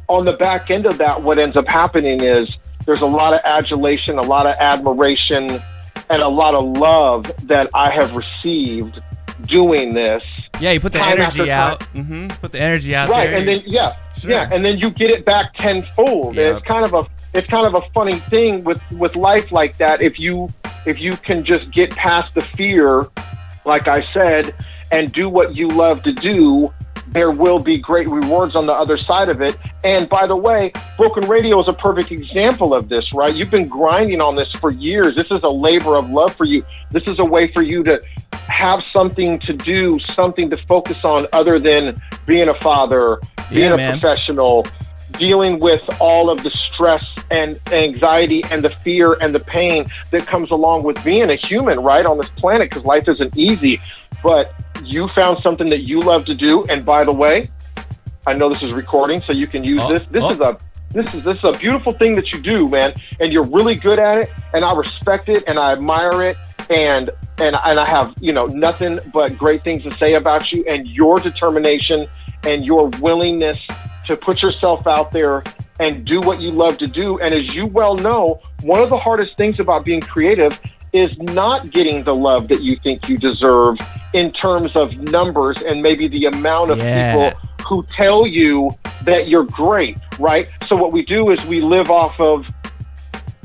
on 0.09 0.25
the 0.25 0.33
back 0.35 0.71
end 0.71 0.87
of 0.87 0.99
that, 0.99 1.21
what 1.23 1.39
ends 1.39 1.57
up 1.57 1.67
happening 1.69 2.23
is 2.23 2.49
there's 2.85 3.01
a 3.03 3.07
lot 3.07 3.35
of 3.35 3.41
adulation, 3.45 4.19
a 4.19 4.23
lot 4.23 4.47
of 4.47 4.55
admiration, 4.59 5.49
and 6.09 6.23
a 6.23 6.29
lot 6.29 6.55
of 6.55 6.65
love 6.79 7.25
that 7.49 7.69
I 7.75 7.93
have 7.93 8.15
received 8.15 9.01
doing 9.47 9.93
this. 9.95 10.25
Yeah, 10.61 10.71
you 10.73 10.81
put 10.81 10.93
the 10.93 11.03
energy 11.03 11.51
out. 11.51 11.81
time. 11.81 12.05
hmm 12.05 12.29
Put 12.29 12.53
the 12.53 12.61
energy 12.61 12.95
out 12.95 13.09
right, 13.09 13.27
there. 13.29 13.37
and 13.39 13.49
then 13.49 13.63
yeah, 13.67 13.97
Sure. 14.17 14.31
yeah, 14.31 14.49
and 14.51 14.65
then 14.65 14.79
you 14.79 14.91
get 14.91 15.11
it 15.11 15.25
back 15.27 15.53
tenfold. 15.59 16.37
Yep. 16.37 16.57
It's 16.57 16.67
kind 16.67 16.85
of 16.87 16.95
a 16.95 17.07
it's 17.37 17.47
kind 17.49 17.67
of 17.67 17.75
a 17.75 17.83
funny 17.93 18.19
thing 18.19 18.65
with 18.65 18.81
with 18.93 19.15
life 19.17 19.53
like 19.53 19.77
that. 19.79 20.01
If 20.01 20.19
you 20.19 20.49
if 20.87 21.01
you 21.01 21.13
can 21.13 21.45
just 21.45 21.71
get 21.73 21.91
past 21.91 22.33
the 22.35 22.41
fear, 22.41 23.07
like 23.67 23.89
I 23.89 24.01
said, 24.13 24.55
and 24.93 25.13
do 25.13 25.29
what 25.29 25.55
you 25.57 25.69
love 25.69 26.01
to 26.05 26.13
do, 26.13 26.73
there 27.09 27.31
will 27.31 27.59
be 27.59 27.79
great 27.79 28.09
rewards 28.09 28.57
on 28.57 28.67
the 28.67 28.73
other 28.73 28.99
side 28.99 29.29
of 29.29 29.41
it. 29.41 29.57
And 29.85 30.09
by 30.09 30.27
the 30.27 30.37
way, 30.37 30.73
Broken 30.97 31.29
Radio 31.29 31.61
is 31.61 31.69
a 31.69 31.73
perfect 31.73 32.11
example 32.11 32.75
of 32.75 32.89
this, 32.89 33.05
right? 33.15 33.35
You've 33.35 33.51
been 33.51 33.69
grinding 33.69 34.21
on 34.21 34.37
this 34.37 34.49
for 34.61 34.73
years. 34.73 35.15
This 35.15 35.27
is 35.31 35.41
a 35.43 35.49
labor 35.53 35.97
of 35.97 36.11
love 36.11 36.37
for 36.37 36.45
you. 36.45 36.63
This 36.91 37.05
is 37.07 37.15
a 37.19 37.25
way 37.25 37.51
for 37.53 37.63
you 37.63 37.83
to 37.85 38.01
have 38.49 38.83
something 38.93 39.39
to 39.41 39.53
do, 39.53 39.99
something 40.01 40.51
to 40.51 40.57
focus 40.69 41.05
on 41.05 41.27
other 41.33 41.59
than 41.59 41.97
being 42.27 42.49
a 42.49 42.55
father, 42.61 43.21
being 43.51 43.69
Yeah, 43.69 43.75
a 43.75 43.77
man. 43.77 43.99
professional, 43.99 44.67
dealing 45.13 45.59
with 45.61 45.81
all 46.01 46.31
of 46.31 46.43
the 46.43 46.51
stress 46.73 47.05
and 47.31 47.59
anxiety 47.73 48.43
and 48.51 48.63
the 48.63 48.71
fear 48.85 49.15
and 49.21 49.35
the 49.35 49.41
pain 49.41 49.85
that 50.11 50.27
comes 50.27 50.51
along 50.51 50.85
with 50.85 51.03
being 51.05 51.31
a 51.31 51.35
human, 51.37 51.79
right, 51.81 52.07
on 52.07 52.19
this 52.19 52.29
planet 52.31 52.69
because 52.71 52.85
life 52.85 53.09
isn't 53.09 53.37
easy. 53.37 53.81
But 54.23 54.53
you 54.87 55.07
found 55.09 55.41
something 55.41 55.69
that 55.69 55.89
you 55.89 56.01
love 56.01 56.25
to 56.27 56.35
do. 56.35 56.65
And 56.69 56.85
by 56.85 57.05
the 57.05 57.13
way, 57.13 57.51
I 58.27 58.33
know 58.35 58.49
this 58.53 58.63
is 58.63 58.73
recording, 58.73 59.21
so 59.23 59.33
you 59.33 59.47
can 59.47 59.65
use 59.65 59.81
Oh, 59.83 59.93
this. 59.93 60.03
This 60.11 60.23
oh. 60.25 60.31
is 60.31 60.41
a 60.41 60.59
this 60.91 61.15
is 61.15 61.25
this 61.25 61.39
is 61.39 61.45
a 61.45 61.53
beautiful 61.53 61.93
thing 61.93 62.17
that 62.17 62.33
you 62.33 62.41
do, 62.41 62.69
man, 62.69 62.95
and 63.21 63.33
you're 63.33 63.47
really 63.47 63.75
good 63.75 63.99
at 63.99 64.19
it. 64.19 64.31
And 64.55 64.65
I 64.65 64.75
respect 64.75 65.29
it, 65.29 65.45
and 65.47 65.59
I 65.59 65.73
admire 65.73 66.23
it, 66.23 66.37
and 66.71 67.11
and 67.39 67.57
and 67.65 67.81
I 67.81 67.89
have 67.89 68.15
you 68.21 68.33
know 68.33 68.47
nothing 68.47 68.99
but 69.13 69.37
great 69.37 69.63
things 69.63 69.83
to 69.85 69.91
say 69.93 70.15
about 70.15 70.51
you 70.53 70.65
and 70.67 70.87
your 70.89 71.17
determination 71.17 72.07
and 72.45 72.65
your 72.65 72.89
willingness 73.01 73.59
to 74.07 74.17
put 74.17 74.43
yourself 74.43 74.87
out 74.87 75.11
there 75.11 75.43
and 75.81 76.05
do 76.05 76.21
what 76.21 76.41
you 76.41 76.51
love 76.53 76.79
to 76.79 76.87
do. 76.87 77.19
And 77.19 77.35
as 77.35 77.55
you 77.55 77.67
well 77.67 77.97
know, 77.97 78.41
one 78.63 78.81
of 78.81 78.89
the 78.89 78.97
hardest 78.97 79.37
things 79.37 79.61
about 79.61 79.85
being 79.85 80.01
creative 80.01 80.59
is 80.97 81.17
not 81.19 81.71
getting 81.71 82.05
the 82.05 82.15
love 82.15 82.49
that 82.49 82.63
you 82.63 82.77
think 82.83 83.09
you 83.09 83.17
deserve 83.19 83.77
in 84.15 84.33
terms 84.33 84.71
of 84.77 84.97
numbers 85.13 85.61
and 85.63 85.83
maybe 85.83 86.09
the 86.09 86.27
amount 86.27 86.71
of 86.71 86.79
Yeah. 86.79 87.13
people 87.33 87.41
who 87.69 87.87
tell 87.97 88.27
you 88.27 88.71
that 89.05 89.29
you're 89.29 89.45
great, 89.45 89.99
right? 90.19 90.49
So 90.65 90.77
what 90.77 90.93
we 90.93 91.03
do 91.03 91.31
is 91.31 91.45
we 91.47 91.61
live 91.61 91.91
off 91.91 92.19
of 92.21 92.47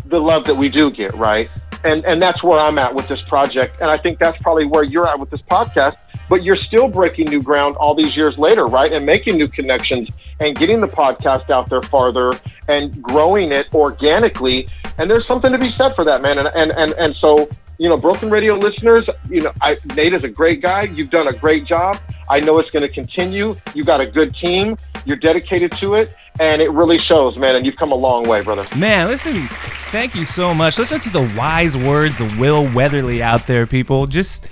the 0.06 0.19
love 0.19 0.45
that 0.45 0.56
we 0.56 0.69
do 0.69 0.91
get, 0.91 1.14
right? 1.15 1.49
And 1.84 2.06
and 2.06 2.22
that's 2.22 2.44
where 2.44 2.60
I'm 2.60 2.78
at 2.78 2.94
with 2.94 3.07
this 3.07 3.22
project. 3.28 3.82
And 3.82 3.90
I 3.90 3.98
think 3.98 4.19
that's 4.19 4.38
probably 4.44 4.65
where 4.65 4.84
you're 4.84 5.10
at 5.10 5.19
with 5.19 5.30
this 5.32 5.41
podcast. 5.41 5.95
But 6.32 6.44
you're 6.44 6.56
still 6.56 6.88
breaking 6.88 7.28
new 7.28 7.41
ground 7.41 7.76
all 7.76 7.94
these 7.94 8.16
years 8.16 8.38
later, 8.38 8.66
right? 8.66 8.94
And 8.94 9.06
making 9.06 9.36
new 9.36 9.49
connections 9.49 10.08
and 10.40 10.56
getting 10.56 10.80
the 10.80 10.88
podcast 10.88 11.49
out 11.49 11.70
there 11.70 11.82
farther 11.82 12.32
and 12.70 13.03
growing 13.03 13.52
it 13.52 13.68
organically. 13.74 14.70
And 14.98 15.12
there's 15.12 15.28
something 15.28 15.52
to 15.52 15.58
be 15.58 15.70
said 15.72 15.94
for 15.94 16.06
that, 16.06 16.22
man. 16.22 16.38
And 16.40 16.48
and 16.48 16.72
and, 16.72 16.94
and 16.94 17.16
so 17.18 17.49
you 17.82 17.90
know, 17.90 17.98
Broken 17.98 18.30
Radio 18.30 18.56
listeners, 18.56 19.10
you 19.28 19.41
know, 19.41 19.52
I, 19.62 19.76
Nate 19.95 20.14
is 20.14 20.24
a 20.24 20.30
great 20.30 20.62
guy. 20.62 20.84
You've 20.84 21.10
done 21.10 21.28
a 21.28 21.34
great 21.34 21.66
job. 21.66 21.99
I 22.30 22.40
know 22.40 22.60
it's 22.60 22.70
going 22.70 22.88
to 22.88 22.94
continue. 22.94 23.56
You 23.74 23.84
got 23.84 23.99
a 23.99 24.06
good 24.06 24.34
team. 24.36 24.78
You're 25.03 25.18
dedicated 25.18 25.72
to 25.80 25.95
it, 25.95 26.16
and 26.40 26.62
it 26.62 26.70
really 26.70 26.99
shows, 26.99 27.38
man. 27.38 27.58
And 27.58 27.66
you've 27.66 27.76
come 27.76 27.91
a 27.91 27.95
long 27.95 28.24
way, 28.24 28.41
brother. 28.41 28.66
Man, 28.78 29.08
listen, 29.08 29.48
thank 29.91 30.16
you 30.16 30.26
so 30.26 30.53
much. 30.53 30.78
Listen 30.78 30.99
to 30.99 31.10
the 31.10 31.34
wise 31.36 31.76
words 31.76 32.22
of 32.22 32.38
Will 32.38 32.72
Weatherly 32.72 33.22
out 33.22 33.48
there, 33.48 33.66
people. 33.66 34.06
Just 34.06 34.48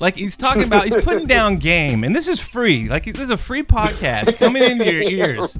like 0.00 0.16
he's 0.16 0.36
talking 0.36 0.64
about, 0.64 0.84
he's 0.84 0.96
putting 1.04 1.26
down 1.26 1.56
game, 1.72 2.04
and 2.04 2.14
this 2.14 2.28
is 2.28 2.40
free. 2.40 2.88
Like 2.88 3.04
this 3.04 3.18
is 3.18 3.30
a 3.30 3.36
free 3.36 3.62
podcast 3.62 4.36
coming 4.38 4.62
into 4.62 4.84
your 4.84 5.02
ears. 5.10 5.58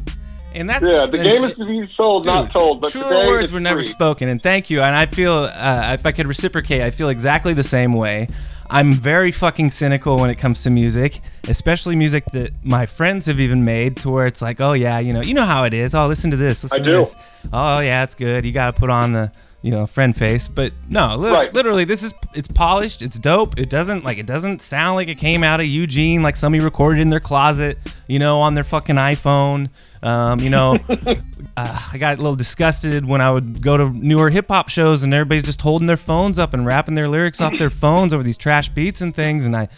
And 0.55 0.71
that's 0.71 0.85
yeah, 0.85 1.07
the 1.07 1.19
game 1.19 1.43
is 1.45 1.57
to 1.57 1.65
be 1.67 1.91
sold, 1.97 2.27
not 2.27 2.53
told. 2.53 2.81
But 2.81 2.93
True 2.93 3.03
words 3.27 3.51
were 3.51 3.59
never 3.61 3.83
spoken, 3.83 4.29
and 4.29 4.41
thank 4.41 4.71
you. 4.71 4.81
And 4.83 4.95
I 4.95 5.07
feel, 5.07 5.33
uh, 5.53 5.91
if 5.95 6.07
I 6.07 6.13
could 6.13 6.29
reciprocate, 6.29 6.81
I 6.81 6.91
feel 6.91 7.09
exactly 7.09 7.55
the 7.55 7.65
same 7.65 7.93
way. 7.93 8.29
I'm 8.71 8.93
very 8.93 9.31
fucking 9.31 9.73
cynical 9.73 10.19
when 10.19 10.31
it 10.31 10.37
comes 10.37 10.63
to 10.63 10.71
music, 10.71 11.21
especially 11.49 11.97
music 11.97 12.25
that 12.33 12.53
my 12.63 12.87
friends 12.87 13.27
have 13.27 13.41
even 13.41 13.65
made, 13.65 13.97
to 13.99 14.11
where 14.11 14.27
it's 14.27 14.41
like, 14.41 14.61
oh 14.61 14.73
yeah, 14.73 15.01
you 15.01 15.13
know, 15.13 15.23
you 15.23 15.35
know 15.35 15.45
how 15.45 15.65
it 15.65 15.75
is. 15.75 15.95
Oh, 15.95 16.07
listen 16.07 16.31
to 16.31 16.37
this. 16.37 16.63
Listen 16.63 16.83
I 16.83 16.85
to 16.85 16.91
do. 16.91 16.99
this. 16.99 17.17
Oh 17.53 17.81
yeah, 17.81 18.05
it's 18.05 18.15
good. 18.15 18.45
You 18.45 18.53
got 18.53 18.73
to 18.73 18.79
put 18.79 18.91
on 18.91 19.13
the, 19.13 19.33
you 19.65 19.71
know, 19.71 19.87
friend 19.87 20.15
face. 20.15 20.47
But 20.47 20.73
no, 20.91 21.17
lit- 21.17 21.33
Right. 21.33 21.55
literally, 21.55 21.85
this 21.85 22.03
is 22.03 22.13
it's 22.35 22.49
polished. 22.49 23.01
It's 23.03 23.19
dope. 23.19 23.59
It 23.59 23.71
doesn't 23.71 24.05
like 24.05 24.19
it 24.19 24.27
doesn't 24.27 24.61
sound 24.61 24.97
like 24.97 25.09
it 25.09 25.17
came 25.17 25.43
out 25.43 25.59
of 25.59 25.67
Eugene, 25.67 26.23
like 26.23 26.37
somebody 26.37 26.63
recorded 26.63 27.01
in 27.01 27.09
their 27.09 27.19
closet, 27.21 27.79
you 28.07 28.19
know, 28.19 28.41
on 28.43 28.55
their 28.55 28.63
fucking 28.65 28.97
iPhone. 28.97 29.71
Um, 30.03 30.39
you 30.41 30.51
know, 30.51 30.77
uh, 30.91 31.15
I 31.57 31.97
got 31.99 32.19
a 32.19 32.21
little 32.21 32.37
disgusted 32.37 33.07
when 33.07 33.23
I 33.23 33.31
would 33.31 33.63
go 33.63 33.79
to 33.79 33.89
newer 33.89 34.29
hip 34.29 34.49
hop 34.49 34.69
shows 34.69 35.03
and 35.03 35.15
everybody's 35.15 35.45
just 35.45 35.63
holding 35.63 35.87
their 35.87 35.97
phones 35.97 36.39
up 36.39 36.53
and 36.53 36.67
rapping 36.67 36.95
their 36.95 37.09
lyrics 37.09 37.41
off 37.41 37.57
their 37.59 37.71
phones 37.85 38.13
over 38.13 38.23
these 38.23 38.37
trash 38.37 38.69
beats 38.69 39.01
and 39.01 39.15
things. 39.15 39.47
And 39.47 39.57
I 39.57 39.69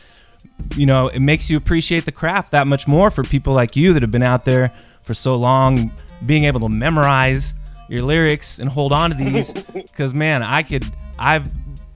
you 0.74 0.86
know, 0.86 1.08
it 1.08 1.20
makes 1.20 1.48
you 1.48 1.56
appreciate 1.56 2.06
the 2.06 2.12
craft 2.12 2.50
that 2.52 2.66
much 2.66 2.88
more 2.88 3.10
for 3.10 3.22
people 3.22 3.52
like 3.54 3.76
you 3.76 3.92
that 3.92 4.02
have 4.02 4.10
been 4.10 4.22
out 4.22 4.42
there 4.44 4.72
for 5.02 5.14
so 5.14 5.36
long, 5.36 5.92
being 6.24 6.44
able 6.44 6.60
to 6.60 6.68
memorize 6.68 7.54
your 7.88 8.02
lyrics 8.02 8.58
and 8.58 8.68
hold 8.68 8.92
on 8.92 9.10
to 9.10 9.16
these. 9.16 9.52
Because 9.72 10.12
man, 10.12 10.42
I 10.42 10.62
could, 10.62 10.84
I've 11.18 11.50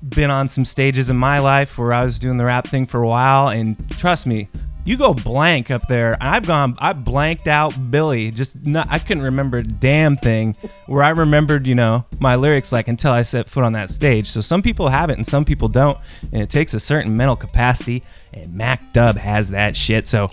been 0.08 0.30
on 0.30 0.48
some 0.48 0.64
stages 0.64 1.10
in 1.10 1.16
my 1.16 1.38
life 1.38 1.76
where 1.76 1.92
I 1.92 2.02
was 2.02 2.18
doing 2.18 2.38
the 2.38 2.46
rap 2.46 2.66
thing 2.66 2.86
for 2.86 3.02
a 3.02 3.06
while, 3.06 3.48
and 3.48 3.76
trust 3.90 4.26
me, 4.26 4.48
you 4.84 4.96
go 4.96 5.12
blank 5.12 5.70
up 5.70 5.86
there. 5.88 6.16
I've 6.20 6.46
gone, 6.46 6.74
I 6.78 6.94
blanked 6.94 7.46
out 7.46 7.90
Billy. 7.90 8.30
Just 8.30 8.64
not, 8.66 8.88
I 8.90 8.98
couldn't 8.98 9.22
remember 9.22 9.58
a 9.58 9.62
damn 9.62 10.16
thing. 10.16 10.56
Where 10.86 11.02
I 11.02 11.10
remembered, 11.10 11.66
you 11.66 11.74
know, 11.74 12.06
my 12.18 12.36
lyrics 12.36 12.72
like 12.72 12.88
until 12.88 13.12
I 13.12 13.22
set 13.22 13.48
foot 13.48 13.64
on 13.64 13.74
that 13.74 13.90
stage. 13.90 14.28
So 14.28 14.40
some 14.40 14.62
people 14.62 14.88
have 14.88 15.10
it 15.10 15.16
and 15.16 15.26
some 15.26 15.44
people 15.44 15.68
don't, 15.68 15.98
and 16.32 16.42
it 16.42 16.50
takes 16.50 16.74
a 16.74 16.80
certain 16.80 17.14
mental 17.14 17.36
capacity. 17.36 18.02
And 18.32 18.54
Mac 18.54 18.92
Dub 18.92 19.16
has 19.16 19.50
that 19.50 19.76
shit. 19.76 20.06
So 20.06 20.28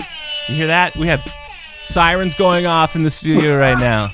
you 0.47 0.55
hear 0.55 0.67
that? 0.67 0.95
We 0.95 1.07
have 1.07 1.21
sirens 1.87 2.33
going 2.35 2.65
off 2.65 2.95
in 2.95 3.03
the 3.03 3.09
studio 3.09 3.57
right 3.57 3.77
now. 3.79 4.09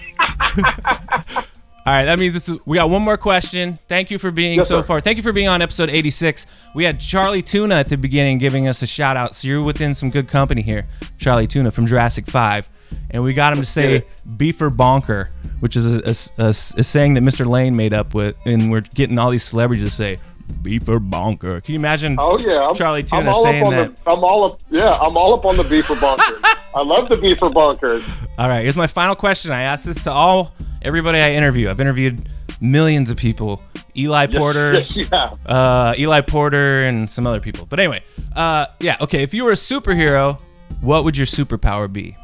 All 1.86 1.92
right, 1.92 2.06
that 2.06 2.18
means 2.18 2.34
this 2.34 2.48
is, 2.48 2.58
we 2.66 2.78
got 2.78 2.90
one 2.90 3.02
more 3.02 3.18
question. 3.18 3.76
Thank 3.90 4.10
you 4.10 4.18
for 4.18 4.32
being 4.32 4.56
Yes, 4.60 4.70
so 4.70 4.80
sir. 4.80 4.84
far. 4.88 5.02
Thank 5.02 5.18
you 5.18 5.24
for 5.24 5.34
being 5.34 5.50
on 5.50 5.62
episode 5.62 5.90
86. 5.90 6.46
We 6.76 6.86
had 6.86 6.98
Chali 7.02 7.44
2na 7.44 7.74
at 7.74 7.90
the 7.90 7.98
beginning 7.98 8.38
giving 8.38 8.70
us 8.70 8.82
a 8.82 8.88
shout 8.88 9.18
out. 9.18 9.36
So 9.36 9.50
you're 9.50 9.62
within 9.62 9.94
some 9.94 10.10
good 10.10 10.30
company 10.30 10.62
here. 10.62 10.88
Chali 11.18 11.46
2na 11.46 11.74
from 11.74 11.86
Jurassic 11.86 12.26
5. 12.26 12.70
And 13.12 13.22
we 13.22 13.34
got 13.34 13.52
him 13.52 13.60
to 13.60 13.66
say 13.66 14.06
beefer 14.38 14.74
bonker, 14.74 15.30
which 15.60 15.76
is 15.76 15.98
a, 15.98 16.00
a- 16.40 16.44
a- 16.46 16.50
a 16.50 16.84
saying 16.84 17.16
that 17.16 17.22
Mr. 17.24 17.46
Lane 17.46 17.76
made 17.76 17.94
up 17.94 18.14
with. 18.14 18.38
And 18.46 18.72
we're 18.72 18.82
getting 18.82 19.20
all 19.20 19.30
these 19.30 19.44
celebrities 19.44 19.84
to 19.84 19.92
say 19.92 20.18
beefer 20.62 21.00
bonker. 21.10 21.62
Can 21.62 21.74
you 21.74 21.80
imagine 21.80 22.16
Oh 22.20 22.38
yeah, 22.40 22.68
I'm, 22.70 22.76
Chali 22.76 23.00
I'm 23.12 23.26
2na 23.26 23.34
all 23.34 23.44
saying 23.44 23.62
up 23.64 23.68
on 23.68 23.74
that? 23.76 23.96
The, 23.98 24.12
I'm 24.12 24.24
all 24.24 24.46
up. 24.52 24.62
Yeah, 24.70 24.90
I'm 24.90 25.18
all 25.18 25.34
up 25.34 25.46
on 25.46 25.58
the 25.58 25.64
beefer 25.64 26.00
bunkers. 26.00 26.40
I 26.76 26.82
love 26.84 27.10
the 27.10 27.16
beefer 27.16 27.54
bunkers. 27.54 28.08
All 28.38 28.48
right, 28.50 28.62
here's 28.62 28.78
my 28.78 28.88
final 28.88 29.16
question. 29.16 29.52
I 29.52 29.62
asked 29.64 29.86
this 29.86 30.04
to 30.06 30.12
all 30.12 30.54
everybody 30.82 31.20
I 31.20 31.34
interview. 31.34 31.70
I've 31.70 31.80
interviewed 31.82 32.28
millions 32.62 33.10
of 33.10 33.18
people. 33.18 33.62
Eli 33.96 34.26
Yes, 34.32 34.36
Porter, 34.40 34.80
yes, 34.96 35.08
have. 35.12 35.40
uh, 35.46 35.94
Eli 36.00 36.22
Porter, 36.22 36.82
and 36.84 37.08
some 37.08 37.28
other 37.28 37.40
people. 37.40 37.68
But 37.68 37.80
anyway, 37.80 38.04
uh, 38.36 38.66
yeah, 38.80 38.98
okay. 39.02 39.22
If 39.22 39.36
you 39.36 39.44
were 39.44 39.52
a 39.52 39.56
superhero, 39.56 40.42
what 40.82 41.04
would 41.04 41.16
your 41.16 41.28
superpower 41.28 41.92
be? 41.92 42.18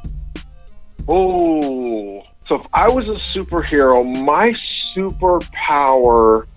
Oh, 1.07 2.21
so 2.47 2.55
if 2.55 2.61
I 2.73 2.89
was 2.89 3.07
a 3.07 3.37
superhero, 3.37 4.03
my 4.25 4.51
superpower, 4.95 6.47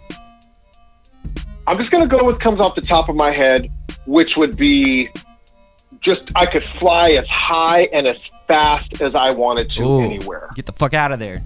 I'm 1.66 1.78
just 1.78 1.90
gonna 1.90 2.06
go 2.08 2.24
with 2.24 2.38
comes 2.40 2.60
off 2.60 2.74
the 2.74 2.82
top 2.82 3.08
of 3.08 3.16
my 3.16 3.32
head, 3.32 3.70
which 4.06 4.30
would 4.36 4.56
be 4.56 5.08
just 6.00 6.22
I 6.34 6.46
could 6.46 6.64
fly 6.78 7.10
as 7.12 7.26
high 7.28 7.82
and 7.92 8.06
as 8.06 8.16
fast 8.48 9.00
as 9.02 9.14
I 9.14 9.30
wanted 9.30 9.68
to 9.70 9.82
Ooh, 9.82 10.00
anywhere. 10.02 10.48
Get 10.56 10.66
the 10.66 10.72
fuck 10.72 10.94
out 10.94 11.12
of 11.12 11.18
there. 11.18 11.42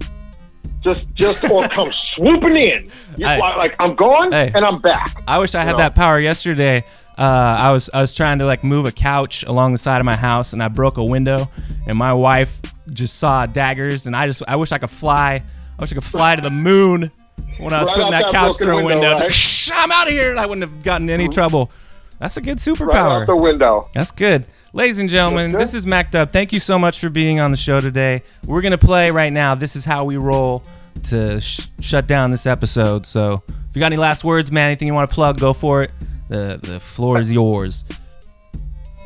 Just, 0.83 1.03
just 1.15 1.45
or 1.51 1.69
come 1.69 1.91
swooping 2.15 2.57
in. 2.57 2.85
You 3.17 3.27
Hey. 3.27 3.39
like 3.41 3.75
I'm 3.81 3.95
gone 3.97 4.33
Hey. 4.33 4.51
and 4.55 4.65
I'm 4.65 4.81
back. 4.81 5.23
I 5.29 5.39
wish 5.39 5.55
I 5.55 5.65
had 5.65 5.73
know? 5.73 5.79
that 5.79 5.95
power 5.95 6.19
yesterday. 6.21 6.85
Uh, 7.19 7.23
I 7.23 7.73
was 7.73 7.89
I 7.93 8.01
was 8.01 8.15
trying 8.15 8.39
to 8.41 8.47
like 8.47 8.63
move 8.63 8.87
a 8.87 8.93
couch 8.93 9.43
along 9.45 9.73
the 9.73 9.79
side 9.79 10.01
of 10.01 10.05
my 10.05 10.17
house, 10.17 10.53
and 10.53 10.63
I 10.63 10.69
broke 10.69 10.97
a 10.99 11.05
window, 11.05 11.51
and 11.87 11.97
my 11.99 12.13
wife 12.13 12.61
just 12.91 13.19
saw 13.19 13.47
daggers, 13.47 14.07
and 14.07 14.15
I 14.15 14.27
just 14.27 14.43
I 14.47 14.57
wish 14.57 14.71
I 14.71 14.79
could 14.79 14.91
fly. 14.91 15.43
I 15.79 15.83
wish 15.83 15.93
I 15.93 15.95
could 15.95 16.05
fly 16.05 16.37
to 16.37 16.43
the 16.43 16.51
moon 16.51 17.11
when 17.59 17.73
I 17.73 17.81
was 17.81 17.89
Right 17.89 17.97
putting 17.97 18.11
that 18.11 18.23
that 18.25 18.33
couch 18.33 18.57
through 18.59 18.79
a 18.79 18.85
window, 18.85 19.09
window. 19.17 19.25
right? 19.25 19.71
I'm 19.73 19.91
out 19.93 20.07
of 20.07 20.13
here, 20.13 20.31
and 20.31 20.39
I 20.41 20.47
wouldn't 20.47 20.71
have 20.71 20.83
gotten 20.83 21.09
any 21.11 21.29
trouble. 21.29 21.71
That's 22.19 22.37
a 22.37 22.41
good 22.41 22.59
superpower. 22.59 22.89
Right 22.89 23.23
out 23.23 23.27
the 23.27 23.37
window. 23.37 23.89
That's 23.93 24.11
good. 24.11 24.47
Ladies 24.73 24.99
and 24.99 25.09
gentlemen, 25.09 25.53
this 25.53 25.75
is 25.75 25.87
Mac 25.87 26.11
Dub. 26.11 26.33
Thank 26.33 26.53
you 26.53 26.61
so 26.61 26.79
much 26.79 26.99
for 27.01 27.09
being 27.09 27.41
on 27.41 27.51
the 27.51 27.57
show 27.57 27.81
today. 27.81 28.23
We're 28.47 28.61
going 28.63 28.73
to 28.73 28.79
play 28.79 29.11
right 29.11 29.33
now. 29.33 29.55
This 29.55 29.75
is 29.77 29.85
how 29.85 30.05
we 30.05 30.17
roll 30.17 30.63
to 31.05 31.41
sh- 31.41 31.69
shut 31.81 32.07
down 32.07 32.31
this 32.31 32.47
episode. 32.47 33.07
So 33.07 33.43
if 33.49 33.75
you 33.75 33.81
got 33.81 33.87
any 33.87 33.97
last 33.97 34.25
words, 34.25 34.51
man, 34.53 34.67
anything 34.69 34.89
you 34.89 34.95
want 34.95 35.09
to 35.09 35.15
plug, 35.15 35.39
go 35.39 35.53
for 35.53 35.83
it. 35.83 35.91
The, 36.29 36.59
the 36.63 36.81
floor 36.81 37.19
is 37.19 37.31
yours. 37.33 37.85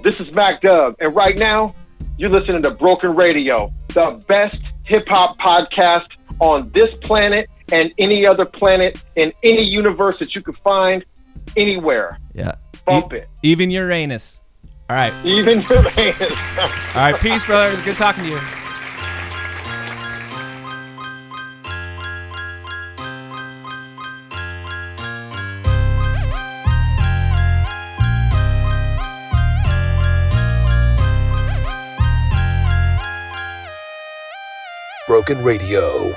This 0.03 0.19
is 0.19 0.33
Mac 0.33 0.63
Dub, 0.63 0.97
and 1.01 1.15
right 1.15 1.37
now 1.37 1.75
you're 2.17 2.31
listening 2.31 2.63
to 2.63 2.71
Broken 2.71 3.15
Radio, 3.15 3.73
the 3.89 4.23
best 4.27 4.59
hip 4.87 5.07
hop 5.09 5.39
podcast 5.39 6.17
on 6.41 6.71
this 6.71 6.89
planet 7.03 7.49
and 7.73 7.93
any 7.99 8.27
other 8.27 8.45
planet 8.45 9.03
in 9.17 9.33
any 9.43 9.63
universe 9.63 10.17
that 10.21 10.35
you 10.35 10.43
could 10.43 10.57
find 10.59 11.05
anywhere. 11.57 12.19
Yeah. 12.35 12.55
Bump 12.85 13.13
it. 13.13 13.29
Even 13.43 13.71
Uranus. 13.71 14.43
All 14.89 14.97
right. 14.97 15.13
Even 15.25 15.61
Uranus. 15.63 15.97
All 16.59 16.69
right. 16.95 17.21
Peace, 17.21 17.45
brother. 17.45 17.81
Good 17.83 17.99
talking 17.99 18.25
to 18.25 18.31
you. 18.31 18.41
Broken 35.07 35.43
Radio. 35.43 36.15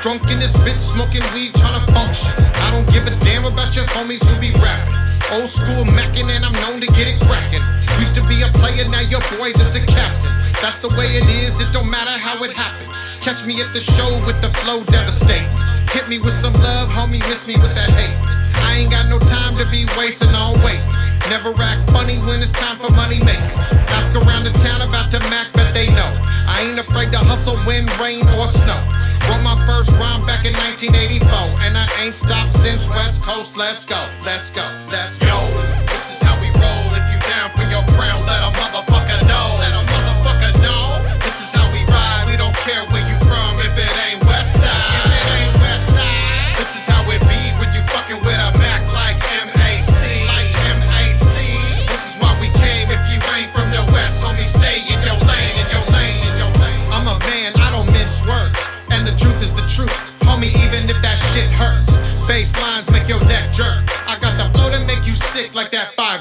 Drunk 0.00 0.30
in 0.32 0.40
this 0.40 0.56
bitch, 0.64 0.80
smoking 0.80 1.20
weed, 1.36 1.52
tryna 1.60 1.84
function. 1.92 2.32
I 2.64 2.72
don't 2.72 2.88
give 2.88 3.04
a 3.04 3.12
damn 3.20 3.44
about 3.44 3.76
your 3.76 3.84
homies 3.92 4.24
who 4.24 4.32
be 4.40 4.48
rapping. 4.56 4.96
Old 5.36 5.44
school 5.44 5.84
mackin' 5.84 6.24
and 6.30 6.40
I'm 6.40 6.56
known 6.64 6.80
to 6.80 6.88
get 6.96 7.04
it 7.04 7.20
crackin'. 7.28 7.60
Used 8.00 8.14
to 8.16 8.24
be 8.24 8.40
a 8.40 8.48
player, 8.48 8.88
now 8.88 9.04
your 9.12 9.20
boy 9.36 9.52
just 9.52 9.76
a 9.76 9.84
captain. 9.84 10.32
That's 10.64 10.80
the 10.80 10.88
way 10.96 11.20
it 11.20 11.28
is, 11.44 11.60
it 11.60 11.70
don't 11.70 11.90
matter 11.90 12.16
how 12.16 12.42
it 12.44 12.50
happened. 12.50 12.88
Catch 13.20 13.44
me 13.44 13.60
at 13.60 13.74
the 13.74 13.80
show 13.80 14.08
with 14.24 14.40
the 14.40 14.48
flow 14.64 14.82
devastate. 14.84 15.44
Hit 15.92 16.08
me 16.08 16.18
with 16.18 16.32
some 16.32 16.54
love, 16.54 16.88
homie, 16.88 17.20
miss 17.28 17.46
me 17.46 17.60
with 17.60 17.74
that 17.76 17.92
hate. 17.92 18.16
I 18.64 18.80
ain't 18.80 18.90
got 18.90 19.04
no 19.12 19.18
time 19.18 19.54
to 19.56 19.68
be 19.68 19.84
wasting 19.98 20.32
on 20.32 20.56
wait. 20.64 20.80
Never 21.28 21.52
act 21.60 21.90
funny 21.92 22.16
when 22.24 22.40
it's 22.40 22.52
time 22.52 22.80
for 22.80 22.88
money 22.96 23.20
making. 23.20 23.52
Ask 23.92 24.16
around 24.16 24.48
the 24.48 24.56
town 24.64 24.80
about 24.80 25.12
the 25.12 25.20
Mac, 25.28 25.52
but 25.52 25.74
they 25.74 25.92
know. 25.92 26.08
I 26.48 26.64
ain't 26.64 26.80
afraid 26.80 27.12
to 27.12 27.18
hustle 27.18 27.58
when 27.68 27.84
rain 28.00 28.24
or 28.40 28.48
snow. 28.48 28.80
Wrote 29.30 29.42
my 29.42 29.54
first 29.64 29.92
rhyme 29.92 30.26
back 30.26 30.44
in 30.44 30.52
1984, 30.54 31.62
and 31.62 31.78
I 31.78 31.86
ain't 32.02 32.16
stopped 32.16 32.50
since 32.50 32.88
West 32.88 33.22
Coast. 33.22 33.56
Let's 33.56 33.86
go, 33.86 34.00
let's 34.24 34.50
go, 34.50 34.66
let's 34.90 35.18
go. 35.18 35.38
This 35.86 36.16
is 36.16 36.20
how 36.20 36.34
we 36.40 36.50
roll. 36.58 36.84
If 36.98 37.06
you 37.14 37.18
down 37.30 37.50
for 37.54 37.62
your 37.70 37.84
crown, 37.94 38.26
let 38.26 38.42
a 38.42 38.50
motherfucker 38.58 38.89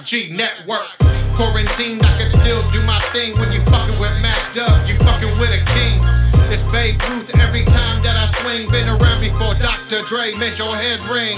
5G 0.10 0.31
network. 0.34 0.90
Quarantined, 1.38 2.02
I 2.02 2.18
can 2.18 2.27
still 2.27 2.65
do 2.73 2.81
my 2.81 2.98
thing 3.14 3.38
when 3.38 3.53
you 3.53 3.61
fucking 3.69 3.94
with 4.02 4.10
Mac 4.26 4.41
Dub. 4.53 4.90
You 4.90 4.98
fucking 5.06 5.30
with 5.38 5.53
a 5.53 5.61
king. 5.77 6.02
It's 6.49 6.65
Babe 6.73 6.98
Ruth 7.14 7.30
every 7.38 7.64
time 7.64 8.02
that 8.02 8.18
I 8.18 8.26
swing. 8.26 8.65
Been 8.73 8.90
around 8.90 9.22
before 9.22 9.53
Dr. 9.61 10.02
Dre 10.10 10.34
made 10.34 10.57
your 10.57 10.73
head 10.73 10.98
ring. 11.06 11.38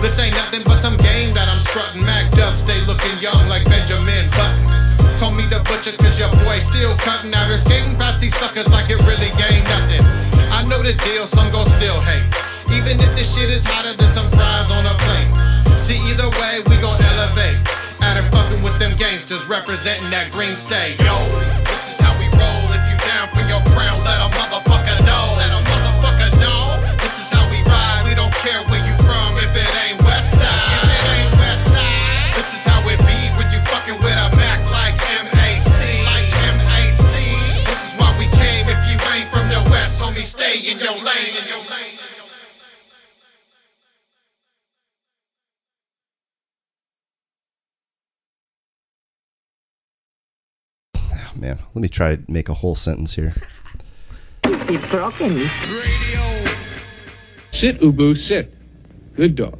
This 0.00 0.18
ain't 0.18 0.32
nothing 0.40 0.64
but 0.64 0.80
some 0.80 0.96
game 0.96 1.34
that 1.34 1.52
I'm 1.52 1.60
strutting. 1.60 2.00
Mac 2.00 2.32
Dub 2.32 2.56
stay 2.56 2.80
looking 2.88 3.12
young 3.20 3.44
like 3.44 3.68
Benjamin 3.68 4.32
Button. 4.32 4.64
Call 5.20 5.36
me 5.36 5.44
the 5.44 5.60
butcher 5.68 5.92
cause 6.00 6.16
your 6.16 6.32
boy 6.48 6.64
still 6.64 6.96
cutting 7.04 7.34
out 7.34 7.48
here 7.48 7.60
skating 7.60 7.92
past 8.00 8.24
these 8.24 8.34
suckers 8.34 8.72
like 8.72 8.88
it 8.88 9.04
really 9.04 9.28
ain't 9.52 9.68
nothing. 9.68 10.00
I 10.48 10.64
know 10.64 10.80
the 10.80 10.96
deal, 11.04 11.28
some 11.28 11.52
gon' 11.52 11.68
still 11.68 12.00
hate. 12.00 12.24
Even 12.72 13.04
if 13.04 13.12
this 13.12 13.36
shit 13.36 13.52
is 13.52 13.68
hotter 13.68 13.92
than 13.92 14.08
some 14.08 14.28
fries 14.32 14.72
on 14.72 14.88
a 14.88 14.96
plate. 14.96 15.28
See, 15.76 16.00
either 16.08 16.32
way, 16.40 16.64
we 16.72 16.80
gon' 16.80 16.96
elevate. 17.04 17.67
Fucking 18.30 18.62
with 18.62 18.78
them 18.78 18.96
gangsters, 18.96 19.46
representing 19.46 20.10
that 20.10 20.32
green 20.32 20.56
state. 20.56 20.98
Yo, 20.98 21.14
this 21.64 21.92
is 21.92 22.00
how 22.00 22.17
man. 51.48 51.58
Let 51.74 51.82
me 51.82 51.88
try 51.88 52.16
to 52.16 52.22
make 52.30 52.48
a 52.48 52.54
whole 52.54 52.74
sentence 52.74 53.14
here. 53.14 53.32
Is 54.44 54.70
it 54.70 54.90
broken? 54.90 55.34
Radio. 55.36 56.54
Sit, 57.50 57.80
Ubu, 57.80 58.16
sit. 58.16 58.54
Good 59.16 59.34
dog. 59.34 59.58